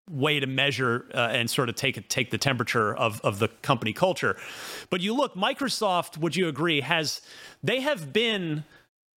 way 0.09 0.39
to 0.39 0.45
measure 0.45 1.05
uh, 1.13 1.29
and 1.31 1.49
sort 1.49 1.69
of 1.69 1.75
take 1.75 2.07
take 2.09 2.31
the 2.31 2.37
temperature 2.37 2.95
of 2.95 3.19
of 3.21 3.39
the 3.39 3.47
company 3.61 3.93
culture. 3.93 4.37
But 4.89 5.01
you 5.01 5.13
look, 5.15 5.35
Microsoft, 5.35 6.17
would 6.17 6.35
you 6.35 6.47
agree, 6.47 6.81
has 6.81 7.21
they 7.63 7.81
have 7.81 8.13
been 8.13 8.63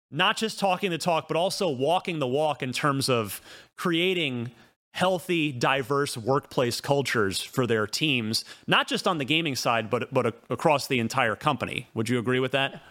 not 0.09 0.37
just 0.37 0.57
talking 0.59 0.89
the 0.89 0.97
talk, 0.97 1.27
but 1.27 1.35
also 1.35 1.69
walking 1.69 2.19
the 2.19 2.27
walk 2.27 2.63
in 2.63 2.71
terms 2.71 3.09
of 3.09 3.41
creating 3.75 4.51
healthy, 4.93 5.51
diverse 5.51 6.17
workplace 6.17 6.79
cultures 6.79 7.41
for 7.41 7.67
their 7.67 7.85
teams, 7.85 8.45
not 8.65 8.87
just 8.87 9.05
on 9.05 9.17
the 9.17 9.25
gaming 9.25 9.55
side, 9.55 9.89
but 9.89 10.13
but 10.13 10.27
a- 10.27 10.33
across 10.49 10.87
the 10.87 10.99
entire 10.99 11.35
company. 11.35 11.87
Would 11.93 12.07
you 12.07 12.17
agree 12.17 12.39
with 12.39 12.53
that? 12.53 12.81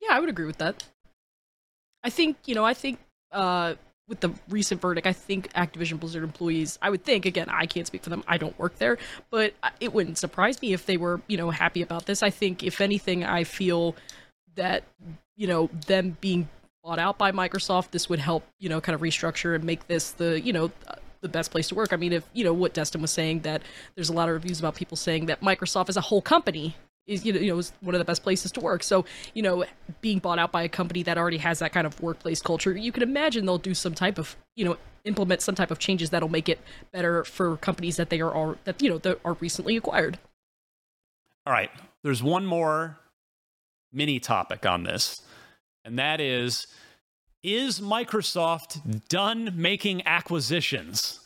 Yeah, 0.00 0.10
I 0.12 0.20
would 0.20 0.28
agree 0.28 0.46
with 0.46 0.58
that. 0.58 0.84
I 2.02 2.10
think 2.10 2.36
you 2.46 2.54
know, 2.54 2.64
I 2.64 2.74
think 2.74 2.98
uh, 3.32 3.74
with 4.08 4.20
the 4.20 4.30
recent 4.48 4.80
verdict, 4.80 5.06
I 5.06 5.12
think 5.12 5.52
Activision 5.52 6.00
Blizzard 6.00 6.24
employees, 6.24 6.78
I 6.82 6.90
would 6.90 7.04
think 7.04 7.26
again, 7.26 7.48
I 7.48 7.66
can't 7.66 7.86
speak 7.86 8.02
for 8.02 8.10
them, 8.10 8.24
I 8.26 8.38
don't 8.38 8.58
work 8.58 8.76
there, 8.78 8.98
but 9.30 9.54
it 9.78 9.92
wouldn't 9.92 10.18
surprise 10.18 10.60
me 10.60 10.72
if 10.72 10.86
they 10.86 10.96
were 10.96 11.20
you 11.28 11.36
know 11.36 11.50
happy 11.50 11.82
about 11.82 12.06
this. 12.06 12.22
I 12.22 12.30
think 12.30 12.62
if 12.62 12.80
anything, 12.80 13.24
I 13.24 13.44
feel 13.44 13.94
that 14.56 14.84
you 15.36 15.46
know 15.46 15.70
them 15.86 16.16
being 16.20 16.48
bought 16.82 16.98
out 16.98 17.18
by 17.18 17.30
Microsoft, 17.30 17.90
this 17.90 18.08
would 18.08 18.18
help 18.18 18.44
you 18.58 18.68
know 18.68 18.80
kind 18.80 18.94
of 18.94 19.00
restructure 19.00 19.54
and 19.54 19.64
make 19.64 19.86
this 19.86 20.12
the 20.12 20.40
you 20.40 20.52
know 20.52 20.70
the 21.20 21.28
best 21.28 21.50
place 21.50 21.68
to 21.68 21.74
work. 21.74 21.92
I 21.92 21.96
mean, 21.96 22.12
if 22.12 22.24
you 22.32 22.44
know 22.44 22.54
what 22.54 22.72
Destin 22.72 23.02
was 23.02 23.10
saying 23.10 23.40
that 23.40 23.62
there's 23.94 24.08
a 24.08 24.14
lot 24.14 24.28
of 24.28 24.34
reviews 24.34 24.58
about 24.58 24.74
people 24.74 24.96
saying 24.96 25.26
that 25.26 25.40
Microsoft 25.42 25.88
as 25.88 25.96
a 25.96 26.00
whole 26.00 26.22
company 26.22 26.74
is 27.10 27.26
you 27.26 27.32
know, 27.32 27.40
you 27.40 27.52
know 27.52 27.58
is 27.58 27.72
one 27.80 27.94
of 27.94 27.98
the 27.98 28.04
best 28.04 28.22
places 28.22 28.52
to 28.52 28.60
work. 28.60 28.82
So 28.82 29.04
you 29.34 29.42
know, 29.42 29.64
being 30.00 30.20
bought 30.20 30.38
out 30.38 30.52
by 30.52 30.62
a 30.62 30.68
company 30.68 31.02
that 31.02 31.18
already 31.18 31.38
has 31.38 31.58
that 31.58 31.72
kind 31.72 31.86
of 31.86 32.00
workplace 32.00 32.40
culture, 32.40 32.74
you 32.76 32.92
can 32.92 33.02
imagine 33.02 33.44
they'll 33.44 33.58
do 33.58 33.74
some 33.74 33.94
type 33.94 34.18
of 34.18 34.36
you 34.56 34.64
know 34.64 34.76
implement 35.04 35.42
some 35.42 35.54
type 35.54 35.70
of 35.70 35.78
changes 35.78 36.10
that'll 36.10 36.28
make 36.28 36.48
it 36.48 36.60
better 36.92 37.24
for 37.24 37.56
companies 37.56 37.96
that 37.96 38.10
they 38.10 38.20
are, 38.20 38.32
all 38.32 38.56
that 38.64 38.80
you 38.80 38.88
know 38.88 38.98
that 38.98 39.18
are 39.24 39.34
recently 39.40 39.76
acquired. 39.76 40.18
All 41.46 41.52
right, 41.52 41.70
there's 42.02 42.22
one 42.22 42.46
more 42.46 42.98
mini 43.92 44.20
topic 44.20 44.64
on 44.64 44.84
this, 44.84 45.22
and 45.84 45.98
that 45.98 46.20
is 46.20 46.66
is 47.42 47.80
Microsoft 47.80 49.08
done 49.08 49.52
making 49.54 50.06
acquisitions? 50.06 51.19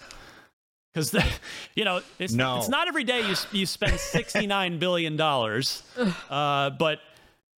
Because 0.95 1.15
you 1.75 1.85
know 1.85 2.01
it's, 2.19 2.33
no. 2.33 2.59
it's 2.59 2.69
not 2.69 2.89
every 2.89 3.05
day 3.05 3.29
you 3.29 3.35
you 3.53 3.67
spend 3.67 3.99
sixty 4.01 4.47
nine 4.47 4.79
billion 4.79 5.17
dollars, 5.17 5.83
uh, 6.31 6.71
but 6.71 7.01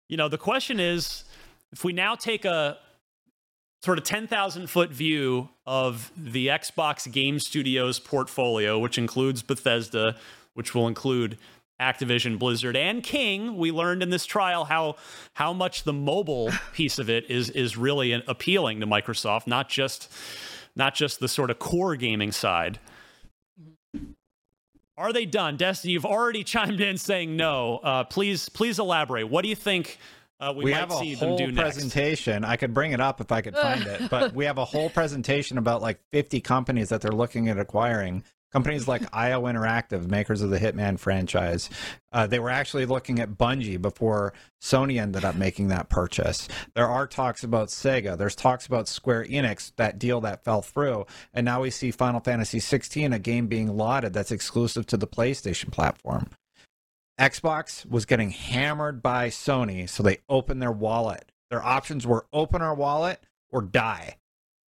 you 0.07 0.17
know 0.17 0.29
the 0.29 0.37
question 0.37 0.79
is 0.79 1.25
if 1.71 1.83
we 1.83 1.93
now 1.93 2.15
take 2.15 2.45
a 2.45 2.77
sort 3.83 3.99
of 3.99 4.03
10,000 4.03 4.67
foot 4.67 4.89
view 4.89 5.47
of 5.67 6.11
the 6.17 6.47
Xbox 6.47 7.11
Game 7.11 7.37
Studios 7.39 7.99
portfolio, 7.99 8.79
which 8.79 8.97
includes 8.97 9.43
Bethesda, 9.43 10.15
which 10.55 10.73
will 10.73 10.87
include 10.87 11.37
Activision, 11.79 12.39
Blizzard, 12.39 12.75
and 12.75 13.03
King, 13.03 13.57
we 13.57 13.71
learned 13.71 14.01
in 14.01 14.09
this 14.09 14.25
trial 14.25 14.65
how 14.65 14.95
how 15.33 15.53
much 15.53 15.83
the 15.83 15.93
mobile 15.93 16.49
piece 16.73 16.97
of 16.97 17.09
it 17.09 17.29
is 17.29 17.49
is 17.49 17.77
really 17.77 18.13
appealing 18.13 18.79
to 18.79 18.87
Microsoft, 18.87 19.45
not 19.45 19.69
just 19.69 20.11
not 20.75 20.95
just 20.95 21.19
the 21.19 21.27
sort 21.27 21.51
of 21.51 21.59
core 21.59 21.95
gaming 21.95 22.31
side. 22.31 22.79
Are 24.97 25.11
they 25.11 25.25
done, 25.25 25.57
Destiny? 25.57 25.93
You've 25.93 26.05
already 26.05 26.43
chimed 26.45 26.79
in 26.81 26.97
saying 26.97 27.35
no. 27.35 27.77
Uh, 27.77 28.03
please, 28.03 28.49
please 28.49 28.79
elaborate. 28.79 29.29
What 29.29 29.43
do 29.43 29.49
you 29.49 29.55
think 29.55 29.99
uh, 30.39 30.53
we, 30.55 30.65
we 30.65 30.71
might 30.71 30.77
have 30.77 30.91
a 30.91 30.97
see 30.97 31.13
whole 31.13 31.37
them 31.37 31.53
do 31.53 31.61
presentation. 31.61 32.41
Next? 32.41 32.51
I 32.51 32.57
could 32.57 32.73
bring 32.73 32.91
it 32.91 32.99
up 32.99 33.21
if 33.21 33.31
I 33.31 33.41
could 33.41 33.55
find 33.55 33.85
it, 33.85 34.09
but 34.09 34.33
we 34.35 34.45
have 34.45 34.57
a 34.57 34.65
whole 34.65 34.89
presentation 34.89 35.57
about 35.57 35.81
like 35.81 35.99
50 36.11 36.41
companies 36.41 36.89
that 36.89 37.01
they're 37.01 37.11
looking 37.11 37.47
at 37.47 37.57
acquiring 37.57 38.23
Companies 38.55 38.87
like 38.87 39.01
IO 39.11 39.41
Interactive, 39.41 40.07
makers 40.07 40.41
of 40.41 40.49
the 40.49 40.57
Hitman 40.57 40.97
franchise, 40.97 41.69
uh, 42.13 42.25
they 42.25 42.39
were 42.39 42.49
actually 42.49 42.85
looking 42.85 43.19
at 43.19 43.31
Bungie 43.31 43.81
before 43.81 44.31
Sony 44.61 44.97
ended 44.97 45.25
up 45.25 45.35
making 45.35 45.67
that 45.67 45.89
purchase. 45.89 46.47
There 46.73 46.87
are 46.87 47.05
talks 47.05 47.43
about 47.43 47.67
Sega. 47.67 48.17
There's 48.17 48.33
talks 48.33 48.65
about 48.65 48.87
Square 48.87 49.25
Enix, 49.25 49.73
that 49.75 49.99
deal 49.99 50.21
that 50.21 50.45
fell 50.45 50.61
through. 50.61 51.05
And 51.33 51.43
now 51.43 51.63
we 51.63 51.69
see 51.69 51.91
Final 51.91 52.21
Fantasy 52.21 52.61
16, 52.61 53.11
a 53.11 53.19
game 53.19 53.47
being 53.47 53.75
lauded 53.75 54.13
that's 54.13 54.31
exclusive 54.31 54.85
to 54.85 54.95
the 54.95 55.05
PlayStation 55.05 55.69
platform. 55.69 56.29
Xbox 57.19 57.85
was 57.85 58.05
getting 58.05 58.29
hammered 58.29 59.03
by 59.03 59.27
Sony, 59.27 59.89
so 59.89 60.01
they 60.01 60.19
opened 60.29 60.61
their 60.61 60.71
wallet. 60.71 61.29
Their 61.49 61.61
options 61.61 62.07
were 62.07 62.25
open 62.31 62.61
our 62.61 62.73
wallet 62.73 63.19
or 63.49 63.61
die. 63.61 64.15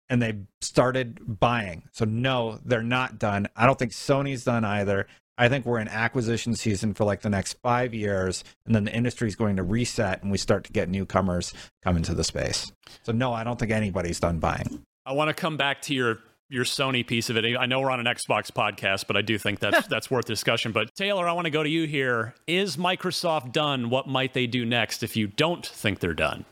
And 0.10 0.22
they 0.22 0.38
started 0.62 1.40
buying. 1.40 1.84
So 1.92 2.06
no, 2.06 2.60
they're 2.64 2.84
not 2.84 3.20
done. 3.20 3.48
I 3.56 3.66
don't 3.66 3.78
think 3.78 3.92
Sony's 3.92 4.44
done 4.44 4.66
either. 4.66 5.08
I 5.38 5.50
think 5.50 5.66
we're 5.66 5.80
in 5.80 5.90
acquisition 5.90 6.56
season 6.56 6.94
for 6.94 7.04
like 7.04 7.22
the 7.22 7.30
next 7.30 7.58
five 7.62 7.94
years, 7.94 8.44
and 8.66 8.74
then 8.74 8.86
the 8.86 8.94
industry 8.96 9.28
is 9.28 9.36
going 9.36 9.58
to 9.58 9.64
reset, 9.64 10.24
and 10.24 10.32
we 10.32 10.38
start 10.38 10.64
to 10.66 10.72
get 10.72 10.88
newcomers 10.88 11.54
come 11.84 11.98
into 11.98 12.14
the 12.14 12.24
space. 12.24 12.72
So 13.04 13.12
no, 13.12 13.34
I 13.34 13.44
don't 13.44 13.60
think 13.60 13.72
anybody's 13.72 14.20
done 14.20 14.40
buying. 14.40 14.84
I 15.06 15.12
want 15.12 15.30
to 15.30 15.34
come 15.34 15.58
back 15.58 15.82
to 15.84 15.94
your 15.94 16.20
your 16.48 16.64
Sony 16.64 17.06
piece 17.06 17.30
of 17.30 17.38
it. 17.38 17.58
I 17.58 17.66
know 17.66 17.82
we're 17.82 17.90
on 17.90 18.00
an 18.00 18.06
Xbox 18.06 18.52
podcast, 18.52 19.08
but 19.08 19.18
I 19.18 19.22
do 19.22 19.38
think 19.38 19.60
that's 19.60 19.88
that's 19.90 20.10
worth 20.10 20.26
discussion. 20.26 20.72
But 20.72 20.96
Taylor, 20.96 21.28
I 21.28 21.34
want 21.34 21.46
to 21.46 21.52
go 21.52 21.64
to 21.64 21.70
you 21.70 21.86
here. 21.86 22.34
Is 22.48 22.78
Microsoft 22.78 23.52
done? 23.52 23.90
What 23.90 24.08
might 24.08 24.34
they 24.34 24.48
do 24.48 24.64
next 24.64 25.04
if 25.04 25.18
you 25.18 25.28
don't 25.28 25.66
think 25.66 26.00
they're 26.00 26.14
done? 26.14 26.46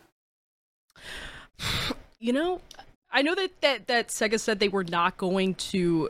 You 2.19 2.33
know, 2.33 2.61
I 3.13 3.21
know 3.21 3.35
that 3.35 3.61
that 3.61 3.87
that 3.87 4.07
Sega 4.09 4.39
said 4.39 4.59
they 4.59 4.69
were 4.69 4.83
not 4.83 5.17
going 5.17 5.53
to 5.55 6.09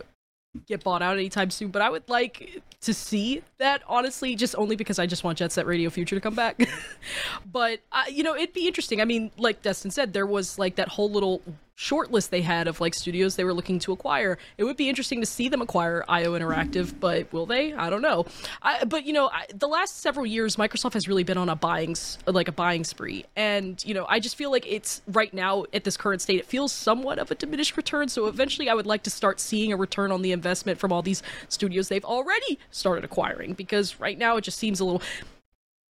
get 0.67 0.84
bought 0.84 1.01
out 1.01 1.17
anytime 1.17 1.49
soon, 1.49 1.69
but 1.69 1.81
I 1.81 1.89
would 1.89 2.07
like 2.07 2.61
to 2.81 2.93
see 2.93 3.41
that 3.57 3.81
honestly, 3.88 4.35
just 4.35 4.55
only 4.57 4.75
because 4.75 4.99
I 4.99 5.05
just 5.05 5.23
want 5.23 5.38
Jet 5.38 5.51
Set 5.51 5.65
Radio 5.65 5.89
Future 5.89 6.15
to 6.15 6.21
come 6.21 6.35
back. 6.35 6.61
but 7.51 7.80
uh, 7.91 8.03
you 8.09 8.23
know, 8.23 8.35
it'd 8.35 8.53
be 8.53 8.67
interesting. 8.67 9.01
I 9.01 9.05
mean, 9.05 9.31
like 9.38 9.61
Destin 9.61 9.91
said, 9.91 10.13
there 10.13 10.25
was 10.25 10.57
like 10.57 10.75
that 10.75 10.88
whole 10.88 11.11
little 11.11 11.41
short 11.75 12.11
list 12.11 12.31
they 12.31 12.41
had 12.41 12.67
of 12.67 12.79
like 12.79 12.93
studios 12.93 13.35
they 13.35 13.43
were 13.43 13.53
looking 13.53 13.79
to 13.79 13.91
acquire. 13.91 14.37
It 14.57 14.63
would 14.63 14.77
be 14.77 14.89
interesting 14.89 15.19
to 15.21 15.25
see 15.25 15.49
them 15.49 15.61
acquire 15.61 16.03
IO 16.07 16.37
Interactive, 16.37 16.93
but 16.99 17.31
will 17.33 17.45
they? 17.45 17.73
I 17.73 17.89
don't 17.89 18.01
know. 18.01 18.25
I, 18.61 18.85
but 18.85 19.05
you 19.05 19.13
know, 19.13 19.27
I, 19.27 19.45
the 19.53 19.67
last 19.67 19.99
several 19.99 20.25
years, 20.25 20.55
Microsoft 20.55 20.93
has 20.93 21.07
really 21.07 21.23
been 21.23 21.37
on 21.37 21.49
a 21.49 21.55
buying 21.55 21.95
like 22.27 22.47
a 22.47 22.51
buying 22.51 22.83
spree, 22.83 23.25
and 23.35 23.83
you 23.85 23.93
know, 23.93 24.05
I 24.07 24.19
just 24.19 24.35
feel 24.35 24.51
like 24.51 24.65
it's 24.67 25.01
right 25.07 25.33
now 25.33 25.65
at 25.73 25.83
this 25.83 25.97
current 25.97 26.21
state, 26.21 26.39
it 26.39 26.45
feels 26.45 26.71
somewhat 26.71 27.19
of 27.19 27.31
a 27.31 27.35
diminished 27.35 27.75
return. 27.77 28.07
So 28.07 28.27
eventually, 28.27 28.69
I 28.69 28.73
would 28.73 28.85
like 28.85 29.03
to 29.03 29.09
start 29.09 29.39
seeing 29.39 29.73
a 29.73 29.77
return 29.77 30.11
on 30.11 30.21
the 30.21 30.31
investment 30.31 30.79
from 30.79 30.91
all 30.91 31.01
these 31.01 31.23
studios 31.49 31.89
they've 31.89 32.05
already 32.05 32.59
started 32.71 33.03
acquiring, 33.03 33.53
because 33.53 33.99
right 33.99 34.17
now 34.17 34.37
it 34.37 34.41
just 34.41 34.57
seems 34.57 34.79
a 34.79 34.85
little 34.85 35.01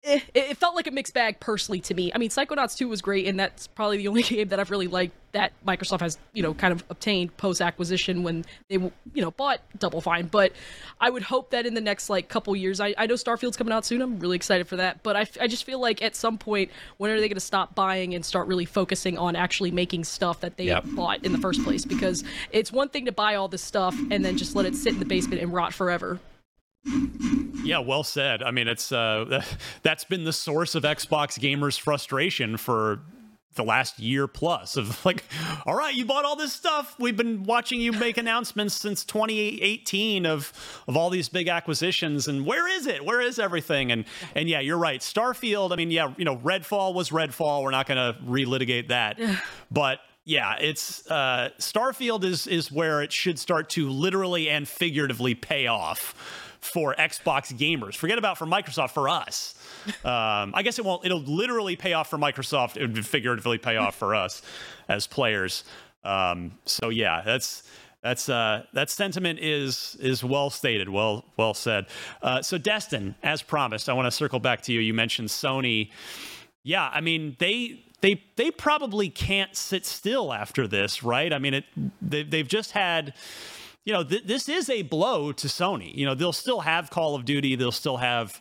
Eh, 0.04 0.20
it, 0.34 0.58
felt 0.58 0.76
like 0.76 0.88
a 0.88 0.92
mixed 0.92 1.14
bag 1.14 1.40
personally 1.42 1.82
to 1.82 1.94
me. 1.94 2.12
I 2.16 2.18
mean, 2.18 2.30
Psychonauts 2.30 2.78
2 2.78 2.88
was 2.88 3.02
great, 3.02 3.28
and 3.28 3.38
that's 3.38 3.68
probably 3.68 3.98
the 3.98 4.08
only 4.08 4.24
game 4.24 4.48
that 4.48 4.60
I've 4.60 4.72
really 4.72 4.88
liked 4.88 5.14
that 5.34 5.52
Microsoft 5.68 6.00
has, 6.00 6.18
you 6.34 6.42
know, 6.42 6.54
kind 6.54 6.72
of 6.72 6.84
obtained 6.90 7.36
post 7.38 7.62
acquisition 7.62 8.24
when 8.24 8.46
they, 8.70 8.76
you 8.76 8.92
know, 9.22 9.32
bought 9.32 9.60
Double 9.78 10.00
Fine. 10.00 10.28
But 10.28 10.54
I 11.02 11.10
would 11.10 11.22
hope 11.22 11.52
that 11.52 11.66
in 11.66 11.74
the 11.74 11.82
next 11.82 12.10
like 12.10 12.30
couple 12.30 12.56
years, 12.56 12.80
I, 12.80 12.96
I 12.98 13.08
know 13.08 13.16
Starfield's 13.16 13.58
coming 13.58 13.74
out 13.74 13.86
soon. 13.86 14.02
I'm 14.02 14.20
really 14.20 14.38
excited 14.38 14.68
for 14.68 14.78
that. 14.78 15.04
But 15.04 15.16
I, 15.18 15.28
I 15.42 15.48
just 15.48 15.66
feel 15.66 15.80
like 15.80 16.02
at 16.02 16.16
some 16.16 16.38
point, 16.38 16.72
when 16.98 17.12
are 17.12 17.20
they 17.20 17.28
going 17.28 17.36
to 17.36 17.42
stop 17.42 17.76
buying 17.76 18.16
and 18.16 18.26
start 18.26 18.48
really 18.48 18.66
focusing 18.66 19.18
on 19.18 19.36
actually 19.36 19.72
making 19.72 20.06
stuff 20.06 20.40
that 20.40 20.56
they 20.56 20.66
yep. 20.66 20.86
bought 20.88 21.26
in 21.26 21.34
the 21.34 21.40
first 21.40 21.62
place? 21.64 21.84
Because 21.84 22.24
it's 22.52 22.72
one 22.72 22.90
thing 22.90 23.06
to 23.06 23.12
buy 23.12 23.36
all 23.36 23.50
this 23.50 23.64
stuff 23.64 23.96
and 24.10 24.24
then 24.24 24.38
just 24.38 24.56
let 24.56 24.66
it 24.66 24.76
sit 24.76 24.94
in 24.94 25.00
the 25.00 25.06
basement 25.06 25.42
and 25.42 25.54
rot 25.54 25.74
forever. 25.74 26.20
Yeah, 26.86 27.80
well 27.80 28.04
said. 28.04 28.42
I 28.42 28.52
mean, 28.52 28.68
it's 28.68 28.92
uh, 28.92 29.44
that's 29.84 30.04
been 30.04 30.24
the 30.24 30.34
source 30.34 30.76
of 30.76 30.84
Xbox 30.84 31.40
gamers' 31.40 31.80
frustration 31.80 32.58
for 32.58 33.02
the 33.56 33.64
last 33.64 34.00
year 34.00 34.28
plus 34.28 34.78
of 34.78 35.04
like, 35.06 35.24
all 35.66 35.76
right, 35.76 35.94
you 35.94 36.06
bought 36.06 36.26
all 36.26 36.36
this 36.36 36.54
stuff. 36.54 36.96
We've 37.00 37.18
been 37.18 37.44
watching 37.44 37.82
you 37.82 37.92
make 37.92 38.18
announcements 38.18 38.74
since 38.76 39.04
2018 39.06 40.26
of 40.26 40.54
of 40.88 40.96
all 40.96 41.10
these 41.10 41.30
big 41.30 41.48
acquisitions, 41.48 42.28
and 42.28 42.46
where 42.46 42.68
is 42.68 42.88
it? 42.88 43.04
Where 43.04 43.22
is 43.22 43.40
everything? 43.40 43.92
And 43.92 44.06
and 44.36 44.48
yeah, 44.50 44.60
you're 44.60 44.78
right. 44.78 45.02
Starfield. 45.02 45.72
I 45.72 45.76
mean, 45.76 45.92
yeah, 45.92 46.14
you 46.18 46.26
know, 46.26 46.38
Redfall 46.38 46.94
was 46.94 47.10
Redfall. 47.10 47.64
We're 47.64 47.72
not 47.72 47.88
going 47.88 47.98
to 47.98 48.20
relitigate 48.22 48.88
that, 48.88 49.20
but 49.70 50.00
yeah, 50.26 50.56
it's 50.60 51.10
uh, 51.10 51.50
Starfield 51.60 52.24
is 52.24 52.48
is 52.48 52.72
where 52.72 53.02
it 53.02 53.12
should 53.12 53.38
start 53.40 53.70
to 53.72 53.90
literally 53.90 54.50
and 54.50 54.68
figuratively 54.68 55.36
pay 55.36 55.68
off 55.68 56.16
for 56.62 56.96
Xbox 56.96 57.54
gamers. 57.54 57.96
Forget 57.96 58.18
about 58.18 58.38
for 58.38 58.46
Microsoft, 58.46 58.92
for 58.92 59.08
us. 59.10 59.56
Um, 60.04 60.54
I 60.54 60.62
guess 60.64 60.80
it 60.80 60.86
won't. 60.86 61.06
It'll 61.06 61.22
literally 61.22 61.76
pay 61.76 61.94
off 61.94 62.10
for 62.10 62.18
Microsoft. 62.18 62.78
It 62.78 62.88
would 62.88 63.06
figuratively 63.06 63.58
pay 63.58 63.78
off 63.78 63.96
for 63.96 64.14
us 64.14 64.42
as 64.90 65.08
players. 65.08 65.64
Um, 66.04 66.52
so 66.66 66.90
yeah, 66.90 67.22
that's 67.26 67.64
that's 68.02 68.30
uh, 68.30 68.64
that 68.74 68.90
sentiment 68.90 69.40
is 69.40 69.98
is 70.00 70.24
well 70.24 70.50
stated, 70.50 70.90
well 70.90 71.26
well 71.38 71.54
said. 71.54 71.88
Uh, 72.22 72.42
so 72.42 72.58
Destin, 72.58 73.16
as 73.24 73.42
promised, 73.42 73.90
I 73.90 73.94
want 73.94 74.06
to 74.06 74.12
circle 74.12 74.40
back 74.40 74.62
to 74.64 74.74
you. 74.74 74.80
You 74.80 74.94
mentioned 74.94 75.30
Sony. 75.30 75.92
Yeah, 76.64 76.90
I 76.94 77.02
mean 77.02 77.36
they 77.40 77.84
they 78.02 78.24
they 78.36 78.52
probably 78.52 79.10
can't 79.10 79.56
sit 79.56 79.86
still 79.86 80.34
after 80.34 80.68
this, 80.68 81.04
right? 81.04 81.34
I 81.34 81.40
mean, 81.40 81.56
it 81.56 81.66
they, 82.02 82.24
they've 82.24 82.48
just 82.48 82.72
had 82.72 83.14
you 83.86 83.94
know, 83.94 84.04
th- 84.04 84.26
this 84.26 84.50
is 84.50 84.70
a 84.70 84.84
blow 84.84 85.32
to 85.32 85.48
Sony. 85.48 85.96
You 85.96 86.06
know, 86.06 86.16
they'll 86.16 86.34
still 86.34 86.62
have 86.62 86.90
Call 86.90 87.16
of 87.16 87.26
Duty, 87.26 87.56
they'll 87.56 87.72
still 87.72 87.98
have 87.98 88.40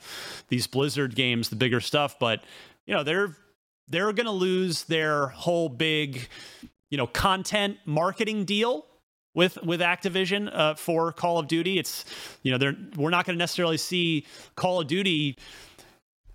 these 0.48 0.66
Blizzard 0.66 1.14
games, 1.14 1.48
the 1.48 1.56
bigger 1.56 1.80
stuff, 1.80 2.18
but 2.18 2.42
you 2.86 2.94
know, 2.94 3.02
they're 3.02 3.36
they're 3.88 4.12
going 4.12 4.26
to 4.26 4.32
lose 4.32 4.84
their 4.84 5.28
whole 5.28 5.68
big, 5.68 6.28
you 6.90 6.98
know, 6.98 7.06
content 7.06 7.78
marketing 7.86 8.44
deal 8.44 8.84
with 9.34 9.56
with 9.62 9.80
Activision 9.80 10.50
uh, 10.52 10.74
for 10.74 11.12
Call 11.12 11.38
of 11.38 11.48
Duty. 11.48 11.78
It's 11.78 12.04
you 12.42 12.52
know, 12.52 12.58
they're 12.58 12.76
we're 12.96 13.10
not 13.10 13.24
going 13.24 13.36
to 13.36 13.38
necessarily 13.38 13.76
see 13.76 14.26
Call 14.56 14.80
of 14.80 14.86
Duty 14.86 15.36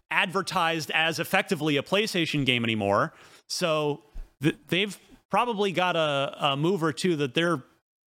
advertised 0.09 0.91
as 0.91 1.19
effectively 1.19 1.77
a 1.77 1.83
PlayStation 1.83 2.45
game 2.45 2.63
anymore. 2.63 3.13
So 3.47 4.03
th- 4.41 4.57
they've 4.67 4.97
probably 5.29 5.71
got 5.71 5.95
a, 5.95 6.35
a 6.39 6.57
move 6.57 6.83
or 6.83 6.93
two 6.93 7.15
that 7.17 7.33
they're 7.33 7.63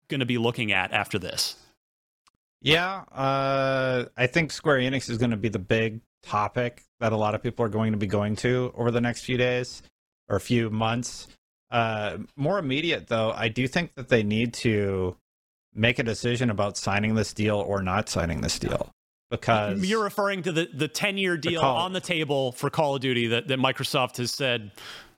going 0.07 0.19
to 0.19 0.25
be 0.25 0.37
looking 0.37 0.71
at 0.71 0.91
after 0.91 1.19
this? 1.19 1.55
Yeah, 2.61 3.03
uh, 3.11 4.05
I 4.17 4.27
think 4.27 4.51
Square 4.51 4.79
Enix 4.79 5.09
is 5.09 5.17
going 5.17 5.31
to 5.31 5.37
be 5.37 5.49
the 5.49 5.59
big 5.59 6.01
topic 6.23 6.83
that 6.99 7.11
a 7.11 7.17
lot 7.17 7.35
of 7.35 7.43
people 7.43 7.63
are 7.65 7.69
going 7.69 7.91
to 7.91 7.97
be 7.97 8.07
going 8.07 8.35
to 8.37 8.73
over 8.75 8.89
the 8.89 9.01
next 9.01 9.23
few 9.23 9.37
days 9.37 9.83
or 10.29 10.37
a 10.37 10.41
few 10.41 10.69
months. 10.69 11.27
Uh, 11.69 12.17
more 12.35 12.57
immediate, 12.57 13.07
though, 13.07 13.31
I 13.31 13.49
do 13.49 13.67
think 13.67 13.93
that 13.95 14.09
they 14.09 14.23
need 14.23 14.53
to 14.55 15.15
make 15.73 15.99
a 15.99 16.03
decision 16.03 16.49
about 16.49 16.77
signing 16.77 17.15
this 17.15 17.33
deal 17.33 17.57
or 17.57 17.81
not 17.83 18.09
signing 18.09 18.41
this 18.41 18.57
deal 18.57 18.89
because 19.29 19.83
you're 19.85 20.03
referring 20.03 20.43
to 20.43 20.51
the 20.51 20.69
the 20.73 20.87
10 20.87 21.17
year 21.17 21.37
deal 21.37 21.61
the 21.61 21.67
on 21.67 21.93
the 21.93 21.99
table 21.99 22.51
for 22.51 22.69
Call 22.69 22.95
of 22.95 23.01
Duty 23.01 23.27
that, 23.27 23.47
that 23.47 23.59
Microsoft 23.59 24.17
has 24.17 24.31
said, 24.31 24.71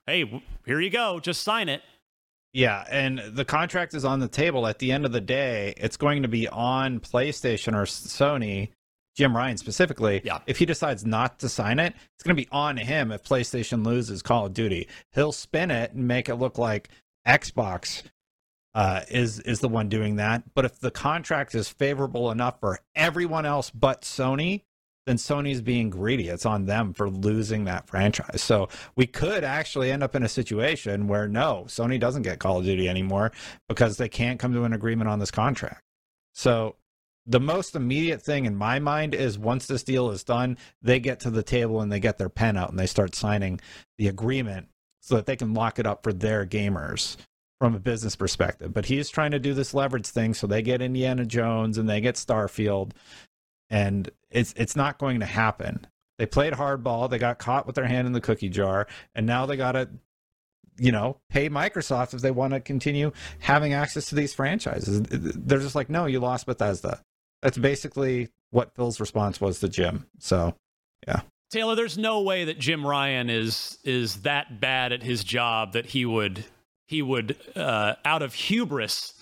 hey, 0.06 0.42
here 0.66 0.80
you 0.80 0.90
go, 0.90 1.20
just 1.20 1.44
sign 1.44 1.70
it. 1.70 1.82
Yeah, 2.58 2.86
and 2.90 3.20
the 3.20 3.46
contract 3.46 3.94
is 3.94 4.04
on 4.04 4.20
the 4.20 4.28
table. 4.28 4.66
At 4.66 4.80
the 4.80 4.92
end 4.92 5.06
of 5.06 5.12
the 5.12 5.22
day, 5.22 5.76
it's 5.78 5.96
going 5.96 6.24
to 6.24 6.28
be 6.28 6.48
on 6.48 7.00
PlayStation 7.00 7.76
or 7.76 7.84
Sony, 7.84 8.70
Jim 9.16 9.38
Ryan 9.38 9.58
specifically. 9.58 10.22
Yeah. 10.24 10.40
If 10.48 10.58
he 10.58 10.66
decides 10.66 11.06
not 11.06 11.38
to 11.42 11.50
sign 11.50 11.78
it, 11.78 11.94
it's 12.16 12.24
going 12.24 12.36
to 12.36 12.42
be 12.42 12.48
on 12.52 12.78
him 12.78 13.12
if 13.12 13.24
PlayStation 13.24 13.86
loses 13.86 14.24
Call 14.24 14.48
of 14.48 14.56
Duty. 14.56 14.88
He'll 15.14 15.34
spin 15.34 15.70
it 15.70 15.94
and 15.94 16.08
make 16.08 16.30
it 16.30 16.38
look 16.38 16.58
like 16.58 16.90
Xbox 17.28 18.02
uh, 18.74 19.02
is 19.08 19.40
is 19.42 19.60
the 19.60 19.70
one 19.70 19.88
doing 19.88 20.16
that. 20.16 20.42
But 20.56 20.66
if 20.66 20.80
the 20.80 20.90
contract 20.90 21.54
is 21.54 21.70
favorable 21.70 22.32
enough 22.32 22.60
for 22.60 22.80
everyone 22.96 23.46
else 23.46 23.70
but 23.70 24.02
Sony, 24.02 24.64
then 25.08 25.16
Sony's 25.16 25.62
being 25.62 25.90
greedy. 25.90 26.28
It's 26.28 26.46
on 26.46 26.66
them 26.66 26.94
for 26.94 27.10
losing 27.10 27.64
that 27.64 27.88
franchise. 27.88 28.42
So 28.42 28.68
we 28.98 29.08
could 29.08 29.46
actually 29.46 29.90
end 29.90 30.04
up 30.04 30.16
in 30.16 30.24
a 30.24 30.30
situation 30.30 31.08
where 31.08 31.30
no, 31.30 31.64
Sony 31.68 31.98
doesn't 31.98 32.24
get 32.24 32.40
Call 32.40 32.60
of 32.60 32.66
Duty 32.66 32.90
anymore 32.90 33.32
because 33.70 33.96
they 33.96 34.10
can't 34.10 34.38
come 34.38 34.52
to 34.54 34.66
an 34.66 34.74
agreement 34.74 35.10
on 35.10 35.20
this 35.20 35.32
contract. 35.32 35.82
So 36.34 36.76
the 37.26 37.40
most 37.40 37.74
immediate 37.74 38.22
thing 38.22 38.46
in 38.46 38.58
my 38.58 38.80
mind 38.80 39.16
is 39.16 39.40
once 39.40 39.66
this 39.66 39.84
deal 39.84 40.12
is 40.12 40.26
done, 40.26 40.58
they 40.82 41.00
get 41.00 41.22
to 41.22 41.30
the 41.30 41.42
table 41.42 41.80
and 41.80 41.90
they 41.90 42.02
get 42.02 42.18
their 42.18 42.30
pen 42.30 42.58
out 42.58 42.70
and 42.70 42.78
they 42.78 42.86
start 42.86 43.16
signing 43.16 43.62
the 43.98 44.10
agreement 44.10 44.68
so 45.00 45.16
that 45.16 45.26
they 45.26 45.38
can 45.38 45.54
lock 45.54 45.80
it 45.80 45.88
up 45.88 46.04
for 46.04 46.12
their 46.12 46.46
gamers 46.46 47.16
from 47.60 47.76
a 47.76 47.80
business 47.80 48.16
perspective. 48.16 48.74
But 48.74 48.86
he's 48.86 49.10
trying 49.10 49.32
to 49.32 49.40
do 49.40 49.54
this 49.54 49.74
leverage 49.74 50.08
thing 50.08 50.34
so 50.34 50.48
they 50.48 50.62
get 50.62 50.82
Indiana 50.82 51.26
Jones 51.26 51.78
and 51.78 51.90
they 51.90 52.02
get 52.02 52.16
Starfield 52.16 52.92
and 53.70 54.10
it's 54.30 54.54
it's 54.58 54.76
not 54.76 54.98
going 54.98 55.20
to 55.20 55.26
happen. 55.26 55.88
They 56.18 56.26
played 56.26 56.54
hardball. 56.54 57.10
They 57.10 57.20
got 57.20 57.38
caught 57.38 57.68
with 57.68 57.76
their 57.76 57.86
hand 57.86 58.08
in 58.08 58.14
the 58.14 58.22
cookie 58.22 58.50
jar, 58.50 58.88
and 59.14 59.26
now 59.26 59.46
they 59.46 59.56
got 59.56 59.74
to, 59.74 59.90
you 60.78 60.92
know, 60.92 61.18
pay 61.30 61.50
Microsoft 61.50 62.14
if 62.14 62.22
they 62.22 62.32
want 62.32 62.54
to 62.54 62.60
continue 62.60 63.12
having 63.40 63.74
access 63.74 64.08
to 64.10 64.16
these 64.16 64.34
franchises. 64.34 65.02
They're 65.04 65.60
just 65.60 65.76
like, 65.76 65.90
no, 65.90 66.06
you 66.06 66.20
lost 66.20 66.46
Bethesda. 66.46 67.02
That's 67.42 67.58
basically 67.58 68.30
what 68.50 68.74
Phil's 68.76 69.00
response 69.00 69.40
was 69.40 69.60
to 69.60 69.70
Jim. 69.70 70.08
So, 70.18 70.56
yeah. 71.08 71.22
Taylor, 71.52 71.76
there's 71.76 71.98
no 71.98 72.22
way 72.22 72.46
that 72.46 72.60
Jim 72.60 72.86
Ryan 72.86 73.30
is 73.30 73.78
is 73.84 74.24
that 74.24 74.60
bad 74.60 74.92
at 74.92 75.04
his 75.04 75.24
job 75.24 75.74
that 75.74 75.88
he 75.88 76.06
would 76.06 76.46
he 76.88 77.02
would 77.02 77.38
uh, 77.56 77.96
out 78.04 78.22
of 78.22 78.34
hubris 78.34 79.14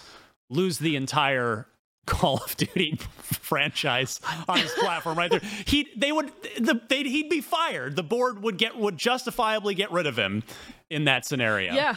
lose 0.50 0.80
the 0.80 0.96
entire 0.96 1.68
Call 2.06 2.38
of 2.44 2.56
Duty 2.58 2.98
franchise 3.22 4.20
on 4.48 4.60
his 4.60 4.72
platform 4.74 5.18
right 5.18 5.32
there. 5.32 5.42
He 5.66 5.88
they 5.96 6.12
would 6.12 6.32
the 6.60 6.82
they'd, 6.88 7.06
he'd 7.06 7.30
be 7.30 7.42
fired. 7.42 7.96
The 7.96 8.04
board 8.04 8.42
would 8.42 8.58
get 8.58 8.78
would 8.78 8.98
justifiably 8.98 9.76
get 9.76 9.92
rid 9.92 10.08
of 10.08 10.18
him 10.18 10.44
in 10.90 11.06
that 11.06 11.26
scenario. 11.26 11.74
Yeah. 11.74 11.96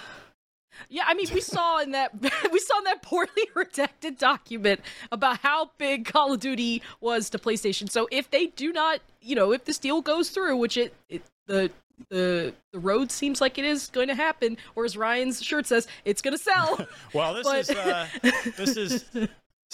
Yeah, 0.89 1.03
I 1.07 1.15
mean, 1.15 1.27
we 1.35 1.41
saw 1.41 1.81
in 1.81 1.91
that 1.93 2.13
we 2.53 2.59
saw 2.59 2.79
in 2.79 2.85
that 2.85 3.03
poorly 3.03 3.29
redacted 3.57 4.19
document 4.19 4.81
about 5.11 5.39
how 5.39 5.71
big 5.77 6.07
Call 6.07 6.35
of 6.35 6.41
Duty 6.41 6.83
was 7.01 7.31
to 7.31 7.39
PlayStation. 7.39 7.91
So 7.91 8.09
if 8.13 8.31
they 8.31 8.47
do 8.47 8.73
not, 8.73 9.01
you 9.21 9.35
know, 9.35 9.53
if 9.53 9.65
this 9.65 9.79
deal 9.79 10.01
goes 10.03 10.31
through, 10.31 10.57
which 10.57 10.77
it, 10.77 10.95
it 11.09 11.23
the 11.47 11.71
the 12.11 12.55
the 12.73 12.79
road 12.79 13.11
seems 13.11 13.41
like 13.41 13.59
it 13.59 13.65
is 13.65 13.89
going 13.89 14.07
to 14.07 14.15
happen, 14.15 14.57
or 14.77 14.85
as 14.85 14.97
Ryan's 14.97 15.43
shirt 15.43 15.67
says, 15.67 15.89
it's 16.05 16.23
going 16.23 16.37
to 16.37 16.43
sell. 16.43 16.87
well, 17.13 17.35
this 17.35 17.45
But- 17.45 17.59
is 17.59 17.71
uh, 17.71 18.07
this 18.57 18.77
is 18.77 19.05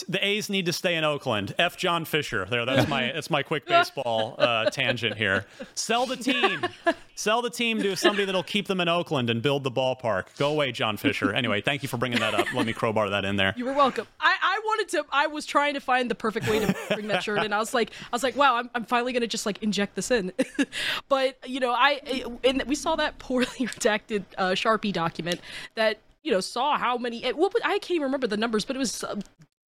the 0.08 0.24
A's 0.26 0.50
need 0.50 0.66
to 0.66 0.72
stay 0.72 0.96
in 0.96 1.04
Oakland. 1.04 1.54
F. 1.58 1.76
John 1.76 2.04
Fisher. 2.04 2.46
There, 2.50 2.64
that's 2.66 2.88
my 2.88 3.12
that's 3.12 3.30
my 3.30 3.42
quick 3.42 3.64
baseball 3.66 4.34
uh, 4.38 4.70
tangent 4.70 5.16
here. 5.16 5.46
Sell 5.74 6.04
the 6.06 6.16
team. 6.16 6.66
Sell 7.14 7.42
the 7.42 7.50
team 7.50 7.80
to 7.80 7.94
somebody 7.96 8.24
that'll 8.24 8.42
keep 8.42 8.66
them 8.66 8.80
in 8.80 8.88
Oakland 8.88 9.30
and 9.30 9.40
build 9.40 9.62
the 9.62 9.70
ballpark. 9.70 10.36
Go 10.36 10.50
away, 10.50 10.72
John 10.72 10.96
Fisher. 10.96 11.32
Anyway, 11.32 11.60
thank 11.60 11.82
you 11.82 11.88
for 11.88 11.96
bringing 11.96 12.18
that 12.18 12.34
up. 12.34 12.52
Let 12.52 12.66
me 12.66 12.72
crowbar 12.72 13.10
that 13.10 13.24
in 13.24 13.36
there. 13.36 13.54
You 13.56 13.66
were 13.66 13.72
welcome. 13.72 14.06
I, 14.18 14.34
I 14.42 14.60
wanted 14.64 14.88
to. 14.90 15.04
I 15.12 15.28
was 15.28 15.46
trying 15.46 15.74
to 15.74 15.80
find 15.80 16.10
the 16.10 16.16
perfect 16.16 16.48
way 16.48 16.58
to 16.58 16.74
bring 16.90 17.06
that 17.08 17.22
shirt, 17.22 17.38
and 17.38 17.54
I 17.54 17.58
was 17.58 17.72
like, 17.72 17.90
I 17.90 18.08
was 18.12 18.24
like, 18.24 18.36
wow, 18.36 18.56
I'm, 18.56 18.70
I'm 18.74 18.84
finally 18.84 19.12
gonna 19.12 19.28
just 19.28 19.46
like 19.46 19.62
inject 19.62 19.94
this 19.94 20.10
in. 20.10 20.32
but 21.08 21.36
you 21.48 21.60
know, 21.60 21.72
I 21.72 22.24
and 22.42 22.64
we 22.66 22.74
saw 22.74 22.96
that 22.96 23.18
poorly 23.18 23.46
redacted 23.58 24.24
uh, 24.36 24.50
Sharpie 24.50 24.92
document 24.92 25.40
that 25.76 25.98
you 26.24 26.32
know 26.32 26.40
saw 26.40 26.76
how 26.78 26.98
many. 26.98 27.24
It, 27.24 27.36
what 27.36 27.54
I 27.64 27.78
can't 27.78 27.92
even 27.92 28.02
remember 28.02 28.26
the 28.26 28.36
numbers, 28.36 28.64
but 28.64 28.74
it 28.74 28.80
was. 28.80 29.04
Uh, 29.04 29.20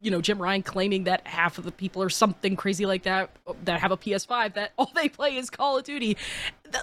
you 0.05 0.11
know, 0.11 0.21
Jim 0.21 0.41
Ryan 0.41 0.63
claiming 0.63 1.05
that 1.05 1.27
half 1.27 1.57
of 1.57 1.65
the 1.65 1.73
people 1.73 2.03
or 2.03 2.11
something 2.11 2.57
crazy 2.57 2.85
like 2.85 3.05
that 3.05 3.31
that 3.65 3.81
have 3.81 3.91
a 3.91 3.97
PS5 3.97 4.53
that 4.53 4.73
all 4.79 4.93
they 4.95 5.09
play 5.09 5.37
is 5.37 5.49
Call 5.49 5.79
of 5.79 5.85
Duty. 5.85 6.19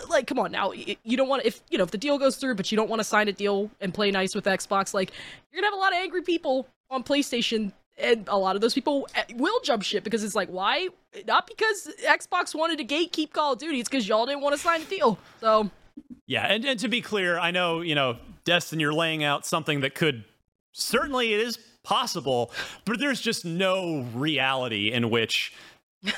Like, 0.10 0.26
come 0.26 0.40
on 0.40 0.52
now, 0.52 0.72
you 0.72 1.18
don't 1.18 1.28
want 1.28 1.46
if 1.46 1.62
you 1.70 1.78
know 1.78 1.84
if 1.84 1.92
the 1.92 2.00
deal 2.00 2.18
goes 2.18 2.38
through, 2.38 2.56
but 2.56 2.72
you 2.72 2.76
don't 2.76 2.90
want 2.90 3.00
to 3.00 3.04
sign 3.04 3.28
a 3.28 3.32
deal 3.32 3.70
and 3.80 3.94
play 3.94 4.10
nice 4.10 4.34
with 4.34 4.46
Xbox. 4.46 4.94
Like, 4.94 5.12
you're 5.52 5.62
gonna 5.62 5.72
have 5.72 5.78
a 5.78 5.82
lot 5.82 5.94
of 5.94 6.00
angry 6.00 6.24
people 6.24 6.68
on 6.90 7.04
PlayStation, 7.04 7.72
and 8.00 8.28
a 8.28 8.38
lot 8.38 8.56
of 8.56 8.62
those 8.62 8.74
people 8.74 9.08
eh, 9.14 9.24
will 9.36 9.60
jump 9.62 9.84
ship 9.84 10.04
because 10.04 10.24
it's 10.24 10.36
like, 10.36 10.50
why? 10.50 10.88
Not 11.28 11.46
because 11.46 11.90
Xbox 12.04 12.56
wanted 12.56 12.80
to 12.80 12.86
gatekeep 12.86 13.34
Call 13.34 13.54
of 13.54 13.60
Duty. 13.60 13.80
It's 13.80 13.90
because 13.90 14.08
y'all 14.08 14.26
didn't 14.26 14.42
want 14.42 14.56
to 14.56 14.62
sign 14.62 14.82
a 14.82 14.86
deal. 14.86 15.20
So 15.40 15.70
Yeah, 16.26 16.48
and, 16.48 16.66
and 16.66 16.80
to 16.80 16.88
be 16.88 17.02
clear, 17.02 17.38
I 17.38 17.52
know, 17.52 17.82
you 17.82 17.94
know, 17.94 18.18
Destin, 18.46 18.80
you're 18.80 18.94
laying 18.94 19.24
out 19.24 19.46
something 19.46 19.82
that 19.82 19.94
could 19.94 20.24
certainly 20.72 21.34
it 21.34 21.42
is 21.42 21.60
possible, 21.84 22.52
but 22.86 23.00
there's 23.00 23.22
just 23.22 23.46
no 23.46 24.06
reality 24.14 24.92
in 24.92 25.10
which 25.10 25.54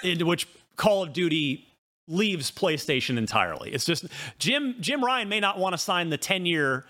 in 0.03 0.26
which 0.26 0.48
Call 0.76 1.03
of 1.03 1.14
Duty 1.14 1.68
leaves 2.07 2.52
PlayStation 2.52 3.18
entirely. 3.18 3.72
It's 3.72 3.85
just 3.85 4.06
Jim 4.40 4.76
Jim 4.80 5.03
Ryan 5.03 5.30
may 5.30 5.40
not 5.40 5.57
want 5.57 5.73
to 5.73 5.77
sign 5.77 6.10
the 6.10 6.18
10-year 6.18 6.85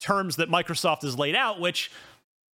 terms 0.00 0.36
that 0.36 0.48
Microsoft 0.48 1.02
has 1.02 1.18
laid 1.18 1.36
out, 1.36 1.60
which 1.60 1.90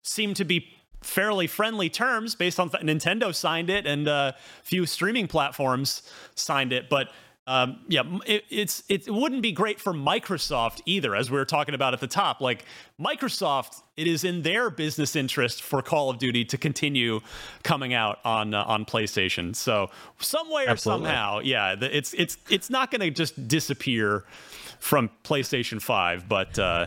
seem 0.02 0.34
to 0.34 0.44
be 0.44 0.68
fairly 1.02 1.46
friendly 1.46 1.88
terms 1.88 2.34
based 2.34 2.60
on 2.60 2.68
Nintendo 2.70 3.34
signed 3.34 3.70
it 3.70 3.86
and 3.86 4.06
uh, 4.06 4.32
a 4.34 4.64
few 4.64 4.84
streaming 4.84 5.26
platforms 5.26 6.02
signed 6.34 6.72
it, 6.72 6.90
but 6.90 7.08
um, 7.50 7.80
yeah, 7.88 8.04
it, 8.26 8.44
it's 8.48 8.84
it 8.88 9.10
wouldn't 9.10 9.42
be 9.42 9.50
great 9.50 9.80
for 9.80 9.92
Microsoft 9.92 10.82
either, 10.86 11.16
as 11.16 11.32
we 11.32 11.36
were 11.36 11.44
talking 11.44 11.74
about 11.74 11.94
at 11.94 12.00
the 12.00 12.06
top. 12.06 12.40
Like 12.40 12.64
Microsoft, 12.96 13.82
it 13.96 14.06
is 14.06 14.22
in 14.22 14.42
their 14.42 14.70
business 14.70 15.16
interest 15.16 15.60
for 15.60 15.82
Call 15.82 16.10
of 16.10 16.18
Duty 16.18 16.44
to 16.44 16.56
continue 16.56 17.18
coming 17.64 17.92
out 17.92 18.20
on 18.24 18.54
uh, 18.54 18.62
on 18.62 18.84
PlayStation. 18.84 19.56
So 19.56 19.90
some 20.20 20.48
way 20.48 20.66
or 20.66 20.70
Absolutely. 20.70 21.06
somehow, 21.06 21.40
yeah, 21.40 21.74
the, 21.74 21.96
it's 21.96 22.14
it's 22.14 22.38
it's 22.48 22.70
not 22.70 22.92
going 22.92 23.00
to 23.00 23.10
just 23.10 23.48
disappear 23.48 24.24
from 24.78 25.10
PlayStation 25.24 25.82
Five, 25.82 26.28
but 26.28 26.56
uh, 26.56 26.86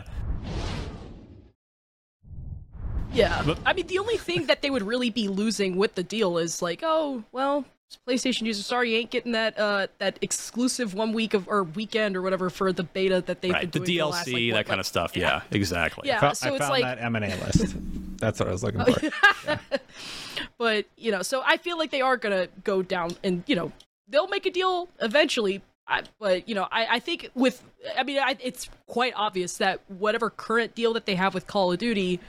Yeah. 3.12 3.54
I 3.66 3.74
mean, 3.74 3.86
the 3.86 3.98
only 3.98 4.16
thing 4.16 4.46
that 4.46 4.62
they 4.62 4.70
would 4.70 4.82
really 4.82 5.10
be 5.10 5.28
losing 5.28 5.76
with 5.76 5.94
the 5.94 6.02
deal 6.02 6.38
is 6.38 6.62
like, 6.62 6.80
oh, 6.82 7.22
well, 7.32 7.64
PlayStation 8.06 8.42
users, 8.42 8.66
sorry, 8.66 8.92
you 8.92 8.98
ain't 8.98 9.10
getting 9.10 9.32
that 9.32 9.58
uh 9.58 9.86
that 9.98 10.18
exclusive 10.22 10.94
one 10.94 11.12
week 11.12 11.34
of 11.34 11.48
or 11.48 11.64
weekend 11.64 12.16
or 12.16 12.22
whatever 12.22 12.50
for 12.50 12.72
the 12.72 12.82
beta 12.84 13.20
that 13.22 13.40
they've 13.40 13.52
right, 13.52 13.70
the 13.70 13.80
been 13.80 13.86
doing 13.86 13.98
DLC, 13.98 13.98
the 13.98 14.10
last, 14.10 14.28
like, 14.28 14.50
that 14.50 14.56
what, 14.56 14.66
kind 14.66 14.80
of 14.80 14.86
stuff. 14.86 15.16
Yeah, 15.16 15.42
exactly. 15.50 16.08
Yeah, 16.08 16.18
I 16.18 16.20
fo- 16.20 16.32
so 16.34 16.48
I 16.48 16.52
it's 16.52 16.58
found 16.58 16.70
like- 16.70 16.82
that 16.84 16.98
M 17.00 17.16
and 17.16 17.24
A 17.24 17.36
list. 17.44 17.76
That's 18.18 18.38
what 18.38 18.48
I 18.48 18.52
was 18.52 18.62
looking 18.62 18.84
for. 18.84 19.60
but 20.58 20.86
you 20.96 21.10
know, 21.10 21.22
so 21.22 21.42
I 21.44 21.56
feel 21.56 21.78
like 21.78 21.90
they 21.90 22.00
are 22.00 22.16
gonna 22.16 22.48
go 22.62 22.82
down, 22.82 23.10
and 23.22 23.42
you 23.46 23.56
know, 23.56 23.72
they'll 24.08 24.28
make 24.28 24.46
a 24.46 24.50
deal 24.50 24.88
eventually. 25.00 25.62
I, 25.86 26.02
but 26.18 26.48
you 26.48 26.54
know, 26.54 26.66
I, 26.70 26.86
I 26.96 26.98
think 26.98 27.30
with, 27.34 27.62
I 27.98 28.04
mean, 28.04 28.18
I, 28.18 28.36
it's 28.40 28.70
quite 28.86 29.12
obvious 29.16 29.58
that 29.58 29.80
whatever 29.88 30.30
current 30.30 30.74
deal 30.74 30.94
that 30.94 31.04
they 31.04 31.14
have 31.14 31.34
with 31.34 31.46
Call 31.46 31.72
of 31.72 31.78
Duty, 31.78 32.20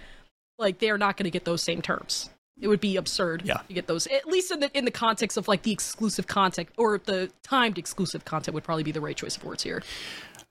like 0.57 0.79
they 0.79 0.89
are 0.89 0.97
not 0.97 1.15
going 1.15 1.23
to 1.23 1.31
get 1.31 1.45
those 1.45 1.63
same 1.63 1.81
terms. 1.81 2.29
It 2.61 2.67
would 2.69 2.79
be 2.79 2.95
absurd 2.95 3.41
Yeah. 3.45 3.55
to 3.67 3.73
get 3.73 3.87
those, 3.87 4.07
at 4.07 4.25
least 4.27 4.49
in 4.51 4.59
the 4.61 4.75
in 4.77 4.85
the 4.85 4.91
context 4.91 5.37
of 5.37 5.47
like 5.47 5.63
the 5.63 5.71
exclusive 5.71 6.27
content 6.27 6.69
or 6.77 6.97
the 7.03 7.29
timed 7.43 7.77
exclusive 7.77 8.23
content 8.23 8.55
would 8.55 8.63
probably 8.63 8.83
be 8.83 8.93
the 8.93 9.01
right 9.01 9.15
choice 9.17 9.35
of 9.35 9.43
words 9.43 9.63
here. 9.63 9.83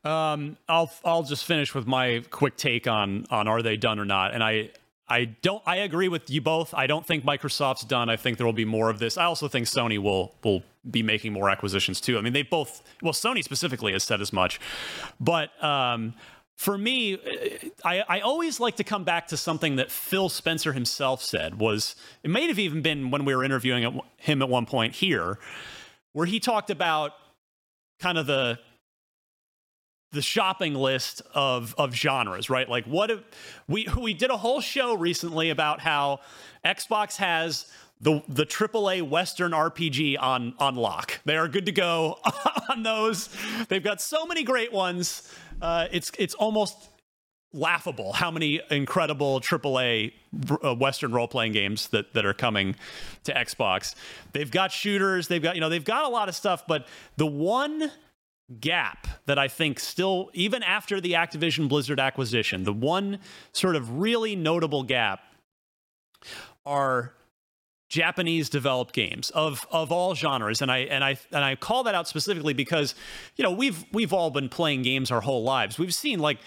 Um, 0.05 0.59
I'll 0.69 0.91
I'll 1.05 1.23
just 1.23 1.45
finish 1.45 1.75
with 1.75 1.87
my 1.87 2.23
quick 2.31 2.57
take 2.57 2.87
on 2.87 3.25
on 3.31 3.49
are 3.49 3.63
they 3.63 3.77
done 3.77 3.99
or 3.99 4.05
not, 4.05 4.35
and 4.35 4.43
I. 4.43 4.71
I 5.07 5.27
don't. 5.27 5.63
I 5.67 5.77
agree 5.77 6.09
with 6.09 6.31
you 6.31 6.41
both. 6.41 6.73
I 6.73 6.87
don't 6.87 7.05
think 7.07 7.27
Microsoft's 7.27 7.85
done. 7.85 8.09
I 8.09 8.17
think 8.17 8.39
there 8.39 8.47
will 8.47 8.55
be 8.55 8.65
more 8.65 8.89
of 8.89 8.99
this. 8.99 9.19
I 9.19 9.25
also 9.25 9.49
think 9.49 9.67
Sony 9.67 9.99
will 9.99 10.35
will 10.43 10.63
be 10.91 11.03
making 11.03 11.35
more 11.35 11.51
acquisitions 11.51 12.01
too. 12.01 12.17
I 12.17 12.23
mean, 12.23 12.33
they 12.33 12.41
both. 12.43 12.83
Well, 13.03 13.13
Sony 13.13 13.45
specifically 13.45 13.93
has 13.93 14.03
said 14.03 14.23
as 14.23 14.33
much. 14.33 14.59
But 15.21 15.63
um, 15.63 16.15
for 16.57 16.79
me, 16.79 17.15
uh, 17.15 17.69
I, 17.85 18.05
I 18.09 18.21
always 18.21 18.61
like 18.61 18.77
to 18.77 18.85
come 18.85 19.05
back 19.05 19.29
to 19.29 19.37
something 19.37 19.77
that 19.77 19.91
Phil 19.91 20.29
Spencer 20.29 20.73
himself 20.73 21.23
said. 21.23 21.59
Was 21.59 21.97
it 22.23 22.31
may 22.31 22.47
have 22.47 22.59
even 22.59 22.83
been 22.83 23.11
when 23.11 23.25
we 23.25 23.35
were 23.35 23.45
interviewing 23.45 24.01
him 24.19 24.43
at 24.43 24.49
one 24.49 24.67
point 24.67 24.95
here, 24.95 25.39
where 26.13 26.27
he 26.27 26.41
talked 26.41 26.71
about 26.71 27.13
kind 28.01 28.19
of 28.19 28.27
the 28.27 28.59
the 30.13 30.23
shopping 30.23 30.75
list 30.75 31.23
of 31.35 31.75
of 31.77 31.93
genres, 31.95 32.49
right? 32.49 32.69
Like 32.69 32.85
what 32.87 33.11
if 33.11 33.21
we 33.69 33.89
we 34.01 34.15
did 34.15 34.31
a 34.31 34.37
whole 34.37 34.61
show 34.61 34.95
recently 34.95 35.51
about 35.51 35.81
how 35.81 36.21
Xbox 36.65 37.17
has 37.17 37.67
the 38.01 38.23
the 38.29 38.47
AAA 38.47 39.09
Western 39.09 39.53
RPG 39.53 40.17
on 40.21 40.55
on 40.59 40.77
lock. 40.77 41.21
They 41.25 41.37
are 41.37 41.49
good 41.49 41.67
to 41.67 41.73
go 41.73 42.21
on 42.71 42.83
those. 42.83 43.29
They've 43.69 43.83
got 43.83 44.01
so 44.01 44.25
many 44.25 44.45
great 44.45 44.73
ones. 44.73 45.31
Uh, 45.63 45.87
it's 45.93 46.13
it's 46.19 46.35
almost 46.35 46.91
laughable 47.55 48.13
how 48.13 48.31
many 48.31 48.61
incredible 48.71 49.41
AAA 49.41 50.13
uh, 50.63 50.75
Western 50.75 51.13
role 51.13 51.29
playing 51.29 51.53
games 51.53 51.87
that, 51.89 52.13
that 52.13 52.27
are 52.27 52.35
coming 52.35 52.75
to 53.23 53.33
Xbox. 53.33 53.95
They've 54.33 54.51
got 54.51 54.73
shooters, 54.73 55.29
they've 55.29 55.43
got, 55.43 55.55
you 55.55 55.61
know, 55.61 55.69
they've 55.69 55.85
got 55.85 56.05
a 56.05 56.09
lot 56.09 56.29
of 56.29 56.35
stuff, 56.35 56.67
but 56.67 56.87
the 57.17 57.27
one 57.27 57.93
gap 58.61 59.07
that 59.27 59.39
I 59.39 59.49
think 59.49 59.79
still, 59.79 60.31
even 60.35 60.63
after 60.63 61.01
the 61.01 61.13
Activision 61.13 61.69
Blizzard 61.69 62.01
acquisition, 62.01 62.65
the 62.65 62.73
one 62.73 63.21
sort 63.53 63.77
of 63.77 63.99
really 63.99 64.35
notable 64.35 64.83
gap 64.83 65.21
are 66.67 67.15
Japanese 67.95 68.49
developed 68.49 68.93
games 68.93 69.31
of 69.31 69.65
of 69.71 69.93
all 69.93 70.17
genres 70.17 70.61
and 70.61 70.69
I 70.69 70.79
and 70.79 71.05
I 71.05 71.17
and 71.31 71.45
I 71.45 71.55
call 71.55 71.85
that 71.85 71.95
out 71.95 72.09
specifically 72.09 72.53
because 72.53 72.97
you 73.37 73.45
know 73.45 73.53
we've 73.53 73.85
we've 73.93 74.13
all 74.13 74.33
been 74.33 74.49
playing 74.49 74.83
games 74.83 75.13
our 75.13 75.21
whole 75.21 75.45
lives. 75.45 75.79
We've 75.79 75.95
seen 75.95 76.19
like 76.19 76.39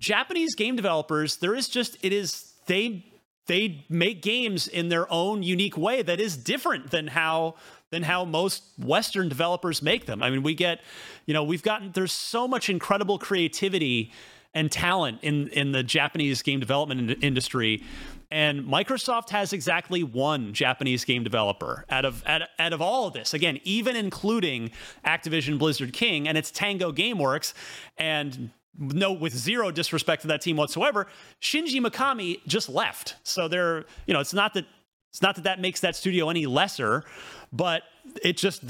Japanese 0.00 0.56
game 0.56 0.74
developers 0.74 1.36
there 1.36 1.54
is 1.54 1.68
just 1.68 1.96
it 2.02 2.12
is 2.12 2.54
they 2.66 3.06
they 3.46 3.84
make 3.88 4.20
games 4.20 4.66
in 4.66 4.88
their 4.88 5.06
own 5.12 5.44
unique 5.44 5.76
way 5.76 6.02
that 6.02 6.18
is 6.18 6.36
different 6.36 6.90
than 6.90 7.06
how 7.06 7.54
than 7.90 8.02
how 8.02 8.24
most 8.24 8.64
western 8.76 9.28
developers 9.28 9.82
make 9.82 10.06
them. 10.06 10.24
I 10.24 10.30
mean 10.30 10.42
we 10.42 10.56
get 10.56 10.80
you 11.24 11.34
know 11.34 11.44
we've 11.44 11.62
gotten 11.62 11.92
there's 11.92 12.10
so 12.10 12.48
much 12.48 12.68
incredible 12.68 13.16
creativity 13.16 14.10
and 14.54 14.72
talent 14.72 15.20
in 15.22 15.46
in 15.50 15.70
the 15.70 15.84
Japanese 15.84 16.42
game 16.42 16.58
development 16.58 17.22
industry. 17.22 17.84
And 18.30 18.64
Microsoft 18.64 19.30
has 19.30 19.52
exactly 19.52 20.04
one 20.04 20.52
Japanese 20.52 21.04
game 21.04 21.24
developer 21.24 21.84
out 21.90 22.04
of 22.04 22.24
out, 22.26 22.42
out 22.58 22.72
of 22.72 22.80
all 22.80 23.08
of 23.08 23.12
this. 23.12 23.34
Again, 23.34 23.58
even 23.64 23.96
including 23.96 24.70
Activision 25.04 25.58
Blizzard 25.58 25.92
King, 25.92 26.28
and 26.28 26.38
it's 26.38 26.50
Tango 26.50 26.92
GameWorks. 26.92 27.54
And 27.98 28.50
no, 28.78 29.12
with 29.12 29.36
zero 29.36 29.70
disrespect 29.70 30.22
to 30.22 30.28
that 30.28 30.40
team 30.42 30.56
whatsoever, 30.56 31.08
Shinji 31.42 31.84
Mikami 31.84 32.40
just 32.46 32.68
left. 32.68 33.16
So 33.24 33.48
they're, 33.48 33.84
you 34.06 34.14
know, 34.14 34.20
it's 34.20 34.34
not 34.34 34.54
that 34.54 34.64
it's 35.10 35.22
not 35.22 35.34
that 35.34 35.44
that 35.44 35.60
makes 35.60 35.80
that 35.80 35.96
studio 35.96 36.30
any 36.30 36.46
lesser, 36.46 37.04
but 37.52 37.82
it 38.22 38.36
just 38.36 38.62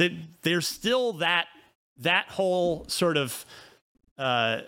there's 0.42 0.66
still 0.66 1.14
that 1.14 1.48
that 1.98 2.28
whole 2.30 2.86
sort 2.88 3.18
of 3.18 3.44
uh, 4.16 4.62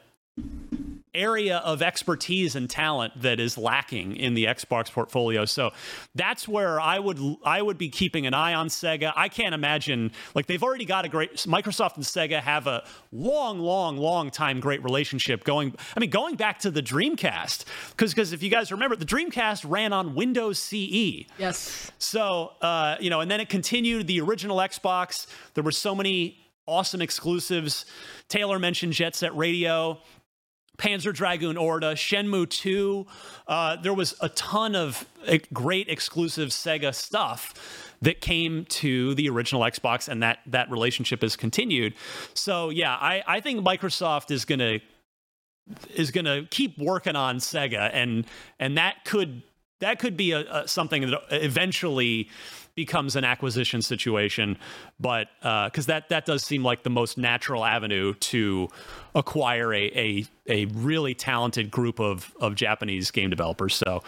area 1.14 1.58
of 1.58 1.82
expertise 1.82 2.56
and 2.56 2.70
talent 2.70 3.12
that 3.20 3.38
is 3.38 3.58
lacking 3.58 4.16
in 4.16 4.32
the 4.32 4.46
Xbox 4.46 4.90
portfolio. 4.90 5.44
So 5.44 5.72
that's 6.14 6.48
where 6.48 6.80
I 6.80 6.98
would 6.98 7.18
I 7.44 7.60
would 7.60 7.76
be 7.76 7.90
keeping 7.90 8.26
an 8.26 8.32
eye 8.32 8.54
on 8.54 8.68
Sega. 8.68 9.12
I 9.14 9.28
can't 9.28 9.54
imagine 9.54 10.12
like 10.34 10.46
they've 10.46 10.62
already 10.62 10.86
got 10.86 11.04
a 11.04 11.08
great 11.08 11.34
Microsoft 11.34 11.96
and 11.96 12.04
Sega 12.04 12.40
have 12.40 12.66
a 12.66 12.84
long 13.10 13.58
long 13.58 13.98
long 13.98 14.30
time 14.30 14.60
great 14.60 14.82
relationship 14.82 15.44
going 15.44 15.74
I 15.94 16.00
mean 16.00 16.10
going 16.10 16.36
back 16.36 16.60
to 16.60 16.70
the 16.70 16.82
Dreamcast 16.82 17.64
cuz 17.96 18.14
cuz 18.14 18.32
if 18.32 18.42
you 18.42 18.48
guys 18.48 18.72
remember 18.72 18.96
the 18.96 19.04
Dreamcast 19.04 19.68
ran 19.68 19.92
on 19.92 20.14
Windows 20.14 20.58
CE. 20.58 21.26
Yes. 21.38 21.92
So, 21.98 22.52
uh, 22.62 22.96
you 23.00 23.10
know, 23.10 23.20
and 23.20 23.30
then 23.30 23.40
it 23.40 23.48
continued 23.48 24.06
the 24.06 24.20
original 24.20 24.56
Xbox. 24.58 25.26
There 25.54 25.64
were 25.64 25.72
so 25.72 25.94
many 25.94 26.38
awesome 26.66 27.02
exclusives. 27.02 27.84
Taylor 28.28 28.58
mentioned 28.58 28.94
Jet 28.94 29.14
Set 29.14 29.36
Radio. 29.36 30.00
Panzer 30.78 31.12
Dragoon 31.12 31.56
Orta, 31.56 31.92
Shenmue 31.94 32.48
2. 32.48 33.06
Uh, 33.46 33.76
there 33.76 33.94
was 33.94 34.14
a 34.20 34.28
ton 34.30 34.74
of 34.74 35.06
great 35.52 35.88
exclusive 35.88 36.48
Sega 36.48 36.94
stuff 36.94 37.94
that 38.00 38.20
came 38.20 38.64
to 38.66 39.14
the 39.14 39.28
original 39.28 39.62
Xbox, 39.62 40.08
and 40.08 40.22
that 40.22 40.40
that 40.46 40.70
relationship 40.70 41.22
has 41.22 41.36
continued. 41.36 41.94
So 42.34 42.70
yeah, 42.70 42.94
I, 42.94 43.22
I 43.26 43.40
think 43.40 43.64
Microsoft 43.64 44.30
is 44.30 44.44
gonna 44.44 44.80
is 45.94 46.10
gonna 46.10 46.46
keep 46.50 46.78
working 46.78 47.16
on 47.16 47.38
Sega, 47.38 47.90
and 47.92 48.26
and 48.58 48.76
that 48.76 49.04
could 49.04 49.42
that 49.80 49.98
could 49.98 50.16
be 50.16 50.32
a, 50.32 50.40
a 50.62 50.68
something 50.68 51.10
that 51.10 51.20
eventually 51.30 52.28
becomes 52.74 53.16
an 53.16 53.24
acquisition 53.24 53.82
situation, 53.82 54.56
but 54.98 55.28
because 55.40 55.88
uh, 55.88 55.92
that 55.92 56.08
that 56.08 56.24
does 56.24 56.42
seem 56.42 56.62
like 56.64 56.82
the 56.82 56.90
most 56.90 57.18
natural 57.18 57.64
avenue 57.64 58.14
to 58.14 58.68
acquire 59.14 59.72
a 59.74 59.90
a, 59.94 60.26
a 60.48 60.64
really 60.66 61.14
talented 61.14 61.70
group 61.70 62.00
of 62.00 62.32
of 62.40 62.54
Japanese 62.54 63.10
game 63.10 63.30
developers. 63.30 63.74
So 63.74 64.02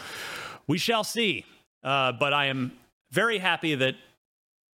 we 0.67 0.79
shall 0.79 1.05
see. 1.05 1.45
Uh, 1.83 2.13
but 2.13 2.33
I 2.33 2.47
am 2.47 2.73
very 3.11 3.39
happy 3.39 3.75
that 3.75 3.95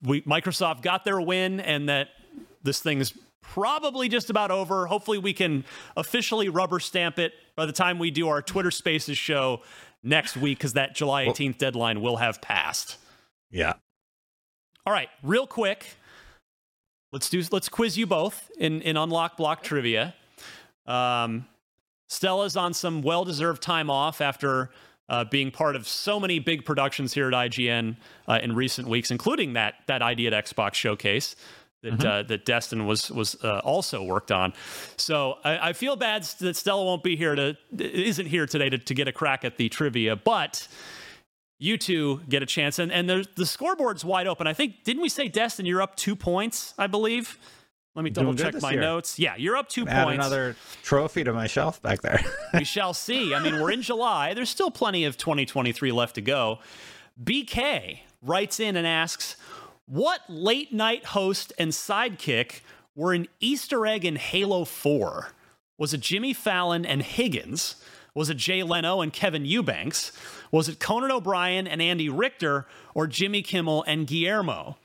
we 0.01 0.21
Microsoft 0.21 0.81
got 0.81 1.05
their 1.05 1.21
win 1.21 1.59
and 1.59 1.87
that 1.89 2.09
this 2.63 2.81
thing's 2.81 3.13
probably 3.41 4.09
just 4.09 4.29
about 4.29 4.51
over. 4.51 4.87
Hopefully, 4.87 5.17
we 5.17 5.33
can 5.33 5.63
officially 5.95 6.49
rubber 6.49 6.79
stamp 6.79 7.17
it 7.17 7.33
by 7.55 7.65
the 7.65 7.71
time 7.71 7.97
we 7.97 8.11
do 8.11 8.27
our 8.27 8.41
Twitter 8.41 8.71
Spaces 8.71 9.17
show 9.17 9.61
next 10.03 10.37
week 10.37 10.57
because 10.57 10.73
that 10.73 10.95
July 10.95 11.25
18th 11.25 11.45
well, 11.45 11.53
deadline 11.57 12.01
will 12.01 12.17
have 12.17 12.41
passed. 12.41 12.97
Yeah. 13.49 13.73
All 14.85 14.93
right, 14.93 15.09
real 15.23 15.47
quick. 15.47 15.85
Let's 17.11 17.29
do 17.29 17.41
let's 17.51 17.69
quiz 17.69 17.97
you 17.97 18.05
both 18.05 18.51
in 18.57 18.81
in 18.81 18.97
unlock 18.97 19.37
block 19.37 19.63
trivia. 19.63 20.13
Um, 20.85 21.45
Stella's 22.09 22.55
on 22.55 22.73
some 22.73 23.01
well-deserved 23.01 23.61
time 23.61 23.89
off 23.89 24.21
after 24.21 24.69
uh, 25.09 25.25
being 25.25 25.51
part 25.51 25.75
of 25.75 25.87
so 25.87 26.19
many 26.19 26.39
big 26.39 26.63
productions 26.63 27.13
here 27.13 27.27
at 27.27 27.33
IGN 27.33 27.97
uh, 28.27 28.39
in 28.41 28.55
recent 28.55 28.87
weeks, 28.87 29.11
including 29.11 29.53
that 29.53 29.75
that 29.87 30.01
ID 30.01 30.27
at 30.27 30.45
Xbox 30.45 30.75
showcase 30.75 31.35
that 31.83 31.93
mm-hmm. 31.93 32.07
uh, 32.07 32.23
that 32.23 32.45
Destin 32.45 32.85
was 32.85 33.11
was 33.11 33.35
uh, 33.43 33.59
also 33.59 34.03
worked 34.03 34.31
on. 34.31 34.53
So 34.97 35.37
I, 35.43 35.69
I, 35.69 35.73
feel 35.73 35.95
bad 35.95 36.23
that 36.39 36.55
Stella 36.55 36.83
won't 36.83 37.03
be 37.03 37.15
here 37.15 37.35
to 37.35 37.57
isn't 37.77 38.25
here 38.25 38.45
today 38.45 38.69
to, 38.69 38.77
to 38.77 38.93
get 38.93 39.07
a 39.07 39.11
crack 39.11 39.45
at 39.45 39.57
the 39.57 39.69
trivia, 39.69 40.15
but 40.15 40.67
you 41.59 41.77
two 41.77 42.21
get 42.29 42.43
a 42.43 42.45
chance. 42.45 42.79
And 42.79 42.91
and 42.91 43.09
the 43.09 43.45
scoreboard's 43.45 44.05
wide 44.05 44.27
open. 44.27 44.47
I 44.47 44.53
think 44.53 44.83
didn't 44.83 45.01
we 45.01 45.09
say 45.09 45.27
Destin? 45.27 45.65
You're 45.65 45.81
up 45.81 45.95
two 45.95 46.15
points, 46.15 46.73
I 46.77 46.87
believe. 46.87 47.37
Let 47.95 48.03
me 48.03 48.11
double 48.11 48.35
check 48.35 48.61
my 48.61 48.73
year. 48.73 48.81
notes. 48.81 49.17
Yeah, 49.17 49.35
you're 49.37 49.57
up 49.57 49.69
two 49.69 49.87
Add 49.87 50.05
points. 50.05 50.23
another 50.23 50.55
trophy 50.83 51.23
to 51.23 51.33
my 51.33 51.47
shelf 51.47 51.81
back 51.81 52.01
there. 52.03 52.23
we 52.53 52.63
shall 52.63 52.93
see. 52.93 53.33
I 53.33 53.39
mean, 53.39 53.59
we're 53.59 53.71
in 53.71 53.81
July. 53.81 54.35
There's 54.35 54.51
still 54.51 54.69
plenty 54.69 55.05
of 55.05 55.17
2023 55.17 55.91
left 55.91 56.13
to 56.13 56.21
go. 56.21 56.59
BK 57.23 58.01
writes 58.21 58.59
in 58.59 58.75
and 58.75 58.85
asks, 58.85 59.35
"What 59.87 60.21
late 60.29 60.71
night 60.71 61.05
host 61.05 61.53
and 61.57 61.71
sidekick 61.71 62.61
were 62.95 63.13
an 63.13 63.27
Easter 63.39 63.87
egg 63.87 64.05
in 64.05 64.15
Halo 64.15 64.63
4? 64.63 65.31
Was 65.79 65.91
it 65.93 66.01
Jimmy 66.01 66.33
Fallon 66.33 66.85
and 66.85 67.01
Higgins?" 67.01 67.77
Was 68.13 68.31
it 68.31 68.37
Jay 68.37 68.63
Leno 68.63 69.01
and 69.01 69.13
Kevin 69.13 69.45
Eubanks? 69.45 70.11
Was 70.51 70.69
it 70.69 70.79
Conan 70.79 71.11
O'Brien 71.11 71.67
and 71.67 71.81
Andy 71.81 72.09
Richter 72.09 72.65
or 72.93 73.07
Jimmy 73.07 73.41
Kimmel 73.41 73.83
and 73.87 74.07
Guillermo? 74.07 74.77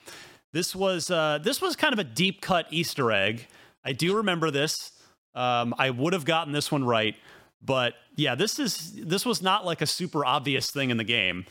This 0.52 0.76
was 0.76 1.10
uh, 1.10 1.38
this 1.42 1.60
was 1.60 1.76
kind 1.76 1.92
of 1.92 1.98
a 1.98 2.04
deep 2.04 2.40
cut 2.40 2.66
Easter 2.70 3.10
egg. 3.10 3.46
I 3.84 3.92
do 3.92 4.16
remember 4.16 4.50
this. 4.50 4.92
Um, 5.34 5.74
I 5.78 5.90
would 5.90 6.12
have 6.12 6.24
gotten 6.24 6.52
this 6.52 6.70
one 6.70 6.84
right, 6.84 7.16
but 7.62 7.94
yeah, 8.16 8.34
this 8.34 8.58
is 8.58 8.92
this 8.92 9.24
was 9.24 9.40
not 9.40 9.64
like 9.64 9.80
a 9.80 9.86
super 9.86 10.24
obvious 10.24 10.70
thing 10.70 10.90
in 10.90 10.98
the 10.98 11.04
game. 11.04 11.46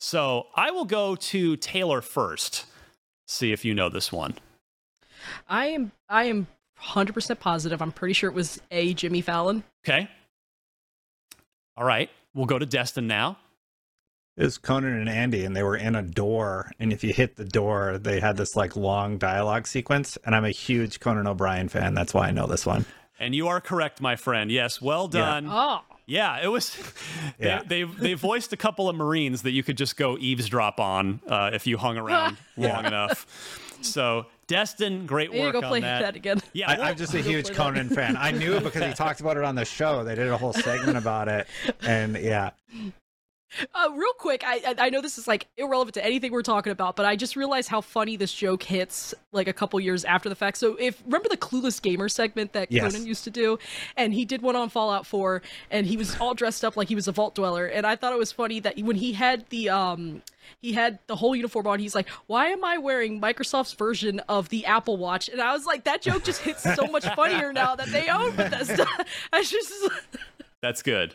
So 0.00 0.48
I 0.54 0.70
will 0.70 0.84
go 0.84 1.14
to 1.14 1.56
Taylor 1.56 2.02
first. 2.02 2.66
See 3.26 3.52
if 3.52 3.64
you 3.64 3.72
know 3.72 3.88
this 3.88 4.12
one. 4.12 4.34
I 5.48 5.66
am 5.66 5.92
I 6.08 6.24
am 6.24 6.48
100% 6.80 7.38
positive. 7.38 7.80
I'm 7.80 7.92
pretty 7.92 8.12
sure 8.12 8.28
it 8.28 8.34
was 8.34 8.60
a 8.70 8.92
Jimmy 8.94 9.20
Fallon. 9.20 9.62
Okay. 9.86 10.08
All 11.76 11.84
right, 11.84 12.10
we'll 12.34 12.46
go 12.46 12.58
to 12.58 12.66
Destin 12.66 13.06
now. 13.06 13.38
It 14.36 14.44
was 14.44 14.56
Conan 14.56 14.98
and 14.98 15.08
Andy, 15.10 15.44
and 15.44 15.54
they 15.54 15.62
were 15.62 15.76
in 15.76 15.94
a 15.94 16.02
door. 16.02 16.72
And 16.78 16.92
if 16.92 17.04
you 17.04 17.12
hit 17.12 17.36
the 17.36 17.44
door, 17.44 17.98
they 17.98 18.18
had 18.18 18.36
this 18.38 18.56
like 18.56 18.76
long 18.76 19.18
dialogue 19.18 19.66
sequence. 19.66 20.16
And 20.24 20.34
I'm 20.34 20.44
a 20.44 20.50
huge 20.50 21.00
Conan 21.00 21.26
O'Brien 21.26 21.68
fan. 21.68 21.94
That's 21.94 22.14
why 22.14 22.28
I 22.28 22.30
know 22.30 22.46
this 22.46 22.64
one. 22.64 22.86
And 23.18 23.34
you 23.34 23.48
are 23.48 23.60
correct, 23.60 24.00
my 24.00 24.16
friend. 24.16 24.50
Yes, 24.50 24.80
well 24.80 25.06
done. 25.06 25.44
Yeah. 25.44 25.52
Oh. 25.54 25.80
Yeah, 26.06 26.40
it 26.42 26.48
was. 26.48 26.76
yeah. 27.38 27.62
They, 27.64 27.84
they, 27.84 27.92
they 27.92 28.14
voiced 28.14 28.52
a 28.52 28.56
couple 28.56 28.88
of 28.88 28.96
Marines 28.96 29.42
that 29.42 29.52
you 29.52 29.62
could 29.62 29.76
just 29.76 29.96
go 29.96 30.18
eavesdrop 30.18 30.80
on 30.80 31.20
uh, 31.28 31.50
if 31.52 31.66
you 31.66 31.76
hung 31.76 31.96
around 31.96 32.38
long 32.56 32.86
enough. 32.86 33.68
So 33.82 34.26
Destin, 34.46 35.06
great 35.06 35.30
work 35.30 35.54
you 35.54 35.60
go 35.60 35.68
play 35.68 35.80
that. 35.80 36.00
that. 36.02 36.16
again. 36.16 36.40
Yeah, 36.52 36.70
I, 36.70 36.90
am 36.90 36.96
just 36.96 37.14
a 37.14 37.20
huge 37.20 37.52
Conan 37.52 37.88
that. 37.88 37.94
fan. 37.94 38.16
I 38.16 38.30
knew 38.30 38.60
because 38.60 38.84
he 38.84 38.92
talked 38.94 39.20
about 39.20 39.36
it 39.36 39.44
on 39.44 39.54
the 39.54 39.64
show. 39.64 40.04
They 40.04 40.14
did 40.14 40.28
a 40.28 40.36
whole 40.36 40.52
segment 40.52 40.98
about 40.98 41.28
it, 41.28 41.46
and 41.82 42.16
yeah. 42.16 42.50
Uh, 43.74 43.90
real 43.92 44.12
quick, 44.18 44.42
I 44.46 44.74
I 44.78 44.90
know 44.90 45.00
this 45.00 45.18
is 45.18 45.26
like 45.26 45.46
irrelevant 45.56 45.94
to 45.94 46.04
anything 46.04 46.32
we're 46.32 46.42
talking 46.42 46.72
about, 46.72 46.94
but 46.96 47.06
I 47.06 47.16
just 47.16 47.36
realized 47.36 47.68
how 47.68 47.80
funny 47.80 48.16
this 48.16 48.32
joke 48.32 48.62
hits 48.62 49.14
like 49.32 49.48
a 49.48 49.52
couple 49.52 49.80
years 49.80 50.04
after 50.04 50.28
the 50.28 50.34
fact. 50.34 50.58
So 50.58 50.76
if 50.78 51.02
remember 51.04 51.28
the 51.28 51.36
Clueless 51.36 51.80
Gamer 51.80 52.08
segment 52.08 52.52
that 52.52 52.70
yes. 52.70 52.92
Conan 52.92 53.06
used 53.06 53.24
to 53.24 53.30
do, 53.30 53.58
and 53.96 54.12
he 54.12 54.24
did 54.24 54.42
one 54.42 54.56
on 54.56 54.68
Fallout 54.68 55.06
4, 55.06 55.42
and 55.70 55.86
he 55.86 55.96
was 55.96 56.18
all 56.20 56.34
dressed 56.34 56.64
up 56.64 56.76
like 56.76 56.88
he 56.88 56.94
was 56.94 57.08
a 57.08 57.12
vault 57.12 57.34
dweller, 57.34 57.66
and 57.66 57.86
I 57.86 57.96
thought 57.96 58.12
it 58.12 58.18
was 58.18 58.32
funny 58.32 58.60
that 58.60 58.78
when 58.78 58.96
he 58.96 59.12
had 59.12 59.48
the 59.48 59.70
um 59.70 60.22
he 60.60 60.72
had 60.72 60.98
the 61.06 61.16
whole 61.16 61.34
uniform 61.34 61.66
on. 61.66 61.78
He's 61.78 61.94
like, 61.94 62.08
"Why 62.26 62.48
am 62.48 62.64
I 62.64 62.78
wearing 62.78 63.20
Microsoft's 63.20 63.72
version 63.74 64.20
of 64.28 64.48
the 64.48 64.66
Apple 64.66 64.96
Watch?" 64.96 65.28
And 65.28 65.40
I 65.40 65.52
was 65.52 65.66
like, 65.66 65.84
that 65.84 66.02
joke 66.02 66.24
just 66.24 66.40
hits 66.42 66.62
so 66.62 66.86
much 66.86 67.06
funnier 67.14 67.52
now 67.52 67.76
that 67.76 67.88
they 67.88 68.08
own 68.08 68.34
Bethesda. 68.36 68.86
I 69.32 69.42
just 69.42 69.72
That's 70.62 70.82
good. 70.82 71.14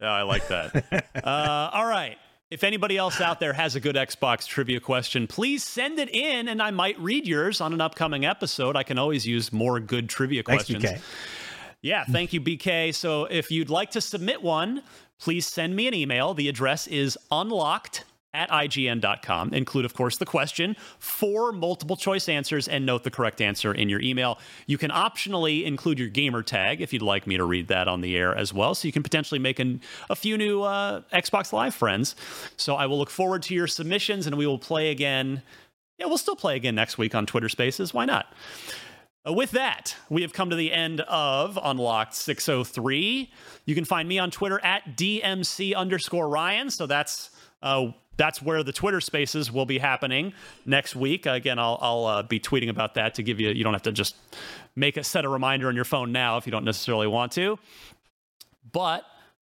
Oh, 0.00 0.06
I 0.06 0.22
like 0.22 0.48
that. 0.48 1.06
Uh, 1.24 1.70
all 1.72 1.86
right. 1.86 2.18
If 2.50 2.64
anybody 2.64 2.98
else 2.98 3.20
out 3.20 3.40
there 3.40 3.54
has 3.54 3.76
a 3.76 3.80
good 3.80 3.96
Xbox 3.96 4.46
trivia 4.46 4.78
question, 4.78 5.26
please 5.26 5.64
send 5.64 5.98
it 5.98 6.14
in 6.14 6.48
and 6.48 6.62
I 6.62 6.70
might 6.70 6.98
read 7.00 7.26
yours 7.26 7.60
on 7.60 7.72
an 7.72 7.80
upcoming 7.80 8.26
episode. 8.26 8.76
I 8.76 8.82
can 8.82 8.98
always 8.98 9.26
use 9.26 9.52
more 9.52 9.80
good 9.80 10.08
trivia 10.08 10.42
questions. 10.42 10.84
Thanks, 10.84 11.00
BK. 11.00 11.04
Yeah, 11.80 12.04
thank 12.04 12.32
you, 12.32 12.40
BK. 12.40 12.94
So 12.94 13.24
if 13.24 13.50
you'd 13.50 13.70
like 13.70 13.90
to 13.92 14.00
submit 14.00 14.42
one, 14.42 14.82
please 15.18 15.46
send 15.46 15.74
me 15.74 15.88
an 15.88 15.94
email. 15.94 16.34
The 16.34 16.48
address 16.48 16.86
is 16.86 17.18
unlocked 17.30 18.04
at 18.34 18.50
IGN.com. 18.50 19.54
Include, 19.54 19.84
of 19.84 19.94
course, 19.94 20.18
the 20.18 20.26
question, 20.26 20.76
four 20.98 21.52
multiple 21.52 21.96
choice 21.96 22.28
answers, 22.28 22.68
and 22.68 22.84
note 22.84 23.04
the 23.04 23.10
correct 23.10 23.40
answer 23.40 23.72
in 23.72 23.88
your 23.88 24.00
email. 24.00 24.38
You 24.66 24.76
can 24.76 24.90
optionally 24.90 25.64
include 25.64 25.98
your 25.98 26.08
gamer 26.08 26.42
tag 26.42 26.82
if 26.82 26.92
you'd 26.92 27.02
like 27.02 27.26
me 27.26 27.36
to 27.36 27.44
read 27.44 27.68
that 27.68 27.88
on 27.88 28.00
the 28.00 28.16
air 28.16 28.34
as 28.34 28.52
well. 28.52 28.74
So 28.74 28.86
you 28.86 28.92
can 28.92 29.02
potentially 29.02 29.38
make 29.38 29.58
an, 29.58 29.80
a 30.10 30.16
few 30.16 30.36
new 30.36 30.62
uh, 30.62 31.02
Xbox 31.12 31.52
Live 31.52 31.74
friends. 31.74 32.16
So 32.56 32.74
I 32.74 32.86
will 32.86 32.98
look 32.98 33.10
forward 33.10 33.42
to 33.44 33.54
your 33.54 33.66
submissions 33.66 34.26
and 34.26 34.36
we 34.36 34.46
will 34.46 34.58
play 34.58 34.90
again. 34.90 35.42
Yeah, 35.98 36.06
we'll 36.06 36.18
still 36.18 36.36
play 36.36 36.56
again 36.56 36.74
next 36.74 36.98
week 36.98 37.14
on 37.14 37.24
Twitter 37.24 37.48
Spaces. 37.48 37.94
Why 37.94 38.04
not? 38.04 38.26
Uh, 39.26 39.32
with 39.32 39.52
that, 39.52 39.96
we 40.10 40.20
have 40.22 40.34
come 40.34 40.50
to 40.50 40.56
the 40.56 40.70
end 40.72 41.00
of 41.02 41.58
Unlocked 41.62 42.14
603. 42.14 43.32
You 43.64 43.74
can 43.74 43.84
find 43.84 44.06
me 44.06 44.18
on 44.18 44.30
Twitter 44.30 44.60
at 44.62 44.96
DMC 44.96 45.74
underscore 45.74 46.28
Ryan. 46.28 46.68
So 46.68 46.86
that's 46.86 47.30
uh, 47.62 47.92
that's 48.16 48.40
where 48.40 48.62
the 48.62 48.72
Twitter 48.72 49.00
Spaces 49.00 49.50
will 49.50 49.66
be 49.66 49.78
happening 49.78 50.32
next 50.64 50.94
week. 50.94 51.26
Again, 51.26 51.58
I'll, 51.58 51.78
I'll 51.80 52.04
uh, 52.04 52.22
be 52.22 52.40
tweeting 52.40 52.68
about 52.68 52.94
that 52.94 53.14
to 53.14 53.22
give 53.22 53.40
you. 53.40 53.50
You 53.50 53.64
don't 53.64 53.72
have 53.72 53.82
to 53.82 53.92
just 53.92 54.16
make 54.76 54.96
a 54.96 55.04
set 55.04 55.24
a 55.24 55.28
reminder 55.28 55.68
on 55.68 55.74
your 55.74 55.84
phone 55.84 56.12
now 56.12 56.36
if 56.36 56.46
you 56.46 56.52
don't 56.52 56.64
necessarily 56.64 57.06
want 57.06 57.32
to. 57.32 57.58
But 58.72 59.02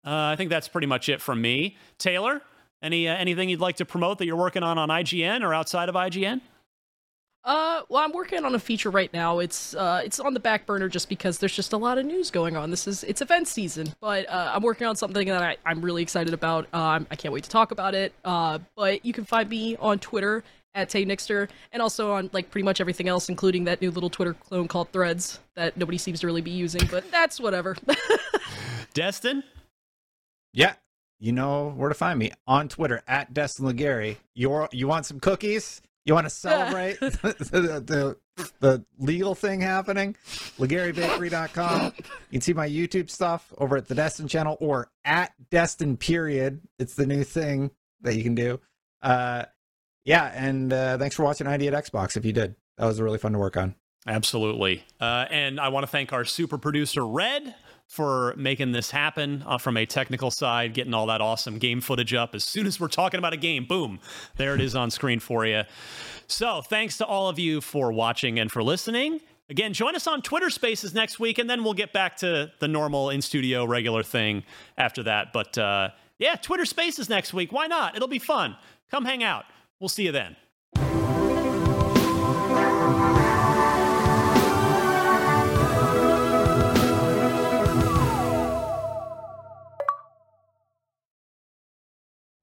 uh, 0.05 0.10
I 0.32 0.36
think 0.36 0.51
that's 0.51 0.68
pretty 0.68 0.86
much 0.86 1.09
it 1.09 1.20
from 1.20 1.40
me. 1.40 1.76
Taylor, 1.98 2.43
any 2.82 3.09
uh, 3.09 3.14
anything 3.14 3.48
you'd 3.48 3.60
like 3.60 3.76
to 3.76 3.84
promote 3.84 4.18
that 4.18 4.26
you're 4.26 4.36
working 4.36 4.62
on 4.62 4.78
on 4.78 4.88
IGN 4.88 5.43
or 5.43 5.55
outside 5.55 5.88
of 5.88 5.94
IGN? 5.94 6.40
Uh, 7.47 7.82
well, 7.89 8.02
I'm 8.02 8.10
working 8.10 8.44
on 8.44 8.56
a 8.56 8.59
feature 8.59 8.90
right 8.90 9.12
now. 9.12 9.39
It's 9.39 9.73
uh, 9.77 10.02
it's 10.05 10.18
on 10.18 10.35
the 10.35 10.40
back 10.40 10.66
burner 10.66 10.89
just 10.89 11.09
because 11.09 11.39
there's 11.39 11.55
just 11.55 11.73
a 11.73 11.77
lot 11.77 11.97
of 11.97 12.05
news 12.05 12.32
going 12.32 12.56
on. 12.56 12.70
This 12.70 12.89
is 12.89 13.05
it's 13.05 13.23
event 13.23 13.47
season, 13.47 13.94
but 14.01 14.28
uh, 14.28 14.51
I'm 14.52 14.64
working 14.64 14.89
on 14.89 14.97
something 14.97 15.28
that 15.28 15.40
I, 15.40 15.56
I'm 15.64 15.81
really 15.81 16.02
excited 16.02 16.35
about. 16.35 16.66
Um, 16.74 17.06
I 17.09 17.14
can't 17.14 17.32
wait 17.32 17.44
to 17.44 17.51
talk 17.51 17.70
about 17.70 17.94
it. 17.94 18.12
Uh, 18.24 18.59
but 18.74 19.06
you 19.06 19.12
can 19.12 19.24
find 19.24 19.48
me 19.48 19.77
on 19.77 20.01
Twitter 20.01 20.43
at 20.74 20.89
Tay 20.89 21.06
Nixter, 21.06 21.48
and 21.73 21.81
also 21.81 22.12
on 22.14 22.31
like 22.32 22.51
pretty 22.51 22.64
much 22.64 22.81
everything 22.81 23.06
else, 23.06 23.28
including 23.28 23.62
that 23.64 23.81
new 23.81 23.93
little 23.93 24.10
Twitter 24.10 24.35
clone 24.35 24.66
called 24.66 24.90
Threads 24.90 25.39
that 25.55 25.77
nobody 25.77 25.98
seems 25.98 26.18
to 26.20 26.27
really 26.27 26.43
be 26.43 26.51
using. 26.51 26.82
But 26.90 27.09
that's 27.12 27.39
whatever. 27.39 27.77
Destin. 28.93 29.44
Yeah, 30.52 30.74
you 31.20 31.31
know 31.31 31.73
where 31.77 31.90
to 31.90 31.94
find 31.94 32.18
me 32.18 32.32
on 32.48 32.68
Twitter 32.68 33.05
at 33.06 33.32
Destin 33.32 33.66
Legarie. 33.66 34.16
You 34.35 34.66
you 34.73 34.89
want 34.89 35.06
some 35.06 35.20
cookies? 35.20 35.81
You 36.06 36.14
want 36.14 36.24
to 36.24 36.30
celebrate 36.30 37.00
the, 37.00 38.16
the, 38.36 38.46
the 38.60 38.84
legal 38.98 39.34
thing 39.34 39.60
happening? 39.60 40.16
LegarieBakery.com. 40.58 41.92
You 41.96 42.02
can 42.30 42.40
see 42.40 42.52
my 42.52 42.68
YouTube 42.68 43.10
stuff 43.10 43.52
over 43.58 43.76
at 43.76 43.88
the 43.88 43.94
Destin 43.94 44.28
channel 44.28 44.56
or 44.60 44.88
at 45.04 45.32
Destin 45.50 45.96
period. 45.96 46.60
It's 46.78 46.94
the 46.94 47.06
new 47.06 47.24
thing 47.24 47.72
that 48.02 48.14
you 48.14 48.22
can 48.22 48.36
do. 48.36 48.60
Uh, 49.02 49.46
yeah, 50.04 50.30
and 50.32 50.72
uh, 50.72 50.96
thanks 50.96 51.16
for 51.16 51.24
watching 51.24 51.48
ID 51.48 51.66
at 51.66 51.74
Xbox 51.74 52.16
if 52.16 52.24
you 52.24 52.32
did. 52.32 52.54
That 52.78 52.86
was 52.86 53.00
really 53.00 53.18
fun 53.18 53.32
to 53.32 53.38
work 53.38 53.56
on. 53.56 53.74
Absolutely. 54.06 54.84
Uh, 55.00 55.26
and 55.28 55.58
I 55.58 55.68
want 55.70 55.82
to 55.82 55.88
thank 55.88 56.12
our 56.12 56.24
super 56.24 56.56
producer, 56.56 57.04
Red, 57.04 57.52
for 57.86 58.34
making 58.36 58.72
this 58.72 58.90
happen 58.90 59.44
uh, 59.46 59.58
from 59.58 59.76
a 59.76 59.86
technical 59.86 60.30
side, 60.30 60.74
getting 60.74 60.92
all 60.92 61.06
that 61.06 61.20
awesome 61.20 61.58
game 61.58 61.80
footage 61.80 62.12
up. 62.12 62.34
As 62.34 62.44
soon 62.44 62.66
as 62.66 62.80
we're 62.80 62.88
talking 62.88 63.18
about 63.18 63.32
a 63.32 63.36
game, 63.36 63.64
boom, 63.64 64.00
there 64.36 64.54
it 64.54 64.60
is 64.60 64.74
on 64.74 64.90
screen 64.90 65.20
for 65.20 65.46
you. 65.46 65.62
So, 66.26 66.62
thanks 66.62 66.98
to 66.98 67.06
all 67.06 67.28
of 67.28 67.38
you 67.38 67.60
for 67.60 67.92
watching 67.92 68.38
and 68.38 68.50
for 68.50 68.62
listening. 68.62 69.20
Again, 69.48 69.72
join 69.72 69.94
us 69.94 70.08
on 70.08 70.22
Twitter 70.22 70.50
Spaces 70.50 70.92
next 70.92 71.20
week, 71.20 71.38
and 71.38 71.48
then 71.48 71.62
we'll 71.62 71.74
get 71.74 71.92
back 71.92 72.16
to 72.16 72.50
the 72.58 72.66
normal 72.66 73.10
in 73.10 73.22
studio 73.22 73.64
regular 73.64 74.02
thing 74.02 74.42
after 74.76 75.04
that. 75.04 75.32
But 75.32 75.56
uh, 75.56 75.90
yeah, 76.18 76.34
Twitter 76.34 76.64
Spaces 76.64 77.08
next 77.08 77.32
week. 77.32 77.52
Why 77.52 77.68
not? 77.68 77.94
It'll 77.94 78.08
be 78.08 78.18
fun. 78.18 78.56
Come 78.90 79.04
hang 79.04 79.22
out. 79.22 79.44
We'll 79.78 79.88
see 79.88 80.04
you 80.04 80.12
then. 80.12 80.36